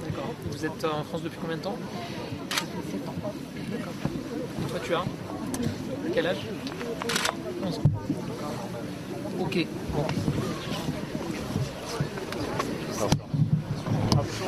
D'accord. 0.05 0.35
Vous 0.53 0.65
êtes 0.65 0.85
en 0.85 1.03
France 1.03 1.23
depuis 1.23 1.39
combien 1.41 1.57
de 1.57 1.63
temps 1.63 1.77
D'accord. 3.73 3.93
Toi, 4.69 4.81
tu 4.85 4.95
as 4.95 5.05
Quel 6.15 6.27
âge 6.29 6.47
11 7.65 7.81
Ok. 9.41 9.67
Bon. 9.93 10.07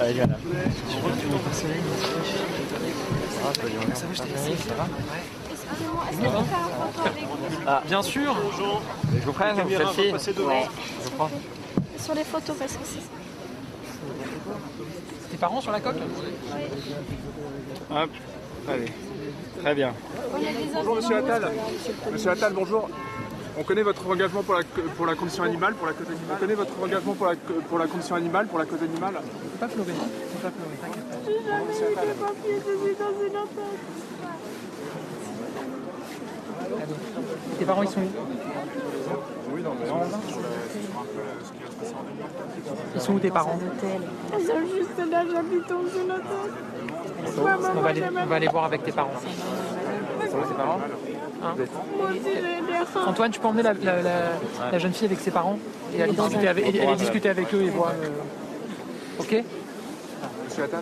Allez, 0.09 0.16
viens 0.16 0.26
là. 0.26 0.36
Ça 3.30 4.06
va, 4.06 4.14
je 4.14 4.22
t'ai 4.22 4.28
laissé. 4.30 4.56
Ça 4.66 4.74
va 4.74 4.86
Ah, 7.66 7.82
bien 7.86 8.02
sûr. 8.02 8.34
Je 9.14 9.26
vous 9.26 9.32
prends 9.34 9.50
une 9.50 9.56
selfie 9.56 10.12
Je 10.14 11.11
prends. 11.11 11.30
Sur 11.98 12.14
les 12.14 12.24
photos, 12.24 12.56
parce 12.59 12.72
que 12.72 12.84
c'est... 12.84 13.00
Tes 15.30 15.36
parents 15.36 15.61
sur 15.61 15.72
la 15.72 15.80
coque 15.80 15.96
Hop, 17.90 18.11
allez. 18.66 18.92
Très 19.61 19.74
bien. 19.74 19.92
Bonjour 20.72 20.96
Monsieur 20.96 21.16
Attal. 21.18 21.52
Monsieur 22.11 22.30
Attal, 22.30 22.52
bonjour. 22.54 22.88
On 23.59 23.64
connaît 23.64 23.82
votre 23.82 24.09
engagement 24.09 24.44
pour 24.44 24.54
la, 24.54 24.62
pour 24.96 25.04
la 25.06 25.16
condition 25.16 25.42
animale, 25.42 25.74
pour 25.74 25.88
la 25.88 25.92
cause 25.92 26.06
animale. 26.06 26.30
On 26.32 26.36
connaît 26.36 26.54
votre 26.54 26.80
engagement 26.80 27.14
pour 27.14 27.26
la, 27.26 27.34
pour 27.68 27.78
la 27.78 27.86
condition 27.88 28.14
animale, 28.14 28.46
pour 28.46 28.59
la 28.61 28.64
cause 28.66 28.82
animale. 28.82 29.14
Faut 29.14 29.59
pas 29.59 29.66
pleurer. 29.66 29.92
Faut 29.92 30.38
pas 30.38 30.50
pleurer, 30.50 30.76
t'inquiète. 30.80 31.04
J'ai 31.26 31.42
jamais 31.44 31.74
eu 31.74 32.09
de 32.09 32.14
papier, 32.20 32.54
je 32.54 32.86
suis 32.86 32.94
dans 32.94 33.14
une 33.26 33.36
impasse. 33.36 33.98
Tes 37.59 37.64
parents, 37.64 37.82
ils 37.82 37.88
sont 37.88 38.00
où? 38.00 38.11
Oui, 39.52 39.62
non, 39.62 39.72
mais 39.80 39.86
Ils 42.94 43.00
sont 43.00 43.14
où 43.14 43.18
tes 43.18 43.30
parents? 43.30 43.59
Elles 44.34 44.46
sont 44.46 44.61
juste 44.72 45.11
là, 45.11 45.24
j'habite 45.32 45.68
dans 45.68 45.80
une 45.80 46.12
hôtel. 46.12 46.52
Bon, 47.36 47.42
on, 47.42 47.80
va 47.80 47.88
aller, 47.88 48.02
on 48.22 48.26
va 48.26 48.36
aller 48.36 48.48
voir 48.48 48.64
avec 48.66 48.84
tes 48.84 48.92
parents. 48.92 49.20
tes 50.20 50.54
parents? 50.54 50.80
Hein. 51.43 51.55
Antoine, 53.07 53.30
tu 53.30 53.41
peux 53.41 53.47
emmener 53.49 53.62
la, 53.62 53.72
la- 53.74 54.03
la- 54.03 54.70
la 54.72 54.78
jeune 54.78 54.93
fille 54.93 55.07
avec 55.07 55.20
ses 55.20 55.30
parents 55.30 55.59
et 55.97 56.03
aller 56.03 56.12
discuter 56.12 56.49
avec, 56.49 56.64
discuter 56.97 57.28
avec 57.28 57.55
eux 57.55 57.62
et 57.62 57.70
voir. 57.70 57.91
euh, 57.91 58.09
Ok 59.20 59.45
Monsieur 60.49 60.64
Attal, 60.64 60.80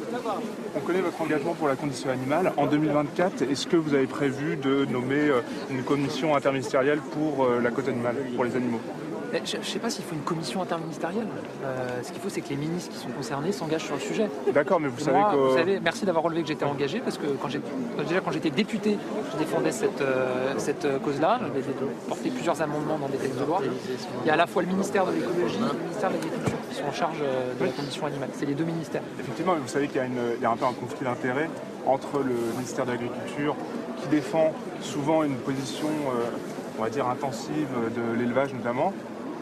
on 0.75 0.81
connaît 0.81 1.01
votre 1.01 1.21
engagement 1.21 1.53
pour 1.55 1.69
la 1.69 1.75
condition 1.77 2.09
animale. 2.11 2.53
En 2.57 2.67
2024, 2.67 3.43
est-ce 3.43 3.67
que 3.67 3.77
vous 3.77 3.93
avez 3.95 4.07
prévu 4.07 4.57
de 4.57 4.87
nommer 4.87 5.29
euh, 5.29 5.41
une 5.71 5.83
commission 5.83 6.35
interministérielle 6.35 7.01
pour 7.01 7.45
euh, 7.45 7.61
la 7.63 7.71
cause 7.71 7.89
animale, 7.89 8.17
pour 8.35 8.45
les 8.45 8.57
animaux? 8.57 8.81
Je 9.33 9.57
ne 9.59 9.62
sais 9.62 9.79
pas 9.79 9.91
s'il 9.91 10.05
faut 10.05 10.14
une 10.14 10.22
commission 10.22 10.62
interministérielle. 10.62 11.27
Euh, 11.64 12.03
ce 12.03 12.12
qu'il 12.12 12.20
faut, 12.20 12.29
c'est 12.29 12.41
que 12.41 12.49
les 12.49 12.57
ministres 12.57 12.93
qui 12.93 12.99
sont 12.99 13.09
concernés 13.11 13.53
s'engagent 13.53 13.85
sur 13.85 13.95
le 13.95 14.01
sujet. 14.01 14.29
D'accord, 14.53 14.81
mais 14.81 14.89
vous 14.89 14.99
savez 15.01 15.18
moi, 15.18 15.31
que... 15.33 15.37
vous 15.37 15.57
savez, 15.57 15.81
merci 15.81 16.05
d'avoir 16.05 16.24
relevé 16.24 16.43
que 16.43 16.49
j'étais 16.49 16.64
engagé 16.64 17.01
parce 17.01 17.18
que 17.18 17.27
quand 17.41 17.49
déjà 17.49 18.20
quand 18.20 18.33
j'étais 18.33 18.51
député, 18.51 18.97
je 19.33 19.39
défendais 19.39 19.72
cette, 19.72 20.01
euh, 20.01 20.55
cette 20.59 20.85
euh, 20.85 20.99
cause-là. 20.99 21.41
J'avais 21.43 21.62
porté 22.09 22.31
plusieurs 22.31 22.61
amendements 22.62 22.99
dans 22.99 23.09
des 23.09 23.18
textes 23.18 23.39
de 23.39 23.45
loi. 23.45 23.61
Il 24.24 24.27
y 24.27 24.31
a 24.31 24.35
à 24.35 24.37
la 24.37 24.47
fois 24.47 24.62
le 24.62 24.68
ministère 24.68 25.05
de 25.07 25.12
l'écologie 25.12 25.57
et 25.57 25.72
le 25.72 25.79
ministère 25.85 26.09
de 26.11 26.14
l'agriculture 26.14 26.59
qui 26.70 26.77
sont 26.77 26.85
en 26.87 26.93
charge 26.93 27.18
de 27.20 27.64
la 27.64 27.70
condition 27.72 28.07
animale. 28.07 28.29
C'est 28.35 28.47
les 28.47 28.55
deux 28.55 28.64
ministères. 28.64 29.03
Effectivement, 29.20 29.55
mais 29.55 29.61
vous 29.61 29.68
savez 29.68 29.89
qu'il 29.89 29.97
y, 29.97 30.01
a 30.01 30.05
une- 30.07 30.35
il 30.37 30.43
y 30.43 30.47
a 30.47 30.51
un 30.51 30.57
peu 30.57 30.64
un 30.64 30.72
conflit 30.72 31.05
d'intérêts 31.05 31.51
entre 31.87 32.18
le 32.18 32.35
ministère 32.57 32.85
de 32.87 32.93
l'Agriculture, 32.93 33.55
qui 34.01 34.09
défend 34.09 34.53
souvent 34.81 35.22
une 35.22 35.37
position, 35.37 35.87
euh, 35.89 36.24
on 36.79 36.83
va 36.83 36.91
dire, 36.91 37.07
intensive 37.09 37.68
de 37.95 38.18
l'élevage 38.18 38.53
notamment, 38.55 38.93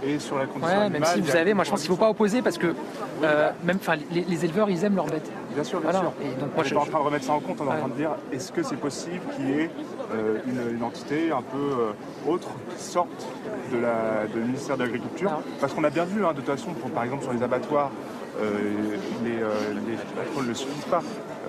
et 0.02 0.18
sur 0.18 0.38
la 0.38 0.46
condition 0.46 0.66
Ouais, 0.68 0.82
animale... 0.84 1.00
même 1.00 1.04
si 1.10 1.20
vous 1.20 1.26
y 1.26 1.30
a- 1.30 1.32
savez, 1.32 1.54
moi 1.54 1.64
je 1.64 1.70
pense 1.70 1.80
qu'il 1.82 1.90
ne 1.90 1.96
faut 1.96 2.00
pas 2.02 2.10
opposer 2.10 2.42
parce 2.42 2.58
que 2.58 2.74
euh, 3.22 3.50
même, 3.64 3.78
les, 4.12 4.22
les 4.24 4.44
éleveurs 4.44 4.68
ils 4.70 4.84
aiment 4.84 4.96
leurs 4.96 5.06
bêtes. 5.06 5.30
Bien 5.54 5.64
sûr, 5.64 5.80
bien 5.80 5.90
Voilà. 5.90 6.06
sûr. 6.10 6.12
Et 6.22 6.34
donc 6.40 6.50
on 6.52 6.56
moi 6.56 6.64
je, 6.64 6.74
pas 6.74 6.80
en 6.80 6.86
train 6.86 6.98
de 6.98 7.04
remettre 7.04 7.24
ça 7.24 7.32
en 7.32 7.40
compte, 7.40 7.60
on 7.60 7.64
est 7.64 7.68
Ouais. 7.68 7.74
en 7.74 7.78
train 7.78 7.88
de 7.88 7.94
dire 7.94 8.10
est-ce 8.32 8.50
que 8.52 8.62
c'est 8.62 8.76
possible 8.76 9.20
qu'il 9.36 9.48
y 9.48 9.52
ait 9.60 9.70
euh, 10.12 10.38
une, 10.46 10.76
une 10.76 10.82
entité 10.82 11.30
un 11.32 11.42
peu 11.42 11.56
euh, 11.58 11.92
autre 12.30 12.48
qui 12.76 12.82
sorte 12.82 13.26
de 13.72 13.78
la, 13.78 14.26
de 14.32 14.38
le 14.40 14.46
ministère 14.46 14.76
de 14.76 14.82
l'Agriculture? 14.84 15.30
Parce 15.60 15.72
qu'on 15.72 15.84
a 15.84 15.90
bien 15.90 16.04
vu, 16.04 16.24
hein, 16.24 16.32
de 16.32 16.36
toute 16.40 16.46
façon, 16.46 16.72
pour- 16.72 16.90
par 16.90 17.04
exemple 17.04 17.22
sur 17.22 17.32
les 17.32 17.42
abattoirs, 17.42 17.90
les, 19.22 19.30
les 19.30 19.96
contrôles 20.26 20.48
ne 20.48 20.54
suffisent 20.54 20.84
pas. 20.90 21.02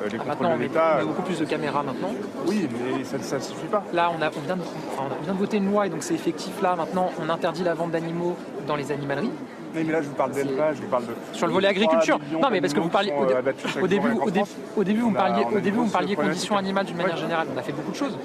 Euh, 0.04 0.10
les 0.12 0.18
Ah, 0.20 0.24
contrôles 0.36 0.58
de 0.58 0.64
l'État. 0.64 0.94
on 0.96 1.00
met 1.00 1.06
beaucoup 1.06 1.22
plus 1.22 1.40
de 1.40 1.46
caméras 1.46 1.84
maintenant. 1.84 2.12
Oui, 2.48 2.68
mais 2.98 3.04
ça 3.04 3.18
ne 3.38 3.42
suffit 3.42 3.68
pas. 3.72 3.84
Là, 3.94 4.12
on, 4.18 4.22
a, 4.22 4.28
on, 4.28 4.40
vient 4.46 4.56
de, 4.58 4.62
enfin, 4.62 5.04
on 5.20 5.24
vient 5.24 5.34
de 5.34 5.40
voter 5.40 5.58
une 5.58 5.70
loi 5.72 5.88
et 5.88 5.90
donc 5.90 6.04
c'est 6.04 6.14
effectif 6.14 6.62
là. 6.62 6.76
Maintenant, 6.76 7.12
on 7.24 7.30
interdit 7.30 7.64
la 7.64 7.74
vente 7.74 7.92
d'animaux 7.92 8.36
dans 8.68 8.76
les 8.76 8.92
animaleries. 8.92 9.32
Oui, 9.76 9.84
mais 9.86 9.92
là, 9.92 10.02
je 10.02 10.08
vous 10.08 10.14
parle 10.16 10.32
d'élevage, 10.32 10.78
je 10.78 10.82
vous 10.84 10.88
parle 10.88 11.06
de. 11.06 11.14
Sur 11.34 11.48
le 11.48 11.54
volet 11.54 11.68
3 11.74 11.84
agriculture. 11.84 12.20
Non, 12.42 12.50
mais 12.52 12.62
parce 12.62 12.74
que 12.74 12.80
vous 12.80 12.90
parliez 12.90 13.14
au, 13.18 13.26
dé- 13.26 13.34
euh, 13.34 13.82
au 13.82 13.88
début, 13.88 14.12
au, 14.14 14.32
dé- 14.32 14.42
début, 14.86 15.02
vous 15.02 15.10
me 15.12 15.18
a- 15.18 15.22
parliez, 15.22 15.44
a 15.44 15.48
au 15.50 15.60
début, 15.60 15.78
vous 15.80 15.90
parliez 15.90 16.16
conditions 16.16 16.56
animales 16.58 16.86
d'une 16.86 16.98
manière 16.98 17.18
générale. 17.18 17.48
On 17.54 17.58
a 17.58 17.62
fait 17.62 17.74
beaucoup 17.74 17.92
de 17.92 17.96
choses. 17.98 18.18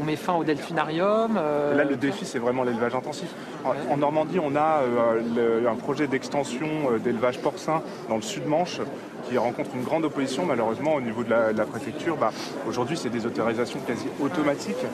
On 0.00 0.02
met 0.04 0.16
fin 0.16 0.32
au 0.34 0.42
delphinarium. 0.44 1.36
euh, 1.38 1.76
Là, 1.76 1.84
le 1.84 1.96
défi, 1.96 2.24
c'est 2.24 2.38
vraiment 2.40 2.64
l'élevage 2.64 2.94
intensif. 2.94 3.28
En, 3.64 3.92
en 3.92 3.96
Normandie, 3.98 4.40
on 4.40 4.56
a 4.56 4.80
euh, 4.82 5.60
le- 5.62 5.68
un 5.68 5.74
projet 5.76 6.06
d'extension 6.08 6.66
d'élevage 7.02 7.38
porcin 7.38 7.80
dans 8.08 8.16
le 8.16 8.22
sud-Manche 8.22 8.80
qui 9.28 9.38
rencontre 9.38 9.70
une 9.74 9.84
grande 9.84 10.04
opposition 10.04 10.46
malheureusement 10.46 10.94
au 10.94 11.00
niveau 11.00 11.24
de 11.24 11.30
la, 11.30 11.64
préfecture. 11.64 12.16
Bah, 12.16 12.30
Aujourd'hui, 12.68 12.96
c'est 12.96 13.10
des 13.10 13.26
autorisations 13.26 13.80
quasi 13.86 14.06
automatiques. 14.20 14.84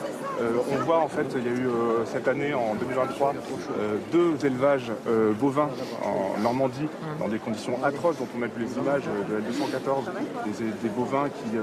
Euh, 0.40 0.52
on 0.72 0.76
voit 0.84 1.00
en 1.00 1.08
fait, 1.08 1.26
il 1.36 1.44
y 1.44 1.48
a 1.48 1.50
eu 1.50 1.66
euh, 1.66 2.04
cette 2.06 2.26
année, 2.26 2.54
en 2.54 2.74
2023, 2.74 3.34
euh, 3.78 3.96
deux 4.12 4.34
élevages 4.44 4.90
bovins 5.38 5.68
en 6.04 6.40
Normandie 6.40 6.88
dans 7.18 7.28
des 7.28 7.38
conditions 7.38 7.82
atroces 7.84 8.16
dont 8.18 8.28
on 8.38 8.42
a 8.42 8.46
vu 8.46 8.64
les 8.64 8.78
images 8.78 9.02
de 9.28 9.34
la 9.34 9.40
214, 9.40 10.10
des, 10.46 10.88
bovins 10.88 11.28
qui 11.28 11.56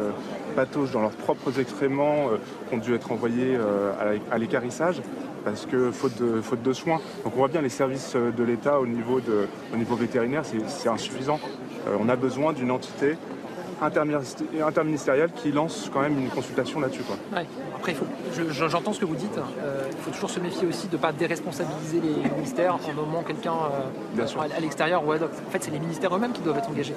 pataugent 0.55 0.91
dans 0.91 1.01
leurs 1.01 1.11
propres 1.11 1.59
excréments, 1.59 2.29
qui 2.69 2.75
ont 2.75 2.77
dû 2.77 2.93
être 2.93 3.11
envoyés 3.11 3.57
à 4.31 4.37
l'écarissage 4.37 5.01
parce 5.43 5.65
que 5.65 5.91
faute 5.91 6.21
de, 6.21 6.41
faute 6.41 6.61
de 6.61 6.73
soins. 6.73 6.99
Donc 7.23 7.33
on 7.35 7.39
voit 7.39 7.47
bien 7.47 7.61
les 7.61 7.69
services 7.69 8.15
de 8.15 8.43
l'État 8.43 8.79
au 8.79 8.83
au 8.83 8.87
niveau 9.77 9.95
vétérinaire, 9.95 10.43
c'est 10.67 10.89
insuffisant. 10.89 11.39
Euh, 11.87 11.97
on 11.99 12.09
a 12.09 12.15
besoin 12.15 12.53
d'une 12.53 12.71
entité 12.71 13.17
interministé- 13.81 14.45
interministérielle 14.65 15.29
qui 15.35 15.51
lance 15.51 15.89
quand 15.93 16.01
même 16.01 16.17
une 16.19 16.29
consultation 16.29 16.79
là-dessus. 16.79 17.01
Ouais. 17.33 17.45
Après, 17.75 17.95
je- 18.35 18.67
j'entends 18.67 18.93
ce 18.93 18.99
que 18.99 19.05
vous 19.05 19.15
dites. 19.15 19.37
Euh, 19.37 19.83
il 19.91 19.97
faut 19.97 20.11
toujours 20.11 20.29
se 20.31 20.39
méfier 20.39 20.67
aussi 20.67 20.87
de 20.87 20.97
ne 20.97 21.01
pas 21.01 21.11
déresponsabiliser 21.11 22.01
les 22.01 22.29
ministères 22.31 22.75
en 22.75 22.93
nommant 22.93 23.21
quelqu'un 23.23 23.53
euh, 23.53 24.25
à, 24.39 24.57
à 24.57 24.59
l'extérieur 24.59 25.05
ou 25.07 25.11
ad 25.11 25.21
hoc. 25.23 25.31
En 25.47 25.51
fait, 25.51 25.63
c'est 25.63 25.71
les 25.71 25.79
ministères 25.79 26.15
eux-mêmes 26.15 26.31
qui 26.33 26.41
doivent 26.41 26.57
être 26.57 26.69
engagés. 26.69 26.95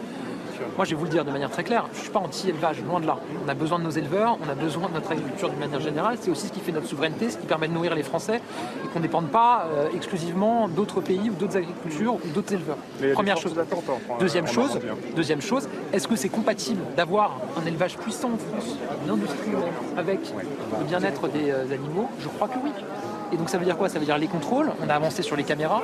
Moi, 0.76 0.84
je 0.84 0.90
vais 0.90 0.96
vous 0.96 1.04
le 1.04 1.10
dire 1.10 1.24
de 1.24 1.30
manière 1.30 1.50
très 1.50 1.64
claire, 1.64 1.86
je 1.92 1.98
ne 1.98 2.02
suis 2.02 2.10
pas 2.10 2.20
anti-élevage, 2.20 2.82
loin 2.82 3.00
de 3.00 3.06
là. 3.06 3.18
On 3.44 3.48
a 3.48 3.54
besoin 3.54 3.78
de 3.78 3.84
nos 3.84 3.90
éleveurs, 3.90 4.38
on 4.44 4.48
a 4.50 4.54
besoin 4.54 4.88
de 4.88 4.94
notre 4.94 5.12
agriculture 5.12 5.48
d'une 5.50 5.58
manière 5.58 5.80
générale. 5.80 6.16
C'est 6.20 6.30
aussi 6.30 6.48
ce 6.48 6.52
qui 6.52 6.60
fait 6.60 6.72
notre 6.72 6.86
souveraineté, 6.86 7.30
ce 7.30 7.38
qui 7.38 7.46
permet 7.46 7.68
de 7.68 7.72
nourrir 7.72 7.94
les 7.94 8.02
Français 8.02 8.36
et 8.84 8.88
qu'on 8.88 8.98
ne 8.98 9.04
dépende 9.04 9.28
pas 9.28 9.66
euh, 9.72 9.88
exclusivement 9.94 10.68
d'autres 10.68 11.00
pays 11.00 11.30
ou 11.30 11.34
d'autres 11.34 11.56
agricultures 11.56 12.14
ou 12.14 12.28
d'autres 12.34 12.52
éleveurs. 12.54 12.76
Mais 13.00 13.12
Première 13.12 13.36
chose. 13.36 13.54
hein, 13.58 14.16
Deuxième 14.18 14.46
chose, 14.46 14.78
deuxième 15.16 15.40
chose, 15.42 15.68
est-ce 15.92 16.06
que 16.08 16.16
c'est 16.16 16.28
compatible 16.28 16.80
d'avoir 16.96 17.36
un 17.60 17.66
élevage 17.66 17.96
puissant 17.96 18.30
en 18.32 18.38
France, 18.38 18.76
une 19.04 19.10
industrie 19.12 19.50
avec 19.96 20.20
le 20.78 20.84
bien-être 20.84 21.28
des 21.28 21.50
euh, 21.50 21.64
animaux? 21.72 22.08
Je 22.20 22.28
crois 22.28 22.48
que 22.48 22.58
oui. 22.62 22.70
Et 23.32 23.36
donc 23.36 23.48
ça 23.48 23.58
veut 23.58 23.64
dire 23.64 23.76
quoi? 23.76 23.88
Ça 23.88 23.98
veut 23.98 24.04
dire 24.04 24.18
les 24.18 24.26
contrôles. 24.26 24.72
On 24.84 24.88
a 24.88 24.94
avancé 24.94 25.22
sur 25.22 25.36
les 25.36 25.44
caméras. 25.44 25.82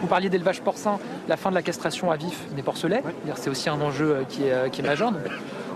Vous 0.00 0.08
parliez 0.08 0.28
d'élevage 0.28 0.60
porcin, 0.62 0.98
la 1.28 1.36
fin 1.36 1.50
de 1.50 1.54
la 1.54 1.62
castration 1.62 2.10
à 2.10 2.16
vif 2.16 2.52
des 2.54 2.62
porcelets. 2.62 3.02
C'est 3.36 3.50
aussi 3.50 3.68
un 3.68 3.80
enjeu 3.80 4.10
euh, 4.10 4.24
qui 4.28 4.44
est, 4.44 4.52
euh, 4.52 4.68
qui 4.68 4.80
est 4.80 4.84
majeur. 4.84 5.12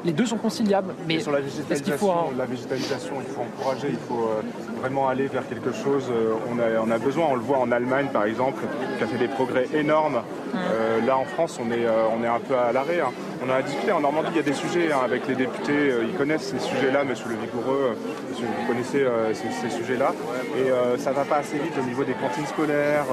Les 0.07 0.13
deux 0.13 0.25
sont 0.27 0.37
conciliables. 0.39 0.95
Mais 1.09 1.15
Et 1.15 1.21
sur 1.21 1.33
la 1.33 1.41
végétalisation, 1.41 1.97
faut 1.99 2.11
un- 2.13 2.39
la 2.39 2.47
végétalisation, 2.47 3.15
il 3.21 3.27
faut 3.35 3.41
encourager, 3.43 3.89
il 3.91 3.99
faut 4.09 4.29
euh, 4.29 4.41
vraiment 4.81 5.09
aller 5.09 5.27
vers 5.27 5.47
quelque 5.49 5.73
chose. 5.73 6.05
euh, 6.11 6.35
on, 6.51 6.59
a, 6.61 6.81
on 6.87 6.91
a 6.93 6.99
besoin, 6.99 7.27
on 7.31 7.35
le 7.35 7.41
voit 7.41 7.59
en 7.59 7.73
Allemagne 7.73 8.07
par 8.13 8.25
exemple, 8.25 8.63
qui 8.97 9.03
a 9.05 9.07
fait 9.09 9.19
des 9.19 9.27
progrès 9.29 9.67
énormes. 9.75 10.23
Euh, 10.55 11.05
là 11.05 11.19
en 11.19 11.25
France, 11.25 11.59
on 11.61 11.71
est, 11.73 11.85
on 12.17 12.23
est 12.23 12.29
un 12.29 12.39
peu 12.39 12.55
à 12.57 12.73
l'arrêt. 12.73 13.01
hein. 13.01 13.11
On 13.47 13.51
a 13.53 13.61
discuté 13.61 13.93
en 13.93 14.01
Normandie, 14.01 14.29
il 14.31 14.37
y 14.37 14.41
a 14.41 14.43
des 14.43 14.55
sujets 14.55 14.91
hein, 14.93 15.01
avec 15.05 15.27
les 15.29 15.35
députés, 15.35 15.93
ils 16.09 16.15
connaissent 16.17 16.55
ces 16.55 16.59
sujets-là, 16.59 17.05
monsieur 17.05 17.29
Le 17.29 17.35
Vigoureux, 17.37 17.95
vous 18.33 18.67
connaissez 18.67 19.03
euh, 19.03 19.35
ces, 19.35 19.51
ces 19.69 19.77
sujets-là. 19.77 20.13
Et 20.57 20.71
euh, 20.71 20.97
ça 20.97 21.13
va 21.13 21.25
pas 21.25 21.37
assez 21.39 21.59
vite 21.59 21.75
au 21.79 21.85
niveau 21.85 22.05
des 22.05 22.15
cantines 22.15 22.47
scolaires, 22.47 23.05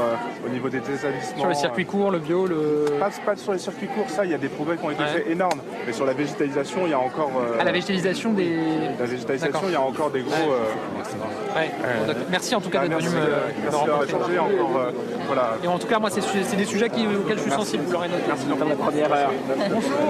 au 0.45 0.49
niveau 0.49 0.69
des 0.69 0.77
établissements. 0.77 1.39
Sur 1.39 1.47
le 1.49 1.53
circuit 1.55 1.85
court, 1.85 2.11
le 2.11 2.19
bio, 2.19 2.45
le. 2.47 2.85
Pas, 2.99 3.09
pas 3.25 3.35
sur 3.35 3.51
les 3.51 3.59
circuits 3.59 3.87
courts, 3.87 4.09
ça, 4.09 4.23
il 4.25 4.31
y 4.31 4.33
a 4.33 4.37
des 4.37 4.47
progrès 4.47 4.77
qui 4.77 4.85
ont 4.85 4.91
été 4.91 5.03
Ouais. 5.03 5.09
faits 5.09 5.27
énormes. 5.27 5.59
Mais 5.85 5.91
sur 5.91 6.05
la 6.05 6.13
végétalisation, 6.13 6.82
il 6.86 6.91
y 6.91 6.93
a 6.93 6.99
encore. 6.99 7.31
euh, 7.38 7.59
À 7.59 7.63
la 7.63 7.71
végétalisation 7.71 8.31
des. 8.34 8.55
la 8.99 9.05
végétalisation, 9.05 9.61
il 9.67 9.71
y 9.73 9.75
a 9.75 9.81
encore 9.81 10.09
des 10.11 10.21
gros. 10.21 10.34
euh, 10.34 11.55
Ouais. 11.55 11.69
Bon, 11.99 12.07
d'accord. 12.07 12.23
Merci 12.31 12.55
en 12.55 12.61
tout 12.61 12.69
cas 12.69 12.79
bah, 12.79 12.88
d'être 12.88 12.97
venu 12.97 13.09
merci, 13.09 13.15
me, 13.15 13.34
euh, 13.34 13.47
me 13.47 13.63
merci 13.63 13.77
rencontrer. 13.77 14.39
encore. 14.39 14.77
euh, 14.79 14.91
voilà. 15.27 15.49
Et 15.63 15.67
en 15.67 15.77
tout 15.79 15.88
cas, 15.88 15.99
moi, 15.99 16.09
c'est 16.09 16.55
des 16.57 16.65
sujets 16.65 16.89
qui- 16.89 17.05
auxquels 17.05 17.38
je 17.38 17.43
suis 17.43 17.51
sensible. 17.51 17.84
Vous 17.86 17.91
l'aurez 17.93 18.07
noté. 18.09 18.23
Merci 18.27 18.45
Comme 18.57 18.69
la 18.69 18.75
première 18.75 19.13
heure. 19.13 19.31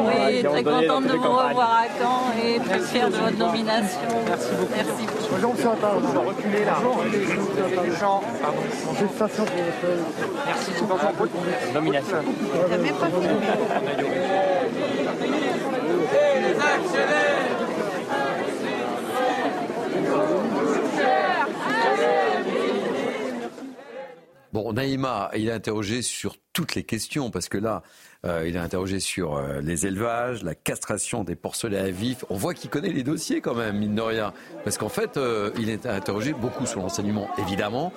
Oui, 0.07 0.43
très 0.43 0.63
contente 0.63 1.03
de 1.07 1.13
vous 1.17 1.23
revoir 1.23 1.81
à 1.83 1.85
Caen 2.01 2.21
et 2.43 2.59
très 2.59 2.79
fière 2.79 3.09
de 3.09 3.15
votre 3.15 3.37
nomination. 3.37 3.99
Merci 4.27 4.47
beaucoup. 4.59 4.73
Merci. 4.75 5.03
Bonjour, 5.31 5.53
monsieur 5.53 5.69
Attal. 5.69 5.89
On 5.97 5.99
va 6.13 6.19
reculer 6.21 6.63
là. 6.65 6.73
Bonjour. 6.83 8.23
Pardon. 8.41 8.61
Merci 10.47 10.71
beaucoup. 10.79 11.27
Nomination. 11.73 12.17
T'as 12.69 12.77
même 12.77 12.93
pas 12.93 13.07
Bon, 24.53 24.71
Naïma, 24.71 25.31
il 25.35 25.49
a 25.49 25.55
interrogé 25.55 26.03
sur 26.03 26.35
toutes 26.53 26.75
les 26.75 26.83
questions, 26.83 27.31
parce 27.31 27.49
que 27.49 27.57
là, 27.57 27.81
euh, 28.23 28.47
il 28.47 28.55
a 28.55 28.61
interrogé 28.61 28.99
sur 28.99 29.35
euh, 29.35 29.61
les 29.61 29.87
élevages, 29.87 30.43
la 30.43 30.53
castration 30.53 31.23
des 31.23 31.35
porcelets 31.35 31.79
à 31.79 31.89
vif. 31.89 32.23
On 32.29 32.37
voit 32.37 32.53
qu'il 32.53 32.69
connaît 32.69 32.93
les 32.93 33.01
dossiers 33.01 33.41
quand 33.41 33.55
même, 33.55 33.79
mine 33.79 33.95
de 33.95 34.01
rien. 34.01 34.31
Parce 34.63 34.77
qu'en 34.77 34.89
fait, 34.89 35.17
euh, 35.17 35.49
il 35.59 35.71
est 35.71 35.87
interrogé 35.87 36.33
beaucoup 36.33 36.67
sur 36.67 36.81
l'enseignement, 36.81 37.29
évidemment. 37.39 37.91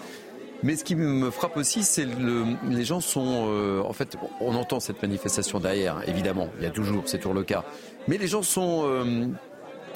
Mais 0.62 0.76
ce 0.76 0.84
qui 0.84 0.94
me 0.94 1.30
frappe 1.30 1.56
aussi, 1.56 1.82
c'est 1.82 2.04
le, 2.04 2.44
les 2.68 2.84
gens 2.84 3.00
sont, 3.00 3.46
euh, 3.48 3.82
en 3.82 3.92
fait, 3.92 4.16
on 4.40 4.54
entend 4.54 4.80
cette 4.80 5.02
manifestation 5.02 5.60
derrière, 5.60 6.02
évidemment, 6.06 6.48
il 6.58 6.64
y 6.64 6.66
a 6.66 6.70
toujours, 6.70 7.02
c'est 7.06 7.18
toujours 7.18 7.34
le 7.34 7.44
cas. 7.44 7.64
Mais 8.08 8.18
les 8.18 8.26
gens 8.26 8.42
sont 8.42 8.84
euh, 8.86 9.26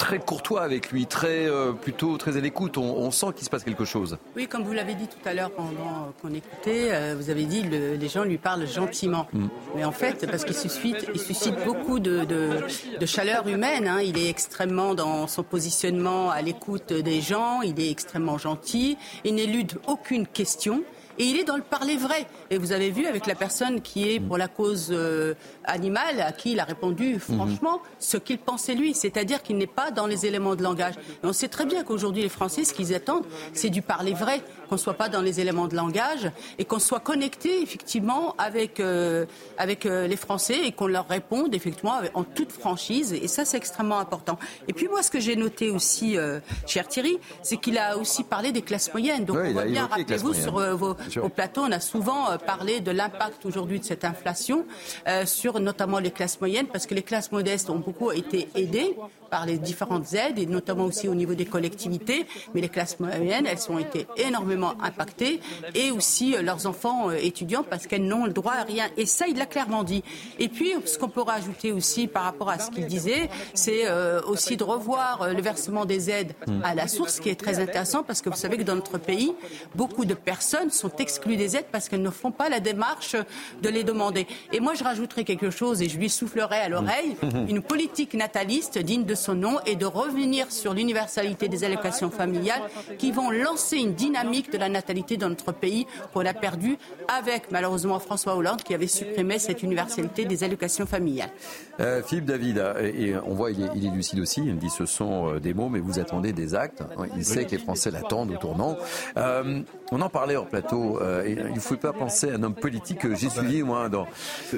très 0.01 0.17
courtois 0.17 0.63
avec 0.63 0.91
lui, 0.91 1.05
très 1.05 1.45
euh, 1.47 1.73
plutôt 1.73 2.17
très 2.17 2.35
à 2.35 2.39
l'écoute. 2.41 2.79
On, 2.79 2.81
on 2.97 3.11
sent 3.11 3.27
qu'il 3.35 3.45
se 3.45 3.51
passe 3.51 3.63
quelque 3.63 3.85
chose. 3.85 4.17
Oui, 4.35 4.47
comme 4.47 4.63
vous 4.63 4.73
l'avez 4.73 4.95
dit 4.95 5.07
tout 5.07 5.29
à 5.29 5.33
l'heure 5.35 5.51
pendant 5.51 6.11
qu'on 6.21 6.33
écoutait, 6.33 6.89
euh, 6.91 7.15
vous 7.15 7.29
avez 7.29 7.45
dit 7.45 7.61
le, 7.61 7.93
les 7.95 8.09
gens 8.09 8.23
lui 8.23 8.39
parlent 8.39 8.65
gentiment. 8.67 9.27
Mm. 9.31 9.47
Mais 9.75 9.83
en 9.85 9.91
fait, 9.91 10.25
parce 10.29 10.43
qu'il 10.43 10.55
suscite, 10.55 11.05
il 11.13 11.19
suscite 11.19 11.53
beaucoup 11.65 11.99
de, 11.99 12.25
de- 12.25 12.61
de 12.99 13.05
chaleur 13.05 13.47
humaine. 13.47 13.87
hein. 13.87 14.01
Il 14.01 14.17
est 14.17 14.27
extrêmement 14.29 14.95
dans 14.95 15.27
son 15.27 15.43
positionnement 15.43 16.31
à 16.31 16.41
l'écoute 16.41 16.91
des 16.93 17.21
gens. 17.21 17.61
Il 17.61 17.79
est 17.79 17.91
extrêmement 17.91 18.39
gentil. 18.39 18.97
Il 19.23 19.35
n'élude 19.35 19.73
aucune 19.87 20.25
question. 20.25 20.81
Et 21.19 21.25
il 21.25 21.37
est 21.37 21.43
dans 21.43 21.57
le 21.57 21.61
parler 21.61 21.97
vrai. 21.97 22.25
Et 22.53 22.57
vous 22.57 22.73
avez 22.73 22.91
vu 22.91 23.05
avec 23.05 23.27
la 23.27 23.35
personne 23.35 23.79
qui 23.79 24.11
est 24.11 24.19
pour 24.19 24.37
la 24.37 24.49
cause 24.49 24.89
euh, 24.91 25.35
animale, 25.63 26.19
à 26.19 26.33
qui 26.33 26.51
il 26.51 26.59
a 26.59 26.65
répondu 26.65 27.17
franchement 27.17 27.81
ce 27.97 28.17
qu'il 28.17 28.39
pensait 28.39 28.75
lui. 28.75 28.93
C'est-à-dire 28.93 29.41
qu'il 29.41 29.57
n'est 29.57 29.67
pas 29.67 29.89
dans 29.89 30.05
les 30.05 30.25
éléments 30.25 30.57
de 30.57 30.61
langage. 30.61 30.95
Et 31.23 31.25
on 31.25 31.31
sait 31.31 31.47
très 31.47 31.65
bien 31.65 31.85
qu'aujourd'hui, 31.85 32.23
les 32.23 32.27
Français, 32.29 32.65
ce 32.65 32.73
qu'ils 32.73 32.93
attendent, 32.93 33.25
c'est 33.53 33.69
du 33.69 33.81
parler 33.81 34.13
vrai, 34.13 34.41
qu'on 34.67 34.75
ne 34.75 34.81
soit 34.81 34.95
pas 34.95 35.07
dans 35.07 35.21
les 35.21 35.39
éléments 35.39 35.69
de 35.69 35.77
langage 35.77 36.29
et 36.59 36.65
qu'on 36.65 36.79
soit 36.79 36.99
connecté 36.99 37.61
effectivement 37.61 38.35
avec, 38.37 38.81
euh, 38.81 39.25
avec 39.57 39.85
euh, 39.85 40.07
les 40.07 40.17
Français 40.17 40.65
et 40.65 40.73
qu'on 40.73 40.87
leur 40.87 41.07
réponde 41.07 41.55
effectivement 41.55 41.99
en 42.15 42.23
toute 42.25 42.51
franchise. 42.51 43.13
Et 43.13 43.29
ça, 43.29 43.45
c'est 43.45 43.57
extrêmement 43.57 43.99
important. 43.99 44.37
Et 44.67 44.73
puis 44.73 44.89
moi, 44.89 45.03
ce 45.03 45.11
que 45.11 45.21
j'ai 45.21 45.37
noté 45.37 45.69
aussi, 45.69 46.17
euh, 46.17 46.41
cher 46.67 46.89
Thierry, 46.89 47.17
c'est 47.43 47.55
qu'il 47.55 47.77
a 47.77 47.97
aussi 47.97 48.25
parlé 48.25 48.51
des 48.51 48.61
classes 48.61 48.91
moyennes. 48.91 49.23
Donc 49.23 49.37
on 49.41 49.51
voit 49.53 49.63
bien, 49.63 49.87
rappelez-vous, 49.87 50.33
sur 50.33 50.75
vos, 50.75 50.95
Bien 50.95 51.09
sûr. 51.09 51.23
au 51.23 51.29
plateau, 51.29 51.61
on 51.63 51.71
a 51.71 51.79
souvent 51.79 52.27
parlé 52.41 52.79
de 52.79 52.91
l'impact 52.91 53.45
aujourd'hui 53.45 53.79
de 53.79 53.85
cette 53.85 54.05
inflation 54.05 54.65
euh, 55.07 55.25
sur 55.25 55.59
notamment 55.59 55.99
les 55.99 56.11
classes 56.11 56.39
moyennes, 56.39 56.67
parce 56.67 56.85
que 56.85 56.93
les 56.93 57.03
classes 57.03 57.31
modestes 57.31 57.69
ont 57.69 57.79
beaucoup 57.79 58.11
été 58.11 58.49
aidées 58.55 58.95
par 59.29 59.45
les 59.45 59.57
différentes 59.57 60.13
aides, 60.13 60.39
et 60.39 60.45
notamment 60.45 60.85
aussi 60.85 61.07
au 61.07 61.15
niveau 61.15 61.33
des 61.33 61.45
collectivités, 61.45 62.25
mais 62.53 62.61
les 62.61 62.69
classes 62.69 62.99
moyennes, 62.99 63.45
elles 63.45 63.71
ont 63.71 63.79
été 63.79 64.05
énormément 64.17 64.73
impactées, 64.81 65.39
et 65.73 65.91
aussi 65.91 66.35
euh, 66.35 66.41
leurs 66.41 66.67
enfants 66.67 67.09
euh, 67.09 67.15
étudiants, 67.15 67.63
parce 67.63 67.87
qu'elles 67.87 68.05
n'ont 68.05 68.25
le 68.25 68.33
droit 68.33 68.53
à 68.53 68.63
rien. 68.63 68.85
Et 68.97 69.05
ça, 69.05 69.27
il 69.27 69.37
l'a 69.37 69.45
clairement 69.45 69.83
dit. 69.83 70.03
Et 70.39 70.49
puis, 70.49 70.73
ce 70.85 70.97
qu'on 70.97 71.09
peut 71.09 71.21
rajouter 71.21 71.71
aussi 71.71 72.07
par 72.07 72.23
rapport 72.23 72.49
à 72.49 72.59
ce 72.59 72.71
qu'il 72.71 72.87
disait, 72.87 73.29
c'est 73.53 73.89
aussi 74.27 74.57
de 74.57 74.63
revoir 74.63 75.33
le 75.33 75.41
versement 75.41 75.85
des 75.85 76.09
aides 76.09 76.33
à 76.63 76.75
la 76.75 76.87
source, 76.87 77.19
qui 77.19 77.29
est 77.29 77.39
très 77.39 77.59
intéressant, 77.59 78.03
parce 78.03 78.21
que 78.21 78.29
vous 78.29 78.35
savez 78.35 78.57
que 78.57 78.63
dans 78.63 78.75
notre 78.75 78.97
pays, 78.97 79.33
beaucoup 79.75 80.05
de 80.05 80.13
personnes 80.13 80.69
sont 80.69 80.91
exclues 80.97 81.37
des 81.37 81.55
aides 81.55 81.65
parce 81.71 81.89
qu'elles 81.89 82.01
ne 82.01 82.09
font 82.09 82.30
pas 82.31 82.49
la 82.49 82.59
démarche 82.59 83.15
de 83.61 83.69
les 83.69 83.83
demander. 83.83 84.27
Et 84.53 84.59
moi, 84.59 84.73
je 84.73 84.83
rajouterai 84.83 85.23
quelque 85.23 85.49
chose, 85.49 85.81
et 85.81 85.89
je 85.89 85.97
lui 85.97 86.09
soufflerai 86.09 86.57
à 86.57 86.69
l'oreille, 86.69 87.15
une 87.47 87.61
politique 87.61 88.13
nataliste 88.13 88.77
digne 88.77 89.05
de 89.05 89.15
son 89.15 89.35
nom, 89.35 89.59
et 89.65 89.75
de 89.75 89.85
revenir 89.85 90.51
sur 90.51 90.73
l'universalité 90.73 91.47
des 91.47 91.63
allocations 91.63 92.09
familiales, 92.09 92.61
qui 92.97 93.11
vont 93.11 93.29
lancer 93.29 93.77
une 93.77 93.93
dynamique 93.93 94.51
de 94.51 94.57
la 94.57 94.69
natalité 94.69 95.17
dans 95.17 95.29
notre 95.29 95.51
pays 95.51 95.85
qu'on 96.13 96.25
a 96.25 96.33
perdu 96.33 96.77
avec, 97.07 97.51
malheureusement, 97.51 97.99
François 97.99 98.35
Hollande, 98.35 98.63
qui 98.63 98.73
avait 98.73 98.87
supprimé 98.87 99.39
cette 99.39 99.63
universalité 99.63 100.25
des 100.25 100.43
allocations 100.43 100.85
familiales. 100.85 101.31
Euh, 101.79 102.01
Philippe 102.03 102.25
David, 102.25 102.57
euh, 102.57 102.91
et 102.93 103.15
on 103.25 103.33
voit 103.33 103.51
il 103.51 103.63
est, 103.63 103.69
il 103.75 103.85
est 103.85 103.91
lucide 103.91 104.19
aussi, 104.19 104.41
il 104.41 104.55
me 104.55 104.59
dit 104.59 104.69
ce 104.69 104.85
sont 104.85 105.35
euh, 105.35 105.39
des 105.39 105.53
mots, 105.53 105.69
mais 105.69 105.79
vous 105.79 105.99
attendez 105.99 106.33
des 106.33 106.55
actes. 106.55 106.83
Il 107.15 107.25
sait 107.25 107.45
que 107.45 107.51
les 107.51 107.57
Français 107.57 107.91
l'attendent 107.91 108.31
au 108.31 108.37
tournant. 108.37 108.77
Euh, 109.17 109.61
on 109.91 110.01
en 110.01 110.09
parlait 110.09 110.37
en 110.37 110.45
plateau 110.45 110.99
euh, 111.01 111.23
il 111.27 111.53
ne 111.53 111.59
faut 111.59 111.75
pas 111.75 111.93
penser 111.93 112.31
à 112.31 112.35
un 112.35 112.43
homme 112.43 112.55
politique 112.55 112.99
que 112.99 113.15
j'ai 113.15 113.29
suivi 113.29 113.61
moi 113.63 113.89
dans, 113.89 114.07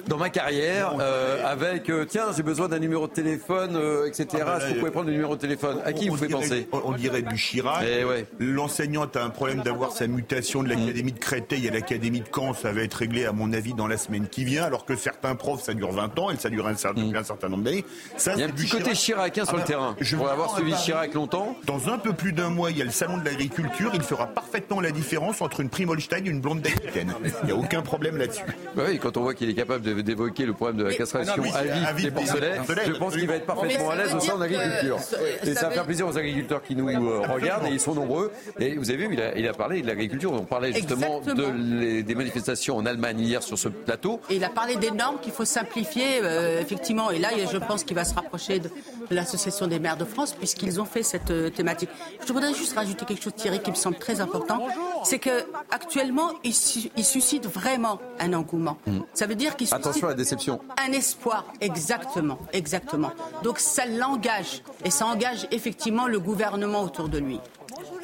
dans 0.08 0.18
ma 0.18 0.30
carrière, 0.30 0.94
euh, 1.00 1.44
avec 1.46 1.90
euh, 1.90 2.06
tiens 2.06 2.28
j'ai 2.36 2.44
besoin 2.44 2.68
d'un 2.68 2.80
numéro 2.80 3.08
de 3.08 3.14
téléphone, 3.14 3.80
etc. 4.08 4.28
Est-ce 4.34 4.66
que 4.66 4.74
vous 4.74 4.80
pouvez 4.80 4.92
prendre 4.92 5.08
le 5.08 5.14
numéro 5.14 5.36
de 5.36 5.42
téléphone? 5.42 5.80
À 5.86 5.94
qui 5.94 6.10
On 6.10 6.14
vous 6.14 6.18
pouvez 6.18 6.28
dirait- 6.28 6.42
penser? 6.42 6.68
on, 6.72 6.82
on 6.86 6.92
dirait 6.94 7.22
du 7.22 7.36
Chirac. 7.36 7.84
Eh 7.88 8.04
ouais. 8.06 8.26
L'enseignant 8.40 9.04
a 9.06 9.20
un 9.20 9.30
problème 9.30 9.62
d'avoir 9.62 9.92
sa 9.92 10.08
mutation 10.08 10.64
de 10.64 10.70
l'académie 10.70 11.12
de 11.14 11.20
Créteil 11.20 11.68
à 11.68 11.72
l'académie 11.72 12.22
de 12.22 12.28
Caen. 12.34 12.54
Ça 12.54 12.72
va 12.72 12.82
être 12.82 12.94
réglé, 12.96 13.26
à 13.26 13.32
mon 13.32 13.54
avis, 13.54 13.74
dans 13.74 13.88
la 13.88 13.98
semaine 13.98 14.28
qui 14.28 14.44
vient. 14.46 14.64
Alors 14.64 14.86
que 14.86 14.96
certains 14.96 15.36
profs, 15.36 15.64
ça 15.64 15.74
dure 15.74 15.92
20 15.92 16.20
ans 16.20 16.30
et 16.32 16.38
ça 16.38 16.50
dure 16.50 16.68
un 16.68 16.76
certain, 16.76 17.14
un 17.16 17.24
certain 17.24 17.50
nombre 17.50 17.64
d'années. 17.64 17.86
Il 18.36 18.40
y 18.40 18.44
a 18.44 18.46
un 18.46 18.50
petit 18.50 18.66
du 18.66 18.70
côté 18.72 18.94
Chirac. 18.94 19.34
chiracien 19.34 19.46
sur 19.46 19.54
Ah 19.54 19.58
le 19.58 19.62
bah, 19.62 19.68
terrain. 19.68 19.96
je 20.00 20.16
Pour 20.16 20.30
avoir 20.30 20.56
suivi 20.56 20.74
Chirac 20.76 21.14
longtemps. 21.14 21.56
Dans 21.66 21.90
un 21.90 21.98
peu 21.98 22.14
plus 22.14 22.34
d'un 22.34 22.50
mois, 22.50 22.72
il 22.72 22.78
y 22.78 22.82
a 22.82 22.86
le 22.86 22.92
salon 22.92 23.18
de 23.18 23.26
l'agriculture. 23.26 23.92
Il 23.94 24.02
fera 24.02 24.28
parfaitement 24.28 24.80
la 24.82 24.92
différence 24.92 25.23
entre 25.42 25.60
une 25.62 25.70
prime 25.70 25.90
Holstein 25.90 26.26
et 26.26 26.30
une 26.30 26.42
blonde 26.42 26.62
d'Aquitaine. 26.62 27.14
Il 27.44 27.46
n'y 27.48 27.52
a 27.52 27.56
aucun 27.56 27.82
problème 27.82 28.18
là-dessus. 28.18 28.44
Bah 28.76 28.84
oui, 28.88 29.00
quand 29.00 29.18
on 29.18 29.22
voit 29.22 29.34
qu'il 29.34 29.50
est 29.50 29.54
capable 29.54 30.04
d'évoquer 30.04 30.46
le 30.46 30.54
problème 30.54 30.78
de 30.78 30.84
la 30.84 30.94
castration 30.94 31.34
Ah 31.54 31.60
à 31.88 31.94
vif 31.94 32.06
des 32.06 32.12
porcelets, 32.12 32.54
je 32.86 32.92
pense 32.94 33.14
qu'il 33.16 33.28
va 33.28 33.36
être 33.36 33.46
parfaitement 33.46 33.90
à 33.92 33.96
l'aise 33.96 34.14
au 34.14 34.20
sein 34.20 34.36
de 34.36 34.42
l'agriculture. 34.42 35.00
ça- 35.00 35.18
Et 35.44 35.54
ça 35.54 35.68
va 35.70 35.72
faire 35.72 35.86
plaisir 35.86 36.08
aux 36.08 36.18
agriculteurs 36.18 36.62
qui 36.64 36.76
nous 36.76 36.90
euh, 36.90 37.22
regardent 37.28 37.68
et 37.68 37.72
ils 37.72 37.80
sont 37.80 37.94
nombreux. 37.96 38.32
Et 38.60 38.76
vous 38.76 38.90
avez 38.92 39.08
vu, 39.08 39.14
il 39.14 39.22
a, 39.22 39.38
il 39.38 39.48
a 39.48 39.54
parlé 39.54 39.82
de 39.82 39.88
l'agriculture. 39.88 40.32
On 40.34 40.44
parlait 40.46 40.74
justement 40.74 41.20
de 41.22 41.32
Exactement. 41.32 41.54
les- 41.80 42.04
des 42.04 42.16
manifestations 42.16 42.76
en 42.78 42.86
Allemagne 42.86 43.20
hier 43.20 43.42
sur 43.44 43.58
ce 43.58 43.70
plateau. 43.70 44.20
Et 44.30 44.36
il 44.36 44.44
a 44.44 44.50
parlé 44.50 44.76
des 44.76 44.92
normes 44.92 45.20
qu'il 45.22 45.32
faut 45.34 45.46
simplifier, 45.46 46.20
euh, 46.22 46.60
effectivement. 46.62 47.12
Et 47.12 47.20
là, 47.20 47.30
je 47.52 47.58
pense 47.58 47.84
qu'il 47.84 47.96
va 47.96 48.04
se 48.06 48.14
rapprocher 48.16 48.60
de, 48.60 48.70
de 49.10 49.16
l'Association 49.16 49.68
des 49.68 49.80
maires 49.80 49.98
de 49.98 50.06
France, 50.06 50.34
puisqu'ils 50.34 50.82
ont 50.82 50.86
fait 50.86 51.04
cette 51.04 51.32
euh, 51.32 51.50
thématique. 51.50 51.90
Je 52.26 52.34
voudrais 52.34 52.54
juste 52.54 52.76
rajouter 52.76 53.06
quelque 53.06 53.22
chose, 53.24 53.34
Thierry, 53.36 53.60
qui 53.62 53.72
me 53.72 53.76
semble 53.76 53.98
très 53.98 54.22
important. 54.22 54.68
C'est 55.14 55.20
que 55.20 55.46
actuellement, 55.70 56.32
il, 56.44 56.56
su- 56.56 56.90
il 56.98 57.06
suscite 57.06 57.46
vraiment 57.46 58.00
un 58.20 58.34
engouement. 58.34 58.80
Ça 59.14 59.28
veut 59.28 59.36
dire 59.36 59.56
qu'il 59.56 59.68
suscite 59.68 59.86
Attention 59.86 60.08
à 60.08 60.10
la 60.10 60.16
déception. 60.16 60.60
un 60.84 60.92
espoir, 60.92 61.46
exactement, 61.62 62.40
exactement. 62.52 63.12
Donc 63.44 63.60
ça 63.60 63.86
l'engage, 63.86 64.64
et 64.84 64.90
ça 64.90 65.06
engage 65.06 65.46
effectivement 65.52 66.08
le 66.08 66.20
gouvernement 66.20 66.82
autour 66.82 67.10
de 67.10 67.20
lui. 67.20 67.40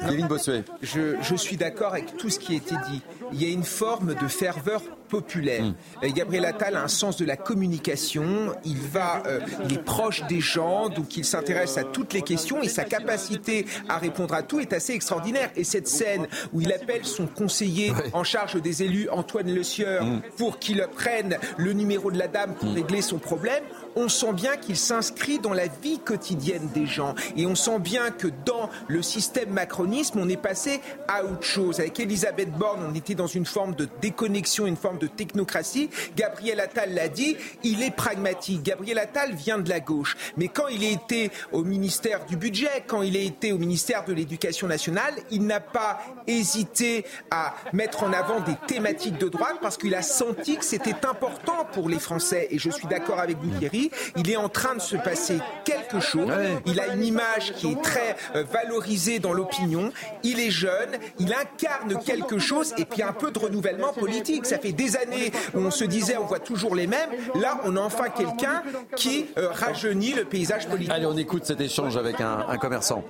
Kevin 0.08 0.28
Bossuet. 0.28 0.62
Je, 0.82 1.16
je 1.20 1.34
suis 1.34 1.56
d'accord 1.56 1.92
avec 1.94 2.16
tout 2.16 2.30
ce 2.30 2.38
qui 2.38 2.52
a 2.52 2.56
été 2.58 2.76
dit. 2.88 3.02
Il 3.32 3.42
y 3.42 3.46
a 3.46 3.48
une 3.52 3.64
forme 3.64 4.14
de 4.14 4.28
ferveur 4.28 4.82
populaire. 5.10 5.64
Euh, 6.02 6.08
Gabriel 6.14 6.44
Attal 6.46 6.76
a 6.76 6.82
un 6.82 6.88
sens 6.88 7.16
de 7.16 7.24
la 7.24 7.36
communication. 7.36 8.54
Il 8.64 8.78
va, 8.78 9.22
euh, 9.26 9.40
il 9.64 9.74
est 9.74 9.82
proche 9.82 10.22
des 10.28 10.40
gens, 10.40 10.88
donc 10.88 11.16
il 11.16 11.24
s'intéresse 11.24 11.76
à 11.76 11.84
toutes 11.84 12.12
les 12.14 12.22
questions 12.22 12.62
et 12.62 12.68
sa 12.68 12.84
capacité 12.84 13.66
à 13.88 13.98
répondre 13.98 14.34
à 14.34 14.42
tout 14.42 14.60
est 14.60 14.72
assez 14.72 14.92
extraordinaire. 14.92 15.50
Et 15.56 15.64
cette 15.64 15.88
scène 15.88 16.28
où 16.52 16.60
il 16.60 16.72
appelle 16.72 17.04
son 17.04 17.26
conseiller 17.26 17.92
en 18.12 18.24
charge 18.24 18.60
des 18.62 18.82
élus, 18.82 19.08
Antoine 19.10 19.52
Le 19.52 19.62
Sieur, 19.62 20.04
pour 20.36 20.58
qu'il 20.58 20.86
prenne 20.94 21.36
le 21.58 21.72
numéro 21.72 22.10
de 22.10 22.18
la 22.18 22.28
dame 22.28 22.54
pour 22.54 22.72
régler 22.72 23.02
son 23.02 23.18
problème, 23.18 23.64
on 23.96 24.08
sent 24.08 24.32
bien 24.32 24.56
qu'il 24.56 24.76
s'inscrit 24.76 25.40
dans 25.40 25.52
la 25.52 25.66
vie 25.66 25.98
quotidienne 25.98 26.68
des 26.72 26.86
gens. 26.86 27.14
Et 27.36 27.46
on 27.46 27.56
sent 27.56 27.80
bien 27.80 28.10
que 28.10 28.28
dans 28.44 28.70
le 28.86 29.02
système 29.02 29.50
macronisme, 29.50 30.20
on 30.20 30.28
est 30.28 30.40
passé 30.40 30.80
à 31.08 31.24
autre 31.24 31.42
chose. 31.42 31.80
Avec 31.80 31.98
Elisabeth 31.98 32.52
Borne, 32.52 32.80
on 32.88 32.94
était 32.94 33.16
dans 33.16 33.19
une 33.26 33.46
forme 33.46 33.74
de 33.74 33.88
déconnexion, 34.00 34.66
une 34.66 34.76
forme 34.76 34.98
de 34.98 35.06
technocratie. 35.06 35.90
Gabriel 36.16 36.60
Attal 36.60 36.94
l'a 36.94 37.08
dit, 37.08 37.36
il 37.62 37.82
est 37.82 37.94
pragmatique. 37.94 38.62
Gabriel 38.62 38.98
Attal 38.98 39.34
vient 39.34 39.58
de 39.58 39.68
la 39.68 39.80
gauche. 39.80 40.16
Mais 40.36 40.48
quand 40.48 40.68
il 40.68 40.84
a 40.84 40.88
été 40.88 41.30
au 41.52 41.64
ministère 41.64 42.26
du 42.26 42.36
Budget, 42.36 42.84
quand 42.86 43.02
il 43.02 43.16
a 43.16 43.20
été 43.20 43.52
au 43.52 43.58
ministère 43.58 44.04
de 44.04 44.12
l'Éducation 44.12 44.66
nationale, 44.66 45.14
il 45.30 45.46
n'a 45.46 45.60
pas 45.60 46.00
hésité 46.26 47.04
à 47.30 47.54
mettre 47.72 48.04
en 48.04 48.12
avant 48.12 48.40
des 48.40 48.56
thématiques 48.66 49.18
de 49.18 49.28
droite 49.28 49.56
parce 49.60 49.76
qu'il 49.76 49.94
a 49.94 50.02
senti 50.02 50.56
que 50.56 50.64
c'était 50.64 51.06
important 51.06 51.66
pour 51.72 51.88
les 51.88 51.98
Français. 51.98 52.48
Et 52.50 52.58
je 52.58 52.70
suis 52.70 52.86
d'accord 52.86 53.20
avec 53.20 53.36
vous, 53.38 53.50
Thierry. 53.58 53.90
Il 54.16 54.30
est 54.30 54.36
en 54.36 54.48
train 54.48 54.74
de 54.74 54.80
se 54.80 54.96
passer 54.96 55.38
quelque 55.64 56.00
chose. 56.00 56.30
Il 56.66 56.80
a 56.80 56.94
une 56.94 57.04
image 57.04 57.54
qui 57.54 57.72
est 57.72 57.82
très 57.82 58.16
euh, 58.34 58.44
valorisée 58.44 59.18
dans 59.18 59.32
l'opinion. 59.32 59.92
Il 60.22 60.40
est 60.40 60.50
jeune. 60.50 60.90
Il 61.18 61.32
incarne 61.32 61.98
quelque 62.02 62.38
chose 62.38 62.74
et 62.76 62.84
puis 62.84 63.02
un 63.10 63.12
peu 63.12 63.30
de 63.30 63.38
renouvellement 63.38 63.92
politique. 63.92 64.46
Ça 64.46 64.58
fait 64.58 64.72
des 64.72 64.96
années 64.96 65.32
où 65.54 65.58
on 65.58 65.70
se 65.70 65.84
disait 65.84 66.16
on 66.16 66.24
voit 66.26 66.38
toujours 66.38 66.74
les 66.74 66.86
mêmes. 66.86 67.10
Là, 67.34 67.60
on 67.64 67.76
a 67.76 67.80
enfin 67.80 68.08
quelqu'un 68.08 68.62
qui 68.96 69.26
euh, 69.36 69.48
rajeunit 69.52 70.12
le 70.14 70.24
paysage 70.24 70.68
politique. 70.68 70.92
Allez, 70.92 71.06
on 71.06 71.16
écoute 71.16 71.44
cet 71.44 71.60
échange 71.60 71.96
avec 71.96 72.20
un, 72.20 72.44
un 72.48 72.56
commerçant. 72.58 73.02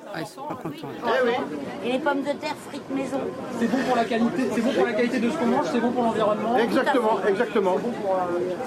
Et 1.85 1.93
les 1.93 1.99
pommes 1.99 2.23
de 2.23 2.33
terre 2.33 2.57
frites 2.69 2.91
maison. 2.95 3.21
C'est 3.59 3.67
bon 3.67 3.79
pour 3.87 3.97
la 3.97 4.05
qualité, 4.05 4.43
c'est 4.55 4.61
bon 4.61 4.73
pour 4.73 4.87
la 4.87 4.93
qualité 4.93 5.19
de 5.19 5.31
ce 5.31 5.37
qu'on 5.37 5.47
mange, 5.47 5.67
c'est 5.73 5.81
bon 5.81 5.91
pour 5.93 6.03
l'environnement. 6.05 6.57
Exactement, 6.59 7.19
exactement. 7.29 7.75
C'est 7.77 7.83
bon 7.83 7.93
pour 7.93 8.15
euh, 8.15 8.19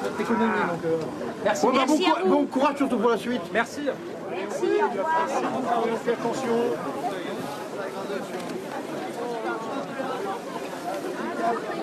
notre 0.03 0.22
économie. 0.22 0.51
Donc, 0.69 0.85
euh, 0.85 0.97
merci. 1.43 1.65
Bon, 1.65 1.72
bah, 1.73 1.84
bon, 1.88 1.93
Merci 1.97 2.11
à 2.11 2.14
cou- 2.22 2.27
vous. 2.27 2.35
bon 2.35 2.45
courage 2.45 2.77
surtout 2.77 2.97
pour 2.97 3.10
la 3.10 3.18
suite. 3.18 3.41
Merci. 3.53 3.81
Merci, 4.31 4.65
au 4.84 4.89
revoir. 4.89 5.27
On 6.23 7.12
fait 11.44 11.49
attention. 11.49 11.82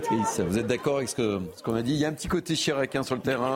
Patrice, 0.00 0.40
vous 0.46 0.58
êtes 0.58 0.66
d'accord 0.66 0.98
avec 0.98 1.08
ce 1.08 1.14
qu'on 1.64 1.74
a 1.74 1.80
dit? 1.82 1.92
Il 1.92 1.96
y 1.98 2.04
a 2.04 2.08
un 2.08 2.12
petit 2.12 2.28
côté 2.28 2.54
chiracien 2.54 3.02
sur 3.02 3.14
le 3.14 3.22
terrain 3.22 3.50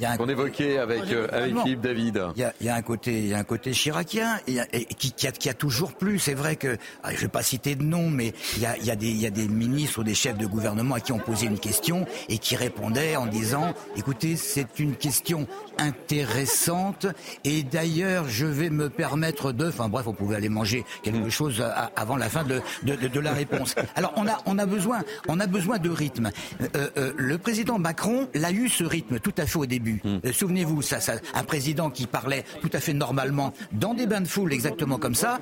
euh, 0.00 0.16
qu'on 0.16 0.28
évoquait 0.28 0.78
avec, 0.78 1.04
euh, 1.12 1.28
avec. 1.30 1.56
Philippe 1.62 1.80
David. 1.80 2.22
Il 2.34 2.40
y 2.40 2.44
a, 2.44 2.52
il 2.60 2.66
y 2.66 2.68
a 2.70 2.74
un 2.74 2.82
côté, 2.82 3.12
il 3.18 3.28
y 3.28 3.34
a 3.34 3.38
un 3.38 3.44
côté 3.44 3.72
chiracien 3.72 4.38
et, 4.48 4.56
et 4.72 4.84
qui, 4.86 5.12
qui 5.12 5.28
a, 5.28 5.32
qui 5.32 5.48
a 5.48 5.54
toujours 5.54 5.92
plu. 5.92 6.18
C'est 6.18 6.34
vrai 6.34 6.56
que, 6.56 6.76
ah, 7.04 7.10
je 7.14 7.20
vais 7.20 7.28
pas 7.28 7.42
citer 7.44 7.76
de 7.76 7.84
nom, 7.84 8.10
mais 8.10 8.32
il 8.56 8.62
y 8.62 8.66
a, 8.66 8.76
il 8.78 8.84
y 8.84 8.90
a 8.90 8.96
des, 8.96 9.06
il 9.08 9.20
y 9.20 9.26
a 9.26 9.30
des 9.30 9.46
ministres 9.46 10.00
ou 10.00 10.02
des 10.04 10.14
chefs 10.14 10.36
de 10.38 10.46
gouvernement 10.46 10.96
à 10.96 11.00
qui 11.00 11.12
on 11.12 11.18
posait 11.18 11.46
une 11.46 11.58
question 11.60 12.04
et 12.28 12.38
qui 12.38 12.56
répondaient 12.56 13.14
en 13.14 13.26
disant, 13.26 13.72
écoutez, 13.96 14.34
c'est 14.34 14.80
une 14.80 14.96
question 14.96 15.46
intéressante 15.78 17.06
et 17.44 17.62
d'ailleurs, 17.62 18.24
je 18.28 18.46
vais 18.46 18.70
me 18.70 18.88
permettre 18.90 19.52
de, 19.52 19.68
enfin 19.68 19.88
bref, 19.88 20.06
on 20.08 20.12
pouvait 20.14 20.36
aller 20.36 20.48
manger 20.48 20.84
quelque 21.04 21.30
chose 21.30 21.60
à- 21.60 21.92
avant 21.96 22.16
la 22.16 22.28
fin 22.28 22.42
de, 22.44 22.60
de, 22.82 22.96
de- 22.96 23.08
de 23.08 23.20
la 23.20 23.32
réponse. 23.32 23.74
Alors 23.94 24.12
on 24.16 24.26
a, 24.26 24.38
on 24.46 24.58
a 24.58 24.66
besoin, 24.66 25.02
on 25.28 25.38
a 25.38 25.46
besoin 25.46 25.75
de 25.78 25.90
rythme. 25.90 26.30
Euh, 26.76 26.88
euh, 26.96 27.12
le 27.16 27.38
président 27.38 27.78
Macron 27.78 28.28
l'a 28.34 28.50
eu 28.52 28.68
ce 28.68 28.84
rythme 28.84 29.18
tout 29.18 29.34
à 29.38 29.46
fait 29.46 29.58
au 29.58 29.66
début. 29.66 30.00
Euh, 30.04 30.32
Souvenez-vous, 30.32 30.82
ça, 30.82 31.00
ça, 31.00 31.14
un 31.34 31.42
président 31.44 31.90
qui 31.90 32.06
parlait 32.06 32.44
tout 32.60 32.70
à 32.72 32.80
fait 32.80 32.92
normalement 32.92 33.52
dans 33.72 33.94
des 33.94 34.06
bains 34.06 34.20
de 34.20 34.28
foule, 34.28 34.52
exactement 34.52 34.98
comme 34.98 35.14
ça, 35.14 35.38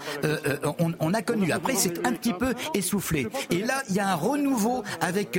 on, 0.78 0.92
on 0.98 1.14
a 1.14 1.22
connu. 1.22 1.52
Après, 1.52 1.74
c'est 1.74 2.06
un 2.06 2.12
petit 2.12 2.32
peu 2.32 2.54
essoufflé. 2.74 3.26
Et 3.50 3.58
là, 3.62 3.82
il 3.88 3.94
y 3.94 4.00
a 4.00 4.08
un 4.08 4.14
renouveau 4.14 4.82
avec 5.00 5.38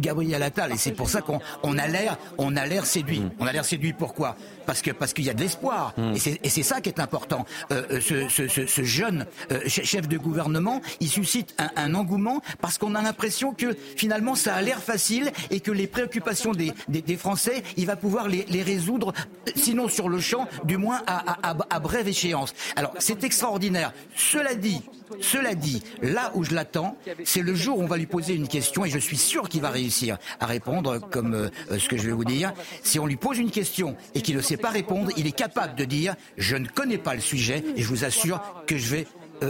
Gabriel 0.00 0.42
Attal, 0.42 0.72
et 0.72 0.76
c'est 0.76 0.92
pour 0.92 1.08
ça 1.10 1.20
qu'on 1.22 1.40
on 1.62 1.78
a 1.78 1.86
l'air, 1.86 2.16
on 2.38 2.56
a 2.56 2.66
l'air 2.66 2.86
séduit. 2.86 3.22
On 3.38 3.46
a 3.46 3.52
l'air 3.52 3.64
séduit. 3.64 3.92
Pourquoi? 3.92 4.36
Parce 4.66 4.82
que 4.82 4.90
parce 4.90 5.12
qu'il 5.12 5.24
y 5.24 5.30
a 5.30 5.34
de 5.34 5.40
l'espoir. 5.40 5.94
Et 6.14 6.18
c'est 6.18 6.38
et 6.42 6.48
c'est 6.48 6.62
ça 6.62 6.80
qui 6.80 6.88
est 6.88 7.00
important. 7.00 7.44
Ce, 7.70 8.28
ce- 8.28 8.48
ce- 8.48 8.66
ce 8.66 8.82
jeune 8.82 9.26
che- 9.66 9.84
chef 9.84 10.08
de 10.08 10.18
gouvernement, 10.18 10.80
il 11.00 11.08
suscite 11.08 11.54
un, 11.58 11.70
un 11.76 11.94
engouement 11.94 12.40
parce 12.60 12.78
qu'on 12.78 12.94
a 12.94 13.02
l'impression 13.02 13.52
que 13.54 13.76
finalement 13.96 14.34
ça 14.36 14.54
a 14.54 14.62
l'air 14.62 14.82
facile 14.82 15.32
et 15.50 15.60
que 15.60 15.70
les 15.72 15.86
préoccupations 15.86 16.52
des, 16.52 16.72
des, 16.88 17.02
des 17.02 17.16
Français, 17.16 17.62
il 17.76 17.86
va 17.86 17.96
pouvoir 17.96 18.28
les, 18.28 18.44
les 18.48 18.62
résoudre, 18.62 19.12
euh, 19.48 19.50
sinon 19.56 19.88
sur 19.88 20.08
le 20.08 20.20
champ, 20.20 20.46
du 20.64 20.76
moins 20.76 21.02
à, 21.06 21.32
à- 21.48 21.50
à- 21.50 21.56
à 21.70 21.80
brève 21.80 22.06
échéance. 22.08 22.54
Alors 22.76 22.92
c'est 22.98 23.24
extraordinaire. 23.24 23.92
Cela 24.14 24.54
dit, 24.54 24.82
cela 25.20 25.54
dit, 25.54 25.82
là 26.02 26.30
où 26.34 26.44
je 26.44 26.54
l'attends, 26.54 26.96
c'est 27.24 27.42
le 27.42 27.54
jour 27.54 27.78
où 27.78 27.82
on 27.82 27.86
va 27.86 27.96
lui 27.96 28.06
poser 28.06 28.34
une 28.34 28.48
question 28.48 28.84
et 28.84 28.90
je 28.90 28.98
suis 28.98 29.16
sûr 29.16 29.48
qu'il 29.48 29.60
va 29.62 29.70
réussir 29.70 30.18
à 30.40 30.46
répondre 30.46 30.98
comme 31.10 31.34
euh, 31.34 31.48
euh, 31.70 31.78
ce 31.78 31.88
que 31.88 31.96
je 31.96 32.02
vais 32.06 32.12
vous 32.12 32.24
dire. 32.24 32.52
Si 32.82 32.98
on 32.98 33.06
lui 33.06 33.16
pose 33.16 33.38
une 33.38 33.50
question 33.50 33.96
et 34.14 34.20
qu'il 34.22 34.36
ne 34.36 34.40
sait 34.42 34.56
pas 34.56 34.70
répondre, 34.70 35.10
il 35.16 35.26
est 35.26 35.32
capable 35.36 35.74
de 35.76 35.84
dire 35.84 36.14
je 36.36 36.56
ne 36.56 36.66
connais 36.68 36.98
pas 36.98 37.14
le 37.14 37.20
sujet 37.20 37.64
et 37.76 37.82
je 37.82 37.88
vous 37.88 38.04
assure 38.04 38.40
que 38.66 38.76
je 38.76 38.88
vais 38.94 39.06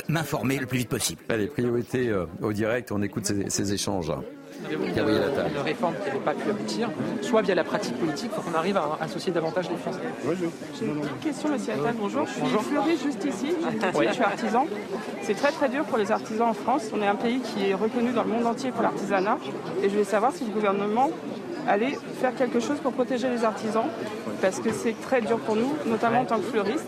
m'informer 0.09 0.59
le 0.59 0.67
plus 0.67 0.79
vite 0.79 0.89
possible. 0.89 1.23
Allez, 1.29 1.47
priorité 1.47 2.09
euh, 2.09 2.27
au 2.43 2.53
direct, 2.53 2.93
on 2.93 3.03
écoute 3.03 3.27
ces, 3.27 3.51
ces 3.51 3.73
échanges. 3.73 4.13
Gabriel 4.95 5.23
Attal. 5.23 5.51
Une 5.55 5.63
réforme 5.63 5.95
qui 5.95 6.09
n'avait 6.09 6.25
pas 6.25 6.33
pu 6.35 6.49
aboutir, 6.51 6.89
soit 7.21 7.43
via 7.43 7.55
la 7.55 7.63
pratique 7.63 7.95
politique, 7.99 8.31
il 8.33 8.35
faut 8.35 8.41
qu'on 8.51 8.57
arrive 8.57 8.77
à 8.79 8.99
associer 9.01 9.31
davantage 9.31 9.69
les 9.71 9.77
Français. 9.77 10.01
J'ai 10.81 10.87
une 10.87 10.95
petite 11.01 11.21
question, 11.21 11.49
monsieur 11.51 11.75
Attal. 11.75 11.95
Bonjour. 12.01 12.27
Je 12.27 12.33
suis 12.33 12.41
Bonjour. 12.41 12.63
fleuriste 12.63 13.03
juste 13.05 13.25
ici. 13.25 13.55
Je 13.55 14.13
suis 14.13 14.23
artisan. 14.23 14.67
C'est 15.23 15.35
très 15.35 15.53
très 15.53 15.69
dur 15.69 15.85
pour 15.85 15.99
les 15.99 16.11
artisans 16.11 16.49
en 16.49 16.55
France. 16.55 16.91
On 16.93 17.03
est 17.03 17.07
un 17.07 17.17
pays 17.17 17.41
qui 17.41 17.69
est 17.71 17.75
reconnu 17.75 18.13
dans 18.13 18.25
le 18.25 18.31
monde 18.31 18.47
entier 18.47 18.73
pour 18.73 18.83
l'artisanat. 18.83 19.39
Et 19.83 19.85
je 19.85 19.91
voulais 19.91 20.05
savoir 20.05 20.33
si 20.33 20.45
le 20.45 20.51
gouvernement 20.53 21.11
allait 21.69 21.99
faire 22.21 22.35
quelque 22.35 22.59
chose 22.61 22.79
pour 22.81 22.93
protéger 22.93 23.29
les 23.29 23.45
artisans. 23.45 23.87
Parce 24.41 24.61
que 24.61 24.73
c'est 24.73 24.99
très 25.01 25.21
dur 25.21 25.39
pour 25.39 25.57
nous, 25.57 25.75
notamment 25.87 26.21
en 26.21 26.25
tant 26.25 26.39
que 26.39 26.45
fleuriste. 26.45 26.87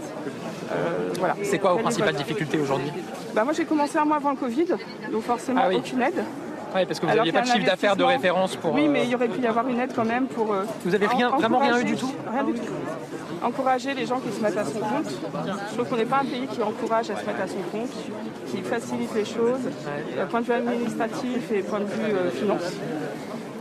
Euh, 0.70 1.12
voilà. 1.18 1.34
C'est 1.42 1.58
quoi 1.58 1.72
vos 1.72 1.78
principales 1.78 2.14
difficultés 2.14 2.58
aujourd'hui 2.58 2.90
bah, 3.34 3.44
Moi 3.44 3.52
j'ai 3.52 3.64
commencé 3.64 3.96
un 3.98 4.04
mois 4.04 4.16
avant 4.16 4.30
le 4.30 4.36
Covid, 4.36 4.66
donc 5.12 5.22
forcément 5.22 5.60
Ah 5.64 5.68
oui. 5.68 5.76
aucune 5.76 6.02
aide. 6.02 6.22
Oui, 6.74 6.84
parce 6.84 7.00
que 7.00 7.06
vous 7.06 7.14
n'aviez 7.14 7.32
pas 7.32 7.40
de 7.40 7.46
chiffre 7.46 7.64
d'affaires 7.64 7.96
de 7.96 8.04
référence 8.04 8.54
pour. 8.56 8.74
Oui, 8.74 8.86
euh, 8.86 8.90
mais 8.90 9.04
il 9.04 9.10
y 9.10 9.14
aurait 9.14 9.28
pu 9.28 9.40
y 9.40 9.46
avoir 9.46 9.66
une 9.68 9.80
aide 9.80 9.92
quand 9.96 10.04
même 10.04 10.26
pour. 10.26 10.52
euh, 10.52 10.64
Vous 10.84 10.94
avez 10.94 11.06
rien- 11.06 11.30
en- 11.30 11.38
vraiment 11.38 11.58
rien 11.60 11.78
eu 11.80 11.84
du 11.84 11.96
tout 11.96 12.12
Rien 12.30 12.44
du 12.44 12.52
tout. 12.52 12.62
Encourager 13.42 13.94
les 13.94 14.04
gens 14.04 14.18
qui 14.18 14.30
se 14.36 14.42
mettent 14.42 14.56
à 14.58 14.64
son 14.64 14.80
compte. 14.80 15.08
Je 15.70 15.74
trouve 15.74 15.88
qu'on 15.88 15.96
n'est 15.96 16.04
pas 16.04 16.18
un 16.18 16.24
pays 16.24 16.46
qui 16.48 16.60
encourage 16.62 17.08
à 17.10 17.16
se 17.16 17.24
mettre 17.24 17.40
à 17.40 17.46
son 17.46 17.62
compte, 17.72 17.88
qui 18.50 18.60
facilite 18.62 19.14
les 19.14 19.24
choses, 19.24 19.60
euh, 20.18 20.26
point 20.26 20.40
de 20.40 20.46
vue 20.46 20.52
administratif 20.52 21.50
et 21.52 21.62
point 21.62 21.78
de 21.80 21.84
vue 21.84 22.12
euh, 22.14 22.30
finance. 22.32 22.72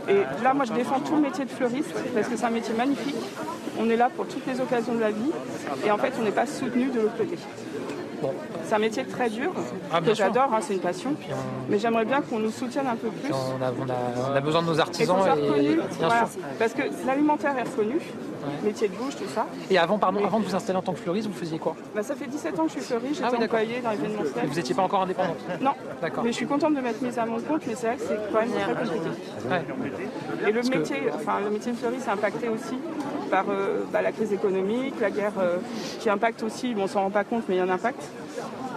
Et 0.08 0.42
là, 0.42 0.54
moi, 0.54 0.64
je 0.64 0.72
défends 0.72 1.00
tout 1.00 1.16
le 1.16 1.22
métier 1.22 1.44
de 1.44 1.50
fleuriste 1.50 1.92
parce 2.14 2.28
que 2.28 2.36
c'est 2.36 2.46
un 2.46 2.50
métier 2.50 2.74
magnifique. 2.74 3.16
On 3.78 3.88
est 3.90 3.96
là 3.96 4.10
pour 4.14 4.26
toutes 4.26 4.46
les 4.46 4.60
occasions 4.60 4.94
de 4.94 5.00
la 5.00 5.10
vie 5.10 5.30
et 5.84 5.90
en 5.90 5.98
fait, 5.98 6.12
on 6.18 6.22
n'est 6.22 6.30
pas 6.30 6.46
soutenu 6.46 6.86
de 6.86 7.00
l'autre 7.00 7.16
côté. 7.16 7.36
C'est 8.68 8.74
un 8.74 8.78
métier 8.80 9.02
très 9.04 9.30
dur, 9.30 9.50
Ah, 9.90 10.02
que 10.02 10.12
j'adore, 10.12 10.52
hein, 10.52 10.58
c'est 10.60 10.74
une 10.74 10.80
passion. 10.80 11.14
Mais 11.70 11.78
j'aimerais 11.78 12.04
bien 12.04 12.20
qu'on 12.20 12.38
nous 12.38 12.50
soutienne 12.50 12.86
un 12.86 12.96
peu 12.96 13.08
plus. 13.08 13.32
On 13.32 13.62
a, 13.64 13.70
on 13.70 13.88
a- 13.88 14.30
on 14.30 14.36
a 14.36 14.40
besoin 14.42 14.60
de 14.60 14.66
nos 14.66 14.74
Et 14.74 14.80
artisans 14.80 15.16
et, 15.26 15.30
reconnu, 15.30 15.74
bien 15.76 15.84
voilà. 15.98 16.26
sûr. 16.26 16.40
Parce 16.58 16.74
que 16.74 16.82
l'alimentaire 17.06 17.56
est 17.56 17.62
reconnu, 17.62 17.98
métier 18.62 18.88
de 18.88 18.94
bouche, 18.94 19.16
tout 19.16 19.28
ça. 19.34 19.46
Et 19.70 19.78
avant, 19.78 19.96
pardon, 19.98 20.22
avant 20.22 20.38
de 20.40 20.44
vous 20.44 20.54
installer 20.54 20.78
en 20.78 20.82
tant 20.82 20.92
que 20.92 20.98
fleuriste, 20.98 21.28
vous 21.28 21.32
faisiez 21.38 21.58
quoi 21.58 21.76
Bah, 21.94 22.02
ça 22.02 22.14
fait 22.14 22.26
17 22.26 22.58
ans 22.58 22.64
que 22.64 22.68
je 22.68 22.72
suis 22.74 22.82
fleuriste, 22.82 23.14
j'étais 23.14 23.26
Ah 23.26 23.36
oui, 23.38 23.44
employée 23.44 23.80
dans 23.82 23.90
l'événementiel. 23.90 24.46
Vous 24.46 24.54
n'étiez 24.54 24.74
pas 24.74 24.82
encore 24.82 25.00
indépendante 25.00 25.38
Non, 25.62 25.72
D'accord. 26.02 26.24
mais 26.24 26.30
je 26.32 26.36
suis 26.36 26.46
contente 26.46 26.74
de 26.74 26.80
m'être 26.82 27.00
mise 27.00 27.18
à 27.18 27.24
mon 27.24 27.40
compte, 27.40 27.62
mais 27.66 27.74
c'est 27.74 27.86
vrai 27.86 27.96
que 27.96 28.02
c'est 28.02 28.18
quand 28.30 28.40
même 28.40 28.50
très 28.50 28.74
compliqué. 28.74 29.08
Ouais. 29.50 29.62
Et 30.46 30.52
le 30.52 30.60
Parce 30.60 30.68
que- 30.68 30.76
métier, 30.78 30.96
enfin, 31.14 31.40
le 31.42 31.50
métier 31.50 31.72
de 31.72 31.76
fleuriste 31.78 32.06
est 32.06 32.10
impacté 32.10 32.48
aussi 32.50 32.76
par 33.30 33.46
euh, 33.48 33.84
bah, 33.90 34.02
la 34.02 34.12
crise 34.12 34.32
économique, 34.32 34.94
la 35.00 35.10
guerre 35.10 35.32
euh, 35.40 35.56
qui 36.00 36.10
impacte 36.10 36.42
aussi, 36.42 36.74
bon, 36.74 36.82
on 36.82 36.86
s'en 36.86 37.00
rend 37.04 37.10
pas 37.10 37.24
compte, 37.24 37.44
mais 37.48 37.54
il 37.54 37.58
y 37.58 37.60
a 37.60 37.64
un 37.64 37.70
impact. 37.70 38.02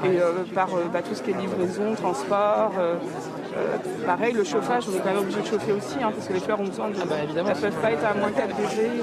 Et 0.03 0.19
euh, 0.19 0.43
par 0.55 0.69
euh, 0.69 0.85
bah, 0.91 1.01
tout 1.01 1.13
ce 1.13 1.21
qui 1.21 1.31
est 1.31 1.37
livraison, 1.37 1.93
transport. 1.95 2.71
euh, 2.79 2.95
pareil, 4.05 4.33
le 4.33 4.43
chauffage, 4.43 4.85
on 4.89 4.95
est 4.95 4.99
quand 4.99 5.13
même 5.13 5.19
obligé 5.19 5.41
de 5.41 5.45
chauffer 5.45 5.71
aussi, 5.73 5.97
hein, 6.01 6.11
parce 6.15 6.27
que 6.27 6.33
les 6.33 6.39
fleurs 6.39 6.59
ont 6.59 6.65
besoin 6.65 6.89
de. 6.89 6.95
Ah 7.01 7.05
bah, 7.07 7.15
évidemment. 7.23 7.49
Elles 7.49 7.55
ne 7.57 7.61
peuvent 7.61 7.81
pas 7.81 7.91
être 7.91 8.05
à 8.05 8.13
moins 8.13 8.31
4 8.31 8.47
degrés. 8.47 9.01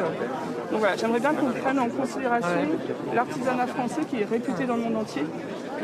Donc 0.70 0.80
voilà, 0.80 0.96
j'aimerais 0.96 1.20
bien 1.20 1.34
qu'on 1.34 1.50
prenne 1.50 1.78
en 1.78 1.88
considération 1.88 2.68
l'artisanat 3.14 3.66
français 3.68 4.00
qui 4.10 4.22
est 4.22 4.24
réputé 4.24 4.64
dans 4.64 4.76
le 4.76 4.82
monde 4.82 4.96
entier. 4.96 5.24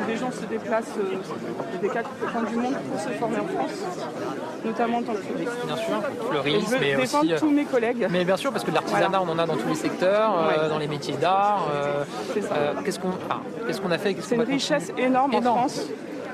Où 0.00 0.04
Des 0.06 0.16
gens 0.16 0.30
se 0.30 0.44
déplacent 0.46 0.96
euh, 0.98 1.80
des 1.80 1.88
quatre 1.88 2.10
coins 2.32 2.42
du 2.42 2.56
monde 2.56 2.74
pour 2.90 3.00
se 3.00 3.08
former 3.10 3.38
en 3.38 3.46
France, 3.46 3.78
notamment 4.64 4.98
en 4.98 5.02
tant 5.02 5.12
que 5.12 5.18
fleuriste. 5.18 5.52
Bien 5.66 5.76
sûr, 5.76 5.94
Et 5.96 6.30
fleuriste, 6.30 6.66
je 6.66 6.70
veux 6.74 6.80
mais 6.80 6.96
défendre 6.96 7.24
aussi. 7.24 7.32
euh, 7.34 7.38
tous 7.38 7.50
mes 7.50 7.64
collègues. 7.64 8.06
Mais 8.10 8.24
bien 8.24 8.36
sûr, 8.36 8.50
parce 8.52 8.64
que 8.64 8.70
de 8.70 8.74
l'artisanat, 8.74 9.22
on 9.22 9.28
en 9.28 9.38
a 9.38 9.46
dans 9.46 9.56
tous 9.56 9.68
les 9.68 9.74
secteurs, 9.74 10.36
euh, 10.38 10.62
Ouais. 10.64 10.68
dans 10.68 10.78
les 10.78 10.88
métiers 10.88 11.16
d'art. 11.16 11.68
euh, 11.74 12.04
qu'est-ce 12.84 13.00
qu'on 13.80 13.90
a 13.90 13.98
fait 13.98 14.16
C'est 14.20 14.34
une 14.36 14.42
richesse 14.42 14.92
énorme 14.98 15.34
en. 15.34 15.40
France. 15.42 15.82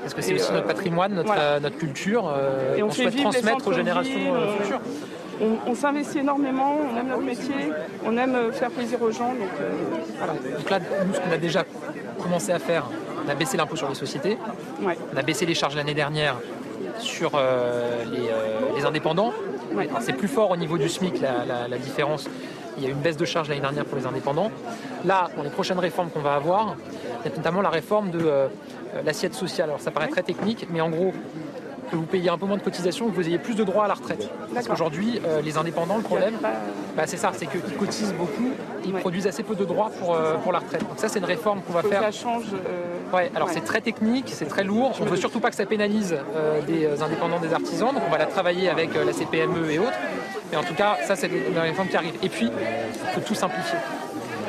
Parce 0.01 0.15
que 0.15 0.21
c'est 0.23 0.33
aussi 0.33 0.49
euh, 0.51 0.55
notre 0.55 0.65
patrimoine, 0.67 1.13
notre, 1.13 1.27
voilà. 1.27 1.59
notre 1.59 1.77
culture, 1.77 2.27
euh, 2.35 2.75
Et 2.75 2.81
on 2.81 2.89
souhaite 2.89 3.15
transmettre 3.15 3.67
aux 3.67 3.73
générations 3.73 4.33
euh, 4.33 4.57
futures. 4.57 4.79
On, 5.39 5.69
on 5.71 5.75
s'investit 5.75 6.19
énormément, 6.19 6.75
on 6.91 6.97
aime 6.99 7.07
notre 7.07 7.21
métier, 7.21 7.53
on 8.03 8.17
aime 8.17 8.51
faire 8.51 8.71
plaisir 8.71 8.99
aux 9.01 9.11
gens. 9.11 9.29
Donc, 9.29 9.49
Voilà. 10.17 10.33
Donc 10.57 10.69
là, 10.71 10.79
nous, 11.05 11.13
ce 11.13 11.19
qu'on 11.19 11.31
a 11.31 11.37
déjà 11.37 11.63
commencé 12.21 12.51
à 12.51 12.57
faire, 12.57 12.85
on 13.25 13.29
a 13.29 13.35
baissé 13.35 13.57
l'impôt 13.57 13.75
sur 13.75 13.87
les 13.89 13.95
sociétés, 13.95 14.37
ouais. 14.81 14.97
on 15.13 15.17
a 15.17 15.21
baissé 15.21 15.45
les 15.45 15.53
charges 15.55 15.75
l'année 15.75 15.93
dernière 15.93 16.37
sur 16.99 17.31
euh, 17.35 18.03
les, 18.05 18.27
euh, 18.29 18.75
les 18.75 18.85
indépendants. 18.85 19.33
C'est 20.01 20.13
plus 20.13 20.27
fort 20.27 20.51
au 20.51 20.57
niveau 20.57 20.77
du 20.77 20.89
SMIC, 20.89 21.21
la, 21.21 21.45
la- 21.45 21.67
la 21.67 21.77
différence. 21.77 22.27
Il 22.77 22.83
y 22.83 22.85
a 22.85 22.89
eu 22.89 22.93
une 22.93 22.99
baisse 22.99 23.17
de 23.17 23.25
charges 23.25 23.49
l'année 23.49 23.61
dernière 23.61 23.85
pour 23.85 23.97
les 23.97 24.05
indépendants. 24.05 24.51
Là, 25.05 25.29
dans 25.35 25.43
les 25.43 25.49
prochaines 25.49 25.79
réformes 25.79 26.09
qu'on 26.09 26.19
va 26.21 26.35
avoir, 26.35 26.75
il 27.25 27.29
y 27.29 27.33
a 27.33 27.37
notamment 27.37 27.61
la 27.61 27.69
réforme 27.69 28.11
de 28.11 28.19
euh, 28.21 28.47
l'assiette 29.05 29.33
sociale. 29.33 29.69
Alors 29.69 29.81
ça 29.81 29.91
paraît 29.91 30.07
très 30.09 30.23
technique, 30.23 30.67
mais 30.69 30.81
en 30.81 30.89
gros, 30.89 31.13
que 31.91 31.95
vous 31.97 32.03
payiez 32.05 32.29
un 32.29 32.37
peu 32.37 32.45
moins 32.45 32.57
de 32.57 32.63
cotisations, 32.63 33.07
que 33.09 33.15
vous 33.15 33.27
ayez 33.27 33.37
plus 33.37 33.55
de 33.55 33.63
droits 33.63 33.85
à 33.85 33.87
la 33.87 33.93
retraite. 33.93 34.29
Parce 34.53 34.67
qu'aujourd'hui, 34.67 35.21
euh, 35.25 35.41
les 35.41 35.57
indépendants, 35.57 35.97
le 35.97 36.03
problème, 36.03 36.35
bah, 36.95 37.03
c'est 37.05 37.17
ça, 37.17 37.31
c'est 37.35 37.45
qu'ils 37.47 37.61
cotisent 37.77 38.13
beaucoup, 38.13 38.51
ils 38.85 38.93
produisent 38.93 39.27
assez 39.27 39.43
peu 39.43 39.55
de 39.55 39.65
droits 39.65 39.91
pour, 39.99 40.15
euh, 40.15 40.35
pour 40.35 40.51
la 40.53 40.59
retraite. 40.59 40.81
Donc 40.81 40.97
ça, 40.97 41.09
c'est 41.09 41.19
une 41.19 41.25
réforme 41.25 41.61
qu'on 41.61 41.73
va 41.73 41.83
faire. 41.83 42.01
ça 42.01 42.11
change. 42.11 42.45
euh, 42.53 43.15
Ouais, 43.15 43.29
alors 43.35 43.49
ouais. 43.49 43.53
c'est 43.53 43.65
très 43.65 43.81
technique, 43.81 44.29
c'est 44.33 44.45
très 44.47 44.63
lourd. 44.63 44.93
On 45.01 45.03
ne 45.03 45.09
veut 45.09 45.17
surtout 45.17 45.41
pas 45.41 45.49
que 45.49 45.55
ça 45.57 45.65
pénalise 45.65 46.15
des 46.65 46.87
indépendants, 47.01 47.39
des 47.39 47.53
artisans. 47.53 47.93
Donc 47.93 48.03
on 48.07 48.09
va 48.11 48.17
la 48.17 48.25
travailler 48.25 48.69
avec 48.69 48.91
la 48.95 49.11
CPME 49.11 49.69
et 49.69 49.79
autres. 49.79 49.99
Mais 50.49 50.57
en 50.57 50.63
tout 50.63 50.73
cas, 50.75 50.97
ça, 51.05 51.17
c'est 51.17 51.27
une 51.27 51.57
réforme 51.57 51.89
qui 51.89 51.97
arrive. 51.97 52.13
Et 52.23 52.29
puis, 52.29 52.45
il 52.49 53.09
faut 53.13 53.19
tout 53.19 53.35
simplifier. 53.35 53.77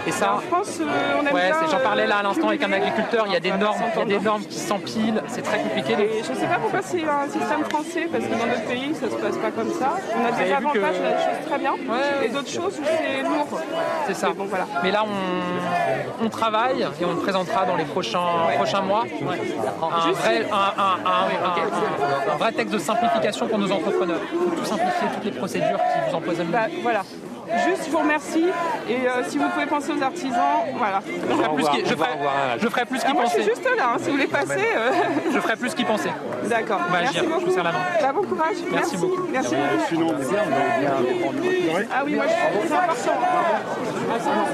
Et 0.07 0.11
ça, 0.11 0.35
En 0.35 0.39
France, 0.39 0.79
euh, 0.81 0.85
on 1.23 1.27
aime 1.27 1.33
ouais, 1.35 1.51
j'en 1.71 1.79
parlais 1.79 2.07
là 2.09 2.17
à 2.17 2.21
euh, 2.21 2.23
l'instant 2.25 2.49
avec 2.49 2.63
un 2.65 2.73
agriculteur. 2.73 3.25
Il 3.29 3.33
y 3.33 3.37
a 3.37 3.41
des 3.41 3.53
euh, 3.53 3.57
normes, 3.57 3.79
il 3.95 3.99
y 4.01 4.03
a 4.03 4.19
des 4.19 4.25
normes 4.25 4.43
qui 4.43 4.59
s'empilent. 4.59 5.23
C'est 5.29 5.43
très 5.43 5.59
compliqué. 5.59 5.93
Donc, 5.95 6.05
Et 6.07 6.23
je 6.25 6.33
ne 6.33 6.37
sais 6.37 6.47
pas 6.47 6.57
pourquoi 6.61 6.81
c'est 6.83 7.05
un 7.05 7.29
système 7.31 7.65
français, 7.71 8.09
parce 8.11 8.25
que 8.25 8.31
dans 8.33 8.47
d'autres 8.47 8.67
pays, 8.67 8.95
ça 8.95 9.07
ne 9.07 9.11
se 9.13 9.17
passe 9.17 9.37
pas 9.37 9.51
comme 9.53 9.71
ça. 9.73 9.93
On 10.21 10.27
a 10.27 10.33
des 10.33 10.53
avantages, 10.53 10.73
que- 10.75 10.79
on 10.81 10.85
a 11.07 11.11
des 11.11 11.23
choses 11.23 11.47
très 11.49 11.59
bien, 11.59 11.75
et 12.25 12.29
d'autres 12.31 12.49
choses 12.51 12.79
où 12.81 12.85
c'est 12.85 13.23
lourd. 13.23 13.61
C'est 14.09 14.15
ça. 14.15 14.29
Mais 14.29 14.35
bon, 14.35 14.45
voilà. 14.47 14.67
Mais 14.83 14.91
là, 14.91 15.05
on, 15.05 16.25
on 16.27 16.29
travaille 16.29 16.83
et 16.83 17.05
on 17.05 17.11
le 17.13 17.19
présentera 17.21 17.65
dans 17.65 17.77
les 17.77 17.85
prochains, 17.85 18.27
prochains 18.57 18.83
mois. 18.83 19.05
Un 19.83 20.11
vrai, 20.13 20.47
un, 20.51 20.57
un- 20.57 20.99
un- 21.07 21.13
un- 21.47 22.33
un 22.33 22.37
vrai 22.39 22.51
texte 22.53 22.75
de 22.75 22.79
simplification 22.79 23.47
pour 23.47 23.59
nos 23.59 23.71
entrepreneurs. 23.71 24.19
Il 24.33 24.39
faut 24.51 24.57
tout 24.57 24.65
simplifier, 24.65 25.09
toutes 25.15 25.25
les 25.25 25.31
procédures 25.31 25.79
qui 25.79 26.11
vous 26.11 26.17
empoisonnent. 26.17 26.49
Bah, 26.49 26.67
voilà. 26.83 27.03
Juste, 27.67 27.85
je 27.87 27.91
vous 27.91 27.99
remercie. 27.99 28.47
Et 28.89 28.97
euh, 29.09 29.23
si 29.29 29.39
vous 29.39 29.49
pouvez 29.51 29.67
penser 29.67 29.93
aux 29.93 30.03
artisans, 30.03 30.65
voilà. 30.77 31.01
Je 31.07 31.35
ferai 31.35 31.49
plus 31.55 31.69
qu'il- 31.69 31.87
je 31.87 31.95
ferai- 31.95 32.09
je 32.61 32.69
ferai 32.69 32.85
plus 32.87 33.01
Ah, 33.05 33.13
moi, 33.13 33.25
je 33.27 33.31
suis 33.31 33.43
juste 33.45 33.65
là, 33.65 33.85
hein, 33.95 33.97
si 33.99 34.07
vous 34.07 34.13
voulez 34.13 34.27
passer. 34.27 34.67
euh, 34.77 34.91
Je 35.33 35.39
ferai 35.41 35.57
plus 35.57 35.75
qu'il 35.75 35.87
pensait. 35.87 36.11
D'accord. 36.45 36.79
Bah, 36.91 36.99
Merci 37.01 37.15
j'y- 37.15 37.19
je 37.21 37.25
vous 37.25 37.41
beaucoup. 37.41 37.51
serre 37.53 37.65
la 37.65 37.73
main. 37.73 37.79
Bah, 38.01 38.13
bon 38.15 38.23
courage. 38.23 38.57
Merci 38.73 38.97
beaucoup. 38.97 39.27
Merci 39.31 39.55
beaucoup. 39.55 39.69
Ah 41.95 42.03
oui, 42.05 42.15
moi, 42.15 42.25
je 42.27 42.33
c'est 42.33 42.75
important. 42.75 44.45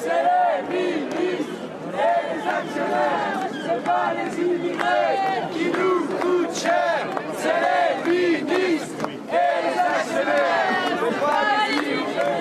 C'est 0.00 0.08
les 0.08 0.76
ministres 0.76 1.52
et 1.94 1.98
les 2.34 2.42
actionnaires, 2.48 3.40
c'est 3.52 3.84
pas 3.84 4.08
les 4.16 4.30
immigrés 4.42 5.16
qui 5.52 5.64
nous 5.66 6.00
coûtent 6.18 6.56
cher. 6.56 6.98
C'est 7.36 7.60
les 8.08 8.42
ministres 8.42 9.06
et 9.08 9.32
les 9.32 9.78
actionnaires, 9.78 10.74
c'est 10.88 11.20
pas 11.20 11.42
les 11.68 11.76
immigrés. 11.86 12.38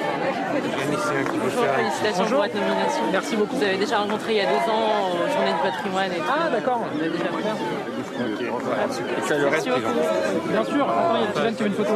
Bonjour, 1.98 1.98
félicitations 1.98 2.26
pour 2.26 2.38
votre 2.44 2.54
nomination. 2.56 3.02
Merci 3.12 3.36
beaucoup. 3.36 3.56
Vous 3.56 3.64
avez 3.64 3.78
déjà 3.78 3.98
rencontré 4.00 4.34
il 4.34 4.38
y 4.38 4.42
a 4.42 4.46
deux 4.46 4.70
ans 4.70 5.10
aux 5.14 5.28
Journées 5.32 5.54
du 5.54 5.60
patrimoine. 5.64 6.12
Et 6.12 6.22
Ah, 6.30 6.50
d'accord. 6.50 6.82
Vous 6.94 7.00
avez 7.02 7.10
déjà 7.10 7.26
fait 7.26 7.44
Ça 9.28 9.38
le 9.38 9.48
reste, 9.48 9.66
Bien 9.66 10.64
sûr. 10.64 10.88
Attends, 10.90 11.18
il 11.18 11.22
y 11.22 11.24
a 11.28 11.34
Suzanne 11.36 11.56
qui 11.56 11.64
veut 11.64 11.70
une 11.70 11.76
photo. 11.76 11.94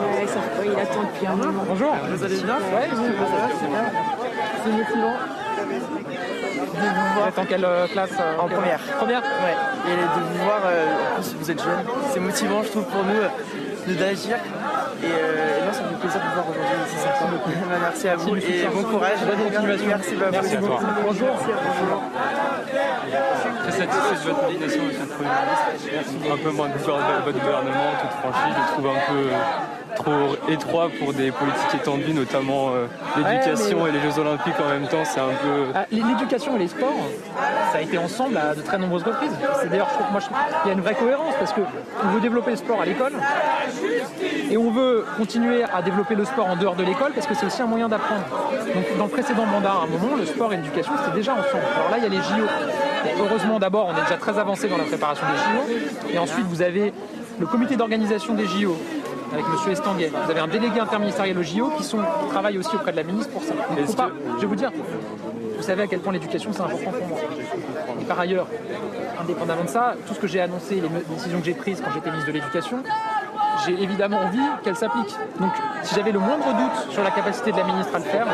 il 0.65 0.71
attend 0.79 1.03
depuis 1.03 1.27
un 1.27 1.35
moment. 1.35 1.63
Bonjour. 1.67 1.93
Vous 2.09 2.23
allez 2.23 2.37
bien 2.37 2.57
vous 2.57 2.63
C'est 4.63 4.71
motivant. 4.71 5.15
Vous 6.73 7.27
êtes 7.27 7.37
en 7.39 7.45
quelle 7.45 7.65
euh, 7.65 7.85
classe 7.87 8.11
euh, 8.19 8.37
En 8.39 8.47
première. 8.47 8.79
Première 8.97 9.21
Ouais. 9.21 9.55
Et 9.91 9.95
de 9.95 10.01
vous 10.25 10.43
voir, 10.43 10.61
euh, 10.65 11.17
en 11.17 11.21
plus 11.21 11.35
vous 11.39 11.51
êtes 11.51 11.61
jeune, 11.61 11.83
c'est 12.11 12.19
motivant 12.19 12.63
je 12.63 12.69
trouve 12.69 12.85
pour 12.85 13.03
nous 13.03 13.19
euh, 13.21 13.27
d'agir. 13.87 14.35
Et, 14.37 15.05
euh, 15.05 15.57
et 15.61 15.65
non, 15.65 15.73
ça 15.73 15.81
me 15.83 15.89
fait 15.89 15.95
plaisir 15.95 16.19
de 16.21 16.25
vous 16.27 16.33
voir 16.33 16.45
aujourd'hui. 16.49 16.67
Bah, 17.71 17.77
Merci 17.81 18.07
à 18.09 18.15
vous 18.15 18.35
et 18.35 18.67
bon 18.73 18.83
courage. 18.83 19.19
Bonne 19.25 19.51
continuation. 19.51 19.87
Merci, 19.87 20.15
bah, 20.15 20.25
Merci 20.31 20.55
vous. 20.57 20.67
beaucoup. 20.67 20.85
Bonjour. 21.05 21.29
Très 23.61 23.71
satisfait 23.71 24.15
de 24.15 24.29
votre 24.29 24.43
nomination, 24.43 24.83
monsieur 24.85 25.01
le 25.01 25.07
Premier 25.07 25.29
ministre. 25.29 26.33
Un 26.33 26.37
peu 26.37 26.51
moins 26.51 26.69
de 26.69 26.73
votre 26.73 27.39
gouvernement, 27.39 27.91
toute 28.01 28.11
franchise, 28.19 28.55
je 28.67 28.71
trouve 28.73 28.87
un 28.87 28.99
peu 29.11 29.29
euh, 29.31 29.80
trop 29.95 30.35
étroit 30.49 30.89
pour 30.99 31.13
des 31.13 31.31
politiques 31.31 31.75
étendues, 31.75 32.13
notamment 32.13 32.69
euh, 32.69 32.87
l'éducation 33.17 33.77
Ouais, 33.77 33.83
mais- 33.83 33.89
et 33.89 33.91
les 34.01 34.11
Jeux 34.11 34.19
Olympiques 34.19 34.53
en 34.63 34.69
même 34.69 34.87
temps. 34.87 35.03
C'est 35.05 35.19
un 35.19 35.29
peu. 35.41 35.65
Ah, 35.75 35.85
L'éducation 35.91 36.55
et 36.55 36.59
les 36.59 36.67
sports, 36.67 36.93
ça 37.71 37.77
a 37.77 37.81
été 37.81 37.97
ensemble 37.97 38.37
à 38.37 38.55
de 38.55 38.61
très 38.61 38.77
nombreuses 38.77 39.03
reprises. 39.03 39.31
C'est 39.61 39.69
d'ailleurs, 39.69 39.87
je 39.89 39.93
trouve, 39.95 40.11
moi, 40.11 40.19
je 40.19 40.25
trouve 40.25 40.37
qu'il 40.61 40.67
y 40.67 40.69
a 40.69 40.73
une 40.73 40.81
vraie 40.81 40.95
cohérence 40.95 41.35
parce 41.39 41.53
que 41.53 41.61
on 42.03 42.07
veut 42.09 42.21
développer 42.21 42.51
le 42.51 42.57
sport 42.57 42.81
à 42.81 42.85
l'école 42.85 43.13
et 44.49 44.57
on 44.57 44.71
veut 44.71 45.05
continuer 45.17 45.63
à 45.63 45.81
développer 45.81 46.15
le 46.15 46.25
sport 46.25 46.47
en 46.47 46.55
dehors 46.55 46.75
de 46.75 46.83
l'école 46.83 47.11
parce 47.13 47.27
que 47.27 47.33
c'est 47.35 47.45
aussi 47.45 47.61
un 47.61 47.65
moyen 47.67 47.87
d'apprendre. 47.89 48.23
Donc, 48.73 48.97
dans 48.97 49.05
le 49.05 49.09
précédent 49.09 49.45
mandat, 49.45 49.71
à 49.71 49.83
un 49.83 49.87
moment, 49.87 50.15
le 50.17 50.25
sport 50.25 50.53
et 50.53 50.57
l'éducation, 50.57 50.93
c'était 51.03 51.17
déjà 51.17 51.33
ensemble. 51.33 51.63
Alors 51.77 51.91
là, 51.91 51.97
il 51.97 52.03
y 52.03 52.05
a 52.05 52.09
les 52.09 52.17
JO. 52.17 52.45
Et 53.05 53.13
heureusement, 53.19 53.57
d'abord, 53.59 53.87
on 53.93 53.97
est 53.97 54.03
déjà 54.03 54.17
très 54.17 54.37
avancé 54.37 54.67
dans 54.67 54.77
la 54.77 54.83
préparation 54.83 55.25
des 55.27 55.37
JO. 55.37 56.13
Et 56.13 56.17
ensuite, 56.19 56.45
vous 56.45 56.61
avez 56.61 56.93
le 57.39 57.45
comité 57.47 57.75
d'organisation 57.75 58.33
des 58.35 58.45
JO 58.45 58.77
avec 59.33 59.45
M. 59.45 59.71
Estanguet. 59.71 60.11
Vous 60.25 60.31
avez 60.31 60.39
un 60.39 60.47
délégué 60.47 60.79
interministériel 60.79 61.37
aux 61.37 61.43
JO 61.43 61.71
qui, 61.77 61.83
sont, 61.83 61.99
qui 61.99 62.29
travaille 62.29 62.57
aussi 62.57 62.75
auprès 62.75 62.91
de 62.91 62.97
la 62.97 63.03
ministre 63.03 63.31
pour 63.31 63.43
ça. 63.43 63.53
Faut 63.85 63.93
pas- 63.93 64.11
je 64.35 64.41
vais 64.41 64.47
vous 64.47 64.55
dire, 64.55 64.71
vous 65.57 65.63
savez 65.63 65.83
à 65.83 65.87
quel 65.87 65.99
point 65.99 66.13
l'éducation 66.13 66.51
c'est 66.53 66.61
important 66.61 66.91
pour 66.91 67.07
moi. 67.07 67.17
Et 68.01 68.05
par 68.05 68.19
ailleurs, 68.19 68.47
indépendamment 69.21 69.63
de 69.63 69.69
ça, 69.69 69.93
tout 70.07 70.13
ce 70.13 70.19
que 70.19 70.27
j'ai 70.27 70.41
annoncé, 70.41 70.75
les 70.75 70.89
décisions 71.15 71.39
que 71.39 71.45
j'ai 71.45 71.53
prises 71.53 71.81
quand 71.83 71.91
j'étais 71.93 72.09
ministre 72.09 72.27
de 72.31 72.37
l'Éducation, 72.37 72.83
j'ai 73.65 73.81
évidemment 73.81 74.19
envie 74.19 74.39
qu'elles 74.63 74.75
s'appliquent. 74.75 75.15
Donc 75.39 75.51
si 75.83 75.95
j'avais 75.95 76.11
le 76.11 76.19
moindre 76.19 76.45
doute 76.45 76.91
sur 76.91 77.03
la 77.03 77.11
capacité 77.11 77.51
de 77.51 77.57
la 77.57 77.63
ministre 77.63 77.93
à 77.95 77.99
le 77.99 78.03
faire, 78.05 78.25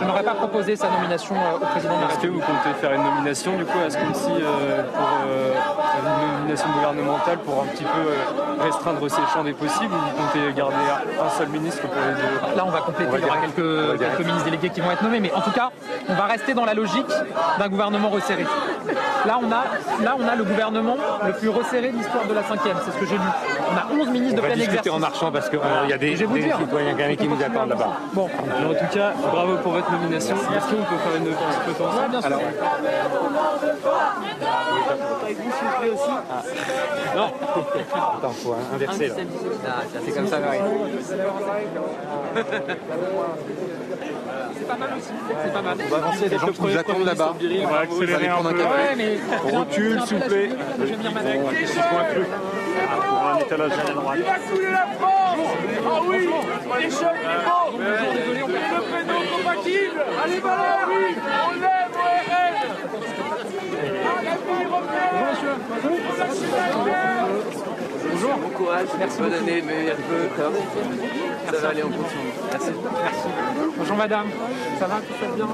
je 0.00 0.04
n'aurais 0.06 0.22
pas 0.22 0.34
proposé 0.34 0.76
sa 0.76 0.88
nomination 0.90 1.34
euh, 1.34 1.56
au 1.56 1.66
président 1.66 1.96
de 1.96 2.02
la 2.02 2.06
Est-ce 2.08 2.14
que 2.16 2.20
République. 2.22 2.44
vous 2.44 2.52
comptez 2.52 2.74
faire 2.80 2.92
une 2.92 3.02
nomination 3.02 3.56
du 3.56 3.64
coup 3.64 3.78
à 3.84 3.90
ce 3.90 3.98
coup-ci 3.98 4.30
euh, 4.30 4.82
pour 4.82 5.08
euh, 5.26 5.52
une 6.02 6.38
nomination 6.38 6.68
gouvernementale 6.70 7.38
pour 7.38 7.62
un 7.62 7.66
petit 7.66 7.84
peu 7.84 8.62
restreindre 8.62 9.08
ces 9.10 9.22
champs 9.32 9.44
des 9.44 9.52
possibles 9.52 9.94
ou 9.94 9.98
vous 9.98 10.22
comptez 10.22 10.52
garder 10.54 10.74
un 11.22 11.30
seul 11.30 11.48
ministre 11.48 11.82
pour 11.82 11.90
les 11.94 12.14
deux 12.14 12.56
Là, 12.56 12.64
on 12.66 12.70
va 12.70 12.80
compléter. 12.80 13.08
On 13.08 13.12
va 13.12 13.18
il 13.18 13.24
y 13.24 13.28
aura 13.28 13.38
quelques, 13.38 13.98
quelques 13.98 14.20
ministres 14.26 14.44
délégués 14.44 14.70
qui 14.70 14.80
vont 14.80 14.90
être 14.90 15.02
nommés, 15.02 15.20
mais 15.20 15.32
en 15.34 15.40
tout 15.40 15.50
cas, 15.50 15.70
on 16.08 16.14
va 16.14 16.24
rester 16.24 16.54
dans 16.54 16.64
la 16.64 16.74
logique 16.74 17.06
d'un 17.58 17.68
gouvernement 17.68 18.08
resserré. 18.08 18.44
Là, 19.24 19.38
on 19.42 19.50
a, 19.50 20.04
là, 20.04 20.16
on 20.18 20.26
a 20.28 20.34
le 20.36 20.44
gouvernement 20.44 20.96
le 21.26 21.32
plus 21.32 21.48
resserré 21.48 21.90
de 21.90 21.96
l'histoire 21.96 22.24
de 22.26 22.34
la 22.34 22.42
cinquième. 22.44 22.76
C'est 22.84 22.92
ce 22.92 22.96
que 22.98 23.06
j'ai 23.06 23.14
lu. 23.14 23.20
On 23.72 23.76
a 23.76 24.00
11 24.02 24.08
ministres 24.10 24.34
On 24.34 24.36
de 24.36 24.40
va 24.42 24.46
plein 24.48 24.56
discuter 24.56 24.78
exercice. 24.78 24.92
en 24.92 24.98
marchant 24.98 25.32
parce 25.32 25.48
qu'il 25.48 25.58
y 25.88 25.92
a 25.92 25.98
des, 25.98 26.12
Je 26.14 26.20
vais 26.20 26.24
vous 26.26 26.34
des 26.34 26.42
dire. 26.44 26.58
citoyens 26.58 27.16
qui 27.16 27.28
nous 27.28 27.42
attendent 27.42 27.70
là-bas. 27.70 27.90
Bon, 28.12 28.28
Alors, 28.58 28.70
en 28.70 28.74
tout 28.74 28.94
cas, 28.94 29.12
bravo 29.32 29.56
pour 29.62 29.72
votre 29.72 29.90
nomination. 29.90 30.36
Est-ce 30.36 30.66
qu'on 30.66 30.82
peut 30.82 30.98
faire 30.98 31.16
une 31.16 31.24
petite 31.24 31.80
Ouais, 31.80 32.08
bien 32.10 32.20
sûr. 32.20 32.26
Alors, 32.26 32.40
Non 37.16 37.32
Attends, 38.18 38.30
faut 38.30 38.54
inverser 38.74 39.08
là. 39.08 39.14
c'est 40.04 40.12
comme 40.12 40.26
ça, 40.28 40.38
Marie. 40.38 40.58
C'est 44.58 44.66
pas 44.66 44.76
mal 44.76 44.90
aussi. 44.96 45.12
C'est 45.44 45.52
pas 45.52 45.62
mal. 45.62 45.76
On 45.84 45.88
va 45.88 45.96
avancer, 45.96 46.28
les 46.28 46.38
gens 46.38 46.46
qui 46.48 46.62
nous 46.62 46.76
attendent 46.78 47.04
là-bas. 47.04 47.34
On 47.64 47.66
va 47.68 47.78
accélérer 47.80 48.28
un 48.28 48.42
peu. 48.42 48.48
Ouais, 48.48 48.96
mais. 48.96 49.18
On 49.44 49.58
recule, 49.60 50.00
s'il 50.06 50.18
vous 50.18 50.28
plaît. 50.28 50.50
Je 50.78 50.84
vais 50.84 50.96
venir 50.96 51.12
m'adapter. 51.12 51.66
Pour 53.08 53.18
un 53.26 53.38
étalage 53.38 53.72
à 53.72 53.84
la 53.88 53.92
droite. 53.94 54.18
Il 54.18 54.24
va 54.24 54.38
couler 54.38 54.70
la 54.70 54.86
France 54.98 55.38
Ah 55.86 56.00
oui 56.08 56.28
Les 56.78 56.90
jeunes 56.90 57.20
libéraux 57.22 57.70
Et 57.76 57.80
le 58.74 58.80
prénom 58.82 59.20
compatible 59.36 60.00
Allez, 60.22 60.40
Valère 60.40 60.88
On 61.46 61.52
lève 61.54 61.94
au 61.94 62.06
RN 62.06 62.46
Bonjour. 68.12 68.36
Bon 68.36 68.48
courage. 68.50 68.88
Merci. 68.98 69.18
Bonne 69.20 69.34
année, 69.34 69.62
meilleurs 69.62 69.96
vœux. 70.08 70.28
Ça 71.50 71.58
va 71.58 71.68
aller, 71.68 71.82
on 71.82 71.88
continue. 71.88 72.32
Merci. 72.50 72.70
Merci. 73.02 73.28
Bonjour 73.76 73.96
madame. 73.96 74.26
Ça 74.78 74.86
va, 74.86 74.96
tout 74.96 75.14
passe 75.20 75.36
bien? 75.36 75.48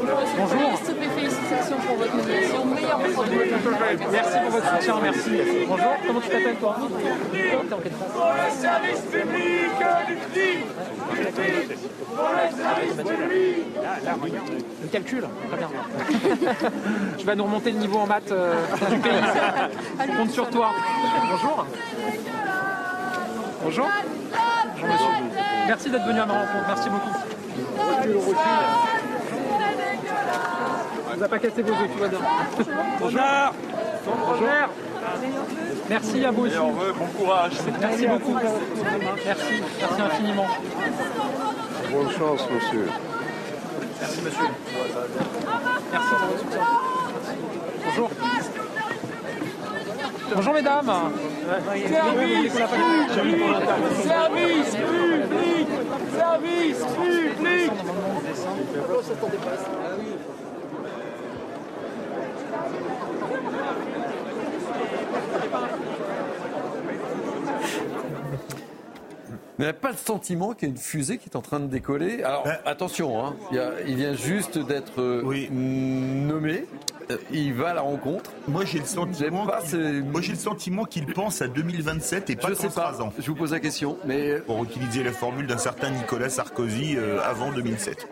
Bonjour. 0.00 0.78
Félicitations 1.14 1.76
pour 1.86 1.96
votre 1.96 2.16
nomination. 2.16 2.64
Meilleur 2.64 2.98
produit. 2.98 3.38
Merci 4.10 4.38
pour 4.42 4.50
votre 4.50 4.76
soutien, 4.76 4.94
merci. 5.02 5.30
Bonjour, 5.68 5.92
comment 6.06 6.20
tu 6.20 6.28
t'appelles 6.28 6.56
toi? 6.56 6.76
Pour 6.76 8.32
le 8.34 8.50
service 8.60 9.00
public 9.10 9.72
du 10.08 10.16
tri 10.16 10.58
Pour 11.06 11.14
le 11.14 12.46
service 12.56 12.96
public 12.96 13.66
Le 14.82 14.88
calcul, 14.88 15.24
très 15.48 15.56
bien. 15.58 15.68
tu 17.18 17.26
vas 17.26 17.34
nous 17.34 17.44
remonter 17.44 17.70
le 17.72 17.78
niveau 17.78 17.98
en 17.98 18.06
maths 18.06 18.32
euh, 18.32 18.54
du 18.90 18.98
pays. 18.98 19.12
Je 20.06 20.16
compte 20.16 20.30
sur 20.30 20.48
toi. 20.50 20.70
Bonjour. 21.30 21.66
Bonjour. 23.62 23.88
Bonjour 24.74 24.88
monsieur. 24.92 25.10
Merci 25.66 25.90
d'être 25.90 26.06
venu 26.06 26.20
à 26.20 26.26
ma 26.26 26.34
rencontre, 26.34 26.64
merci 26.68 26.90
beaucoup. 26.90 27.10
On 31.14 31.16
vous 31.16 31.22
a 31.22 31.28
pas 31.28 31.38
cassé 31.38 31.62
vos 31.62 31.70
œufs, 31.70 31.90
tout 31.92 31.98
va 32.00 32.08
bien. 32.08 32.18
Bonjour. 32.98 33.20
Bonjour. 34.04 34.48
Merci 35.88 36.24
à 36.24 36.30
vous 36.32 36.46
aussi. 36.46 36.56
bon 36.56 37.06
courage 37.16 37.52
Merci 37.80 38.06
beaucoup. 38.08 38.34
Merci, 38.34 39.62
merci 39.78 40.02
infiniment. 40.02 40.46
Bonne 41.92 42.10
chance, 42.10 42.48
monsieur. 42.52 42.88
Merci 44.00 44.22
monsieur. 44.22 44.44
Merci 45.92 46.08
pour 46.08 46.26
votre 46.26 46.40
soutien. 46.40 46.66
Bonjour. 47.84 48.10
Bonjour 50.34 50.54
mesdames. 50.54 50.92
Service 51.90 52.52
public 53.14 53.46
Service 54.02 54.74
public 54.74 55.68
Service 56.18 56.78
public 56.96 57.70
Vous 69.56 69.62
n'avez 69.62 69.72
pas 69.78 69.90
le 69.92 69.96
sentiment 69.96 70.52
qu'il 70.52 70.68
y 70.68 70.70
a 70.72 70.74
une 70.74 70.80
fusée 70.80 71.18
qui 71.18 71.28
est 71.28 71.36
en 71.36 71.40
train 71.42 71.60
de 71.60 71.66
décoller. 71.66 72.22
Alors 72.24 72.44
attention, 72.66 73.24
hein, 73.24 73.36
il, 73.52 73.56
y 73.56 73.60
a- 73.60 73.72
il 73.86 73.94
vient 73.96 74.14
juste 74.14 74.58
d'être 74.58 75.00
euh, 75.00 75.22
nommé. 75.52 76.66
Euh, 77.10 77.16
Il 77.30 77.52
va 77.54 77.70
à 77.70 77.74
la 77.74 77.80
rencontre. 77.82 78.30
Moi, 78.48 78.64
j'ai 78.64 78.78
le 78.78 78.84
sentiment, 78.86 79.46
qu'il- 79.68 80.04
moi, 80.04 80.20
j'ai 80.20 80.32
le 80.32 80.38
sentiment 80.38 80.84
qu'il 80.84 81.06
pense 81.06 81.42
à 81.42 81.48
2027 81.48 82.30
et 82.30 82.36
pas 82.36 82.48
Je 82.48 82.54
sais 82.54 82.68
pas. 82.68 83.00
ans. 83.02 83.12
Je 83.18 83.26
vous 83.26 83.34
pose 83.34 83.52
la 83.52 83.60
question, 83.60 83.98
mais 84.04 84.38
pour 84.40 84.62
utiliser 84.64 85.02
la 85.02 85.12
formule 85.12 85.46
d'un 85.46 85.58
certain 85.58 85.90
Nicolas 85.90 86.28
Sarkozy 86.30 86.96
euh, 86.96 87.18
avant 87.24 87.50
2007. 87.52 88.08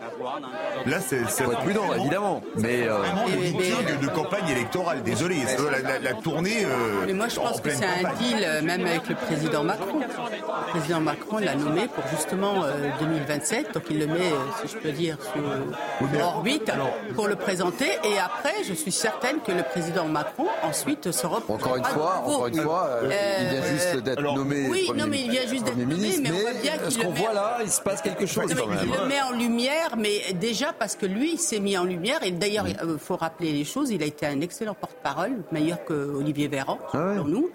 Là, 0.87 1.01
c'est 1.01 1.17
être 1.23 1.59
prudent, 1.61 1.83
vraiment- 1.87 2.03
évidemment. 2.03 2.43
Mais 2.57 2.87
euh, 2.89 2.99
vraiment 2.99 3.25
le 3.27 4.07
de, 4.07 4.09
campagne 4.13 4.49
électorale. 4.49 5.03
Désolé, 5.03 5.37
la, 5.71 5.81
la- 5.81 5.99
la 5.99 6.13
tournée. 6.15 6.65
euh, 6.65 7.05
Mais 7.07 7.13
moi, 7.15 7.29
je 7.29 7.39
en 7.39 7.45
pense 7.45 7.61
que 7.61 7.71
c'est 7.71 7.85
un 7.85 8.13
deal, 8.15 8.65
même 8.65 8.87
avec 8.87 9.09
le 9.09 9.15
président 9.15 9.63
Macron. 9.65 10.01
Le 10.01 10.71
président 10.71 11.01
Macron 11.01 11.39
l'a 11.39 11.55
nommé 11.55 11.87
pour 11.89 12.05
justement 12.15 12.65
euh, 12.65 12.73
2027, 13.01 13.75
donc 13.75 13.85
il 13.91 13.99
le 14.01 14.07
met, 14.07 14.33
si 14.63 14.73
je 14.73 14.79
peux 14.79 14.93
dire, 14.93 15.17
sur, 15.23 16.09
sur 16.11 16.27
orbite 16.27 16.71
pour 17.15 17.29
le 17.29 17.37
présenter. 17.37 17.87
Et 18.05 18.19
après, 18.19 18.53
je 18.67 18.75
suis 18.83 18.93
certaine 18.93 19.41
que 19.41 19.53
le 19.53 19.63
président 19.63 20.07
Macron 20.07 20.47
ensuite 20.63 21.11
se 21.13 21.27
reprend. 21.27 21.55
encore 21.55 21.77
une 21.77 21.85
fois, 21.85 22.23
encore 22.25 22.47
une 22.49 22.61
fois, 22.61 22.87
euh, 23.03 23.11
il 23.41 23.49
vient 23.49 23.65
juste 23.67 23.97
d'être 24.05 24.23
nommé 24.23 24.69
Oui, 24.71 24.85
Premier 24.87 25.01
non, 25.03 25.09
mais 25.09 25.21
il 25.21 25.31
vient 25.31 25.47
juste 25.47 25.65
d'être 25.65 25.77
nommé, 25.77 25.95
ministre, 25.95 26.21
mais 26.23 26.31
on 26.31 26.41
voit 26.41 26.53
bien 26.63 26.73
ce 26.85 26.89
qu'il 26.89 26.99
le 26.99 27.05
qu'on 27.05 27.13
met- 27.13 27.19
voit 27.21 27.33
là, 27.33 27.59
il 27.63 27.71
se 27.71 27.81
passe 27.81 28.03
quelque 28.03 28.27
chose 28.27 28.51
Non, 28.55 28.57
quand 28.63 28.67
mais 28.69 28.77
même. 28.77 28.85
il 28.93 29.01
le 29.01 29.07
met 29.07 29.23
en 29.23 29.31
lumière, 29.33 29.97
mais 29.97 30.33
déjà 30.35 30.73
parce 30.73 30.97
que 30.97 31.07
lui, 31.07 31.33
il 31.35 31.39
s'est 31.39 31.61
mis 31.61 31.77
en 31.79 31.85
lumière. 31.85 32.19
Et 32.23 32.31
d'ailleurs, 32.31 32.67
il 32.69 32.77
faut 32.99 33.17
rappeler 33.17 33.53
les 33.53 33.65
choses. 33.65 33.91
Il 33.91 34.03
a 34.03 34.07
été 34.07 34.27
un 34.27 34.41
excellent 34.41 34.75
porte-parole, 34.75 35.33
meilleur 35.53 35.85
que 35.85 35.93
Olivier 35.95 36.49
Véran, 36.49 36.79
pour 36.91 37.27
nous. 37.27 37.51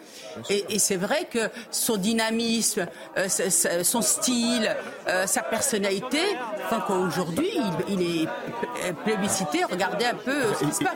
Et, 0.49 0.66
et 0.70 0.80
c'est 0.80 0.95
vrai 0.98 1.28
que 1.30 1.49
son 1.72 1.98
dynamisme, 1.98 2.88
euh, 3.18 3.28
son 3.84 4.02
style, 4.02 4.76
euh, 5.08 5.26
sa 5.28 5.41
personnalité, 5.41 6.20
font 6.70 6.80
qu'aujourd'hui, 6.88 7.49
il, 7.90 7.99
il 7.99 8.24
est 8.24 8.28
plébiscité. 9.04 9.64
Regardez 9.70 10.06
un 10.06 10.16
peu 10.16 10.32
euh, 10.32 10.54
ce 10.60 10.64
qui 10.66 10.74
se 10.74 10.84
passe. 10.84 10.94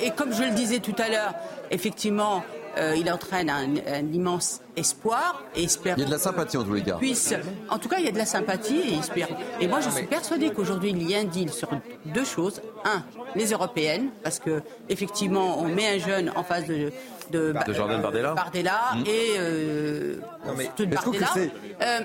Et, 0.00 0.06
et 0.06 0.10
comme 0.10 0.32
je 0.32 0.42
le 0.42 0.50
disais 0.50 0.78
tout 0.80 0.94
à 0.98 1.08
l'heure, 1.08 1.34
effectivement, 1.70 2.42
euh, 2.76 2.94
il 2.96 3.10
entraîne 3.10 3.50
un, 3.50 3.74
un 3.92 4.12
immense 4.12 4.60
espoir 4.76 5.42
et 5.56 5.64
espère 5.64 5.96
Il 5.96 6.02
y 6.02 6.04
a 6.04 6.06
de 6.06 6.12
la 6.12 6.18
sympathie 6.18 6.56
en 6.56 6.64
tous 6.64 6.74
les 6.74 6.82
cas. 6.82 6.96
puisse. 6.96 7.34
En 7.70 7.78
tout 7.78 7.88
cas, 7.88 7.96
il 7.98 8.04
y 8.04 8.08
a 8.08 8.12
de 8.12 8.18
la 8.18 8.26
sympathie 8.26 8.78
et 8.92 8.98
espère. 8.98 9.28
Et 9.60 9.66
moi, 9.66 9.80
je 9.80 9.90
suis 9.90 10.06
persuadée 10.06 10.50
qu'aujourd'hui, 10.50 10.90
il 10.90 11.10
y 11.10 11.14
a 11.14 11.18
un 11.18 11.24
deal 11.24 11.50
sur 11.52 11.68
deux 12.04 12.24
choses. 12.24 12.60
Un, 12.84 13.02
les 13.34 13.50
européennes, 13.52 14.10
parce 14.22 14.38
que 14.38 14.62
effectivement, 14.88 15.58
on 15.60 15.64
met 15.68 15.88
un 15.96 15.98
jeune 15.98 16.32
en 16.36 16.44
face 16.44 16.66
de 16.66 16.92
de, 17.30 17.54
De 17.66 17.72
Jordan 17.72 18.00
Bardella. 18.02 18.34
Bardella 18.34 18.80
Mmh. 18.94 19.02
et 19.06 19.36
euh, 19.38 20.14
de 20.46 20.54
Mais 20.56 20.70
je 20.90 20.96
trouve 20.96 21.14
que 21.14 21.20
Bardella. 21.20 21.30
c'est- 21.34 21.84
Euh, 21.84 22.00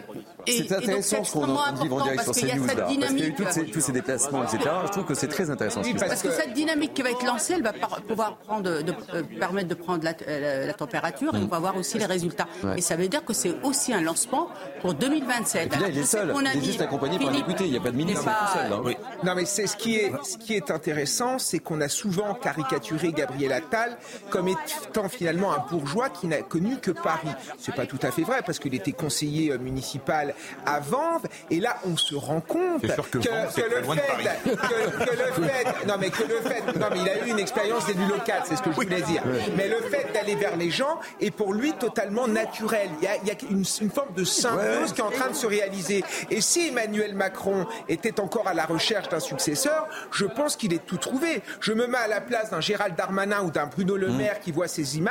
intéressant 0.78 1.24
ce 1.24 1.32
qu'on 1.34 1.46
dit 1.48 1.52
en 1.90 2.02
direct 2.02 2.24
sur 2.24 2.26
parce 2.26 2.38
qu'il 2.38 2.48
y 2.48 2.52
a 2.52 2.56
CNews 2.56 2.68
cette 2.68 2.78
là. 2.78 2.84
Parce 2.84 2.92
qu'il 2.94 3.02
y 3.02 3.04
a 3.04 3.08
eu 3.14 3.32
dynamique. 3.32 3.36
toutes 3.38 3.52
ces- 3.52 3.66
tous 3.66 3.80
ces 3.80 3.92
déplacements, 3.92 4.44
etc. 4.44 4.60
Je 4.86 4.92
trouve 4.92 5.06
que 5.06 5.14
c'est 5.14 5.28
très 5.28 5.50
intéressant 5.50 5.84
se 5.84 5.90
Parce 5.92 6.04
passe. 6.10 6.22
que 6.24 6.32
cette 6.32 6.54
dynamique 6.54 6.94
qui 6.94 7.02
va 7.02 7.12
être 7.12 7.26
lancée, 7.26 7.54
elle 7.54 7.64
va 7.64 7.74
par- 7.74 8.02
pouvoir 8.02 8.38
prendre, 8.38 8.64
de, 8.82 8.94
euh, 9.14 9.24
permettre 9.40 9.70
de 9.70 9.74
prendre 9.76 10.04
la, 10.04 10.14
euh, 10.28 10.68
la 10.68 10.74
température 10.74 11.34
et 11.34 11.38
on 11.38 11.48
va 11.48 11.60
voir 11.60 11.78
aussi 11.78 11.98
les 11.98 12.06
résultats. 12.06 12.48
Ouais. 12.64 12.78
Et 12.78 12.82
ça 12.82 12.96
veut 12.96 13.08
dire 13.08 13.24
que 13.24 13.34
c'est 13.34 13.56
aussi 13.64 13.94
un 13.94 14.02
lancement 14.02 14.50
pour 14.82 14.94
2027. 14.94 15.66
Et 15.66 15.70
puis 15.70 15.82
là, 15.82 15.88
il 15.90 15.98
est 15.98 16.04
seul. 16.04 16.34
Il 16.54 16.60
est 16.62 16.66
juste 16.66 16.82
accompagné 16.82 17.18
par 17.20 17.30
un 17.30 17.32
député. 17.32 17.66
Il 17.66 17.72
n'y 17.72 17.78
a 17.78 17.82
pas 17.82 17.92
de 17.92 17.96
ministre, 17.98 18.26
n'est 18.26 18.32
il 18.32 18.34
est 18.34 18.48
tout 18.48 18.58
seul. 18.58 18.74
hein. 18.74 19.06
Non, 19.24 19.36
mais 19.36 19.46
c'est 19.46 19.68
ce 19.68 19.78
qui 19.78 19.96
est 19.96 20.12
ce 20.24 20.38
qui 20.38 20.56
est 20.56 20.70
intéressant, 20.72 21.40
c'est 21.40 21.60
qu'on 21.60 21.80
a 21.82 21.88
souvent 21.90 22.34
caricaturé 22.34 23.12
Gabriel 23.14 23.54
Attal 23.54 23.98
comme 24.30 24.50
étant 24.50 25.08
finalement 25.14 25.54
un 25.54 25.60
bourgeois 25.70 26.10
qui 26.10 26.28
n'a 26.28 26.42
connu 26.42 26.78
que 26.78 26.92
Paris. 26.92 27.30
C'est 27.58 27.76
pas 27.76 27.86
tout 27.86 28.00
à 28.02 28.12
fait 28.12 28.24
vrai 28.24 28.42
parce 28.46 28.60
qu'il 28.60 28.74
était 28.76 28.92
conseiller 28.92 29.52
euh, 29.52 29.58
municipal 29.58 30.34
à 30.66 30.80
Vanves 30.80 31.28
et 31.50 31.60
là 31.60 31.78
on 31.86 31.98
se 31.98 32.16
rend 32.16 32.42
compte 32.42 32.82
que 32.82 32.88
Vanves, 32.88 33.54
le 33.58 33.94
fait 33.94 34.08
Paris. 34.08 34.28
que, 34.44 35.06
que 35.06 35.40
le 35.40 35.48
fait 35.48 35.88
non 35.88 35.96
mais 36.00 36.10
que 36.10 36.24
le 36.24 36.42
fait 36.42 36.80
non 36.80 36.88
mais 36.92 37.00
il 37.02 37.10
a 37.10 37.26
eu 37.26 37.30
une 37.30 37.40
expérience 37.40 37.86
d'élu 37.86 38.06
local, 38.08 38.44
c'est 38.46 38.56
ce 38.56 38.62
que 38.62 38.72
je 38.72 38.76
voulais 38.76 39.02
dire. 39.02 39.24
Mais 39.58 39.68
le 39.68 39.78
fait 39.82 40.12
d'aller 40.14 40.36
vers 40.36 40.56
les 40.56 40.70
gens 40.70 41.00
est 41.22 41.32
pour 41.32 41.54
lui 41.54 41.74
totalement 41.74 42.28
naturel. 42.28 42.90
Il 43.02 43.06
y 43.06 43.08
a, 43.08 43.18
il 43.18 43.28
y 43.28 43.32
a 43.32 43.36
une, 43.50 43.64
une, 43.82 43.90
forme 43.90 44.14
de 44.16 44.24
symbiose 44.24 44.94
qui 44.94 45.02
est 45.02 45.04
en 45.04 45.12
train 45.12 45.30
de 45.30 45.36
se 45.36 45.48
réaliser. 45.48 46.04
Et 46.30 46.42
si 46.42 46.68
Emmanuel 46.70 47.16
Macron 47.16 47.66
était 47.88 48.20
encore 48.20 48.48
à 48.48 48.54
la 48.54 48.66
recherche 48.66 49.10
d'un 49.10 49.20
successeur, 49.20 49.88
je 50.12 50.26
pense 50.26 50.56
qu'il 50.56 50.74
est 50.74 50.86
tout 50.86 50.98
trouvé. 50.98 51.42
Je 51.60 51.74
me 51.74 51.88
mets 51.88 51.98
à 51.98 52.08
la 52.08 52.22
place 52.22 52.50
d'un 52.52 52.62
Gérald 52.62 52.96
Darmanin 52.96 53.44
ou 53.44 53.52
d'un 53.52 53.68
Bruno 53.68 53.98
Le 53.98 54.10
Maire 54.10 54.40
qui 54.40 54.52
voit 54.52 54.68
ces 54.68 54.98
images, 54.98 55.03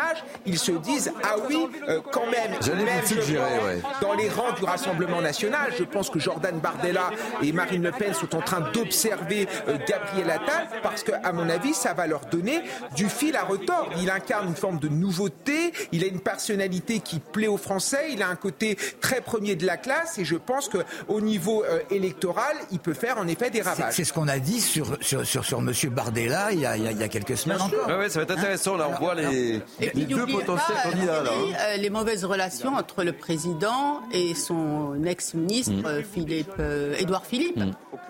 ils 0.46 0.58
se 0.58 0.72
disent 0.72 1.12
ah 1.22 1.36
oui, 1.48 1.66
euh, 1.88 2.00
quand 2.12 2.26
même. 2.26 2.56
J'allais 2.60 2.84
même, 2.84 3.00
vous 3.02 3.06
suggérer, 3.06 3.44
pense, 3.58 3.64
ouais. 3.66 3.82
Dans 4.00 4.14
les 4.14 4.28
rangs 4.28 4.52
du 4.52 4.64
Rassemblement 4.64 5.20
national, 5.20 5.72
je 5.78 5.84
pense 5.84 6.10
que 6.10 6.18
Jordan 6.18 6.58
Bardella 6.60 7.10
et 7.42 7.52
Marine 7.52 7.82
Le 7.82 7.92
Pen 7.92 8.14
sont 8.14 8.34
en 8.34 8.40
train 8.40 8.60
d'observer 8.72 9.46
euh, 9.68 9.76
Gabriel 9.86 10.30
Attal 10.30 10.68
parce 10.82 11.02
que, 11.02 11.12
à 11.22 11.32
mon 11.32 11.48
avis, 11.48 11.74
ça 11.74 11.92
va 11.94 12.06
leur 12.06 12.20
donner 12.26 12.62
du 12.96 13.08
fil 13.08 13.36
à 13.36 13.44
retordre. 13.44 13.90
Il 14.00 14.10
incarne 14.10 14.48
une 14.48 14.56
forme 14.56 14.78
de 14.78 14.88
nouveauté, 14.88 15.72
il 15.92 16.04
a 16.04 16.06
une 16.06 16.20
personnalité 16.20 17.00
qui 17.00 17.20
plaît 17.20 17.46
aux 17.48 17.56
Français, 17.56 18.08
il 18.12 18.22
a 18.22 18.28
un 18.28 18.36
côté 18.36 18.76
très 19.00 19.20
premier 19.20 19.56
de 19.56 19.66
la 19.66 19.76
classe 19.76 20.18
et 20.18 20.24
je 20.24 20.36
pense 20.36 20.68
qu'au 20.68 21.20
niveau 21.20 21.64
euh, 21.64 21.80
électoral, 21.90 22.56
il 22.70 22.78
peut 22.78 22.94
faire 22.94 23.18
en 23.18 23.26
effet 23.28 23.50
des 23.50 23.58
C'est 23.62 23.68
ravages. 23.68 23.94
c'est 23.94 24.04
ce 24.04 24.12
qu'on 24.12 24.28
a 24.28 24.38
dit 24.38 24.60
sur, 24.60 24.96
sur, 25.00 25.24
sur, 25.26 25.44
sur 25.44 25.58
M. 25.58 25.72
Bardella 25.90 26.52
il 26.52 26.60
y, 26.60 26.66
a, 26.66 26.76
il 26.76 26.84
y 26.84 26.86
a- 26.86 26.92
il 26.92 26.98
y 27.00 27.02
a 27.02 27.08
quelques 27.08 27.36
semaines 27.36 27.60
encore. 27.60 27.86
Ouais, 27.88 27.96
ouais, 27.96 28.08
ça 28.08 28.18
va 28.20 28.22
être 28.24 28.38
intéressant. 28.38 28.76
Là, 28.76 28.88
on 28.88 28.98
voit 29.00 29.14
les, 29.14 29.60
Et 29.82 29.90
puis 29.90 30.00
les 30.00 30.06
deux 30.06 30.26
potentiels 30.26 30.76
pas, 30.82 30.90
candidats. 30.90 31.22
Là, 31.22 31.30
Thierry, 31.30 31.52
hein. 31.54 31.56
euh, 31.60 31.76
les 31.76 31.90
mauvaises 31.90 32.24
relations 32.24 32.74
entre 32.76 33.02
le 33.04 33.12
président 33.12 34.00
et 34.12 34.34
son 34.34 35.02
ex-ministre 35.04 35.72
Mm. 35.72 35.86
euh, 35.86 36.02
Philippe, 36.02 36.52
euh, 36.60 36.94
Édouard 36.98 37.24
Philippe. 37.26 37.60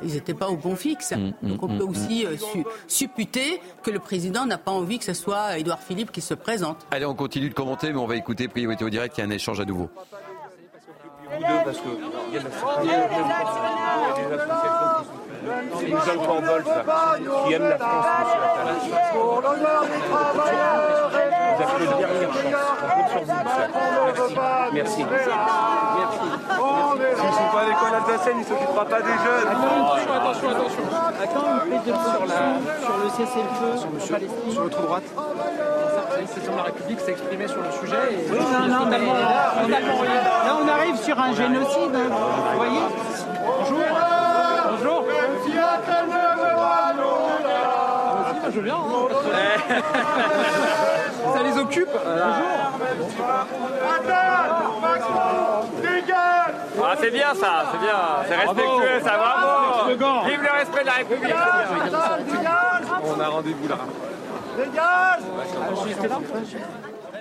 Ils 0.03 0.15
n'étaient 0.15 0.35
pas 0.35 0.49
au 0.49 0.57
bon 0.57 0.75
fixe. 0.77 1.13
Mm, 1.13 1.33
Donc 1.49 1.63
on 1.63 1.69
mm, 1.69 1.79
peut 1.79 1.85
mm, 1.85 1.89
aussi 1.91 2.27
euh, 2.27 2.37
su- 2.37 2.65
supputer 2.89 3.61
que 3.83 3.91
le 3.91 3.99
président 3.99 4.47
n'a 4.47 4.59
pas 4.59 4.71
envie 4.73 4.99
que 4.99 5.05
ce 5.05 5.15
soit 5.15 5.59
Édouard 5.59 5.81
Philippe 5.81 6.11
qui 6.13 6.21
se 6.21 6.35
présente. 6.35 6.79
Allez, 6.91 7.07
on 7.07 7.15
continue 7.15 7.49
de 7.49 7.55
commenter, 7.55 7.93
mais 7.93 7.99
on 7.99 8.07
va 8.07 8.17
écouter 8.17 8.49
Priorité 8.49 8.85
au 8.85 8.91
direct. 8.91 9.17
Il 9.19 9.21
y 9.21 9.25
a 9.25 9.27
un 9.27 9.31
échange 9.31 9.61
à 9.61 9.65
nouveau. 9.65 9.89
Vous 11.35 11.39
deux, 11.39 11.65
parce 11.65 11.79
que 11.79 11.89
a 15.51 15.55
a 15.55 16.05
sont 16.05 16.13
les 16.13 16.47
vol, 16.47 16.63
là, 16.67 17.15
qui 17.47 17.53
aiment 17.55 17.69
la 17.69 17.79
France, 17.79 18.07
monsieur 18.21 18.43
Attal. 18.45 19.11
Pour 19.13 19.41
l'honneur 19.43 19.83
des 19.83 20.01
travailleurs 20.09 21.11
et 21.13 21.29
Vous 21.53 21.63
avez 21.63 21.85
une 21.85 21.99
dernière 21.99 22.33
chance. 22.33 22.57
On 22.83 22.89
compte 22.95 23.11
sur 23.11 23.23
vous, 23.23 23.49
ça. 23.49 23.65
Merci. 24.73 25.05
Merci. 25.05 25.29
Merci. 25.99 26.27
S'ils 27.17 27.27
ne 27.27 27.33
sont 27.33 27.51
pas 27.53 27.61
à 27.61 27.65
l'école 27.65 27.95
alsacienne, 27.95 28.37
il 28.37 28.41
ne 28.41 28.45
s'occupera 28.45 28.85
pas 28.85 29.01
des 29.01 29.17
jeunes. 29.25 29.49
Attention, 29.51 30.13
attention, 30.13 30.49
attention. 30.51 30.85
Attends 31.23 31.47
une 31.53 31.71
prise 31.71 31.85
de 31.87 31.93
sur, 31.93 32.27
la, 32.27 32.43
sur 32.85 32.97
le 32.99 33.09
cessez-le-feu 33.11 33.73
sur, 33.79 34.15
Palestine. 34.15 34.51
Sur 34.53 34.63
votre 34.63 34.81
droite 34.83 35.03
de 36.23 36.57
la 36.57 36.63
République 36.63 37.01
s'est 37.01 37.11
exprimé 37.13 37.49
sur 37.49 37.59
le 37.63 37.71
sujet. 37.81 37.97
Et 38.13 38.31
Oui, 38.31 38.39
non, 38.39 38.69
non, 38.69 38.87
mais 38.87 38.99
là, 38.99 39.55
on, 39.65 39.69
là, 39.69 40.57
on 40.63 40.69
arrive 40.69 40.97
sur 40.97 41.19
un 41.19 41.33
génocide. 41.35 41.95
hein. 41.95 42.11
Vous 42.53 42.57
voyez? 42.59 42.81
Bonjour. 43.45 44.12
Bonjour. 44.83 45.05
Ah, 48.45 48.51
je 48.53 48.61
viens. 48.61 48.75
hein. 48.75 49.09
Ça 51.35 51.43
les 51.43 51.59
occupe. 51.59 51.89
Bonjour. 51.93 52.49
Ah, 56.85 56.95
c'est 56.99 57.11
bien 57.11 57.35
ça, 57.35 57.65
c'est 57.73 57.79
bien, 57.79 57.99
c'est 58.27 58.35
respectueux, 58.37 59.01
ça, 59.05 59.17
bravo 59.17 59.91
Vive 60.27 60.43
le 60.43 60.51
respect 60.59 60.81
de 60.81 60.87
la 60.87 60.93
République 60.93 61.35
On 63.05 63.21
a 63.21 63.29
rendez-vous 63.29 63.69
là. 63.69 63.79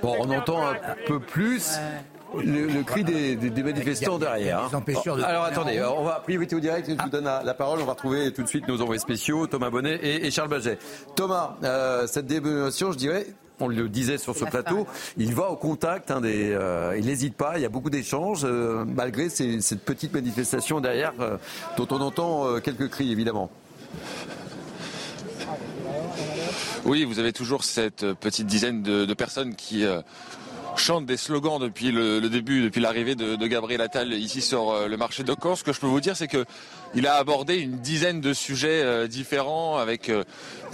Bon, 0.01 0.15
on 0.19 0.31
entend 0.31 0.67
un 0.67 0.75
peu 1.05 1.19
plus 1.19 1.79
le, 2.37 2.67
le 2.67 2.83
cri 2.83 3.03
des, 3.03 3.35
des- 3.35 3.49
des 3.49 3.63
manifestants 3.63 4.17
derrière. 4.19 4.63
hein. 4.63 4.67
des 4.69 4.75
empêcheurs 4.75 5.17
de- 5.17 5.23
Alors 5.23 5.43
attendez, 5.43 5.81
on 5.81 6.03
va 6.03 6.19
priorité 6.23 6.55
au 6.55 6.59
direct. 6.59 6.89
Je 6.89 7.01
vous 7.01 7.09
donne 7.09 7.25
la, 7.25 7.53
parole. 7.53 7.79
On 7.81 7.85
va 7.85 7.93
retrouver 7.93 8.31
tout 8.33 8.43
de 8.43 8.47
suite 8.47 8.67
nos 8.67 8.81
envoyés 8.81 8.99
spéciaux, 8.99 9.47
Thomas 9.47 9.69
Bonnet 9.69 9.95
et, 10.01 10.25
et 10.27 10.31
Charles 10.31 10.49
Baget. 10.49 10.77
Thomas, 11.15 11.55
euh, 11.63 12.07
cette 12.07 12.27
démonstration, 12.27 12.91
je 12.91 12.97
dirais. 12.97 13.27
On 13.63 13.67
le 13.67 13.87
disait 13.89 14.17
sur 14.17 14.35
ce 14.35 14.43
plateau, 14.43 14.87
il 15.17 15.35
va 15.35 15.51
au 15.51 15.55
contact, 15.55 16.09
hein, 16.09 16.19
des, 16.19 16.51
euh, 16.51 16.95
il 16.97 17.05
n'hésite 17.05 17.35
pas, 17.37 17.57
il 17.57 17.61
y 17.61 17.65
a 17.65 17.69
beaucoup 17.69 17.91
d'échanges, 17.91 18.41
euh, 18.43 18.83
malgré 18.87 19.29
ces- 19.29 19.61
cette 19.61 19.85
petite 19.85 20.11
manifestation 20.15 20.81
derrière, 20.81 21.13
euh, 21.19 21.37
dont 21.77 21.87
on 21.91 22.01
entend 22.01 22.47
euh, 22.47 22.59
quelques 22.59 22.89
cris 22.89 23.11
évidemment. 23.11 23.51
Oui, 26.85 27.03
vous 27.05 27.19
avez 27.19 27.33
toujours 27.33 27.63
cette 27.63 28.13
petite 28.13 28.47
dizaine 28.47 28.81
de, 28.81 29.05
de 29.05 29.13
personnes 29.13 29.53
qui 29.55 29.85
chantent 30.75 31.05
des 31.05 31.17
slogans 31.17 31.59
depuis 31.59 31.91
le, 31.91 32.19
le 32.19 32.29
début, 32.29 32.61
depuis 32.61 32.81
l'arrivée 32.81 33.15
de, 33.15 33.35
de 33.35 33.47
Gabriel 33.47 33.81
Attal 33.81 34.13
ici 34.13 34.41
sur 34.41 34.71
euh, 34.71 34.87
le 34.87 34.97
marché 34.97 35.23
de 35.23 35.35
Caen. 35.41 35.55
Ce 35.55 35.63
que 35.63 35.73
je 35.73 35.79
peux 35.79 35.87
vous 35.87 36.01
dire, 36.01 36.15
c'est 36.15 36.27
que 36.27 36.45
il 36.93 37.07
a 37.07 37.15
abordé 37.15 37.57
une 37.57 37.77
dizaine 37.77 38.21
de 38.21 38.33
sujets 38.33 38.83
euh, 38.83 39.07
différents 39.07 39.77
avec 39.77 40.09
euh, 40.09 40.23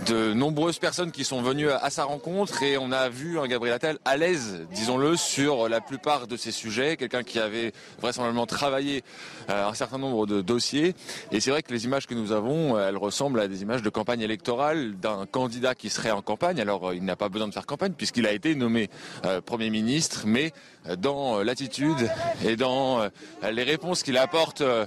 de 0.08 0.34
nombreuses 0.34 0.80
personnes 0.80 1.12
qui 1.12 1.24
sont 1.24 1.42
venues 1.42 1.70
à, 1.70 1.90
sa 1.90 2.06
rencontre 2.06 2.64
et 2.64 2.78
on 2.78 2.92
a 2.92 3.10
vu 3.10 3.40
un 3.40 3.48
Gabriel 3.48 3.76
Attal 3.76 3.98
à 4.06 4.18
l'aise, 4.18 4.66
disons-le, 4.72 5.16
sur 5.16 5.70
la 5.70 5.82
plupart 5.82 6.28
de 6.28 6.36
ces 6.38 6.52
sujets. 6.52 6.98
Quelqu'un 6.98 7.24
qui 7.24 7.40
avait 7.40 7.72
vraisemblablement 8.00 8.46
travaillé 8.46 9.04
euh, 9.50 9.68
un 9.68 9.74
certain 9.74 9.98
nombre 9.98 10.26
de 10.26 10.42
dossiers. 10.42 10.96
Et 11.32 11.40
c'est 11.40 11.52
vrai 11.52 11.62
que 11.62 11.72
les 11.72 11.86
images 11.86 12.08
que 12.08 12.16
nous 12.16 12.32
avons, 12.32 12.80
elles 12.80 12.98
ressemblent 12.98 13.40
à 13.40 13.48
des 13.48 13.62
images 13.62 13.84
de 13.84 13.90
campagne 13.90 14.22
électorale 14.22 14.96
d'un 14.98 15.26
candidat 15.26 15.76
qui 15.76 15.90
serait 15.90 16.12
en 16.12 16.22
campagne. 16.22 16.60
Alors 16.60 16.94
il 16.94 17.04
n'a 17.04 17.16
pas 17.16 17.30
besoin 17.30 17.48
de 17.48 17.54
faire 17.54 17.66
campagne 17.66 17.94
puisqu'il 17.94 18.26
a 18.26 18.32
été 18.32 18.56
nommé 18.56 18.90
Premier 19.46 19.70
ministre, 19.70 20.24
mais 20.26 20.54
dans 20.96 21.40
euh, 21.40 21.44
l'attitude 21.44 22.10
et 22.46 22.56
dans 22.56 23.02
euh, 23.02 23.10
les 23.52 23.64
réponses 23.64 24.04
qu'il 24.04 24.18
apporte 24.18 24.62
euh, 24.62 24.86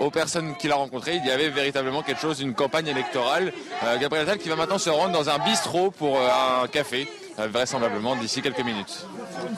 aux 0.00 0.10
personnes 0.10 0.56
qu'il 0.56 0.72
a 0.72 0.76
rencontrées, 0.76 1.16
il 1.16 1.26
y 1.26 1.30
avait 1.30 1.50
véritablement 1.50 2.02
quelque 2.02 2.20
chose 2.20 2.38
d'une 2.38 2.54
campagne 2.54 2.86
électorale. 2.86 3.52
Gabriel 4.00 4.26
Attal 4.28 4.38
qui 4.38 4.48
va 4.48 4.56
maintenant 4.56 4.78
se 4.78 4.90
rendre 4.90 5.12
dans 5.12 5.28
un 5.28 5.38
bistrot 5.38 5.90
pour 5.90 6.18
un 6.18 6.66
café, 6.68 7.06
vraisemblablement 7.38 8.16
d'ici 8.16 8.40
quelques 8.42 8.64
minutes. 8.64 9.06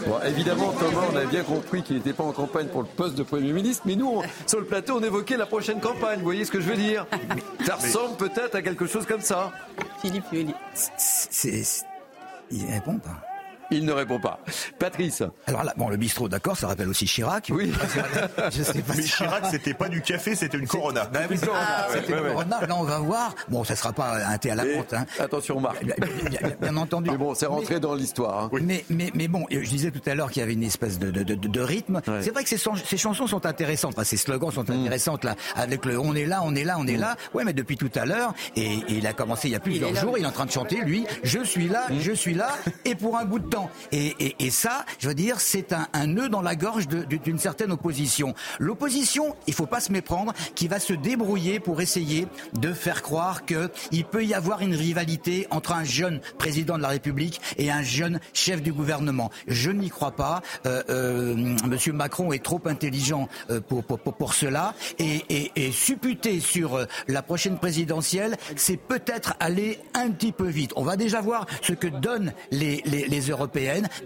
Bon, 0.06 0.18
évidemment, 0.24 0.72
Thomas, 0.72 1.02
on 1.12 1.16
a 1.16 1.24
bien 1.24 1.42
compris 1.42 1.82
qu'il 1.82 1.96
n'était 1.96 2.12
pas 2.12 2.24
en 2.24 2.32
campagne 2.32 2.66
pour 2.68 2.82
le 2.82 2.88
poste 2.88 3.14
de 3.14 3.22
Premier 3.22 3.52
ministre, 3.52 3.82
mais 3.86 3.96
nous, 3.96 4.08
on- 4.08 4.22
sur 4.46 4.58
le 4.60 4.66
plateau, 4.66 4.98
on 4.98 5.02
évoquait 5.02 5.36
la 5.36 5.46
prochaine 5.46 5.80
campagne. 5.80 6.18
Vous 6.18 6.24
voyez 6.24 6.44
ce 6.44 6.50
que 6.50 6.60
je 6.60 6.66
veux 6.66 6.76
dire? 6.76 7.06
Ça 7.66 7.76
ressemble 7.76 8.16
peut-être 8.16 8.54
à 8.54 8.62
quelque 8.62 8.86
chose 8.86 9.06
comme 9.06 9.20
ça. 9.20 9.52
Philippe. 10.00 10.24
C'est- 10.74 11.84
Il 12.50 12.66
répond 12.70 12.98
pas. 12.98 13.22
Il 13.70 13.84
ne 13.84 13.92
répond 13.92 14.18
pas. 14.20 14.40
Patrice. 14.78 15.22
Alors 15.46 15.64
là, 15.64 15.72
bon, 15.76 15.88
le 15.88 15.96
bistrot, 15.96 16.28
d'accord, 16.28 16.56
ça 16.56 16.68
rappelle 16.68 16.88
aussi 16.88 17.06
Chirac. 17.06 17.50
Oui. 17.52 17.72
Je 18.52 18.62
sais 18.62 18.82
pas 18.82 18.94
Mais 18.96 19.02
si- 19.02 19.08
Chirac, 19.08 19.44
c'était 19.50 19.74
pas 19.74 19.88
du 19.88 20.00
café, 20.02 20.34
c'était 20.34 20.58
une 20.58 20.66
Corona. 20.66 21.04
Ben 21.12 21.26
oui, 21.30 21.36
c'était 21.38 21.50
ouais, 21.50 22.18
le 22.20 22.22
ouais. 22.22 22.28
Corona. 22.32 22.60
Là, 22.66 22.76
on 22.76 22.82
va 22.84 22.98
voir. 22.98 23.34
Bon, 23.48 23.64
ça 23.64 23.74
sera 23.76 23.92
pas 23.92 24.16
un 24.26 24.38
thé 24.38 24.50
à 24.50 24.54
la 24.54 24.64
menthe. 24.64 24.92
Hein. 24.92 25.06
Attention, 25.18 25.60
Marc. 25.60 25.82
Bien, 25.84 25.94
bien- 25.98 26.28
bien- 26.40 26.52
bien 26.60 26.76
entendu. 26.76 27.10
Mais 27.10 27.16
bon, 27.16 27.34
c'est 27.34 27.46
rentré 27.46 27.80
dans 27.80 27.94
l'histoire. 27.94 28.44
hein. 28.44 28.50
Mais, 28.60 28.84
mais, 28.90 29.10
mais 29.14 29.28
bon, 29.28 29.46
je 29.50 29.58
disais 29.68 29.90
tout 29.90 30.02
à 30.08 30.14
l'heure 30.14 30.30
qu'il 30.30 30.40
y 30.40 30.42
avait 30.42 30.54
une 30.54 30.62
espèce 30.62 30.98
de, 30.98 31.10
de, 31.10 31.22
de, 31.22 31.34
de 31.34 31.60
rythme. 31.60 32.00
Ouais. 32.06 32.22
C'est 32.22 32.30
vrai 32.30 32.42
que 32.44 32.48
ces, 32.50 32.58
ces 32.84 32.96
chansons 32.96 33.26
sont 33.26 33.46
intéressantes, 33.46 33.94
enfin, 33.94 34.04
ces 34.04 34.16
slogans 34.16 34.50
sont 34.50 34.68
intéressantes 34.70 35.24
là, 35.24 35.34
avec 35.56 35.84
le 35.84 35.98
on 35.98 36.14
est 36.14 36.26
là, 36.26 36.40
on 36.44 36.54
est 36.54 36.64
là, 36.64 36.76
on 36.78 36.86
est 36.86 36.96
là. 36.96 37.16
Ouais, 37.32 37.44
mais 37.44 37.52
depuis 37.52 37.76
tout 37.76 37.90
à 37.94 38.04
l'heure, 38.04 38.34
et, 38.56 38.74
et 38.74 38.84
il 38.88 39.06
a 39.06 39.12
commencé 39.12 39.48
il 39.48 39.52
y 39.52 39.56
a 39.56 39.60
plusieurs 39.60 39.94
jours, 39.94 40.18
il 40.18 40.24
est 40.24 40.26
en 40.26 40.32
train 40.32 40.46
de 40.46 40.50
chanter, 40.50 40.80
lui, 40.82 41.06
je 41.22 41.40
suis 41.42 41.68
là, 41.68 41.86
je 41.98 42.12
suis 42.12 42.34
là, 42.34 42.48
et 42.84 42.94
pour 42.94 43.16
un 43.16 43.24
bout 43.24 43.38
de 43.38 43.46
Et, 43.92 44.50
ça, 44.50 44.84
je 44.98 45.08
veux 45.08 45.14
dire, 45.14 45.40
c'est 45.40 45.72
un, 45.72 46.06
nœud 46.06 46.28
dans 46.28 46.42
la 46.42 46.54
gorge 46.56 46.86
d'une 46.88 47.38
certaine 47.38 47.72
opposition. 47.72 48.34
L'opposition, 48.58 49.34
il 49.46 49.54
faut 49.54 49.66
pas 49.66 49.80
se 49.80 49.92
méprendre, 49.92 50.32
qui 50.54 50.68
va 50.68 50.78
se 50.78 50.92
débrouiller 50.92 51.60
pour 51.60 51.80
essayer 51.80 52.26
de 52.54 52.72
faire 52.72 53.02
croire 53.02 53.44
que 53.44 53.70
il 53.90 54.04
peut 54.04 54.24
y 54.24 54.34
avoir 54.34 54.60
une 54.60 54.74
rivalité 54.74 55.46
entre 55.50 55.72
un 55.72 55.84
jeune 55.84 56.20
président 56.38 56.76
de 56.76 56.82
la 56.82 56.88
République 56.88 57.40
et 57.58 57.70
un 57.70 57.82
jeune 57.82 58.20
chef 58.32 58.62
du 58.62 58.72
gouvernement. 58.72 59.30
Je 59.46 59.70
n'y 59.70 59.90
crois 59.90 60.12
pas. 60.12 60.42
Euh, 60.66 60.82
euh, 60.90 61.34
Monsieur 61.66 61.92
Macron 61.92 62.32
est 62.32 62.42
trop 62.42 62.60
intelligent 62.66 63.28
euh, 63.50 63.60
pour, 63.60 63.84
pour, 63.84 64.34
cela. 64.34 64.74
Et, 64.98 65.72
supputer 65.72 66.40
sur 66.40 66.74
euh, 66.74 66.84
la 67.08 67.22
prochaine 67.22 67.58
présidentielle, 67.58 68.36
c'est 68.56 68.76
peut-être 68.76 69.34
aller 69.40 69.80
un 69.94 70.10
petit 70.10 70.32
peu 70.32 70.46
vite. 70.46 70.72
On 70.76 70.82
va 70.82 70.96
déjà 70.96 71.20
voir 71.20 71.46
ce 71.62 71.72
que 71.72 71.86
donnent 71.86 72.32
les, 72.50 72.82
les, 72.84 73.06
les 73.06 73.30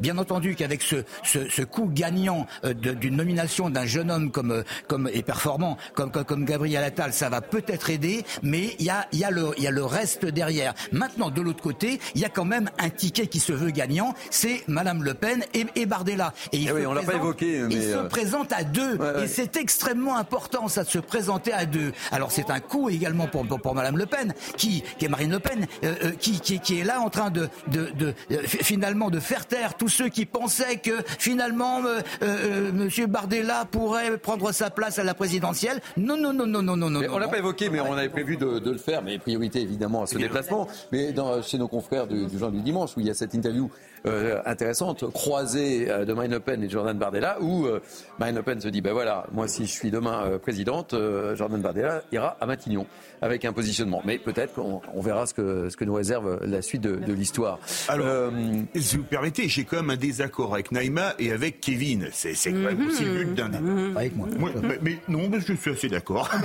Bien 0.00 0.18
entendu 0.18 0.54
qu'avec 0.54 0.82
ce, 0.82 0.96
ce, 1.24 1.48
ce 1.48 1.62
coup 1.62 1.90
gagnant 1.92 2.46
euh, 2.64 2.74
de- 2.74 2.92
d'une 2.92 3.16
nomination 3.16 3.70
d'un 3.70 3.86
jeune 3.86 4.10
homme 4.10 4.30
comme, 4.30 4.50
euh, 4.52 4.62
comme 4.86 5.08
et 5.12 5.22
performant 5.22 5.76
comme, 5.94 6.10
comme, 6.10 6.24
comme 6.24 6.44
Gabriel 6.44 6.82
Attal, 6.84 7.12
ça 7.12 7.28
va 7.28 7.40
peut-être 7.40 7.90
aider, 7.90 8.24
mais 8.42 8.74
il 8.78 8.84
y 8.86 8.90
a, 8.90 9.06
il 9.12 9.18
y, 9.18 9.24
a 9.24 9.30
le, 9.30 9.50
il 9.56 9.64
y 9.64 9.66
a 9.66 9.70
le 9.70 9.84
reste 9.84 10.24
derrière. 10.26 10.74
Maintenant, 10.92 11.30
de 11.30 11.40
l'autre 11.40 11.62
côté, 11.62 12.00
il 12.14 12.20
y 12.20 12.24
a 12.24 12.28
quand 12.28 12.44
même 12.44 12.70
un 12.78 12.90
ticket 12.90 13.26
qui 13.26 13.40
se 13.40 13.52
veut 13.52 13.70
gagnant, 13.70 14.14
c'est 14.30 14.62
Madame 14.68 15.02
Le 15.02 15.14
Pen 15.14 15.44
et, 15.54 15.66
et 15.76 15.86
Bardella. 15.86 16.32
Et 16.52 16.58
il 16.58 16.68
Eh 16.68 16.72
oui, 16.72 16.86
on 16.86 16.92
l'a 16.94 17.02
pas 17.02 17.14
évoqué, 17.14 17.60
mais, 17.68 17.74
Il 17.74 17.82
se 17.82 17.96
euh, 17.96 18.04
présente 18.08 18.52
à 18.52 18.64
deux, 18.64 18.96
Ouais, 18.96 19.10
ouais. 19.16 19.24
et 19.24 19.28
c'est 19.28 19.56
extrêmement 19.56 20.16
important, 20.16 20.68
ça, 20.68 20.84
de 20.84 20.88
se 20.88 20.98
présenter 20.98 21.52
à 21.52 21.66
deux. 21.66 21.92
Alors 22.12 22.32
c'est 22.32 22.50
un 22.50 22.60
coup 22.60 22.88
également 22.90 23.26
pour, 23.26 23.46
pour, 23.46 23.60
pour 23.60 23.74
Madame 23.74 23.96
Le 23.96 24.06
Pen, 24.06 24.34
qui, 24.56 24.82
qui 24.98 25.04
est 25.04 25.08
Marine 25.08 25.30
Le 25.32 25.38
Pen, 25.38 25.66
euh, 25.84 25.94
euh, 26.04 26.10
qui, 26.18 26.40
qui, 26.40 26.60
qui 26.60 26.80
est 26.80 26.84
là 26.84 27.00
en 27.00 27.10
train 27.10 27.30
de, 27.30 27.48
de, 27.68 27.90
de, 27.98 28.14
euh, 28.32 28.42
fi- 28.44 28.58
finalement 28.62 29.10
de 29.10 29.20
faire 29.28 29.46
taire 29.46 29.74
tous 29.74 29.88
ceux 29.88 30.08
qui 30.08 30.24
pensaient 30.24 30.78
que 30.78 31.02
finalement 31.18 31.84
euh, 31.84 32.00
euh, 32.22 32.70
M. 32.70 33.06
Bardella 33.06 33.66
pourrait 33.70 34.16
prendre 34.16 34.52
sa 34.52 34.70
place 34.70 34.98
à 34.98 35.04
la 35.04 35.12
présidentielle. 35.12 35.80
Non, 35.98 36.16
non, 36.16 36.32
non, 36.32 36.46
non, 36.46 36.62
non, 36.62 36.76
non, 36.76 36.88
non. 36.88 37.02
On 37.12 37.18
l'a 37.18 37.28
pas 37.28 37.38
évoqué, 37.38 37.68
mais 37.68 37.80
on 37.80 37.92
avait 37.92 38.08
prévu 38.08 38.38
de, 38.38 38.58
de 38.58 38.70
le 38.70 38.78
faire, 38.78 39.02
mais 39.02 39.18
priorité 39.18 39.60
évidemment 39.60 40.02
à 40.02 40.06
ce 40.06 40.16
déplacement. 40.16 40.66
Mais 40.92 41.12
dans, 41.12 41.42
chez 41.42 41.58
nos 41.58 41.68
confrères 41.68 42.06
du, 42.06 42.26
du 42.26 42.38
du 42.38 42.60
Dimanche, 42.62 42.96
où 42.96 43.00
il 43.00 43.06
y 43.06 43.10
a 43.10 43.14
cette 43.14 43.34
interview 43.34 43.70
euh, 44.06 44.40
intéressante, 44.46 45.10
croisée 45.12 45.90
euh, 45.90 46.04
de 46.04 46.12
Marine 46.12 46.32
Le 46.32 46.40
Pen 46.40 46.62
et 46.62 46.66
de 46.66 46.72
Jordan 46.72 46.96
Bardella, 46.96 47.38
où 47.40 47.66
euh, 47.66 47.80
Marine 48.18 48.36
Le 48.36 48.42
Pen 48.42 48.60
se 48.60 48.68
dit, 48.68 48.80
ben 48.80 48.92
voilà, 48.92 49.26
moi 49.32 49.48
si 49.48 49.66
je 49.66 49.72
suis 49.72 49.90
demain 49.90 50.22
euh, 50.24 50.38
présidente, 50.38 50.94
euh, 50.94 51.34
Jordan 51.36 51.60
Bardella 51.60 52.02
ira 52.12 52.36
à 52.40 52.46
Matignon 52.46 52.86
avec 53.20 53.44
un 53.44 53.52
positionnement. 53.52 54.02
Mais 54.04 54.18
peut-être 54.18 54.54
qu'on 54.54 54.80
on 54.94 55.00
verra 55.00 55.26
ce 55.26 55.34
que, 55.34 55.68
ce 55.70 55.76
que 55.76 55.84
nous 55.84 55.94
réserve 55.94 56.38
la 56.44 56.62
suite 56.62 56.82
de, 56.82 56.96
de 56.96 57.12
l'histoire. 57.12 57.58
Alors, 57.88 58.06
Euh, 58.06 58.30
si 58.76 58.96
vous 58.96 59.02
permettez, 59.04 59.48
j'ai 59.48 59.64
quand 59.64 59.76
même 59.76 59.90
un 59.90 59.96
désaccord 59.96 60.54
avec 60.54 60.72
Naïma 60.72 61.14
et 61.18 61.32
avec 61.32 61.60
Kevin. 61.60 62.08
C'est 62.12 62.34
c'est 62.34 62.52
quand 62.52 62.58
même 62.58 62.86
aussi 62.86 63.04
le 63.04 63.24
but 63.24 63.34
d'un 63.34 63.48
débat. 63.48 63.98
Avec 64.00 64.16
moi. 64.16 64.28
Moi, 64.38 64.50
mais, 64.62 64.78
mais 64.82 64.98
non, 65.08 65.28
mais 65.28 65.40
je 65.40 65.52
suis 65.54 65.70
assez 65.70 65.88
d'accord. 65.88 66.30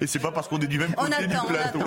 et 0.00 0.06
c'est 0.06 0.18
pas 0.18 0.32
parce 0.32 0.48
qu'on 0.48 0.58
est 0.58 0.66
du 0.66 0.78
même 0.78 0.92
On 0.96 1.04
côté 1.04 1.14
attend, 1.24 1.44
on 1.44 1.46
du 1.46 1.52
plateau. 1.52 1.78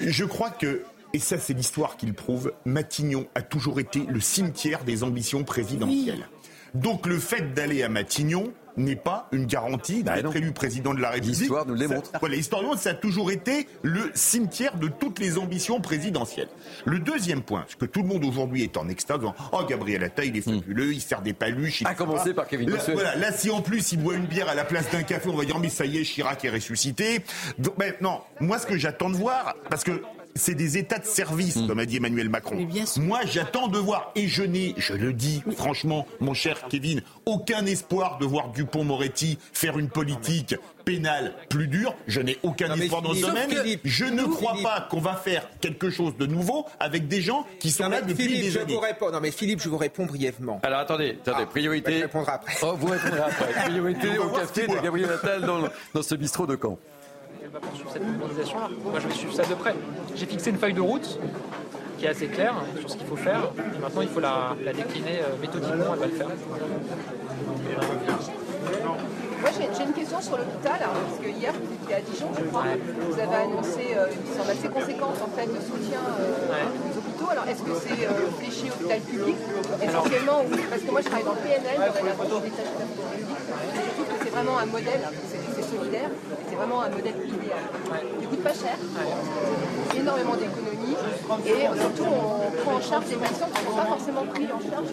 Je 0.00 0.24
crois 0.24 0.50
que, 0.50 0.82
et 1.14 1.18
ça 1.18 1.38
c'est 1.38 1.54
l'histoire 1.54 1.96
qui 1.96 2.04
le 2.06 2.12
prouve, 2.12 2.52
Matignon 2.66 3.26
a 3.34 3.40
toujours 3.40 3.80
été 3.80 4.00
le 4.06 4.20
cimetière 4.20 4.84
des 4.84 5.02
ambitions 5.04 5.44
présidentielles. 5.44 6.28
Donc 6.74 7.06
le 7.06 7.18
fait 7.18 7.54
d'aller 7.54 7.82
à 7.84 7.88
Matignon 7.88 8.52
n'est 8.76 8.96
pas 8.96 9.28
une 9.30 9.46
garantie 9.46 10.02
d'être 10.02 10.34
élu 10.34 10.50
président 10.50 10.92
de 10.92 11.00
la 11.00 11.10
République. 11.10 11.48
Bah 11.48 11.62
L'histoire 11.62 11.66
nous 11.66 11.74
le 11.74 11.80
Ça- 11.80 11.86
démontre. 11.86 12.10
Voilà, 12.18 12.34
l'histoire 12.34 12.62
nous 12.62 12.66
le 12.66 12.70
montre, 12.72 12.82
ça 12.82 12.90
a 12.90 12.94
toujours 12.94 13.30
été 13.30 13.68
le 13.82 14.10
cimetière 14.14 14.76
de 14.76 14.88
toutes 14.88 15.20
les 15.20 15.38
ambitions 15.38 15.80
présidentielles. 15.80 16.48
Le 16.84 16.98
deuxième 16.98 17.42
point, 17.42 17.64
ce 17.68 17.76
que 17.76 17.84
tout 17.86 18.02
le 18.02 18.08
monde 18.08 18.24
aujourd'hui 18.24 18.64
est 18.64 18.76
en 18.76 18.88
extase, 18.88 19.24
en, 19.24 19.32
oh 19.52 19.60
Gabriel 19.68 20.02
Attal, 20.02 20.26
il 20.26 20.36
est 20.36 20.40
fabuleux, 20.40 20.92
il 20.92 21.00
sert 21.00 21.22
des 21.22 21.32
paluches. 21.32 21.82
il 21.82 21.86
À 21.86 21.94
commencer 21.94 22.34
par 22.34 22.48
Kevin 22.48 22.68
Là. 22.68 22.78
Voilà, 22.92 23.14
là, 23.14 23.30
si 23.30 23.48
en 23.50 23.62
plus 23.62 23.92
il 23.92 24.00
boit 24.02 24.14
une 24.16 24.26
bière 24.26 24.48
à 24.48 24.56
la 24.56 24.64
place 24.64 24.90
d'un 24.90 25.04
café, 25.04 25.28
on 25.28 25.36
va 25.36 25.44
dire 25.44 25.60
mais 25.60 25.68
ça 25.68 25.84
y 25.86 25.98
est, 25.98 26.02
Chirac 26.02 26.44
est 26.44 26.50
ressuscité. 26.50 27.20
Donc, 27.58 27.78
ben, 27.78 27.94
non, 28.00 28.22
moi 28.40 28.58
ce 28.58 28.66
que 28.66 28.76
j'attends 28.76 29.10
de 29.10 29.16
voir, 29.16 29.54
parce 29.70 29.84
que 29.84 30.02
c'est 30.34 30.54
des 30.54 30.78
états 30.78 30.98
de 30.98 31.04
service, 31.06 31.56
Hmm. 31.56 31.66
comme 31.68 31.78
a 31.78 31.86
dit 31.86 31.96
Emmanuel 31.96 32.28
Macron. 32.28 32.56
Moi, 32.98 33.20
j'attends 33.24 33.68
de 33.68 33.78
voir, 33.78 34.10
et 34.14 34.26
je 34.28 34.42
n'ai, 34.42 34.74
je 34.76 34.94
le 34.94 35.12
dis 35.12 35.42
franchement, 35.56 36.06
mon 36.20 36.34
cher 36.34 36.64
Kevin, 36.68 37.02
aucun 37.26 37.64
espoir 37.66 38.18
de 38.18 38.26
voir 38.26 38.50
Dupont-Moretti 38.52 39.38
faire 39.52 39.78
une 39.78 39.88
politique 39.88 40.56
pénale 40.84 41.34
plus 41.48 41.66
dure. 41.68 41.94
Je 42.06 42.20
n'ai 42.20 42.36
aucun 42.42 42.68
Non, 42.68 42.74
espoir 42.74 43.00
dans 43.00 43.14
ce 43.14 43.20
domaine. 43.22 43.48
je 43.84 44.04
ne 44.04 44.24
crois 44.24 44.52
Philippe- 44.52 44.64
pas 44.68 44.86
qu'on 44.90 45.00
va 45.00 45.14
faire 45.14 45.48
quelque 45.60 45.88
chose 45.88 46.14
de 46.18 46.26
nouveau 46.26 46.66
avec 46.78 47.08
des 47.08 47.20
gens 47.22 47.46
qui 47.58 47.70
sont 47.70 47.88
là 47.88 48.02
depuis 48.02 48.24
Philippe, 48.24 48.42
des 48.42 48.50
je 48.50 48.58
années. 48.58 48.74
vous 48.74 48.80
réponds. 48.80 49.10
Non, 49.10 49.20
mais 49.20 49.30
Philippe, 49.30 49.62
je 49.62 49.68
vous 49.68 49.78
réponds 49.78 50.04
brièvement. 50.04 50.60
Alors 50.62 50.80
attendez, 50.80 51.18
attendez, 51.26 51.46
priorité. 51.46 52.02
répondre 52.02 52.28
après. 52.28 52.54
Oh, 52.62 52.74
vous 52.76 52.88
répondrez 52.88 53.20
après. 53.20 53.52
Priorité 53.64 54.18
au 54.18 54.28
café 54.28 54.66
de. 54.66 54.74
Gabriel 54.82 55.10
Attal 55.12 55.42
dans, 55.42 55.60
dans 55.94 56.02
ce 56.02 56.14
bistrot 56.16 56.46
de 56.46 56.58
Caen. 56.60 56.78
Va 57.54 57.60
poursuivre 57.60 57.90
cette 57.92 58.02
mobilisation-là. 58.04 58.68
Moi, 58.82 58.98
je 58.98 59.06
vais 59.06 59.14
suivre 59.14 59.32
ça 59.32 59.44
de 59.44 59.54
près. 59.54 59.76
J'ai 60.16 60.26
fixé 60.26 60.50
une 60.50 60.58
feuille 60.58 60.74
de 60.74 60.80
route 60.80 61.20
qui 61.96 62.04
est 62.04 62.08
assez 62.08 62.26
claire 62.26 62.56
sur 62.80 62.90
ce 62.90 62.96
qu'il 62.96 63.06
faut 63.06 63.14
faire. 63.14 63.52
Et 63.76 63.78
maintenant, 63.78 64.02
il 64.02 64.08
faut 64.08 64.18
la, 64.18 64.56
la 64.64 64.72
décliner 64.72 65.20
euh, 65.20 65.40
méthodiquement. 65.40 65.92
Elle 65.92 66.00
va 66.00 66.06
le 66.06 66.12
faire. 66.12 66.28
Moi, 69.44 69.52
j'ai 69.60 69.84
une 69.84 69.92
question 69.92 70.20
sur 70.22 70.38
l'hôpital, 70.38 70.80
hein, 70.80 70.88
parce 71.04 71.20
que 71.20 71.28
hier, 71.28 71.52
vous 71.52 71.68
étiez 71.76 71.94
à 71.96 72.00
Dijon, 72.00 72.32
je 72.32 72.44
crois. 72.48 72.64
Vous 73.10 73.20
avez 73.20 73.36
annoncé 73.44 73.92
euh, 73.92 74.08
une 74.08 74.32
somme 74.32 74.48
assez 74.48 74.68
conséquente 74.72 75.20
en 75.20 75.30
fait, 75.36 75.44
de 75.44 75.60
soutien 75.60 76.00
euh, 76.00 76.88
aux 76.88 76.96
hôpitaux. 76.96 77.28
Alors, 77.30 77.44
est-ce 77.46 77.60
que 77.60 77.76
c'est 77.76 78.08
euh, 78.08 78.24
fléché 78.40 78.72
hôpital 78.72 79.00
public 79.00 79.36
Essentiellement, 79.84 80.40
parce 80.70 80.80
que 80.80 80.90
moi, 80.90 81.00
je 81.02 81.06
travaille 81.12 81.28
dans 81.28 81.36
le 81.36 81.44
PNL, 81.44 81.76
dans 81.76 81.80
la 81.84 81.92
d'affaires 81.92 82.24
publiques. 82.24 82.56
Je 82.56 83.90
trouve 83.92 84.08
que 84.08 84.24
c'est 84.24 84.32
vraiment 84.32 84.56
un 84.58 84.66
modèle, 84.66 85.02
c'est 86.48 86.56
vraiment 86.56 86.82
un 86.82 86.88
modèle 86.88 87.14
idéal. 87.26 87.58
Il 88.20 88.28
coûte 88.28 88.42
pas 88.42 88.54
cher, 88.54 88.76
énormément 89.96 90.36
d'économies, 90.36 90.96
et 91.46 91.68
euh, 91.68 91.74
surtout, 91.80 92.04
on 92.04 92.62
prend 92.62 92.74
en 92.76 92.80
charge 92.80 93.06
des 93.06 93.16
patients 93.16 93.48
qui 93.54 93.64
ne 93.64 93.70
sont 93.70 93.76
pas 93.76 93.86
forcément 93.86 94.26
pris 94.26 94.46
en 94.52 94.60
charge. 94.60 94.88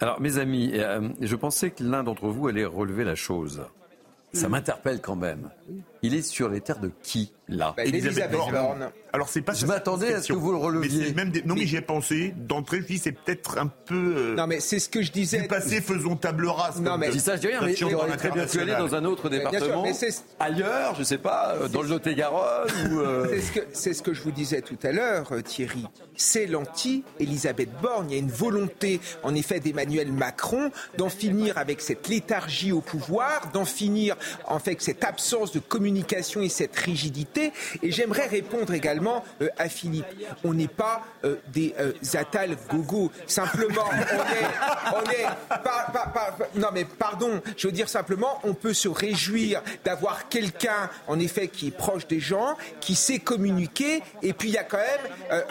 Alors, 0.00 0.20
mes 0.20 0.38
amis, 0.38 0.72
euh, 0.74 1.08
je 1.20 1.36
pensais 1.36 1.70
que 1.70 1.84
l'un 1.84 2.02
d'entre 2.02 2.26
vous 2.28 2.48
allait 2.48 2.64
relever 2.64 3.04
la 3.04 3.14
chose. 3.14 3.62
Ça 4.32 4.48
m'interpelle 4.48 5.00
quand 5.00 5.16
même. 5.16 5.50
Il 6.04 6.14
est 6.14 6.22
sur 6.22 6.48
les 6.48 6.60
terres 6.60 6.80
de 6.80 6.90
qui, 7.02 7.32
là 7.48 7.74
Bah, 7.76 7.84
Elisabeth 7.84 8.30
Borne. 8.50 8.90
Alors 9.12 9.28
c'est 9.28 9.42
pas 9.42 9.52
Je 9.52 9.66
m'attendais 9.66 10.14
à 10.14 10.22
ce 10.22 10.28
que 10.28 10.32
vous 10.38 10.50
le 10.52 10.56
releviez. 10.58 10.98
Mais 11.00 11.06
c'est 11.08 11.14
même 11.14 11.30
des- 11.30 11.42
Non 11.42 11.54
mais 11.54 11.66
j'y 11.66 11.76
ai 11.76 11.80
pensé. 11.80 12.34
D'entrée, 12.36 12.80
je 12.80 12.86
dis 12.86 12.98
c'est 12.98 13.12
peut-être 13.12 13.58
un 13.58 13.66
peu. 13.68 14.14
euh, 14.16 14.34
Non, 14.34 14.46
mais 14.48 14.58
c'est 14.58 14.78
ce 14.80 14.88
que 14.88 15.02
je 15.02 15.12
disais. 15.12 15.42
Du 15.42 15.48
passé, 15.48 15.80
faisons 15.80 16.16
table 16.16 16.46
rase. 16.48 16.80
Non, 16.80 16.98
mais- 16.98 17.08
Je 17.08 17.12
dis 17.12 17.20
ça, 17.20 17.36
je 17.36 17.42
dis 17.42 17.46
rien, 17.48 17.60
mais 17.62 17.74
dans 17.74 17.92
aurait 18.00 18.16
très 18.16 18.30
bien 18.30 18.46
pu 18.46 18.58
aller 18.60 18.72
dans 18.72 18.94
un 18.94 19.04
autre 19.04 19.28
Mais 19.30 19.38
bien 19.40 19.50
sûr, 19.50 19.60
département, 19.60 19.82
mais 19.84 19.92
c'est- 19.92 20.24
ailleurs, 20.40 20.94
je 20.98 21.04
sais 21.04 21.18
pas, 21.18 21.54
euh, 21.60 21.68
dans 21.68 21.82
le 21.82 21.88
Lot-et-Garonne 21.88 22.68
ou... 22.90 22.98
euh, 23.00 23.26
C'est 23.30 23.40
ce, 23.40 23.52
que, 23.52 23.60
c'est 23.72 23.94
ce 23.94 24.02
que 24.02 24.14
je 24.14 24.22
vous 24.22 24.32
disais 24.32 24.62
tout 24.62 24.78
à 24.82 24.90
l'heure, 24.92 25.30
Thierry. 25.44 25.86
C'est 26.16 26.46
l'anti-Elisabeth 26.46 27.70
Borne. 27.80 28.10
Il 28.10 28.14
y 28.14 28.16
a 28.16 28.20
une 28.20 28.30
volonté, 28.30 29.00
en 29.22 29.34
effet, 29.34 29.60
d'Emmanuel 29.60 30.12
Macron 30.12 30.70
d'en 30.98 31.08
finir 31.08 31.58
avec 31.58 31.80
cette 31.80 32.08
léthargie 32.08 32.72
au 32.72 32.80
pouvoir, 32.80 33.50
d'en 33.52 33.64
finir 33.64 34.16
en 34.46 34.58
fait 34.58 34.72
avec 34.72 34.80
cette 34.82 35.04
absence 35.04 35.52
de 35.52 35.58
communication 35.62 36.42
et 36.42 36.48
cette 36.48 36.76
rigidité. 36.76 37.52
Et 37.82 37.90
j'aimerais 37.90 38.26
répondre 38.26 38.72
également 38.72 39.24
euh, 39.40 39.48
à 39.58 39.68
Philippe. 39.68 40.06
On 40.44 40.54
n'est 40.54 40.68
pas 40.68 41.04
euh, 41.24 41.36
des 41.48 41.74
euh, 41.78 41.92
Attal 42.14 42.56
gogo. 42.70 43.10
Simplement, 43.26 43.88
on 44.94 45.10
est, 45.10 45.26
non 46.54 46.68
mais 46.72 46.84
pardon, 46.84 47.40
je 47.56 47.66
veux 47.66 47.72
dire 47.72 47.88
simplement, 47.88 48.38
on 48.44 48.54
peut 48.54 48.74
se 48.74 48.88
réjouir 48.88 49.62
d'avoir 49.84 50.28
quelqu'un, 50.28 50.90
en 51.06 51.18
effet, 51.18 51.48
qui 51.48 51.68
est 51.68 51.76
proche 51.76 52.06
des 52.06 52.20
gens, 52.20 52.56
qui 52.80 52.94
sait 52.94 53.18
communiquer, 53.18 54.02
et 54.22 54.32
puis 54.32 54.50
il 54.50 54.54
y 54.54 54.58
a 54.58 54.64
quand 54.64 54.78
même, 54.78 55.42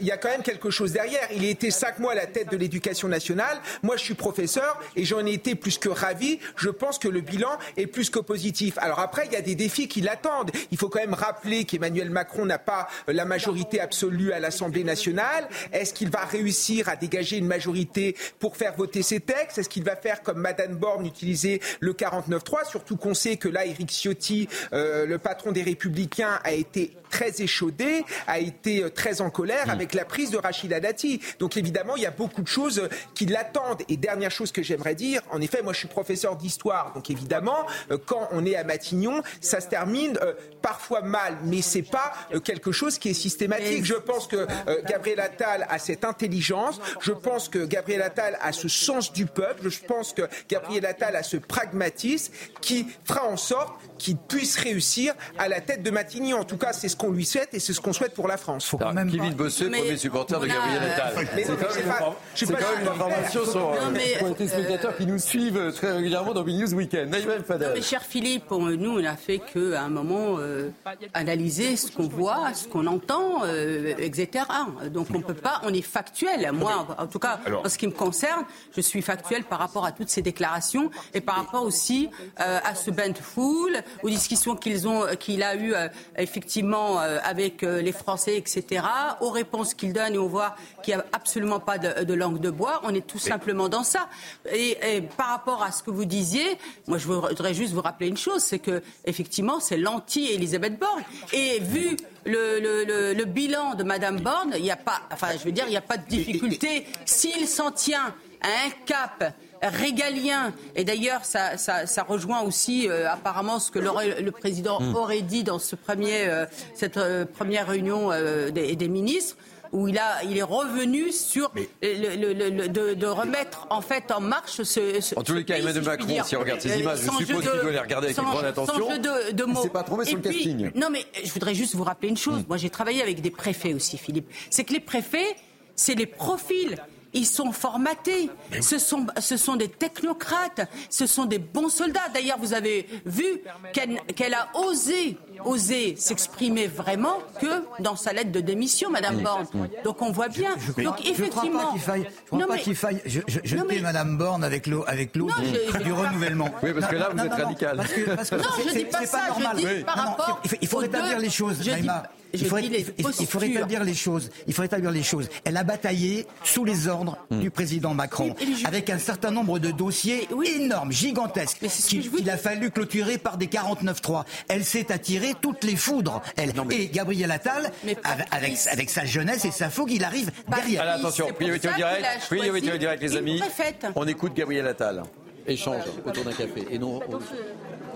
il 0.00 0.06
y 0.06 0.10
a 0.10 0.16
quand 0.16 0.28
même 0.28 0.42
quelque 0.42 0.70
chose 0.70 0.92
derrière. 0.92 1.28
Il 1.34 1.44
a 1.44 1.48
été 1.48 1.70
cinq 1.70 1.98
mois 1.98 2.12
à 2.12 2.16
la 2.16 2.26
tête 2.26 2.50
de 2.50 2.56
l'éducation 2.56 3.08
nationale. 3.08 3.60
Moi, 3.82 3.96
je 3.96 4.02
suis 4.02 4.14
professeur 4.14 4.78
et 4.96 5.04
j'en 5.04 5.24
ai 5.24 5.32
été 5.32 5.54
plus 5.54 5.78
que 5.78 5.88
ravi. 5.88 6.40
Je 6.56 6.70
pense 6.70 6.98
que 6.98 7.08
le 7.08 7.20
bilan 7.20 7.58
est 7.76 7.86
plus 7.86 8.10
que 8.10 8.18
positif. 8.18 8.78
Alors 8.78 8.98
après, 8.98 9.26
il 9.26 9.32
y 9.32 9.36
a 9.36 9.42
des 9.42 9.47
défis 9.54 9.88
qui 9.88 10.00
l'attendent. 10.00 10.50
Il 10.70 10.78
faut 10.78 10.88
quand 10.88 11.00
même 11.00 11.14
rappeler 11.14 11.64
qu'Emmanuel 11.64 12.10
Macron 12.10 12.46
n'a 12.46 12.58
pas 12.58 12.88
euh, 13.08 13.12
la 13.12 13.24
majorité 13.24 13.80
absolue 13.80 14.32
à 14.32 14.40
l'Assemblée 14.40 14.84
nationale. 14.84 15.48
Est-ce 15.72 15.94
qu'il 15.94 16.10
va 16.10 16.24
réussir 16.24 16.88
à 16.88 16.96
dégager 16.96 17.38
une 17.38 17.46
majorité 17.46 18.16
pour 18.38 18.56
faire 18.56 18.74
voter 18.74 19.02
ses 19.02 19.20
textes? 19.20 19.58
Est-ce 19.58 19.68
qu'il 19.68 19.84
va 19.84 19.96
faire 19.96 20.22
comme 20.22 20.38
Madame 20.38 20.76
Borne, 20.76 21.06
utiliser 21.06 21.60
le 21.80 21.92
49-3 21.92 22.68
Surtout 22.68 22.96
qu'on 22.96 23.14
sait 23.14 23.36
que 23.36 23.48
là, 23.48 23.66
Éric 23.66 23.90
Ciotti, 23.90 24.48
euh, 24.72 25.06
le 25.06 25.18
patron 25.18 25.52
des 25.52 25.62
Républicains, 25.62 26.40
a 26.44 26.52
été 26.52 26.92
très 27.08 27.40
échaudé, 27.42 28.04
a 28.26 28.38
été 28.38 28.82
euh, 28.82 28.90
très 28.90 29.20
en 29.20 29.30
colère 29.30 29.70
avec 29.70 29.94
la 29.94 30.04
prise 30.04 30.30
de 30.30 30.38
Rachida 30.38 30.80
Dati. 30.80 31.20
Donc 31.38 31.56
évidemment, 31.56 31.96
il 31.96 32.02
y 32.02 32.06
a 32.06 32.10
beaucoup 32.10 32.42
de 32.42 32.48
choses 32.48 32.88
qui 33.14 33.26
l'attendent. 33.26 33.82
Et 33.88 33.96
dernière 33.96 34.30
chose 34.30 34.52
que 34.52 34.62
j'aimerais 34.62 34.94
dire, 34.94 35.22
en 35.30 35.40
effet, 35.40 35.62
moi 35.62 35.72
je 35.72 35.78
suis 35.78 35.88
professeur 35.88 36.36
d'histoire, 36.36 36.92
donc 36.94 37.10
évidemment, 37.10 37.66
euh, 37.90 37.98
quand 38.04 38.28
on 38.32 38.44
est 38.44 38.56
à 38.56 38.64
Matignon, 38.64 39.22
ça 39.40 39.60
se 39.60 39.68
termine 39.68 40.18
euh, 40.22 40.34
parfois 40.62 41.02
mal, 41.02 41.38
mais 41.44 41.62
c'est 41.62 41.82
pas 41.82 42.12
quelque 42.44 42.72
chose 42.72 42.98
qui 42.98 43.10
est 43.10 43.14
systématique. 43.14 43.84
Je 43.84 43.94
pense 43.94 44.26
que 44.26 44.46
Gabriel 44.86 45.20
Attal 45.20 45.66
a 45.68 45.78
cette 45.78 46.04
intelligence, 46.04 46.80
je 47.00 47.12
pense 47.12 47.48
que 47.48 47.64
Gabriel 47.64 48.02
Attal 48.02 48.38
a 48.40 48.52
ce 48.52 48.68
sens 48.68 49.12
du 49.12 49.26
peuple, 49.26 49.68
je 49.68 49.80
pense 49.80 50.12
que 50.12 50.22
Gabriel 50.48 50.86
Attal 50.86 51.16
a 51.16 51.22
ce 51.22 51.36
pragmatisme 51.36 52.32
qui 52.60 52.86
fera 53.04 53.24
en 53.24 53.36
sorte 53.36 53.78
qu'il 53.98 54.16
puisse 54.16 54.56
réussir 54.56 55.14
à 55.38 55.48
la 55.48 55.60
tête 55.60 55.82
de 55.82 55.90
Matignon. 55.90 56.38
En 56.38 56.44
tout 56.44 56.56
cas, 56.56 56.72
c'est 56.72 56.88
ce 56.88 56.96
qu'on 56.98 57.10
lui 57.12 57.24
souhaite 57.24 57.50
et 57.54 57.60
c'est 57.60 57.72
ce 57.72 57.80
qu'on 57.80 57.92
souhaite 57.92 58.12
pour 58.14 58.28
la 58.28 58.36
France. 58.36 58.74
Alors, 58.78 58.92
Kevin 58.94 59.32
Bossuet, 59.34 59.68
Mais 59.70 59.78
premier 59.78 59.96
supporter 59.96 60.38
de 60.40 60.46
Gabriel 60.46 60.82
Attal. 60.82 61.28
C'est 61.34 61.44
quand 61.46 61.72
même 61.72 62.50
une 62.50 62.56
quand 62.56 62.76
même 62.78 62.88
information 62.88 63.44
sur, 63.44 63.68
euh, 63.72 63.90
les 63.92 64.34
téléspectateurs 64.34 64.96
qui 64.96 65.06
nous 65.06 65.18
suivent 65.18 65.56
euh, 65.56 65.70
très 65.72 65.92
régulièrement 65.92 66.34
dans 66.34 66.44
News 66.44 66.74
Weekend. 66.74 67.08
Mais 67.10 67.82
cher 67.82 68.02
Philippe, 68.02 68.50
nous, 68.50 68.98
on 68.98 69.00
n'a 69.00 69.16
fait 69.16 69.38
qu'à 69.38 69.82
un 69.82 69.88
moment 69.88 70.36
euh, 70.38 70.70
analyser 71.14 71.76
ce 71.76 71.90
qu'on 71.90 72.08
voit, 72.08 72.52
ce 72.54 72.66
qu'on 72.66 72.86
entend, 72.86 73.44
euh, 73.44 73.94
etc. 73.98 74.44
Donc 74.92 75.08
on 75.14 75.20
peut 75.20 75.34
pas, 75.34 75.60
on 75.64 75.72
est 75.72 75.82
factuel. 75.82 76.50
Moi, 76.52 76.86
en 76.98 77.06
tout 77.06 77.18
cas, 77.18 77.40
Alors- 77.46 77.64
en 77.64 77.68
ce 77.68 77.78
qui 77.78 77.86
me 77.86 77.92
concerne, 77.92 78.44
je 78.74 78.80
suis 78.80 79.02
factuel 79.02 79.44
par 79.44 79.58
rapport 79.58 79.84
à 79.86 79.92
toutes 79.92 80.08
ces 80.08 80.22
déclarations 80.22 80.90
et 81.14 81.20
par 81.20 81.36
rapport 81.36 81.62
aussi 81.62 82.08
euh, 82.40 82.58
à 82.64 82.74
ce 82.74 82.90
bain 82.90 83.10
de 83.10 83.18
foule, 83.18 83.76
aux 84.02 84.08
discussions 84.08 84.56
qu'ils 84.56 84.88
ont, 84.88 85.04
qu'il 85.18 85.42
a 85.42 85.54
eues 85.54 85.74
euh, 85.74 85.88
effectivement 86.16 86.87
euh, 87.00 87.18
avec 87.24 87.62
euh, 87.62 87.82
les 87.82 87.92
Français, 87.92 88.36
etc. 88.36 88.82
Aux 89.20 89.30
réponses 89.30 89.74
qu'il 89.74 89.92
donne 89.92 90.14
et 90.14 90.18
on 90.18 90.28
voit 90.28 90.54
qu'il 90.82 90.94
n'y 90.94 91.00
a 91.00 91.04
absolument 91.12 91.60
pas 91.60 91.78
de, 91.78 92.04
de 92.04 92.14
langue 92.14 92.40
de 92.40 92.50
bois. 92.50 92.80
On 92.84 92.94
est 92.94 93.06
tout 93.06 93.18
simplement 93.18 93.68
dans 93.68 93.82
ça. 93.82 94.08
Et, 94.52 94.78
et 94.96 95.00
par 95.02 95.28
rapport 95.28 95.62
à 95.62 95.72
ce 95.72 95.82
que 95.82 95.90
vous 95.90 96.04
disiez, 96.04 96.46
moi 96.86 96.98
je 96.98 97.06
voudrais 97.06 97.52
juste 97.54 97.72
vous 97.74 97.82
rappeler 97.82 98.08
une 98.08 98.16
chose, 98.16 98.42
c'est 98.42 98.58
que 98.60 98.82
effectivement 99.04 99.60
c'est 99.60 99.76
l'anti-Elisabeth 99.76 100.78
Borne. 100.78 101.02
Et 101.32 101.58
vu 101.60 101.96
le, 102.24 102.60
le- 102.60 102.84
le- 102.84 103.14
le 103.14 103.24
bilan 103.24 103.74
de 103.74 103.82
Madame 103.82 104.20
Borne, 104.20 104.52
il 104.56 104.62
n'y 104.62 104.70
a 104.70 104.76
pas, 104.76 105.00
enfin 105.12 105.28
je 105.38 105.44
veux 105.44 105.52
dire, 105.52 105.64
il 105.66 105.70
n'y 105.70 105.76
a 105.76 105.80
pas 105.82 105.96
de 105.96 106.06
difficulté. 106.06 106.86
S'il 107.04 107.46
s'en 107.48 107.70
tient 107.72 108.14
à 108.40 108.46
un 108.66 108.70
cap 108.86 109.34
régalien. 109.62 110.52
Et 110.76 110.84
d'ailleurs, 110.84 111.24
ça, 111.24 111.56
ça- 111.56 111.86
ça 111.86 112.02
rejoint 112.02 112.42
aussi 112.42 112.88
euh, 112.88 113.10
apparemment 113.10 113.58
ce 113.58 113.70
que 113.70 113.78
le, 113.78 113.90
le 114.22 114.30
président 114.30 114.78
aurait 114.94 115.22
dit 115.22 115.42
dans 115.44 115.58
ce 115.58 115.76
premier, 115.76 116.26
euh, 116.28 116.46
cette 116.74 116.96
euh, 116.96 117.24
première 117.24 117.66
réunion 117.68 118.10
euh, 118.12 118.50
des, 118.50 118.76
des 118.76 118.88
ministres 118.88 119.36
où 119.70 119.86
il, 119.86 119.98
a, 119.98 120.22
il 120.24 120.38
est 120.38 120.42
revenu 120.42 121.12
sur 121.12 121.52
le, 121.82 122.32
le- 122.32 122.68
de, 122.68 122.94
de 122.94 123.06
remettre 123.06 123.66
en 123.68 123.82
fait 123.82 124.10
en 124.10 124.20
marche 124.20 124.62
ce. 124.62 124.98
ce- 125.02 125.14
En 125.18 125.22
tous 125.22 125.34
les 125.34 125.44
cas, 125.44 125.58
Emmanuel 125.58 125.82
si 125.82 125.88
Macron, 125.90 126.24
si 126.24 126.36
on 126.36 126.40
regarde 126.40 126.60
ces 126.62 126.78
images, 126.80 127.00
je 127.00 127.10
suppose 127.26 127.42
qu'il 127.50 127.60
doit 127.60 127.70
les 127.72 127.78
regarder 127.78 128.06
avec 128.06 128.16
une 128.18 128.24
grande 128.24 128.44
attention. 128.46 128.74
Sans 128.88 128.94
jeu 128.94 128.98
de, 128.98 129.32
de 129.32 129.44
Il 129.46 129.52
mots. 129.52 129.62
s'est 129.62 129.68
pas 129.68 129.82
trompé 129.82 130.06
sur 130.06 130.14
Et 130.14 130.22
le 130.22 130.22
puis, 130.28 130.32
casting. 130.38 130.70
Non, 130.74 130.88
mais 130.90 131.04
je 131.22 131.30
voudrais 131.32 131.54
juste 131.54 131.74
vous 131.74 131.84
rappeler 131.84 132.08
une 132.08 132.16
chose. 132.16 132.44
Moi, 132.48 132.56
j'ai 132.56 132.70
travaillé 132.70 133.02
avec 133.02 133.20
des 133.20 133.30
préfets 133.30 133.74
aussi, 133.74 133.98
Philippe. 133.98 134.30
C'est 134.48 134.64
que 134.64 134.72
les 134.72 134.80
préfets, 134.80 135.36
c'est 135.76 135.94
les 135.94 136.06
profils. 136.06 136.76
Ils 137.14 137.26
sont 137.26 137.52
formatés. 137.52 138.30
Ce 138.60 138.78
sont, 138.78 139.06
ce 139.18 139.36
sont 139.36 139.56
des 139.56 139.68
technocrates. 139.68 140.68
Ce 140.90 141.06
sont 141.06 141.24
des 141.24 141.38
bons 141.38 141.68
soldats. 141.70 142.08
D'ailleurs, 142.12 142.38
vous 142.38 142.52
avez 142.54 142.86
vu 143.06 143.24
qu'elle 143.72 144.34
a 144.34 144.48
osé, 144.54 145.16
osé 145.44 145.96
s'exprimer 145.96 146.66
vraiment 146.66 147.18
que 147.40 147.64
dans 147.82 147.96
sa 147.96 148.12
lettre 148.12 148.30
de 148.32 148.40
démission, 148.40 148.90
Madame 148.90 149.22
Borne. 149.22 149.46
Donc 149.84 150.02
on 150.02 150.10
voit 150.12 150.28
bien. 150.28 150.50
Je, 150.58 150.82
Donc 150.82 150.96
je 150.98 151.02
crois 151.02 151.10
effectivement. 151.10 151.64
pas 151.66 151.72
qu'il 151.72 151.80
faille, 151.80 152.02
je 152.04 152.26
crois 152.26 152.38
Non, 152.40 152.46
pas 152.46 152.54
mais- 152.56 152.60
qu'il 152.62 152.74
faille 152.76 153.02
je, 153.06 153.20
je, 153.26 153.38
jeter 153.42 153.56
Non, 153.56 153.64
mais- 153.68 153.78
Madame 153.80 154.18
Borne 154.18 154.44
avec 154.44 154.66
l'eau 154.66 154.84
avec 154.86 155.16
l'eau 155.16 155.26
du, 155.38 155.46
je- 155.46 155.84
je 155.84 155.92
renouvellement. 155.92 156.50
Oui, 156.62 156.72
parce 156.74 156.86
que 156.90 156.96
là, 156.96 157.10
vous 157.14 157.24
êtes 157.24 157.32
radical. 157.32 157.76
Parce 157.76 157.92
que, 157.92 158.10
parce 158.16 158.30
que 158.30 158.34
Non, 158.36 158.42
je 158.64 158.68
c'est- 158.70 158.78
dis 158.78 158.84
pas 158.84 159.06
ça, 159.06 159.20
je 159.28 159.42
normal. 159.42 159.56
dis 159.56 159.84
par 159.84 159.96
rapport 159.96 160.40
il 160.44 160.50
faut, 160.50 160.56
il 160.62 160.68
faut 160.68 160.76
aux 160.76 160.80
rétablir 160.80 161.18
les 161.18 161.30
choses, 161.30 161.56
je 161.58 161.62
dis 161.62 161.70
Naïma. 161.70 162.02
Il 162.34 162.44
faut, 162.44 162.58
dis 162.60 162.68
les 162.68 162.80
il 162.80 162.84
faut- 162.84 162.92
il 162.98 163.26
faut 163.26 163.38
postures. 163.38 163.40
rétablir 163.40 163.84
les 163.84 163.94
choses. 163.94 164.30
Il 164.46 164.52
faut 164.54 164.62
rétablir 164.62 164.90
les 164.90 165.02
choses. 165.02 165.28
Elle 165.44 165.56
a 165.56 165.64
bataillé 165.64 166.26
sous 166.44 166.64
les 166.64 166.86
ordres 166.88 167.16
du 167.30 167.50
président 167.50 167.94
Macron, 167.94 168.34
Oui, 168.40 168.52
et 168.52 168.56
je- 168.60 168.66
avec 168.66 168.90
un 168.90 168.98
certain 168.98 169.30
nombre 169.30 169.58
de 169.58 169.70
dossiers 169.70 170.28
énormes, 170.56 170.92
gigantesques, 170.92 171.58
qu'il 171.88 172.28
a 172.30 172.36
fallu 172.36 172.70
clôturer 172.70 173.18
par 173.18 173.38
des 173.38 173.46
49-3. 173.46 174.24
Elle 174.48 174.64
s'est 174.64 174.92
attirée 174.92 175.32
toutes 175.40 175.64
les 175.64 175.76
foudres, 175.76 176.20
elle. 176.36 176.52
Et 176.70 176.88
Gabriel 176.88 177.30
Attal, 177.30 177.70
Mais 177.84 177.96
avec, 178.04 178.26
avec, 178.30 178.30
Patrice- 178.30 178.66
avec 178.68 178.90
sa 178.90 179.04
jeunesse 179.04 179.44
et 179.44 179.50
sa 179.50 179.70
fougue, 179.70 179.92
il 179.92 180.04
arrive 180.04 180.30
derrière. 180.48 180.82
Alors 180.82 180.94
attention, 180.96 181.28
priorité 181.34 181.68
au 181.68 181.74
direct. 181.74 182.04
Priorité 182.28 182.72
au 182.72 182.76
direct, 182.76 183.02
les 183.02 183.16
amis. 183.16 183.38
préfète. 183.38 183.86
On 183.96 184.06
écoute 184.06 184.34
Gabriel 184.34 184.66
Attal. 184.66 185.02
Échange 185.46 185.82
autour 186.04 186.24
d'un 186.24 186.32
café. 186.32 186.66
Et 186.70 186.78
non, 186.78 187.00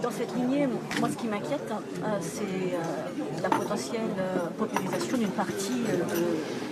Dans, 0.02 0.10
ce- 0.10 0.18
dans 0.18 0.18
cette 0.18 0.34
lignée, 0.36 0.66
moi 1.00 1.08
ce 1.10 1.16
qui 1.16 1.26
m'inquiète, 1.28 1.70
euh, 1.70 2.06
c'est 2.20 2.74
euh, 2.74 3.42
la 3.42 3.48
potentielle 3.48 4.00
euh, 4.18 4.48
paupérisation 4.58 5.16
d'une 5.18 5.28
partie 5.30 5.82
de- 5.82 6.71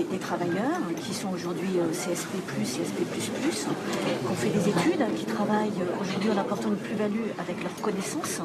des, 0.00 0.04
des 0.04 0.18
travailleurs 0.18 0.80
qui 0.96 1.14
sont 1.14 1.28
aujourd'hui 1.28 1.78
euh, 1.78 1.90
CSP+, 1.90 2.38
CSP++, 2.62 3.04
qui 3.04 4.26
ont 4.30 4.34
fait 4.34 4.48
des 4.48 4.68
études, 4.68 5.04
qui 5.16 5.24
travaillent 5.24 5.80
euh, 5.80 6.00
aujourd'hui 6.00 6.30
en 6.30 6.38
apportant 6.38 6.68
une 6.68 6.76
plus-value 6.76 7.30
avec 7.38 7.62
leurs 7.62 7.74
connaissances 7.82 8.40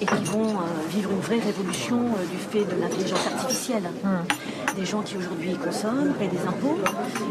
et 0.00 0.06
qui 0.06 0.24
vont 0.24 0.48
euh, 0.48 0.88
vivre 0.90 1.10
une 1.10 1.20
vraie 1.20 1.40
révolution 1.40 1.98
du 2.30 2.38
fait 2.38 2.64
de 2.64 2.80
l'intelligence 2.80 3.26
artificielle. 3.26 3.84
Des 4.76 4.84
gens 4.84 5.02
qui 5.02 5.16
aujourd'hui 5.16 5.56
consomment, 5.56 6.14
paient 6.18 6.28
des 6.28 6.46
impôts 6.46 6.78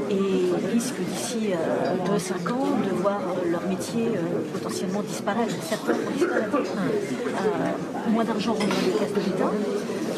et 0.09 0.71
risquent 0.71 0.99
d'ici 0.99 1.51
2-5 2.05 2.51
ans 2.51 2.67
de 2.85 2.95
voir 3.01 3.21
leur 3.49 3.65
métier 3.67 4.09
potentiellement 4.53 5.01
disparaître. 5.01 5.55
Certains 5.63 5.93
vont 5.93 6.11
disparaître. 6.15 6.57
Euh, 7.39 8.11
moins 8.11 8.23
d'argent 8.23 8.53
rentre 8.53 8.67
dans 8.67 8.85
les 8.85 8.91
caisses 8.91 9.13
de 9.13 9.19
l'État. 9.19 9.51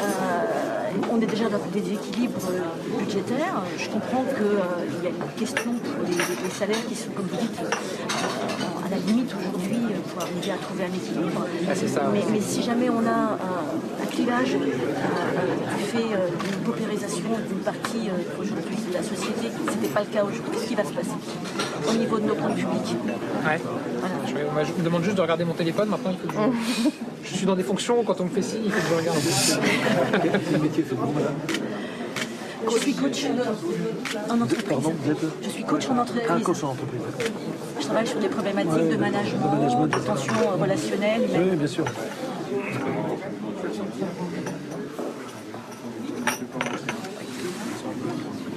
Euh, 0.00 0.62
on 1.12 1.20
est 1.20 1.26
déjà 1.26 1.48
dans 1.48 1.58
des 1.72 1.80
déséquilibres 1.80 2.40
euh, 2.50 2.98
Je 3.78 3.88
comprends 3.90 4.24
qu'il 4.24 5.02
y 5.04 5.06
a 5.06 5.10
une 5.10 5.32
question 5.38 5.72
pour 5.72 6.04
les, 6.06 6.14
les 6.16 6.50
salaires 6.50 6.84
qui 6.88 6.94
sont, 6.94 7.10
comme 7.10 7.26
vous 7.26 7.36
dites, 7.40 7.60
euh, 7.60 8.86
à 8.86 8.88
la 8.90 8.96
limite 8.98 9.32
aujourd'hui 9.34 9.78
euh, 9.90 9.98
pour 10.10 10.22
arriver 10.22 10.50
à 10.52 10.56
trouver 10.56 10.84
un 10.84 10.94
équilibre. 10.94 11.46
Ah, 11.68 11.74
ça. 11.74 12.10
mais, 12.12 12.20
mais 12.30 12.40
si 12.40 12.62
jamais 12.62 12.88
on 12.90 13.04
a 13.06 13.36
un, 13.40 14.02
un 14.02 14.06
clivage 14.10 14.54
euh, 14.54 14.58
euh, 14.64 15.76
du 15.76 15.84
fait 15.84 16.14
euh, 16.14 16.28
d'une 16.28 16.60
paupérisation 16.64 17.30
d'une 17.48 17.58
partie 17.58 18.08
euh, 18.08 18.40
aujourd'hui 18.40 18.76
de 18.88 18.94
la 18.94 19.02
société, 19.02 19.50
ce 19.66 19.70
n'était 19.74 19.88
pas 19.92 20.00
le 20.00 20.06
cas 20.06 20.22
aujourd'hui, 20.24 20.42
qu'est-ce 20.52 20.66
qui 20.68 20.74
va 20.74 20.84
se 20.84 20.92
passer 20.92 21.10
au 21.88 21.94
niveau 21.94 22.18
de 22.18 22.26
nos 22.26 22.34
comptes 22.34 22.54
publics? 22.54 22.96
Ouais. 23.44 23.60
Je, 24.26 24.32
me- 24.34 24.50
moi, 24.52 24.62
je 24.64 24.72
me 24.72 24.84
demande 24.84 25.02
juste 25.04 25.16
de 25.16 25.22
regarder 25.22 25.44
mon 25.44 25.54
téléphone. 25.54 25.88
Maintenant, 25.88 26.12
il 26.12 26.18
faut 26.18 26.28
que 26.28 26.34
je, 26.34 26.88
je 27.30 27.36
suis 27.36 27.46
dans 27.46 27.56
des 27.56 27.64
fonctions. 27.64 28.02
Quand 28.04 28.20
on 28.20 28.24
me 28.24 28.30
fait 28.30 28.42
ci, 28.42 28.58
il 28.64 28.70
faut 28.70 28.80
que 28.80 28.88
je 28.88 28.94
regarde. 29.00 29.18
Je 32.70 32.78
suis 32.78 32.94
coach 32.94 33.26
en 34.30 34.40
entreprise. 34.40 34.78
Je 35.42 35.48
suis 35.48 35.64
coach 35.64 35.88
en 35.88 35.98
entreprise. 35.98 36.30
Un 36.30 36.40
coach 36.40 36.64
en 36.64 36.68
entreprise. 36.70 37.00
Je 37.80 37.84
travaille 37.86 38.06
sur 38.06 38.18
des 38.20 38.28
problématiques 38.28 38.72
Ouais, 38.72 38.88
de 38.88 38.96
management, 38.96 39.52
management. 39.52 39.86
de 39.86 39.98
tensions 39.98 40.32
euh, 40.34 40.62
relationnelles. 40.62 41.28
Oui, 41.34 41.56
bien 41.56 41.66
sûr. 41.66 41.84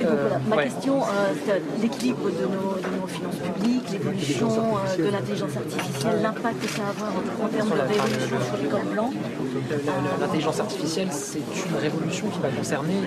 Donc, 0.05 0.19
voilà, 0.21 0.39
ma 0.47 0.55
ouais. 0.55 0.63
question, 0.65 1.01
euh, 1.01 1.33
c'est 1.45 1.61
l'équilibre 1.81 2.25
de 2.29 2.45
nos, 2.45 2.75
de 2.79 3.01
nos 3.01 3.07
finances 3.07 3.35
publiques, 3.35 3.89
l'évolution 3.91 4.49
euh, 4.49 4.97
de 5.05 5.09
l'intelligence 5.11 5.55
artificielle, 5.57 6.21
l'impact 6.21 6.61
que 6.61 6.67
ça 6.69 6.81
va 6.83 6.89
avoir 6.89 7.11
en, 7.43 7.47
termes 7.47 7.69
de 7.69 7.81
révolution 7.93 8.37
sur 8.47 8.57
l'école 8.63 8.93
blanc. 8.93 9.09
Le- 9.13 9.75
le- 9.77 10.21
L'intelligence 10.21 10.59
artificielle, 10.59 11.07
c'est 11.11 11.39
une 11.39 11.77
révolution 11.81 12.27
qui 12.29 12.39
va 12.39 12.49
concerner 12.49 13.01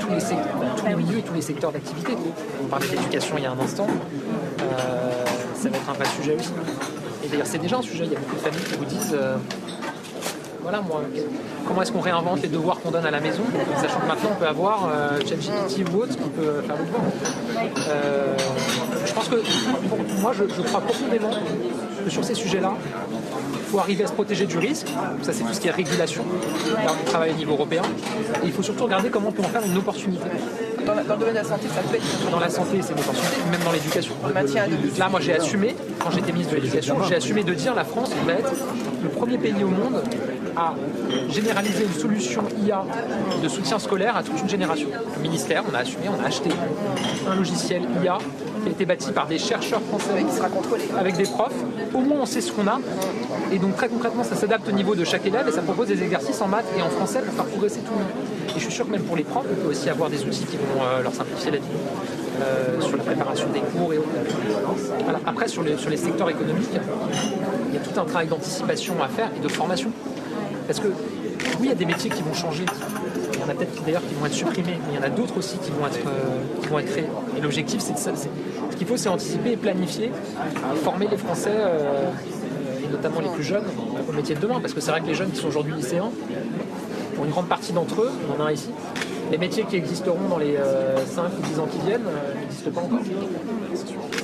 tous 0.00 0.08
les, 0.10 0.18
tous 0.76 0.86
les 0.86 0.94
milieux 0.94 1.18
et 1.18 1.22
tous 1.22 1.34
les 1.34 1.42
secteurs 1.42 1.72
d'activité. 1.72 2.16
On 2.62 2.66
parlait 2.66 2.88
d'éducation 2.88 3.34
il 3.38 3.44
y 3.44 3.46
a 3.46 3.52
un 3.52 3.58
instant. 3.58 3.86
Euh, 4.60 5.24
ça 5.54 5.68
va 5.68 5.76
être 5.76 5.90
un 5.90 5.92
vrai 5.94 6.06
sujet 6.18 6.36
aussi. 6.38 6.50
Et 7.24 7.28
d'ailleurs, 7.28 7.46
c'est 7.46 7.58
déjà 7.58 7.78
un 7.78 7.82
sujet. 7.82 8.04
Il 8.04 8.12
y 8.12 8.16
a 8.16 8.18
beaucoup 8.18 8.36
de 8.36 8.40
familles 8.40 8.64
qui 8.64 8.76
vous 8.76 8.84
disent 8.84 9.14
euh, 9.18 9.36
voilà, 10.64 10.80
moi, 10.80 11.02
comment 11.68 11.82
est-ce 11.82 11.92
qu'on 11.92 12.00
réinvente 12.00 12.40
les 12.40 12.48
devoirs 12.48 12.80
qu'on 12.80 12.90
donne 12.90 13.04
à 13.04 13.10
la 13.10 13.20
maison, 13.20 13.42
sachant 13.76 14.00
que 14.00 14.06
maintenant 14.06 14.30
on 14.32 14.40
peut 14.40 14.46
avoir 14.46 14.88
euh, 14.90 15.20
ou 15.20 15.96
autre 15.98 16.16
qu'on 16.16 16.30
peut 16.30 16.62
faire 16.66 16.76
le 16.78 16.84
devoir. 16.86 17.02
Euh, 17.90 18.34
je 19.04 19.12
pense 19.12 19.28
que 19.28 19.36
moi, 20.22 20.32
je, 20.32 20.62
crois 20.62 20.80
profondément 20.80 21.30
que 22.02 22.10
sur 22.10 22.24
ces 22.24 22.34
sujets-là, 22.34 22.72
il 23.52 23.70
faut 23.70 23.78
arriver 23.78 24.04
à 24.04 24.06
se 24.06 24.14
protéger 24.14 24.46
du 24.46 24.56
risque. 24.56 24.88
Ça, 25.20 25.34
c'est 25.34 25.44
tout 25.44 25.52
ce 25.52 25.60
qui 25.60 25.68
est 25.68 25.70
régulation. 25.70 26.24
Là, 26.72 26.92
on 26.98 27.10
travaille 27.10 27.32
au 27.32 27.36
niveau 27.36 27.52
européen. 27.52 27.82
Et 28.42 28.46
il 28.46 28.52
faut 28.52 28.62
surtout 28.62 28.84
regarder 28.84 29.10
comment 29.10 29.28
on 29.28 29.32
peut 29.32 29.42
en 29.42 29.48
faire 29.48 29.66
une 29.66 29.76
opportunité. 29.76 30.30
Dans, 30.86 30.94
le 30.94 31.02
domaine 31.02 31.30
de 31.30 31.34
la 31.34 31.44
santé, 31.44 31.66
ça 31.68 31.80
peut 31.82 31.96
être 31.96 32.30
Dans 32.30 32.40
la 32.40 32.48
santé, 32.48 32.80
c'est 32.82 32.92
opportunité, 32.92 33.36
même 33.50 33.60
dans 33.64 33.72
l'éducation. 33.72 34.14
Là, 34.98 35.08
moi, 35.08 35.20
j'ai 35.20 35.34
assumé, 35.34 35.74
quand 35.98 36.10
j'étais 36.10 36.32
ministre 36.32 36.54
de 36.54 36.60
l'Éducation, 36.60 36.96
j'ai 37.08 37.16
assumé 37.16 37.42
de 37.42 37.54
dire 37.54 37.74
la 37.74 37.84
France 37.84 38.10
va 38.26 38.32
être 38.34 38.52
le 39.02 39.08
premier 39.08 39.38
pays 39.38 39.62
au 39.62 39.68
monde 39.68 40.02
à 40.56 40.74
généraliser 41.30 41.84
une 41.84 42.00
solution 42.00 42.44
IA 42.64 42.84
de 43.42 43.48
soutien 43.48 43.78
scolaire 43.78 44.16
à 44.16 44.22
toute 44.22 44.40
une 44.40 44.48
génération. 44.48 44.88
Le 45.16 45.22
ministère, 45.22 45.64
on 45.70 45.74
a 45.74 45.78
assumé, 45.78 46.08
on 46.08 46.22
a 46.22 46.26
acheté 46.26 46.50
un 47.28 47.34
logiciel 47.34 47.82
IA 48.02 48.18
été 48.74 48.84
bâti 48.84 49.12
par 49.12 49.26
des 49.26 49.38
chercheurs 49.38 49.80
français 49.82 50.24
qui 50.28 50.34
sera 50.36 50.48
contrôlé. 50.48 50.82
avec 50.98 51.16
des 51.16 51.24
profs. 51.24 51.54
Au 51.94 52.00
moins, 52.00 52.18
on 52.22 52.26
sait 52.26 52.40
ce 52.40 52.52
qu'on 52.52 52.66
a. 52.66 52.78
Et 53.52 53.58
donc, 53.58 53.76
très 53.76 53.88
concrètement, 53.88 54.24
ça 54.24 54.34
s'adapte 54.36 54.68
au 54.68 54.72
niveau 54.72 54.94
de 54.94 55.04
chaque 55.04 55.26
élève 55.26 55.46
et 55.48 55.52
ça 55.52 55.62
propose 55.62 55.88
des 55.88 56.02
exercices 56.02 56.40
en 56.42 56.48
maths 56.48 56.66
et 56.76 56.82
en 56.82 56.88
français 56.90 57.20
pour 57.20 57.34
faire 57.34 57.44
progresser 57.46 57.80
tout 57.80 57.92
le 57.92 57.98
monde. 57.98 58.12
Et 58.56 58.58
je 58.58 58.64
suis 58.64 58.72
sûr 58.72 58.86
que 58.86 58.90
même 58.90 59.02
pour 59.02 59.16
les 59.16 59.24
profs, 59.24 59.46
on 59.50 59.62
peut 59.62 59.70
aussi 59.70 59.88
avoir 59.90 60.10
des 60.10 60.22
outils 60.24 60.44
qui 60.44 60.56
vont 60.56 60.82
euh, 60.82 61.02
leur 61.02 61.14
simplifier 61.14 61.52
la 61.52 61.58
vie. 61.58 61.64
euh, 62.42 62.80
sur 62.80 62.96
la 62.96 63.04
préparation 63.04 63.46
des 63.52 63.60
cours 63.60 63.92
et 63.92 63.98
autres. 63.98 64.08
Voilà. 65.04 65.20
Après, 65.24 65.46
sur 65.48 65.62
les, 65.62 65.76
sur 65.76 65.88
les 65.90 65.96
secteurs 65.96 66.28
économiques, 66.30 66.70
il 67.68 67.74
y 67.74 67.78
a 67.78 67.80
tout 67.80 67.98
un 67.98 68.04
travail 68.04 68.26
d'anticipation 68.26 68.94
à 69.02 69.08
faire 69.08 69.30
et 69.36 69.40
de 69.40 69.48
formation. 69.48 69.90
Parce 70.66 70.80
que 70.80 70.88
oui, 70.88 71.64
il 71.64 71.68
y 71.68 71.72
a 71.72 71.76
des 71.76 71.84
métiers 71.84 72.10
qui 72.10 72.22
vont 72.22 72.34
changer. 72.34 72.64
Y 73.44 73.46
en 73.46 73.50
a 73.50 73.54
peut-être 73.54 73.84
d'ailleurs 73.84 74.02
qui 74.06 74.14
vont 74.14 74.26
être 74.26 74.32
supprimés, 74.32 74.78
mais 74.86 74.94
il 74.94 74.96
y 74.96 74.98
en 74.98 75.02
a 75.02 75.10
d'autres 75.10 75.36
aussi 75.38 75.58
qui 75.58 75.70
vont 75.70 75.86
être, 75.86 76.06
euh, 76.06 76.62
qui 76.62 76.68
vont 76.68 76.78
être 76.78 76.90
créés. 76.90 77.08
Et 77.36 77.40
l'objectif, 77.40 77.80
c'est 77.80 77.92
de 77.92 77.98
ça. 77.98 78.12
Ce 78.16 78.76
qu'il 78.76 78.86
faut, 78.86 78.96
c'est 78.96 79.08
anticiper 79.08 79.52
et 79.52 79.56
planifier, 79.56 80.10
former 80.82 81.08
les 81.08 81.16
Français, 81.16 81.52
euh, 81.54 82.10
et 82.82 82.88
notamment 82.90 83.20
les 83.20 83.28
plus 83.28 83.44
jeunes, 83.44 83.64
au 84.08 84.12
métier 84.12 84.34
de 84.34 84.40
demain. 84.40 84.60
Parce 84.60 84.72
que 84.72 84.80
c'est 84.80 84.90
vrai 84.90 85.00
que 85.00 85.06
les 85.06 85.14
jeunes 85.14 85.30
qui 85.30 85.40
sont 85.40 85.48
aujourd'hui 85.48 85.74
lycéens, 85.74 86.10
pour 87.14 87.24
une 87.24 87.30
grande 87.30 87.48
partie 87.48 87.72
d'entre 87.72 88.00
eux, 88.02 88.10
on 88.36 88.42
en 88.42 88.46
a 88.46 88.52
ici, 88.52 88.70
les 89.30 89.38
métiers 89.38 89.64
qui 89.64 89.76
existeront 89.76 90.28
dans 90.28 90.38
les 90.38 90.56
5 91.06 91.24
ou 91.38 91.42
10 91.42 91.60
ans 91.60 91.66
qui 91.66 91.78
viennent 91.86 92.06
euh, 92.06 92.40
n'existent 92.40 92.70
pas 92.70 92.80
encore. 92.80 93.00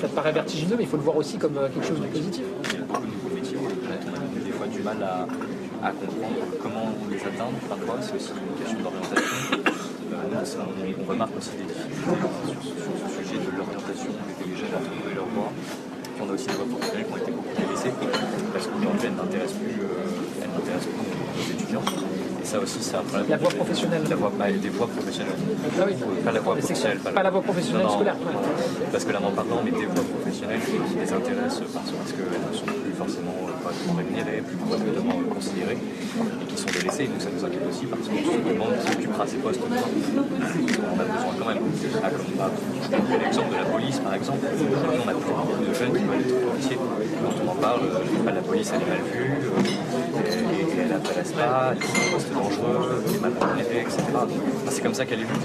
Ça 0.01 0.09
paraît 0.09 0.33
vertigineux, 0.33 0.77
mais 0.77 0.85
il 0.85 0.89
faut 0.89 0.97
le 0.97 1.03
voir 1.03 1.17
aussi 1.17 1.37
comme 1.37 1.57
euh, 1.59 1.69
quelque 1.69 1.87
chose 1.87 2.01
de 2.01 2.07
positif. 2.07 2.45
métiers 3.35 3.57
à, 5.82 5.90
comprendre 5.93 6.44
comment 6.62 6.89
les 7.11 7.20
atteindre. 7.20 7.59
Parfois, 7.69 7.97
c'est 8.01 8.16
aussi 8.16 8.32
une 8.36 8.55
question 8.61 8.78
d'orientation. 8.81 9.59
Euh, 10.12 10.16
on, 10.98 11.02
on 11.02 11.07
remarque 11.09 11.36
aussi 11.39 11.51
des 11.57 11.65
difficultés 11.65 12.20
sur, 12.20 12.55
ce- 12.55 12.82
sur 12.85 12.94
ce 13.01 13.09
sujet 13.23 13.39
de 13.40 13.51
l'orientation 13.57 14.11
des 14.11 14.57
jeunes 14.57 14.74
à 14.77 14.82
trouver 14.85 15.15
leur 15.15 15.27
voie. 15.35 15.51
Puis 16.02 16.20
on 16.20 16.28
a 16.31 16.32
aussi 16.35 16.47
des 16.47 16.52
voies 16.61 16.69
professionnelles 16.69 17.07
qui 17.07 17.12
ont 17.12 17.23
été 17.23 17.31
beaucoup 17.32 17.55
délaissées 17.57 17.94
parce 18.52 18.66
qu'aujourd'hui, 18.66 19.07
elles 19.09 19.16
n'intéressent 19.20 19.59
plus, 19.61 19.77
euh, 19.81 20.43
elles 20.43 20.52
n'intéressent 20.52 20.90
plus 20.93 20.98
nos 21.01 21.47
étudiants. 21.55 21.86
Et 22.43 22.47
ça 22.47 22.59
aussi, 22.59 22.78
c'est 22.82 22.97
un 22.97 23.02
problème. 23.05 23.27
La 23.31 23.36
voie 23.36 23.51
professionnelle. 23.51 24.02
La 24.11 24.16
voie, 24.16 24.32
bah, 24.36 24.51
des 24.51 24.69
voies 24.70 24.89
professionnelles. 24.89 25.36
Ah 25.78 25.85
oui. 25.86 25.94
Pas 26.24 26.32
la 26.32 26.40
voie 26.40 26.55
professionnelle. 26.57 26.98
pas 26.98 27.23
la 27.23 27.31
voie 27.31 27.43
professionnelle 27.43 27.86
Non, 27.86 27.93
scolaire. 27.94 28.16
non. 28.16 28.40
Parce 28.93 29.05
que 29.05 29.12
là, 29.12 29.20
en 29.23 29.31
parlant, 29.31 29.61
mais 29.65 29.70
des 29.70 29.86
voies 29.86 30.05
professionnelles 30.19 30.61
qui 30.65 30.77
les 30.98 31.12
intéressent 31.12 31.62
parce, 31.73 32.12
qu'elles 32.12 32.40
ne 32.40 32.57
sont 32.57 32.66
forcément 33.01 33.33
euh, 33.49 33.57
pas 33.65 33.73
trop 33.73 33.97
rémunérées, 33.97 34.45
plus 34.45 34.57
correctement 34.61 35.17
considérées, 35.33 35.79
et 35.81 36.45
qui 36.45 36.57
sont 36.61 36.69
délaissées. 36.69 37.09
Nous, 37.09 37.21
ça 37.21 37.31
nous 37.33 37.45
inquiète 37.45 37.65
aussi 37.65 37.87
parce 37.87 38.05
qu'on 38.05 38.21
se 38.21 38.45
demande 38.45 38.77
qui 38.77 38.93
occupera 38.93 39.27
ces 39.27 39.41
postes. 39.41 39.61
On 39.65 39.73
a 39.73 41.05
besoin 41.09 41.33
quand 41.41 41.49
même. 41.49 41.65
Ah, 42.05 42.11
comme 42.13 43.07
je 43.09 43.17
l'exemple 43.25 43.53
de 43.53 43.57
la 43.57 43.65
police, 43.65 43.99
par 44.01 44.15
exemple. 44.15 44.45
On 44.45 45.09
a 45.09 45.15
beaucoup 45.15 45.65
de 45.65 45.73
jeunes 45.73 45.95
qui 45.97 46.05
veulent 46.05 46.21
être 46.21 46.51
policiers. 46.53 46.77
Quand 46.77 47.35
on 47.41 47.49
en 47.49 47.55
parle, 47.57 47.81
euh, 47.89 48.33
la 48.33 48.43
police, 48.43 48.71
elle 48.75 48.83
est 48.83 48.91
mal 48.93 49.03
vue, 49.09 49.33
euh, 49.33 49.65
et, 50.21 50.77
et 50.77 50.83
elle 50.83 50.89
n'intéresse 50.89 51.33
pas, 51.33 51.73
c'est 51.81 52.09
un 52.09 52.13
poste 52.13 52.33
dangereux, 52.35 53.03
qui 53.09 53.15
est 53.17 53.21
mal 53.21 53.33
rémunéré, 53.41 53.81
etc. 53.81 54.03
C'est 54.69 54.83
comme 54.83 54.95
ça 54.95 55.07
qu'elle 55.07 55.21
est 55.21 55.25
vue. 55.25 55.41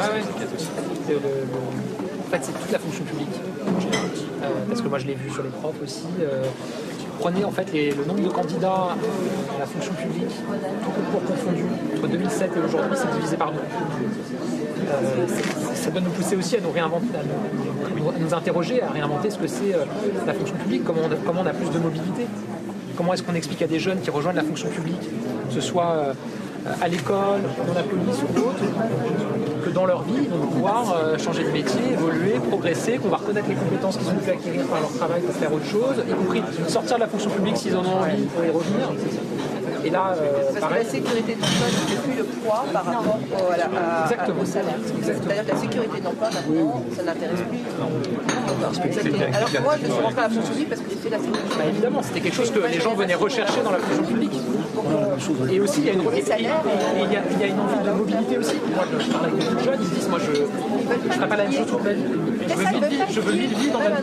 Ah 0.00 0.08
ouais. 0.14 0.22
En 2.28 2.30
fait, 2.30 2.40
c'est 2.42 2.52
toute 2.52 2.72
la 2.72 2.78
fonction 2.78 3.04
publique. 3.04 3.17
Euh, 4.68 4.70
parce 4.70 4.82
que 4.82 4.88
moi, 4.88 4.98
je 4.98 5.06
l'ai 5.06 5.14
vu 5.14 5.30
sur 5.30 5.42
les 5.42 5.48
profs 5.50 5.82
aussi. 5.82 6.04
euh, 6.20 6.44
prenez 7.18 7.44
en 7.44 7.50
fait 7.50 7.66
le 7.72 8.04
nombre 8.04 8.22
de 8.22 8.28
candidats 8.28 8.94
à 9.56 9.58
la 9.58 9.66
fonction 9.66 9.92
publique, 9.94 10.30
tout 10.84 10.90
concours 10.90 11.24
confondu, 11.26 11.64
entre 11.96 12.08
2007 12.08 12.50
et 12.56 12.60
aujourd'hui, 12.60 12.96
c'est 12.96 13.12
divisé 13.16 13.36
par 13.36 13.50
deux. 13.52 13.58
Euh, 13.58 15.26
ça 15.74 15.90
doit 15.90 16.00
nous 16.00 16.10
pousser 16.10 16.36
aussi 16.36 16.56
à 16.56 16.60
nous 16.60 16.70
réinventer, 16.70 17.06
à 17.16 18.20
nous, 18.20 18.34
interroger, 18.34 18.82
à 18.82 18.90
réinventer 18.90 19.30
ce 19.30 19.38
que 19.38 19.46
c'est 19.48 19.74
euh, 19.74 19.84
la 20.26 20.32
fonction 20.34 20.54
publique, 20.56 20.84
comment 20.84 21.00
on, 21.08 21.12
a, 21.12 21.16
comment 21.26 21.40
on 21.42 21.46
a 21.46 21.52
plus 21.52 21.70
de 21.70 21.78
mobilité. 21.78 22.26
Comment 22.96 23.14
est-ce 23.14 23.22
qu'on 23.22 23.34
explique 23.34 23.62
à 23.62 23.66
des 23.66 23.78
jeunes 23.80 24.00
qui 24.00 24.10
rejoignent 24.10 24.36
la 24.36 24.42
fonction 24.42 24.68
publique, 24.68 25.02
que 25.48 25.54
ce 25.54 25.60
soit 25.60 25.90
euh, 25.90 26.12
à 26.80 26.88
l'école, 26.88 27.42
dans 27.66 27.74
la 27.74 27.82
police 27.82 28.22
ou 28.22 28.38
autre, 28.38 28.64
que 29.64 29.70
dans 29.70 29.86
leur 29.86 30.02
vie, 30.02 30.22
ils 30.22 30.28
vont 30.28 30.46
pouvoir 30.46 30.94
euh, 30.96 31.18
changer 31.18 31.44
de 31.44 31.50
métier, 31.50 31.92
évoluer, 31.92 32.40
progresser, 32.48 32.98
qu'on 32.98 33.08
va 33.08 33.16
reconnaître 33.16 33.48
les 33.48 33.54
compétences 33.54 33.96
qu'ils 33.96 34.08
ont 34.08 34.14
pu 34.14 34.30
acquérir 34.30 34.64
par 34.66 34.80
leur 34.80 34.92
travail 34.92 35.22
pour 35.22 35.34
faire 35.34 35.52
autre 35.52 35.66
chose, 35.66 35.96
y 36.08 36.12
compris 36.12 36.42
sortir 36.68 36.96
de 36.96 37.00
la 37.00 37.08
fonction 37.08 37.30
publique 37.30 37.56
s'ils 37.56 37.76
en 37.76 37.84
ont 37.84 38.00
envie 38.00 38.24
pour 38.24 38.44
y 38.44 38.50
revenir. 38.50 38.88
Et 39.84 39.90
là, 39.90 40.14
euh, 40.16 40.50
Parce 40.58 40.72
que 40.72 40.78
la 40.78 40.84
sécurité 40.84 41.34
de 41.34 41.40
l'emploi 41.40 41.66
ne 41.66 41.88
fait 41.90 42.02
plus 42.08 42.16
le 42.18 42.24
poids 42.24 42.64
par 42.72 42.84
rapport 42.84 43.18
au, 43.18 43.52
à 43.52 43.56
la- 43.56 43.64
à- 43.64 44.04
Exactement. 44.04 44.42
au 44.42 44.46
salaire. 44.46 44.74
C'est-à-dire 45.02 45.44
que 45.46 45.52
la 45.52 45.56
sécurité 45.60 46.00
de 46.00 46.04
l'emploi, 46.04 46.28
maintenant, 46.34 46.82
ça 46.96 47.02
n'intéresse 47.04 47.40
plus. 47.48 47.58
Alors 49.36 49.50
que 49.52 49.58
moi, 49.58 49.74
je 49.80 49.84
suis 49.92 50.02
rentrée 50.02 50.18
à 50.20 50.22
la 50.22 50.28
fonction 50.30 50.50
publique 50.52 50.68
parce 50.68 50.80
que 50.80 50.90
j'ai 50.90 50.96
fait 50.96 51.10
la 51.10 51.18
sécurité. 51.18 51.54
Bah, 51.58 51.64
évidemment, 51.68 52.02
c'était 52.02 52.20
quelque 52.20 52.34
chose 52.36 52.50
que 52.50 52.58
les 52.60 52.80
gens 52.80 52.94
venaient 52.94 53.14
rechercher 53.14 53.60
dans 53.62 53.70
la 53.70 53.78
fonction 53.78 54.04
publique. 54.04 54.32
Et 55.52 55.60
aussi, 55.60 55.80
il 55.80 55.86
y 55.86 55.90
a 55.90 55.92
une, 55.92 56.00
et- 56.02 56.04
et- 56.04 56.20
et 56.20 56.24
il 56.34 57.12
y 57.12 57.16
a, 57.16 57.22
il 57.30 57.40
y 57.40 57.44
a 57.44 57.46
une 57.46 57.60
envie 57.60 57.78
de 57.84 57.90
mobilité 57.90 58.38
aussi. 58.38 58.54
Moi, 58.74 58.84
je 58.98 59.10
parle 59.12 59.24
avec 59.26 59.36
beaucoup 59.38 59.54
de 59.54 59.64
jeunes, 59.64 59.78
ils 59.80 59.86
se 59.88 59.94
disent, 59.94 60.08
moi, 60.08 60.18
je 60.18 60.30
ne 60.32 61.12
ferai 61.12 61.28
pas 61.28 61.36
la 61.36 61.44
même 61.44 61.52
chose 61.52 61.66
toute 61.66 61.84
ma 61.84 61.92
vie. 61.92 62.02
Je 62.48 62.54
veux 62.54 62.64
mille 62.66 62.84
vies, 62.88 63.02
je 63.10 63.20
veux 63.20 63.32
mille 63.32 63.54
vies 63.54 63.70
dans 63.70 63.78
ma 63.78 63.88
vie. 63.88 63.94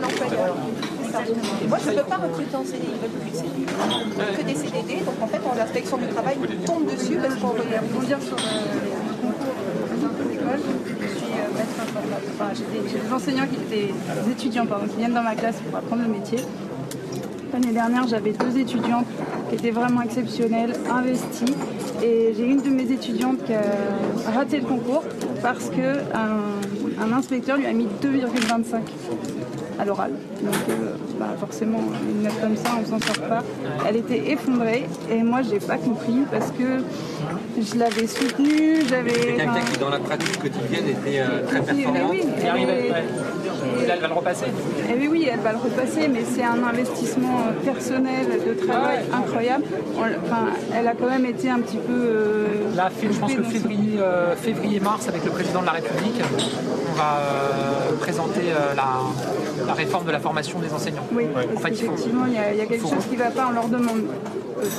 Moi, 1.68 1.78
je 1.84 1.90
ne 1.90 1.96
peux 1.96 2.02
pas 2.02 2.16
recruter 2.16 2.56
en 2.56 2.64
CDI, 2.64 2.88
ils 2.92 3.00
veulent 3.00 3.20
plus 3.20 3.30
de 3.30 4.36
que 4.36 4.42
des 4.42 4.54
CDD, 4.54 5.04
donc 5.04 5.14
en 5.20 5.26
fait, 5.26 5.40
en 5.44 5.60
inspection 5.60 5.96
du 5.96 6.08
travail, 6.08 6.36
ils 6.48 6.64
tombent 6.64 6.90
dessus 6.90 7.16
parce 7.16 7.34
qu'on 7.36 7.48
veut 7.48 7.62
sur 7.62 8.36
euh, 8.36 8.70
les 8.84 9.20
concours 9.22 10.26
d'école. 10.28 10.60
Je 11.00 11.06
suis 11.06 11.32
euh, 11.32 11.54
maître. 11.54 11.76
Enfin, 12.34 12.50
j'ai 12.54 12.98
des, 12.98 13.12
enseignants 13.12 13.46
qui 13.46 13.56
étaient 13.56 13.92
des 14.24 14.30
étudiants 14.30 14.66
qui 14.66 14.96
viennent 14.96 15.14
dans 15.14 15.22
ma 15.22 15.34
classe 15.34 15.56
pour 15.56 15.78
apprendre 15.78 16.02
le 16.02 16.08
métier. 16.08 16.38
L'année 17.52 17.72
dernière, 17.72 18.06
j'avais 18.06 18.32
deux 18.32 18.58
étudiantes 18.58 19.06
qui 19.48 19.54
étaient 19.54 19.70
vraiment 19.70 20.02
exceptionnelles, 20.02 20.74
investies. 20.90 21.54
Et 22.02 22.34
j'ai 22.36 22.44
une 22.44 22.60
de 22.60 22.68
mes 22.68 22.90
étudiantes 22.92 23.42
qui 23.44 23.54
a 23.54 23.62
raté 24.34 24.60
le 24.60 24.66
concours 24.66 25.04
parce 25.42 25.70
qu'un 25.70 26.36
un 27.00 27.12
inspecteur 27.12 27.56
lui 27.56 27.66
a 27.66 27.72
mis 27.72 27.86
2,25 28.02 28.80
à 29.78 29.84
l'oral. 29.84 30.12
Euh, 30.44 30.96
bah, 31.18 31.34
forcément, 31.38 31.80
une 32.08 32.22
note 32.22 32.40
comme 32.40 32.56
ça, 32.56 32.70
on 32.80 32.84
s'en 32.84 32.98
sort 33.00 33.28
pas. 33.28 33.42
Elle 33.88 33.96
était 33.96 34.30
effondrée 34.30 34.86
et 35.10 35.22
moi, 35.22 35.42
j'ai 35.42 35.58
pas 35.58 35.76
compris 35.76 36.22
parce 36.30 36.50
que 36.50 36.82
je 37.62 37.78
l'avais 37.78 38.06
soutenue, 38.06 38.76
j'avais... 38.88 39.10
C'est 39.10 39.26
quelqu'un 39.26 39.50
enfin, 39.50 39.60
qui, 39.72 39.78
dans 39.78 39.88
la 39.90 39.98
pratique 39.98 40.38
quotidienne, 40.40 40.84
était 40.88 41.20
euh, 41.20 41.46
très 41.46 41.60
Oui, 41.60 41.66
mais 41.76 41.82
performant. 41.84 42.10
oui, 42.10 42.20
et-. 42.20 43.82
Et 43.82 43.86
là, 43.86 43.94
elle 43.94 44.00
va 44.00 44.08
le 44.08 44.14
repasser. 44.14 44.46
eh 44.88 44.94
oui, 44.98 45.08
oui, 45.10 45.28
elle 45.32 45.40
va 45.40 45.52
le 45.52 45.58
repasser, 45.58 46.08
mais 46.08 46.22
c'est 46.24 46.42
un 46.44 46.62
investissement 46.62 47.40
euh, 47.48 47.64
personnel 47.64 48.26
de 48.46 48.66
travail 48.66 49.00
incroyable. 49.12 49.64
On 49.98 50.04
l- 50.04 50.18
enfin, 50.24 50.46
elle 50.74 50.86
a 50.86 50.92
quand 50.94 51.08
même 51.10 51.26
été 51.26 51.50
un 51.50 51.60
petit 51.60 51.76
peu. 51.78 51.92
euh, 51.92 52.46
Là, 52.76 52.90
je 53.02 53.18
pense 53.18 53.34
que 53.34 53.42
février, 53.42 53.98
février-mars, 54.40 55.08
avec 55.08 55.24
le 55.24 55.30
président 55.30 55.60
de 55.62 55.66
la 55.66 55.72
République, 55.72 56.20
on 56.90 56.94
va 56.94 57.18
euh, 57.18 57.96
présenter 58.00 58.40
euh, 58.50 58.74
la, 58.74 59.66
la 59.66 59.72
réforme 59.74 60.06
de 60.06 60.12
la 60.12 60.20
formation 60.20 60.58
des 60.60 60.72
enseignants. 60.72 61.06
Oui, 61.12 61.24
en 61.56 61.58
fait, 61.60 61.68
il 61.70 61.76
faut, 61.76 61.92
effectivement, 61.92 62.24
il 62.26 62.34
y, 62.34 62.38
a- 62.38 62.52
il 62.52 62.58
y 62.58 62.60
a 62.62 62.66
quelque 62.66 62.82
faut- 62.82 62.94
chose 62.94 63.06
qui 63.08 63.16
ne 63.16 63.22
va 63.22 63.30
pas. 63.30 63.48
On 63.50 63.52
leur 63.54 63.68
demande 63.68 64.02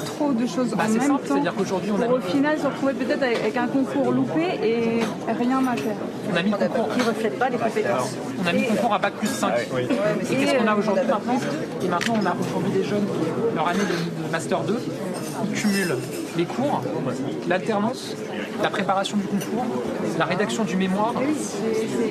trop 0.05 0.31
de 0.33 0.45
choses 0.47 0.69
Bah, 0.71 0.83
en 0.87 0.91
c'est 0.91 0.97
même 0.99 1.07
simple, 1.07 1.21
temps. 1.27 1.33
c'est-à-dire 1.35 1.53
qu'aujourd'hui, 1.55 1.91
on 1.91 2.01
a 2.01 2.07
au 2.07 2.17
mis- 2.17 2.23
final 2.23 2.57
se 2.59 2.65
retrouver 2.65 2.93
peut-être 2.93 3.23
avec, 3.23 3.55
un 3.57 3.67
concours 3.67 4.11
loupé 4.11 4.41
et 4.63 4.99
rien 5.33 5.59
à 5.67 5.75
faire. 5.75 5.95
on 6.31 6.35
a 6.35 6.43
mis 6.43 6.51
le 6.51 6.57
concours 6.57 6.89
Qui 6.93 6.99
ne 6.99 7.03
reflète 7.05 7.39
pas 7.39 7.49
les 7.49 7.57
compétences. 7.57 8.15
On 8.43 8.47
a 8.47 8.53
mis 8.53 8.61
le 8.61 8.67
concours 8.67 8.93
à 8.93 8.99
bac 8.99 9.13
plus 9.13 9.27
5. 9.27 9.51
Et 9.51 10.35
qu'est-ce 10.35 10.55
qu'on 10.57 10.67
a 10.67 10.75
aujourd'hui 10.75 11.07
maintenant 11.07 11.39
Et 11.83 11.87
maintenant, 11.87 12.13
on 12.21 12.25
a 12.25 12.35
aujourd'hui 12.41 12.71
des 12.71 12.83
jeunes 12.83 13.05
qui, 13.05 13.55
leur 13.55 13.67
année 13.67 13.79
de, 13.79 14.23
de 14.27 14.31
Master 14.31 14.59
2, 14.61 14.79
ils 15.45 15.51
cumulent 15.59 15.95
les 16.37 16.45
cours, 16.45 16.81
l'alternance, 17.47 18.15
la 18.61 18.69
préparation 18.69 19.17
du 19.17 19.23
concours, 19.25 19.65
la 20.17 20.25
rédaction 20.25 20.63
du 20.63 20.75
mémoire, 20.77 21.13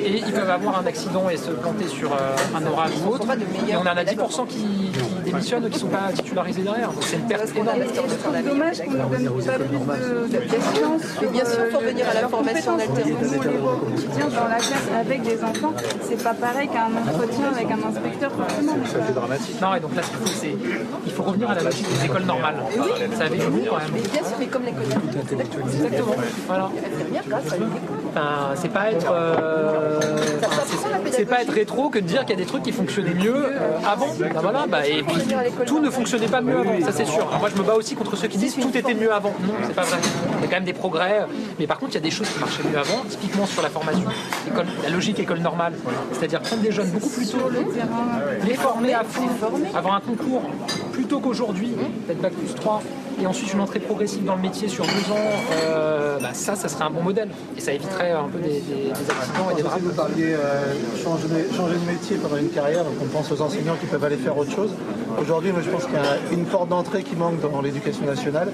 et 0.05 0.19
ils 0.19 0.33
peuvent 0.33 0.51
avoir 0.51 0.79
un 0.81 0.87
accident 0.87 1.29
et 1.31 1.37
se 1.37 1.51
planter 1.51 1.87
sur 1.87 2.13
euh, 2.13 2.37
un 2.55 2.67
oral 2.67 2.91
ou 3.05 3.11
autre. 3.15 3.27
Et 3.69 3.77
on 3.77 3.81
en 3.81 3.87
a 3.87 4.05
10% 4.05 4.47
qui, 4.47 4.59
qui 4.59 5.31
démissionnent, 5.31 5.65
qui 5.69 5.75
ne 5.75 5.79
sont 5.79 5.89
pas 5.89 6.13
titularisés 6.15 6.63
derrière. 6.63 6.93
Donc 6.93 7.03
c'est 7.03 7.17
une 7.17 7.27
perte 7.27 7.49
énorme. 7.57 7.79
Trouve 7.95 8.43
dommage 8.43 8.79
qu'on 8.79 8.91
ne 8.93 8.99
donne 8.99 9.45
pas 9.47 9.55
plus 9.55 10.05
de, 10.05 10.27
de 10.27 10.39
confiance 10.39 11.03
Mais 11.23 11.29
bien 11.29 11.45
sûr, 11.45 11.59
euh, 11.61 11.71
faut 11.73 11.81
venir 11.81 12.07
à 12.09 12.15
la 12.15 12.29
formation 12.29 12.73
en 12.73 12.79
alternance. 12.79 13.23
on 13.39 13.43
les 13.49 13.57
voit 13.59 13.73
au 13.75 13.77
quotidien 13.79 14.27
dans 14.29 14.49
la 14.49 14.57
classe 14.57 14.89
avec 14.99 15.23
des 15.23 15.45
enfants. 15.45 15.73
C'est 16.03 16.23
pas 16.23 16.35
pareil 16.35 16.69
qu'un 16.69 16.91
entretien 17.09 17.47
avec 17.53 17.71
un 17.71 17.89
inspecteur, 17.89 18.33
forcément. 18.33 18.77
dramatique. 19.15 19.61
Non, 19.61 19.75
et 19.75 19.81
donc 19.81 19.95
là, 19.95 20.03
ce 20.03 20.09
qu'il 20.11 20.19
faut, 20.19 20.27
c'est 20.27 20.55
il 21.07 21.13
faut 21.13 21.23
revenir 21.23 21.51
à 21.51 21.55
la 21.55 21.63
logique 21.63 21.87
des 21.89 22.05
écoles 22.07 22.25
normales. 22.25 22.57
Ça 23.17 23.25
avait 23.25 23.39
nous 23.39 23.65
quand 23.69 23.79
même. 23.79 24.03
Mais 24.17 24.21
bien 24.21 24.29
sûr, 24.29 24.37
mais 24.39 24.47
comme 24.47 24.65
l'école 24.65 24.85
Exactement. 25.73 26.15
Voilà. 26.47 26.71
Enfin, 28.11 28.55
c'est 28.55 28.69
pas 28.73 28.91
être, 28.91 29.07
euh, 29.11 29.99
enfin, 30.43 30.63
c'est- 31.11 31.25
pas 31.27 31.43
être 31.43 31.53
rétro 31.53 31.91
que 31.91 31.99
de 31.99 32.05
dire 32.07 32.21
qu'il 32.25 32.31
y 32.31 32.41
a 32.41 32.43
des 32.43 32.47
trucs 32.47 32.63
qui 32.63 32.73
fonctionnaient 32.73 33.15
mieux 33.15 33.35
euh, 33.35 33.79
avant. 33.87 34.07
Bah 34.19 34.41
voilà, 34.41 34.67
bah, 34.67 34.87
et 34.87 35.03
puis 35.03 35.17
tout 35.67 35.81
ne 35.81 35.91
fonctionnait 35.91 36.29
pas 36.29 36.41
mieux 36.41 36.59
avant, 36.59 36.81
ça 36.85 36.93
c'est 36.93 37.05
sûr. 37.05 37.27
Alors 37.29 37.41
moi 37.41 37.49
je 37.55 37.61
me 37.61 37.67
bats 37.67 37.75
aussi 37.75 37.95
contre 37.95 38.17
ceux 38.17 38.29
qui 38.29 38.39
disent 38.39 38.55
tout 38.57 38.75
était 38.77 38.95
mieux 38.95 39.13
avant. 39.13 39.35
Non, 39.47 39.55
c'est 39.67 39.75
pas 39.75 39.83
vrai. 39.83 39.99
Il 40.39 40.43
y 40.43 40.45
a 40.45 40.49
quand 40.49 40.57
même 40.57 40.65
des 40.65 40.73
progrès, 40.73 41.27
mais 41.59 41.67
par 41.67 41.79
contre 41.79 41.93
il 41.93 41.95
y 41.97 41.99
a 41.99 42.01
des 42.01 42.11
choses 42.11 42.29
qui 42.29 42.39
marchaient 42.39 42.63
mieux 42.71 42.79
avant, 42.79 43.03
typiquement 43.09 43.47
sur 43.47 43.63
la 43.63 43.69
formation, 43.71 44.05
école, 44.49 44.67
la 44.83 44.89
logique 44.91 45.19
école 45.19 45.41
normale, 45.41 45.73
c'est-à-dire 46.13 46.41
prendre 46.41 46.63
des 46.63 46.73
jeunes 46.73 46.91
beaucoup 46.91 47.09
plus 47.11 47.29
tôt, 47.29 47.39
les 48.47 48.55
former 48.55 48.95
à 48.95 49.05
fond, 49.05 49.27
avoir 49.75 49.97
un 49.97 50.01
concours 50.01 50.43
plus 50.93 51.05
tôt 51.05 51.21
qu'aujourd'hui, 51.21 51.75
peut-être 52.07 52.21
bac 52.21 52.33
plus 52.33 52.55
3, 52.55 52.83
et 53.21 53.27
ensuite 53.27 53.53
une 53.53 53.61
entrée 53.61 53.81
progressive 53.81 54.25
dans 54.25 54.37
le 54.37 54.43
métier 54.43 54.69
sur 54.69 54.85
deux 54.85 55.13
ans, 55.13 55.17
euh, 55.65 56.19
bah, 56.21 56.29
ça, 56.35 56.55
ça 56.55 56.69
serait 56.69 56.85
un 56.85 56.91
bon 56.91 57.03
modèle. 57.03 57.29
Et 57.57 57.61
ça 57.61 57.73
éviterait 57.73 58.13
un 58.13 58.29
peu 58.29 58.39
des, 58.39 58.61
des- 58.61 58.61
des 58.61 58.91
accidents 58.91 59.51
et 59.53 59.55
des 59.57 59.63
drames. 59.63 59.81
Vous 59.83 59.93
parliez 59.93 60.35
euh, 60.35 60.73
changer, 61.03 61.29
de, 61.29 61.55
changer 61.55 61.75
de 61.75 61.91
métier 61.91 62.17
pendant 62.17 62.37
une 62.37 62.51
carrière, 62.51 62.85
donc 62.85 62.95
on 63.03 63.07
pense 63.07 63.31
aux 63.33 63.41
enseignants 63.41 63.77
qui 63.81 63.87
peuvent 63.87 64.05
aller 64.05 64.17
faire 64.17 64.37
autre 64.37 64.51
chose. 64.53 64.71
Aujourd'hui, 65.21 65.53
moi 65.53 65.63
je 65.65 65.71
pense 65.71 65.85
qu'il 65.85 65.95
y 65.95 65.97
a 65.97 66.17
une 66.33 66.45
porte 66.45 66.69
d'entrée 66.69 67.03
qui 67.03 67.17
manque 67.17 67.41
dans 67.41 67.61
l'éducation 67.63 68.05
nationale, 68.05 68.51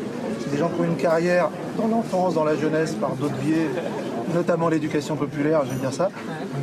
des 0.52 0.59
gens 0.59 0.68
qui 0.68 0.80
ont 0.80 0.84
une 0.84 0.97
carrière 0.97 1.48
dans 1.78 1.89
l'enfance, 1.89 2.34
dans 2.34 2.44
la 2.44 2.55
jeunesse, 2.56 2.93
par 2.93 3.10
d'autres 3.10 3.34
biais, 3.43 3.68
notamment 4.34 4.68
l'éducation 4.68 5.16
populaire, 5.16 5.62
je 5.66 5.70
vais 5.72 5.80
dire 5.80 5.93
ça. 5.93 6.10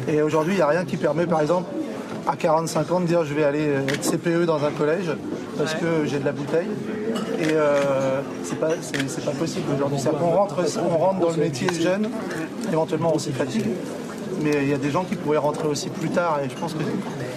Et 0.08 0.22
aujourd'hui, 0.22 0.54
il 0.54 0.58
n'y 0.58 0.62
a 0.62 0.68
rien 0.68 0.86
qui 0.86 0.96
permet, 0.98 1.26
par 1.26 1.42
exemple, 1.42 1.68
à 2.30 2.36
45 2.36 2.92
ans 2.92 3.00
de 3.00 3.08
dire 3.08 3.26
je 3.26 3.34
vais 3.34 3.44
aller 3.44 3.64
être 3.88 4.02
CPE 4.02 4.46
dans 4.46 4.64
un 4.64 4.72
collège 4.72 5.12
parce 5.58 5.74
que 5.74 6.06
j'ai 6.06 6.20
de 6.20 6.26
la 6.26 6.32
bouteille. 6.32 6.68
Et 7.40 7.54
euh, 7.54 8.22
c'est 8.44 8.60
pas, 8.60 8.70
c'est, 8.82 9.26
pas 9.26 9.32
possible 9.32 9.66
aujourd'hui. 9.74 10.00
On 10.22 10.30
rentre, 10.30 10.64
on 10.78 10.98
rentre 10.98 11.20
dans 11.20 11.32
le 11.32 11.38
métier 11.38 11.68
jeune, 11.74 12.10
éventuellement 12.72 13.12
on 13.16 13.20
s'y 13.20 13.32
fatigue. 13.32 13.66
Mais 14.42 14.52
il 14.62 14.70
y 14.70 14.74
a 14.74 14.78
des 14.78 14.92
gens 14.92 15.04
qui 15.04 15.16
pourraient 15.16 15.38
rentrer 15.38 15.68
aussi 15.68 15.90
plus 15.90 16.10
tard 16.10 16.40
et 16.44 16.50
je 16.50 16.56
pense 16.56 16.74
que 16.74 16.84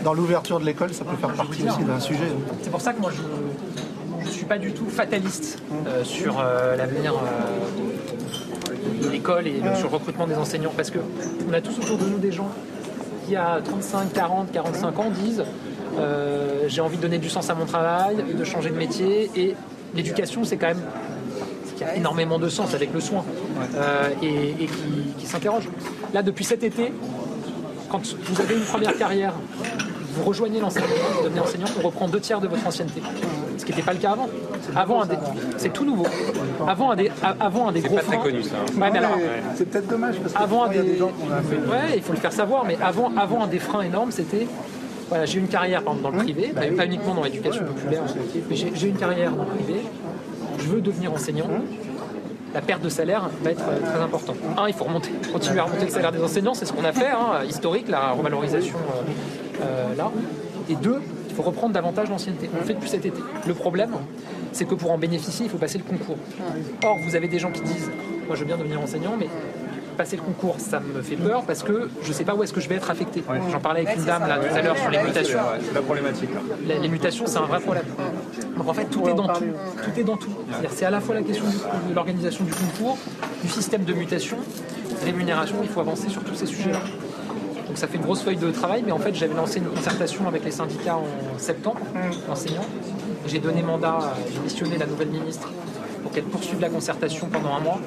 dans 0.04 0.14
l'ouverture 0.14 0.60
de 0.60 0.66
l'école, 0.66 0.92
ça 0.92 1.04
peut 1.04 1.16
faire 1.16 1.32
partie 1.32 1.66
aussi 1.66 1.84
d'un 1.84 1.98
sujet. 2.00 2.28
C'est 2.62 2.70
pour 2.70 2.80
ça 2.80 2.92
que 2.92 3.00
moi 3.00 3.10
je 3.10 4.24
ne 4.24 4.30
suis 4.30 4.44
pas 4.44 4.58
du 4.58 4.72
tout 4.72 4.86
fataliste 4.88 5.62
euh, 5.86 6.04
sur 6.04 6.38
euh, 6.38 6.76
l'avenir 6.76 7.14
de 9.02 9.08
l'école 9.08 9.46
et 9.46 9.60
sur 9.76 9.88
le 9.88 9.94
recrutement 9.94 10.26
des 10.26 10.36
enseignants 10.36 10.72
parce 10.76 10.90
qu'on 10.90 11.52
a 11.52 11.60
tous 11.60 11.78
autour 11.78 11.96
de 11.96 12.04
nous 12.04 12.18
des 12.18 12.30
gens 12.30 12.50
qui 13.26 13.36
à 13.36 13.60
35, 13.64 14.12
40, 14.12 14.52
45 14.52 14.98
ans 14.98 15.10
disent 15.10 15.44
euh, 15.98 16.64
j'ai 16.68 16.80
envie 16.80 16.96
de 16.96 17.02
donner 17.02 17.18
du 17.18 17.28
sens 17.28 17.50
à 17.50 17.54
mon 17.54 17.66
travail, 17.66 18.16
de 18.36 18.44
changer 18.44 18.70
de 18.70 18.76
métier 18.76 19.30
et 19.36 19.54
l'éducation 19.94 20.44
c'est 20.44 20.56
quand 20.56 20.68
même 20.68 20.82
qui 21.76 21.84
a 21.84 21.96
énormément 21.96 22.38
de 22.38 22.48
sens 22.48 22.74
avec 22.74 22.92
le 22.92 23.00
soin 23.00 23.24
euh, 23.74 24.08
et, 24.22 24.66
qui, 25.18 25.26
s'interroge. 25.26 25.68
Là 26.14 26.22
depuis 26.22 26.44
cet 26.44 26.62
été, 26.62 26.92
quand 27.90 28.02
vous 28.24 28.40
avez 28.40 28.54
une 28.54 28.64
première 28.64 28.96
carrière, 28.96 29.34
vous 30.12 30.24
rejoignez 30.24 30.60
l'enseignement, 30.60 30.94
vous 31.16 31.24
devenez 31.24 31.40
enseignant, 31.40 31.66
on 31.78 31.86
reprend 31.86 32.08
deux 32.08 32.20
tiers 32.20 32.40
de 32.40 32.48
votre 32.48 32.66
ancienneté. 32.66 33.02
Ce 33.56 33.64
qui 33.64 33.72
n'était 33.72 33.82
pas 33.82 33.92
le 33.92 33.98
cas 33.98 34.12
avant. 34.12 34.28
Avant, 34.76 35.02
c'est 35.56 35.72
tout 35.72 35.84
nouveau. 35.84 36.06
Avant, 36.66 36.90
un 36.90 36.96
des, 36.96 37.10
avant 37.40 37.68
un 37.68 37.72
des 37.72 37.80
gros 37.80 37.96
pas 37.96 38.02
très 38.02 38.18
connu 38.18 38.42
ça. 38.42 38.56
c'est 39.54 39.68
peut-être 39.70 39.88
dommage 39.88 40.16
parce 40.20 40.34
que 40.34 40.38
avant 40.38 40.64
un 40.64 40.68
des... 40.68 40.78
Ouais, 40.80 41.96
il 41.96 42.02
faut 42.02 42.12
le 42.12 42.18
faire 42.18 42.32
savoir, 42.32 42.64
mais 42.64 42.76
avant, 42.82 43.12
avant 43.16 43.44
un 43.44 43.46
des 43.46 43.58
freins 43.58 43.82
énormes, 43.82 44.10
c'était 44.10 44.46
voilà, 45.08 45.26
j'ai 45.26 45.40
une 45.40 45.48
carrière 45.48 45.82
dans 45.82 46.08
le 46.08 46.18
privé, 46.18 46.54
pas, 46.76 46.86
uniquement 46.86 47.14
dans 47.14 47.22
l'éducation 47.22 47.64
populaire, 47.64 48.02
mais 48.48 48.56
j'ai 48.56 48.88
une 48.88 48.96
carrière 48.96 49.32
dans 49.32 49.44
le 49.44 49.50
privé, 49.50 49.82
je 50.58 50.68
veux 50.68 50.80
devenir 50.80 51.12
enseignant, 51.12 51.48
la 52.54 52.60
perte 52.60 52.82
de 52.82 52.88
salaire 52.88 53.28
va 53.42 53.50
être 53.50 53.64
euh, 53.68 53.78
très 53.80 54.00
importante. 54.00 54.36
Un, 54.56 54.68
il 54.68 54.74
faut 54.74 54.84
remonter, 54.84 55.10
continuer 55.32 55.60
à 55.60 55.64
remonter 55.64 55.84
le 55.84 55.90
salaire 55.90 56.12
des 56.12 56.22
enseignants, 56.22 56.54
c'est 56.54 56.66
ce 56.66 56.72
qu'on 56.72 56.84
a 56.84 56.92
fait, 56.92 57.08
hein, 57.10 57.44
historique, 57.48 57.88
la 57.88 58.12
revalorisation 58.12 58.76
euh, 59.62 59.94
là. 59.96 60.10
Et 60.68 60.74
deux, 60.76 61.00
il 61.28 61.34
faut 61.34 61.42
reprendre 61.42 61.72
davantage 61.72 62.08
l'ancienneté. 62.08 62.50
On 62.54 62.58
le 62.58 62.64
fait 62.64 62.74
depuis 62.74 62.90
cet 62.90 63.04
été. 63.04 63.20
Le 63.46 63.54
problème, 63.54 63.92
c'est 64.52 64.66
que 64.66 64.74
pour 64.74 64.90
en 64.90 64.98
bénéficier, 64.98 65.46
il 65.46 65.50
faut 65.50 65.58
passer 65.58 65.78
le 65.78 65.84
concours. 65.84 66.18
Or, 66.84 66.98
vous 66.98 67.16
avez 67.16 67.28
des 67.28 67.38
gens 67.38 67.50
qui 67.50 67.62
disent, 67.62 67.90
moi 68.26 68.36
je 68.36 68.40
veux 68.40 68.46
bien 68.46 68.58
devenir 68.58 68.80
enseignant, 68.80 69.14
mais 69.18 69.28
passer 69.96 70.16
le 70.16 70.22
concours, 70.22 70.56
ça 70.58 70.80
me 70.80 71.02
fait 71.02 71.16
peur 71.16 71.44
parce 71.46 71.62
que 71.62 71.88
je 72.02 72.08
ne 72.08 72.12
sais 72.12 72.24
pas 72.24 72.34
où 72.34 72.42
est-ce 72.42 72.52
que 72.52 72.60
je 72.60 72.68
vais 72.68 72.76
être 72.76 72.90
affecté. 72.90 73.22
J'en 73.50 73.60
parlais 73.60 73.86
avec 73.86 73.96
une 73.96 74.04
dame 74.04 74.26
là 74.26 74.38
tout 74.38 74.54
à 74.54 74.62
l'heure 74.62 74.76
sur 74.76 74.90
les 74.90 75.02
mutations. 75.02 75.38
C'est 75.66 75.74
la 75.74 75.82
problématique. 75.82 76.30
Les, 76.66 76.88
mutations, 76.88 77.26
c'est 77.26 77.38
un 77.38 77.46
vrai 77.46 77.60
problème. 77.60 77.84
Donc 78.56 78.68
en 78.68 78.74
fait, 78.74 78.86
tout 78.86 79.08
est 79.08 79.14
dans 79.14 79.28
tout. 79.28 79.44
Tout 79.84 80.00
est 80.00 80.04
dans 80.04 80.16
tout. 80.16 80.32
C'est 80.70 80.84
à 80.84 80.90
la 80.90 81.00
fois 81.00 81.14
la 81.14 81.22
question 81.22 81.44
de 81.88 81.94
l'organisation 81.94 82.44
du 82.44 82.52
concours, 82.52 82.98
du 83.42 83.48
système 83.48 83.84
de 83.84 83.92
mutation, 83.92 84.38
rémunération. 85.04 85.56
Il 85.62 85.68
faut 85.68 85.80
avancer 85.80 86.08
sur 86.08 86.22
tous 86.22 86.34
ces 86.34 86.46
sujets-là. 86.46 86.80
Donc 87.72 87.78
ça 87.78 87.86
fait 87.86 87.96
une 87.96 88.02
grosse 88.02 88.20
feuille 88.20 88.36
de 88.36 88.50
travail, 88.50 88.82
mais 88.84 88.92
en 88.92 88.98
fait 88.98 89.14
j'avais 89.14 89.32
lancé 89.32 89.58
une 89.58 89.64
concertation 89.64 90.28
avec 90.28 90.44
les 90.44 90.50
syndicats 90.50 90.96
en 90.96 91.38
septembre, 91.38 91.80
enseignants. 92.30 92.66
J'ai 93.26 93.38
donné 93.38 93.62
mandat, 93.62 94.12
j'ai 94.30 94.40
missionné 94.40 94.76
la 94.76 94.84
nouvelle 94.84 95.08
ministre 95.08 95.48
pour 96.02 96.12
qu'elle 96.12 96.24
poursuive 96.24 96.60
la 96.60 96.68
concertation 96.68 97.28
pendant 97.28 97.54
un 97.54 97.60
mois 97.60 97.80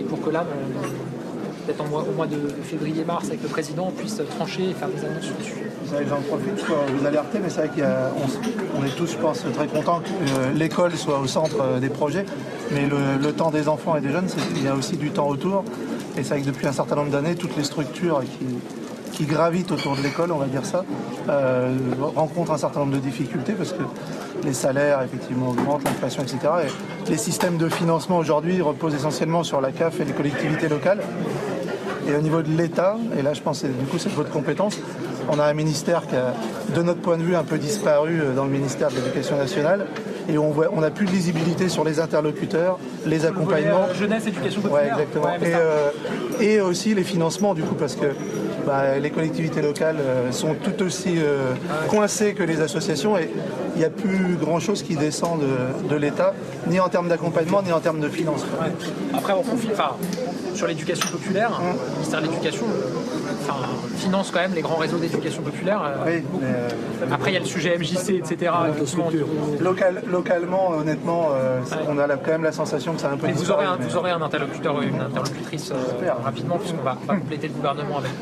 et 0.00 0.02
pour 0.02 0.20
que 0.22 0.30
là, 0.30 0.44
peut-être 1.64 1.84
au 1.84 2.12
mois 2.16 2.26
de 2.26 2.48
février-mars 2.64 3.28
avec 3.28 3.44
le 3.44 3.48
président, 3.48 3.90
on 3.90 3.92
puisse 3.92 4.20
trancher 4.36 4.70
et 4.70 4.74
faire 4.74 4.88
des 4.88 5.04
annonces 5.04 5.22
sur 5.22 5.38
le 5.38 5.44
sujet. 5.44 6.06
J'en 6.08 6.20
profite 6.22 6.64
pour 6.64 6.78
vous 6.98 7.06
alerter, 7.06 7.38
mais 7.40 7.48
c'est 7.48 7.68
vrai 7.68 7.70
qu'on 7.76 8.84
est 8.84 8.96
tous, 8.96 9.12
je 9.12 9.18
pense, 9.18 9.44
très 9.54 9.68
contents 9.68 10.00
que 10.00 10.08
euh, 10.08 10.52
l'école 10.52 10.96
soit 10.96 11.20
au 11.20 11.28
centre 11.28 11.60
euh, 11.60 11.78
des 11.78 11.90
projets. 11.90 12.24
Mais 12.72 12.88
le, 12.88 13.32
temps 13.32 13.50
des 13.52 13.68
enfants 13.68 13.94
et 13.94 14.00
des 14.00 14.10
jeunes, 14.10 14.26
il 14.56 14.64
y 14.64 14.68
a 14.68 14.74
aussi 14.74 14.96
du 14.96 15.10
temps 15.10 15.28
autour. 15.28 15.62
Et 16.16 16.24
c'est 16.24 16.30
vrai 16.30 16.40
que 16.40 16.46
depuis 16.46 16.66
un 16.66 16.72
certain 16.72 16.96
nombre 16.96 17.10
d'années, 17.10 17.36
toutes 17.36 17.56
les 17.56 17.64
structures 17.64 18.20
qui, 18.20 18.46
qui 19.12 19.26
gravitent 19.26 19.70
autour 19.70 19.96
de 19.96 20.02
l'école, 20.02 20.32
on 20.32 20.38
va 20.38 20.46
dire 20.46 20.64
ça, 20.64 20.84
euh, 21.28 21.76
rencontrent 22.16 22.52
un 22.52 22.58
certain 22.58 22.80
nombre 22.80 22.94
de 22.94 22.98
difficultés 22.98 23.52
parce 23.52 23.72
que 23.72 23.82
les 24.44 24.54
salaires 24.54 25.02
effectivement 25.02 25.50
augmentent, 25.50 25.84
l'inflation, 25.84 26.22
etc. 26.22 26.38
Et 27.06 27.10
les 27.10 27.16
systèmes 27.16 27.58
de 27.58 27.68
financement 27.68 28.18
aujourd'hui 28.18 28.60
reposent 28.60 28.94
essentiellement 28.94 29.44
sur 29.44 29.60
la 29.60 29.70
CAF 29.70 30.00
et 30.00 30.04
les 30.04 30.12
collectivités 30.12 30.68
locales. 30.68 31.00
Et 32.08 32.16
au 32.16 32.20
niveau 32.20 32.42
de 32.42 32.50
l'État, 32.50 32.96
et 33.16 33.22
là 33.22 33.32
je 33.32 33.42
pense 33.42 33.62
que 33.62 33.68
du 33.68 33.86
coup 33.86 33.98
c'est 33.98 34.12
votre 34.12 34.30
compétence, 34.30 34.78
on 35.28 35.38
a 35.38 35.44
un 35.44 35.54
ministère 35.54 36.06
qui 36.08 36.16
a, 36.16 36.34
de 36.74 36.82
notre 36.82 37.00
point 37.00 37.16
de 37.16 37.22
vue, 37.22 37.36
un 37.36 37.44
peu 37.44 37.58
disparu 37.58 38.20
euh, 38.20 38.34
dans 38.34 38.44
le 38.44 38.50
ministère 38.50 38.88
de 38.90 38.96
l'Éducation 38.96 39.36
nationale. 39.36 39.86
Et 40.28 40.38
on 40.38 40.50
voit, 40.50 40.68
on 40.72 40.82
a 40.82 40.90
plus 40.90 41.06
de 41.06 41.10
lisibilité 41.10 41.68
sur 41.68 41.84
les 41.84 42.00
interlocuteurs, 42.00 42.78
les 43.06 43.26
accompagnements. 43.26 43.92
Jeunesse, 43.98 44.26
éducation 44.26 44.60
populaire. 44.60 44.96
Ouais, 44.96 45.02
exactement. 45.02 45.34
et, 45.34 45.54
euh, 45.54 45.90
et, 46.40 46.60
aussi 46.60 46.94
les 46.94 47.04
financements, 47.04 47.54
du 47.54 47.62
coup, 47.62 47.74
parce 47.74 47.96
que 47.96 48.06
bah, 48.66 48.98
les 48.98 49.10
collectivités 49.10 49.62
locales 49.62 49.96
euh, 50.00 50.30
sont 50.30 50.54
tout 50.54 50.82
aussi 50.82 51.14
euh, 51.18 51.54
coincées 51.88 52.34
que 52.34 52.42
les 52.42 52.60
associations 52.60 53.18
et 53.18 53.28
il 53.74 53.78
n'y 53.78 53.84
a 53.84 53.90
plus 53.90 54.36
grand-chose 54.40 54.82
qui 54.82 54.96
descend 54.96 55.40
de, 55.88 55.96
l'État, 55.96 56.34
ni 56.66 56.78
en 56.78 56.88
termes 56.88 57.08
d'accompagnement, 57.08 57.62
ni 57.62 57.72
en 57.72 57.80
termes 57.80 58.00
de 58.00 58.08
finances. 58.08 58.44
Après, 59.14 59.32
on 59.32 59.42
confie, 59.42 59.68
sur 60.54 60.66
l'éducation 60.66 61.08
populaire, 61.10 61.50
hum. 61.60 61.76
le 61.76 61.92
ministère 61.92 62.20
de 62.20 62.26
l'Éducation 62.26 62.66
finance 63.96 64.30
quand 64.30 64.40
même 64.40 64.54
les 64.54 64.62
grands 64.62 64.76
réseaux 64.76 64.98
d'éducation 64.98 65.42
populaire. 65.42 65.82
Euh, 66.06 66.68
Après, 67.10 67.30
il 67.30 67.34
y 67.34 67.36
a 67.36 67.40
le 67.40 67.46
sujet 67.46 67.76
MJC, 67.78 68.10
etc. 68.10 68.52
localement, 70.10 70.70
honnêtement, 70.70 71.28
on 71.88 71.98
a 71.98 72.08
quand 72.16 72.32
même 72.32 72.44
la 72.44 72.52
sensation 72.52 72.94
que 72.94 73.00
c'est 73.00 73.06
un 73.06 73.16
peu. 73.16 73.28
vous, 73.30 73.50
aurez 73.50 73.64
un, 73.64 73.76
vous 73.76 73.96
aurez 73.96 74.10
un 74.10 74.22
interlocuteur, 74.22 74.80
une 74.82 75.00
interlocutrice 75.00 75.72
rapidement, 76.24 76.58
puisqu'on 76.58 76.82
va, 76.82 76.96
va 77.06 77.14
compléter 77.14 77.48
le 77.48 77.54
gouvernement 77.54 77.98
avec 77.98 78.12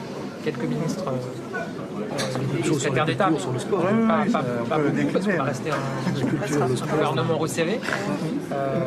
quelques 0.45 0.65
ministres 0.65 1.05
euh, 1.07 2.63
secrétaires 2.65 3.05
d'État, 3.05 3.29
sur 3.39 3.53
le 3.53 3.59
sport, 3.59 3.83
pas, 3.83 4.25
pas, 4.33 4.43
pas, 4.69 4.79
beaucoup, 4.79 5.13
parce 5.13 5.27
qu'on 5.27 5.37
va 5.37 5.43
rester 5.45 5.71
un, 5.71 6.63
un 6.63 6.97
gouvernement 6.97 7.39
resserré. 7.39 7.81
Euh, 8.53 8.81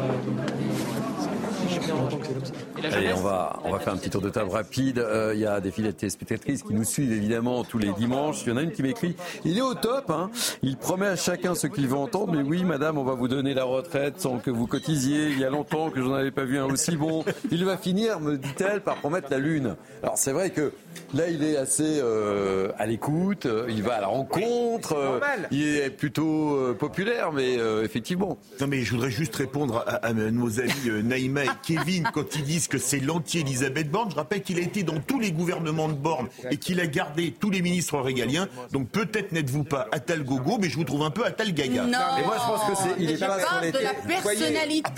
Allez, 2.83 3.13
on 3.13 3.21
va, 3.21 3.59
on 3.63 3.71
va 3.71 3.79
faire 3.79 3.93
un 3.93 3.97
petit 3.97 4.09
tour 4.09 4.21
de 4.21 4.29
table 4.29 4.49
rapide. 4.49 4.99
Euh, 4.99 5.31
il 5.33 5.39
y 5.39 5.45
a 5.45 5.59
des 5.61 5.71
filles 5.71 5.85
de 5.85 5.91
téléspectatrices 5.91 6.63
qui 6.63 6.73
nous 6.73 6.83
suivent 6.83 7.11
évidemment 7.11 7.63
tous 7.63 7.77
les 7.77 7.91
dimanches. 7.93 8.43
Il 8.45 8.49
y 8.49 8.51
en 8.51 8.57
a 8.57 8.61
une 8.61 8.71
qui 8.71 8.83
m'écrit 8.83 9.15
Il 9.45 9.57
est 9.57 9.61
au 9.61 9.73
top, 9.73 10.09
hein 10.09 10.29
il 10.61 10.77
promet 10.77 11.07
à 11.07 11.15
chacun 11.15 11.55
ce 11.55 11.67
qu'il 11.67 11.87
veut 11.87 11.97
entendre. 11.97 12.33
Mais 12.33 12.41
oui, 12.43 12.63
madame, 12.63 12.97
on 12.97 13.03
va 13.03 13.13
vous 13.13 13.27
donner 13.27 13.53
la 13.53 13.63
retraite 13.63 14.19
sans 14.19 14.39
que 14.39 14.51
vous 14.51 14.67
cotisiez. 14.67 15.29
Il 15.29 15.39
y 15.39 15.45
a 15.45 15.49
longtemps 15.49 15.89
que 15.89 16.01
j'en 16.01 16.13
avais 16.13 16.31
pas 16.31 16.43
vu 16.43 16.57
un 16.59 16.65
aussi 16.65 16.95
bon. 16.95 17.23
Il 17.51 17.63
va 17.65 17.77
finir, 17.77 18.19
me 18.19 18.37
dit-elle, 18.37 18.81
par 18.81 18.97
promettre 18.97 19.27
la 19.31 19.39
Lune. 19.39 19.75
Alors 20.01 20.17
c'est 20.17 20.31
vrai 20.33 20.49
que 20.49 20.73
là, 21.13 21.29
il 21.29 21.43
est 21.43 21.57
assez 21.57 21.99
euh, 22.01 22.71
à 22.77 22.85
l'écoute, 22.85 23.47
il 23.69 23.83
va 23.83 23.95
à 23.95 24.01
la 24.01 24.07
rencontre, 24.07 24.93
euh, 24.93 25.19
il 25.51 25.77
est 25.77 25.89
plutôt 25.89 26.55
euh, 26.55 26.73
populaire, 26.73 27.31
mais 27.31 27.57
euh, 27.57 27.83
effectivement. 27.83 28.37
Non, 28.59 28.67
mais 28.67 28.81
je 28.81 28.91
voudrais 28.91 29.11
juste 29.11 29.35
répondre 29.35 29.83
à, 29.87 29.95
à 30.05 30.13
nos 30.13 30.59
amis 30.59 31.03
Naïma 31.03 31.45
et 31.45 31.49
Kevin 31.63 32.03
quand 32.13 32.35
ils 32.35 32.43
disent 32.43 32.67
que 32.73 32.79
c'est 32.79 32.99
l'anti-Elisabeth 32.99 33.91
Borne. 33.91 34.09
Je 34.09 34.15
rappelle 34.15 34.41
qu'il 34.41 34.57
a 34.57 34.61
été 34.61 34.81
dans 34.81 34.99
tous 34.99 35.19
les 35.19 35.31
gouvernements 35.31 35.89
de 35.89 35.93
Borne 35.93 36.27
et 36.49 36.57
qu'il 36.57 36.79
a 36.79 36.87
gardé 36.87 37.31
tous 37.39 37.51
les 37.51 37.61
ministres 37.61 37.99
régaliens. 37.99 38.47
Donc 38.71 38.89
peut-être 38.89 39.31
n'êtes-vous 39.31 39.63
pas 39.63 39.87
Atal 39.91 40.23
Gogo, 40.23 40.57
mais 40.59 40.69
je 40.69 40.75
vous 40.77 40.83
trouve 40.83 41.03
un 41.03 41.11
peu 41.11 41.23
Atal 41.23 41.53
Gaga. 41.53 41.83
Non, 41.83 41.99
et 42.19 42.25
moi 42.25 42.35
je 42.41 42.47
pense 42.47 42.63
que 42.69 42.75
c'est. 42.75 43.03
Il 43.03 43.11
est 43.11 43.19
pas 43.19 43.37
parle 43.37 43.71
de 43.71 43.77
la 43.77 43.93
personnalité. 43.93 44.81
Ah, 44.85 44.91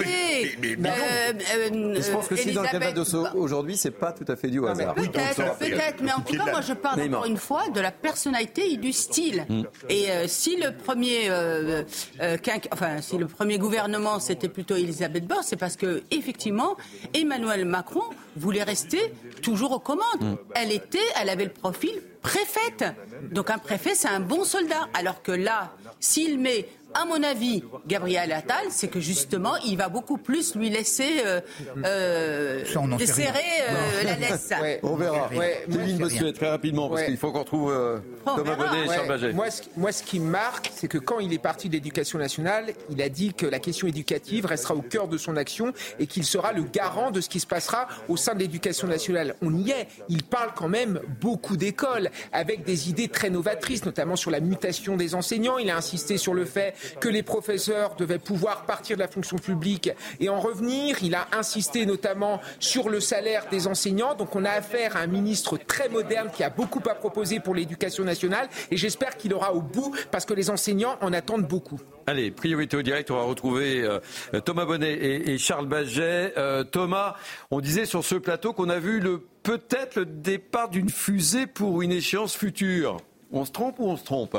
mais, 0.61 0.75
mais, 0.77 0.89
euh, 0.89 1.33
euh, 1.57 2.01
je 2.01 2.11
pense 2.11 2.27
que 2.27 2.35
si 2.37 2.53
dans 2.53 2.61
le 2.61 2.67
cas 2.67 3.35
aujourd'hui, 3.35 3.75
c'est 3.75 3.91
pas 3.91 4.13
tout 4.13 4.25
à 4.31 4.35
fait 4.35 4.47
du 4.47 4.65
hasard. 4.65 4.93
Peut-être, 4.95 5.57
peut-être, 5.57 6.01
mais 6.01 6.13
en 6.13 6.21
tout 6.21 6.37
cas, 6.37 6.45
moi 6.45 6.61
je 6.61 6.73
parle 6.73 7.01
encore 7.01 7.25
une 7.25 7.37
fois 7.37 7.69
de 7.69 7.81
la 7.81 7.91
personnalité 7.91 8.71
et 8.71 8.77
du 8.77 8.93
style. 8.93 9.45
Mm. 9.49 9.63
Et 9.89 10.11
euh, 10.11 10.25
si 10.27 10.55
le 10.57 10.71
premier, 10.71 11.29
euh, 11.29 11.83
euh, 12.21 12.37
enfin 12.71 13.01
si 13.01 13.17
le 13.17 13.27
premier 13.27 13.57
gouvernement 13.57 14.19
c'était 14.19 14.49
plutôt 14.49 14.75
Elisabeth 14.75 15.27
Borne, 15.27 15.43
c'est 15.43 15.57
parce 15.57 15.75
que 15.75 16.03
effectivement 16.11 16.77
Emmanuel 17.13 17.64
Macron 17.65 18.03
voulait 18.35 18.63
rester 18.63 19.13
toujours 19.41 19.71
aux 19.71 19.79
commandes. 19.79 20.21
Mm. 20.21 20.37
Elle 20.55 20.71
était, 20.71 20.99
elle 21.21 21.29
avait 21.29 21.45
le 21.45 21.51
profil 21.51 22.01
préfète. 22.21 22.85
Donc 23.31 23.49
un 23.49 23.57
préfet, 23.57 23.95
c'est 23.95 24.07
un 24.07 24.19
bon 24.19 24.43
soldat. 24.43 24.87
Alors 24.93 25.21
que 25.21 25.31
là, 25.31 25.71
s'il 25.99 26.39
met 26.39 26.67
à 27.01 27.05
mon 27.05 27.21
avis, 27.23 27.63
Gabriel 27.87 28.31
Attal, 28.31 28.65
c'est 28.69 28.87
que 28.87 28.99
justement, 28.99 29.55
il 29.65 29.77
va 29.77 29.89
beaucoup 29.89 30.17
plus 30.17 30.55
lui 30.55 30.69
laisser 30.69 31.21
euh, 31.25 31.41
euh, 31.85 32.63
desserrer 32.97 33.39
euh, 33.69 34.03
la 34.03 34.15
laisse. 34.15 34.49
On 34.83 34.95
verra. 34.95 35.29
Ouais, 35.35 35.65
Kevin 35.71 35.99
moi, 35.99 36.07
Bossuet, 36.09 36.33
très 36.33 36.49
rapidement, 36.49 36.89
parce 36.89 37.01
Ouais. 37.01 37.07
qu'il 37.07 37.17
faut 37.17 37.31
qu'on 37.31 37.69
euh, 37.69 37.99
Thomas. 38.25 38.55
Bonnet 38.55 38.85
et 38.85 38.87
Ouais, 38.87 38.95
Charles 38.95 39.07
Baget. 39.07 39.33
Moi, 39.33 39.51
ce, 39.51 39.61
moi, 39.75 39.91
ce 39.91 40.03
qui 40.03 40.19
me 40.19 40.29
marque, 40.29 40.71
c'est 40.73 40.87
que 40.87 40.97
quand 40.97 41.19
il 41.19 41.33
est 41.33 41.37
parti 41.39 41.67
de 41.69 41.73
l'éducation 41.73 42.17
nationale, 42.19 42.73
il 42.89 43.01
a 43.01 43.09
dit 43.09 43.33
que 43.33 43.45
la 43.45 43.59
question 43.59 43.87
éducative 43.87 44.45
restera 44.45 44.75
au 44.75 44.81
cœur 44.81 45.07
de 45.07 45.17
son 45.17 45.35
action 45.37 45.73
et 45.99 46.07
qu'il 46.07 46.23
sera 46.23 46.53
le 46.53 46.63
garant 46.63 47.11
de 47.11 47.21
ce 47.21 47.29
qui 47.29 47.39
se 47.39 47.47
passera 47.47 47.87
au 48.07 48.17
sein 48.17 48.33
de 48.33 48.39
l'éducation 48.39 48.87
nationale. 48.87 49.35
On 49.41 49.53
y 49.55 49.71
est. 49.71 49.87
Il 50.09 50.23
parle 50.23 50.51
quand 50.55 50.69
même 50.69 50.99
beaucoup 51.21 51.57
d'écoles, 51.57 52.09
avec 52.31 52.63
des 52.63 52.89
idées 52.89 53.07
très 53.09 53.29
novatrices, 53.29 53.85
notamment 53.85 54.15
sur 54.15 54.31
la 54.31 54.39
mutation 54.39 54.95
des 54.95 55.15
enseignants. 55.15 55.57
Il 55.57 55.69
a 55.69 55.77
insisté 55.77 56.17
sur 56.17 56.33
le 56.33 56.45
fait 56.45 56.73
que 56.99 57.09
les 57.09 57.23
professeurs 57.23 57.95
devaient 57.95 58.19
pouvoir 58.19 58.65
partir 58.65 58.97
de 58.97 59.01
la 59.01 59.07
fonction 59.07 59.37
publique 59.37 59.89
et 60.19 60.29
en 60.29 60.39
revenir. 60.39 60.97
Il 61.03 61.15
a 61.15 61.27
insisté 61.31 61.85
notamment 61.85 62.41
sur 62.59 62.89
le 62.89 62.99
salaire 62.99 63.45
des 63.49 63.67
enseignants. 63.67 64.15
Donc 64.15 64.35
on 64.35 64.45
a 64.45 64.51
affaire 64.51 64.97
à 64.97 65.01
un 65.01 65.07
ministre 65.07 65.57
très 65.57 65.89
moderne 65.89 66.29
qui 66.33 66.43
a 66.43 66.49
beaucoup 66.49 66.81
à 66.89 66.95
proposer 66.95 67.39
pour 67.39 67.55
l'éducation 67.55 68.03
nationale 68.03 68.47
et 68.71 68.77
j'espère 68.77 69.17
qu'il 69.17 69.33
aura 69.33 69.53
au 69.53 69.61
bout 69.61 69.95
parce 70.11 70.25
que 70.25 70.33
les 70.33 70.49
enseignants 70.49 70.97
en 71.01 71.13
attendent 71.13 71.47
beaucoup. 71.47 71.79
Allez, 72.07 72.29
priorité 72.29 72.77
au 72.77 72.81
direct, 72.83 73.09
on 73.09 73.15
va 73.15 73.23
retrouver 73.23 73.81
euh, 73.81 73.99
Thomas 74.41 74.65
Bonnet 74.65 74.93
et, 74.93 75.37
Charles 75.39 75.67
Baget. 75.67 76.33
Euh, 76.37 76.63
Thomas, 76.63 77.15
on 77.49 77.61
disait 77.61 77.85
sur 77.85 78.05
ce 78.05 78.15
plateau 78.15 78.53
qu'on 78.53 78.69
a 78.69 78.77
vu 78.77 78.99
le 78.99 79.23
peut-être 79.43 79.95
le 79.97 80.05
départ 80.05 80.69
d'une 80.69 80.89
fusée 80.89 81.47
pour 81.47 81.81
une 81.81 81.91
échéance 81.91 82.35
future. 82.35 82.97
On 83.31 83.43
se 83.45 83.51
trompe 83.51 83.79
ou 83.79 83.89
on 83.89 83.97
se 83.97 84.03
trompe 84.03 84.37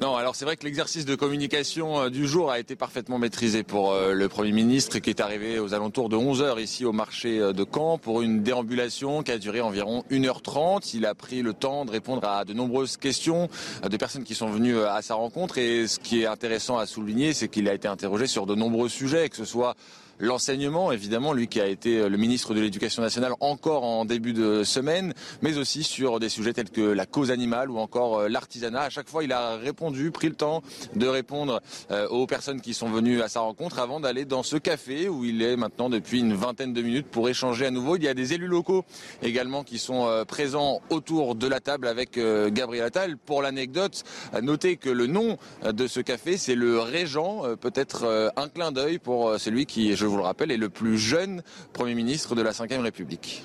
Non, 0.00 0.16
alors 0.16 0.34
c'est 0.34 0.44
vrai 0.44 0.56
que 0.56 0.64
l'exercice 0.64 1.04
de 1.04 1.14
communication 1.14 2.00
euh, 2.00 2.10
du 2.10 2.26
jour 2.26 2.50
a 2.50 2.58
été 2.58 2.74
parfaitement 2.74 3.18
maîtrisé 3.18 3.62
pour 3.62 3.92
euh, 3.92 4.12
le 4.12 4.28
Premier 4.28 4.50
ministre 4.50 4.98
qui 4.98 5.10
est 5.10 5.20
arrivé 5.20 5.60
aux 5.60 5.72
alentours 5.72 6.08
de 6.08 6.16
11h 6.16 6.60
ici 6.60 6.84
au 6.84 6.92
marché 6.92 7.38
euh, 7.38 7.52
de 7.52 7.64
Caen 7.64 7.98
pour 7.98 8.20
une 8.20 8.42
déambulation 8.42 9.22
qui 9.22 9.30
a 9.30 9.38
duré 9.38 9.60
environ 9.60 10.04
1h30. 10.10 10.90
Il 10.94 11.06
a 11.06 11.14
pris 11.14 11.42
le 11.42 11.52
temps 11.52 11.84
de 11.84 11.92
répondre 11.92 12.26
à 12.26 12.44
de 12.44 12.52
nombreuses 12.52 12.96
questions 12.96 13.48
de 13.88 13.96
personnes 13.96 14.24
qui 14.24 14.34
sont 14.34 14.48
venues 14.48 14.80
à 14.80 15.00
sa 15.00 15.14
rencontre 15.14 15.58
et 15.58 15.86
ce 15.86 16.00
qui 16.00 16.22
est 16.22 16.26
intéressant 16.26 16.76
à 16.76 16.86
souligner, 16.86 17.32
c'est 17.32 17.48
qu'il 17.48 17.68
a 17.68 17.74
été 17.74 17.86
interrogé 17.86 18.26
sur 18.26 18.46
de 18.46 18.54
nombreux 18.54 18.88
sujets, 18.88 19.28
que 19.28 19.36
ce 19.36 19.44
soit 19.44 19.76
L'enseignement, 20.20 20.92
évidemment, 20.92 21.32
lui 21.32 21.48
qui 21.48 21.60
a 21.60 21.66
été 21.66 22.08
le 22.08 22.16
ministre 22.16 22.54
de 22.54 22.60
l'Éducation 22.60 23.02
nationale 23.02 23.32
encore 23.40 23.84
en 23.84 24.04
début 24.04 24.32
de 24.32 24.62
semaine, 24.64 25.12
mais 25.42 25.58
aussi 25.58 25.82
sur 25.82 26.20
des 26.20 26.28
sujets 26.28 26.52
tels 26.52 26.70
que 26.70 26.80
la 26.80 27.06
cause 27.06 27.30
animale 27.30 27.70
ou 27.70 27.78
encore 27.78 28.20
euh, 28.20 28.28
l'artisanat. 28.28 28.82
À 28.82 28.90
chaque 28.90 29.08
fois, 29.08 29.24
il 29.24 29.32
a 29.32 29.56
répondu, 29.56 30.10
pris 30.10 30.28
le 30.28 30.34
temps 30.34 30.62
de 30.94 31.06
répondre 31.06 31.60
euh, 31.90 32.08
aux 32.08 32.26
personnes 32.26 32.60
qui 32.60 32.74
sont 32.74 32.88
venues 32.88 33.22
à 33.22 33.28
sa 33.28 33.40
rencontre 33.40 33.78
avant 33.78 34.00
d'aller 34.00 34.24
dans 34.24 34.42
ce 34.42 34.56
café 34.56 35.08
où 35.08 35.24
il 35.24 35.42
est 35.42 35.56
maintenant 35.56 35.88
depuis 35.88 36.20
une 36.20 36.34
vingtaine 36.34 36.72
de 36.72 36.82
minutes 36.82 37.06
pour 37.06 37.28
échanger 37.28 37.66
à 37.66 37.70
nouveau. 37.70 37.96
Il 37.96 38.04
y 38.04 38.08
a 38.08 38.14
des 38.14 38.32
élus 38.32 38.46
locaux 38.46 38.84
également 39.22 39.64
qui 39.64 39.78
sont 39.78 40.06
euh, 40.06 40.24
présents 40.24 40.80
autour 40.90 41.34
de 41.34 41.46
la 41.46 41.60
table 41.60 41.86
avec 41.86 42.18
Gabriel 42.18 42.84
Attal. 42.84 43.16
Pour 43.16 43.42
l'anecdote, 43.42 44.04
notez 44.42 44.76
que 44.76 44.88
le 44.90 45.06
nom 45.06 45.38
de 45.64 45.86
ce 45.86 46.00
café, 46.00 46.36
c'est 46.36 46.54
le 46.54 46.78
Régent, 46.78 47.42
peut-être 47.60 48.32
un 48.36 48.48
clin 48.48 48.72
d'œil 48.72 48.98
pour 48.98 49.38
celui 49.38 49.66
qui, 49.66 49.94
vous 50.06 50.16
le 50.16 50.22
rappelle, 50.22 50.50
est 50.50 50.56
le 50.56 50.68
plus 50.70 50.98
jeune 50.98 51.42
Premier 51.72 51.94
ministre 51.94 52.34
de 52.34 52.42
la 52.42 52.50
Ve 52.52 52.82
République. 52.82 53.42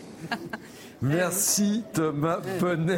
Merci 1.01 1.83
Thomas 1.93 2.39
Bonnet 2.59 2.97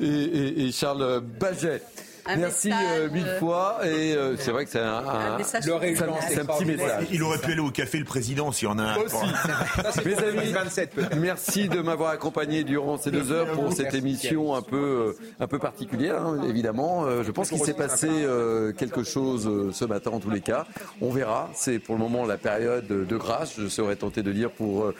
et, 0.00 0.06
et- 0.06 0.66
et 0.66 0.72
Charles 0.72 1.20
Baget. 1.20 1.82
Un 2.26 2.36
Merci 2.36 2.68
message, 2.68 2.84
euh, 2.98 3.10
mille 3.10 3.26
euh, 3.26 3.38
fois 3.38 3.78
et 3.84 4.14
euh, 4.14 4.36
c'est 4.38 4.50
vrai 4.50 4.64
que 4.64 4.70
c'est 4.70 4.78
un, 4.80 4.84
un- 4.94 5.34
un- 5.34 5.36
un 6.40 6.44
petit 6.46 6.64
message. 6.64 7.06
Il 7.12 7.22
aurait 7.22 7.38
pu 7.38 7.52
aller 7.52 7.60
au 7.60 7.70
café 7.70 7.98
le 7.98 8.04
président 8.06 8.50
s'il 8.50 8.66
y 8.68 8.70
en 8.70 8.78
a 8.78 8.82
un. 8.82 8.96
Aussi. 8.96 9.16
Mes 10.06 10.14
amis, 10.18 10.54
merci 11.18 11.68
de 11.68 11.80
m'avoir 11.80 12.10
accompagné 12.10 12.64
durant 12.64 12.96
ces 12.96 13.10
deux 13.10 13.30
heures 13.30 13.48
pour 13.52 13.72
cette 13.72 13.92
émission 13.94 14.54
un 14.54 14.62
peu, 14.62 15.14
un 15.38 15.46
peu 15.46 15.58
particulière, 15.58 16.22
hein, 16.22 16.40
évidemment. 16.48 17.04
Je 17.22 17.30
pense 17.30 17.50
qu'il 17.50 17.58
s'est 17.58 17.74
passé 17.74 18.08
euh, 18.10 18.72
quelque 18.72 19.02
chose 19.04 19.46
euh, 19.46 19.70
ce 19.72 19.84
matin 19.84 20.10
en 20.12 20.20
tous 20.20 20.30
les 20.30 20.40
cas. 20.40 20.66
On 21.02 21.10
verra. 21.10 21.50
C'est 21.54 21.78
pour 21.78 21.94
le 21.94 22.00
moment 22.00 22.24
la 22.24 22.38
période 22.38 22.86
de 22.86 23.16
grâce, 23.16 23.54
je 23.58 23.68
serais 23.68 23.96
tenté 23.96 24.22
de 24.22 24.32
dire 24.32 24.50
pour 24.50 24.92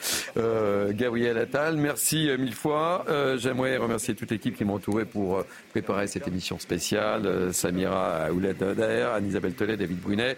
Gabriel 0.91 1.39
Attal. 1.39 1.77
Merci 1.77 2.29
mille 2.39 2.55
fois. 2.55 3.05
Euh, 3.09 3.39
J'aimerais 3.39 3.77
remercier 3.77 4.15
toute 4.15 4.31
l'équipe 4.31 4.57
qui 4.57 4.65
m'a 4.65 4.73
entouré 4.75 5.05
pour 5.05 5.43
préparer 5.71 6.07
cette 6.07 6.29
émission 6.29 6.59
spéciale. 6.59 7.14
Euh, 7.25 7.53
Samira 7.53 8.31
Ouled 8.33 8.57
Dader, 8.57 9.09
Anne-Isabelle 9.15 9.55
Tollet, 9.55 9.77
David 9.77 10.01
Brunet, 10.01 10.37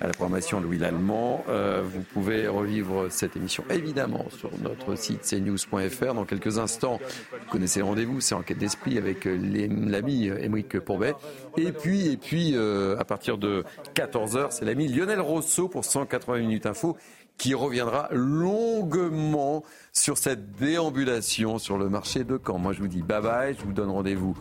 à 0.00 0.06
la 0.06 0.12
programmation 0.12 0.60
Louis 0.60 0.78
Lallemand. 0.78 1.44
Euh, 1.48 1.82
vous 1.84 2.02
pouvez 2.02 2.48
revivre 2.48 3.06
cette 3.10 3.36
émission 3.36 3.64
évidemment 3.70 4.26
sur 4.30 4.50
notre 4.62 4.96
site 4.96 5.22
cnews.fr. 5.22 6.14
Dans 6.14 6.24
quelques 6.24 6.58
instants, 6.58 6.98
vous 7.32 7.50
connaissez 7.50 7.80
le 7.80 7.86
rendez-vous, 7.86 8.20
c'est 8.20 8.34
Enquête 8.34 8.58
d'esprit 8.58 8.98
avec 8.98 9.26
euh, 9.26 9.36
l'ami 9.36 10.26
Émeric 10.26 10.78
Pourbet. 10.80 11.14
Et 11.56 11.72
puis, 11.72 12.08
et 12.08 12.16
puis 12.16 12.56
à 12.56 13.04
partir 13.04 13.38
de 13.38 13.64
14h, 13.94 14.48
c'est 14.50 14.64
l'ami 14.64 14.88
Lionel 14.88 15.20
Rousseau 15.20 15.68
pour 15.68 15.84
180 15.84 16.38
minutes 16.38 16.66
info 16.66 16.96
qui 17.36 17.54
reviendra 17.54 18.08
longuement 18.10 19.64
sur 19.92 20.18
cette 20.18 20.56
déambulation 20.56 21.58
sur 21.58 21.78
le 21.78 21.88
marché 21.88 22.24
de 22.24 22.38
Caen. 22.44 22.58
Moi, 22.58 22.72
je 22.72 22.80
vous 22.80 22.88
dis 22.88 23.02
bye 23.02 23.22
bye, 23.22 23.56
je 23.58 23.64
vous 23.64 23.72
donne 23.72 23.90
rendez-vous 23.90 24.36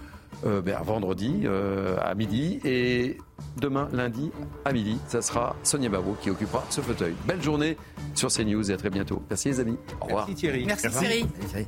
euh, 0.46 0.62
ben, 0.62 0.78
vendredi 0.84 1.42
euh, 1.46 1.98
à 2.02 2.14
midi 2.16 2.60
et 2.64 3.18
demain, 3.58 3.90
lundi 3.92 4.32
à 4.66 4.72
midi, 4.72 5.00
ça 5.08 5.22
sera 5.22 5.56
Sonia 5.64 5.90
Babot 5.90 6.16
qui 6.22 6.30
occupera 6.30 6.64
ce 6.70 6.82
fauteuil. 6.82 7.16
Belle 7.26 7.42
journée 7.42 7.78
sur 8.14 8.30
CNews 8.30 8.70
et 8.70 8.74
à 8.74 8.78
très 8.78 8.90
bientôt. 8.90 9.22
Merci 9.30 9.50
les 9.50 9.60
amis. 9.60 9.78
Au 10.02 10.06
revoir. 10.06 10.28
Merci 10.28 10.42
Thierry. 10.42 10.66
Merci 10.66 10.90
Thierry. 10.90 11.68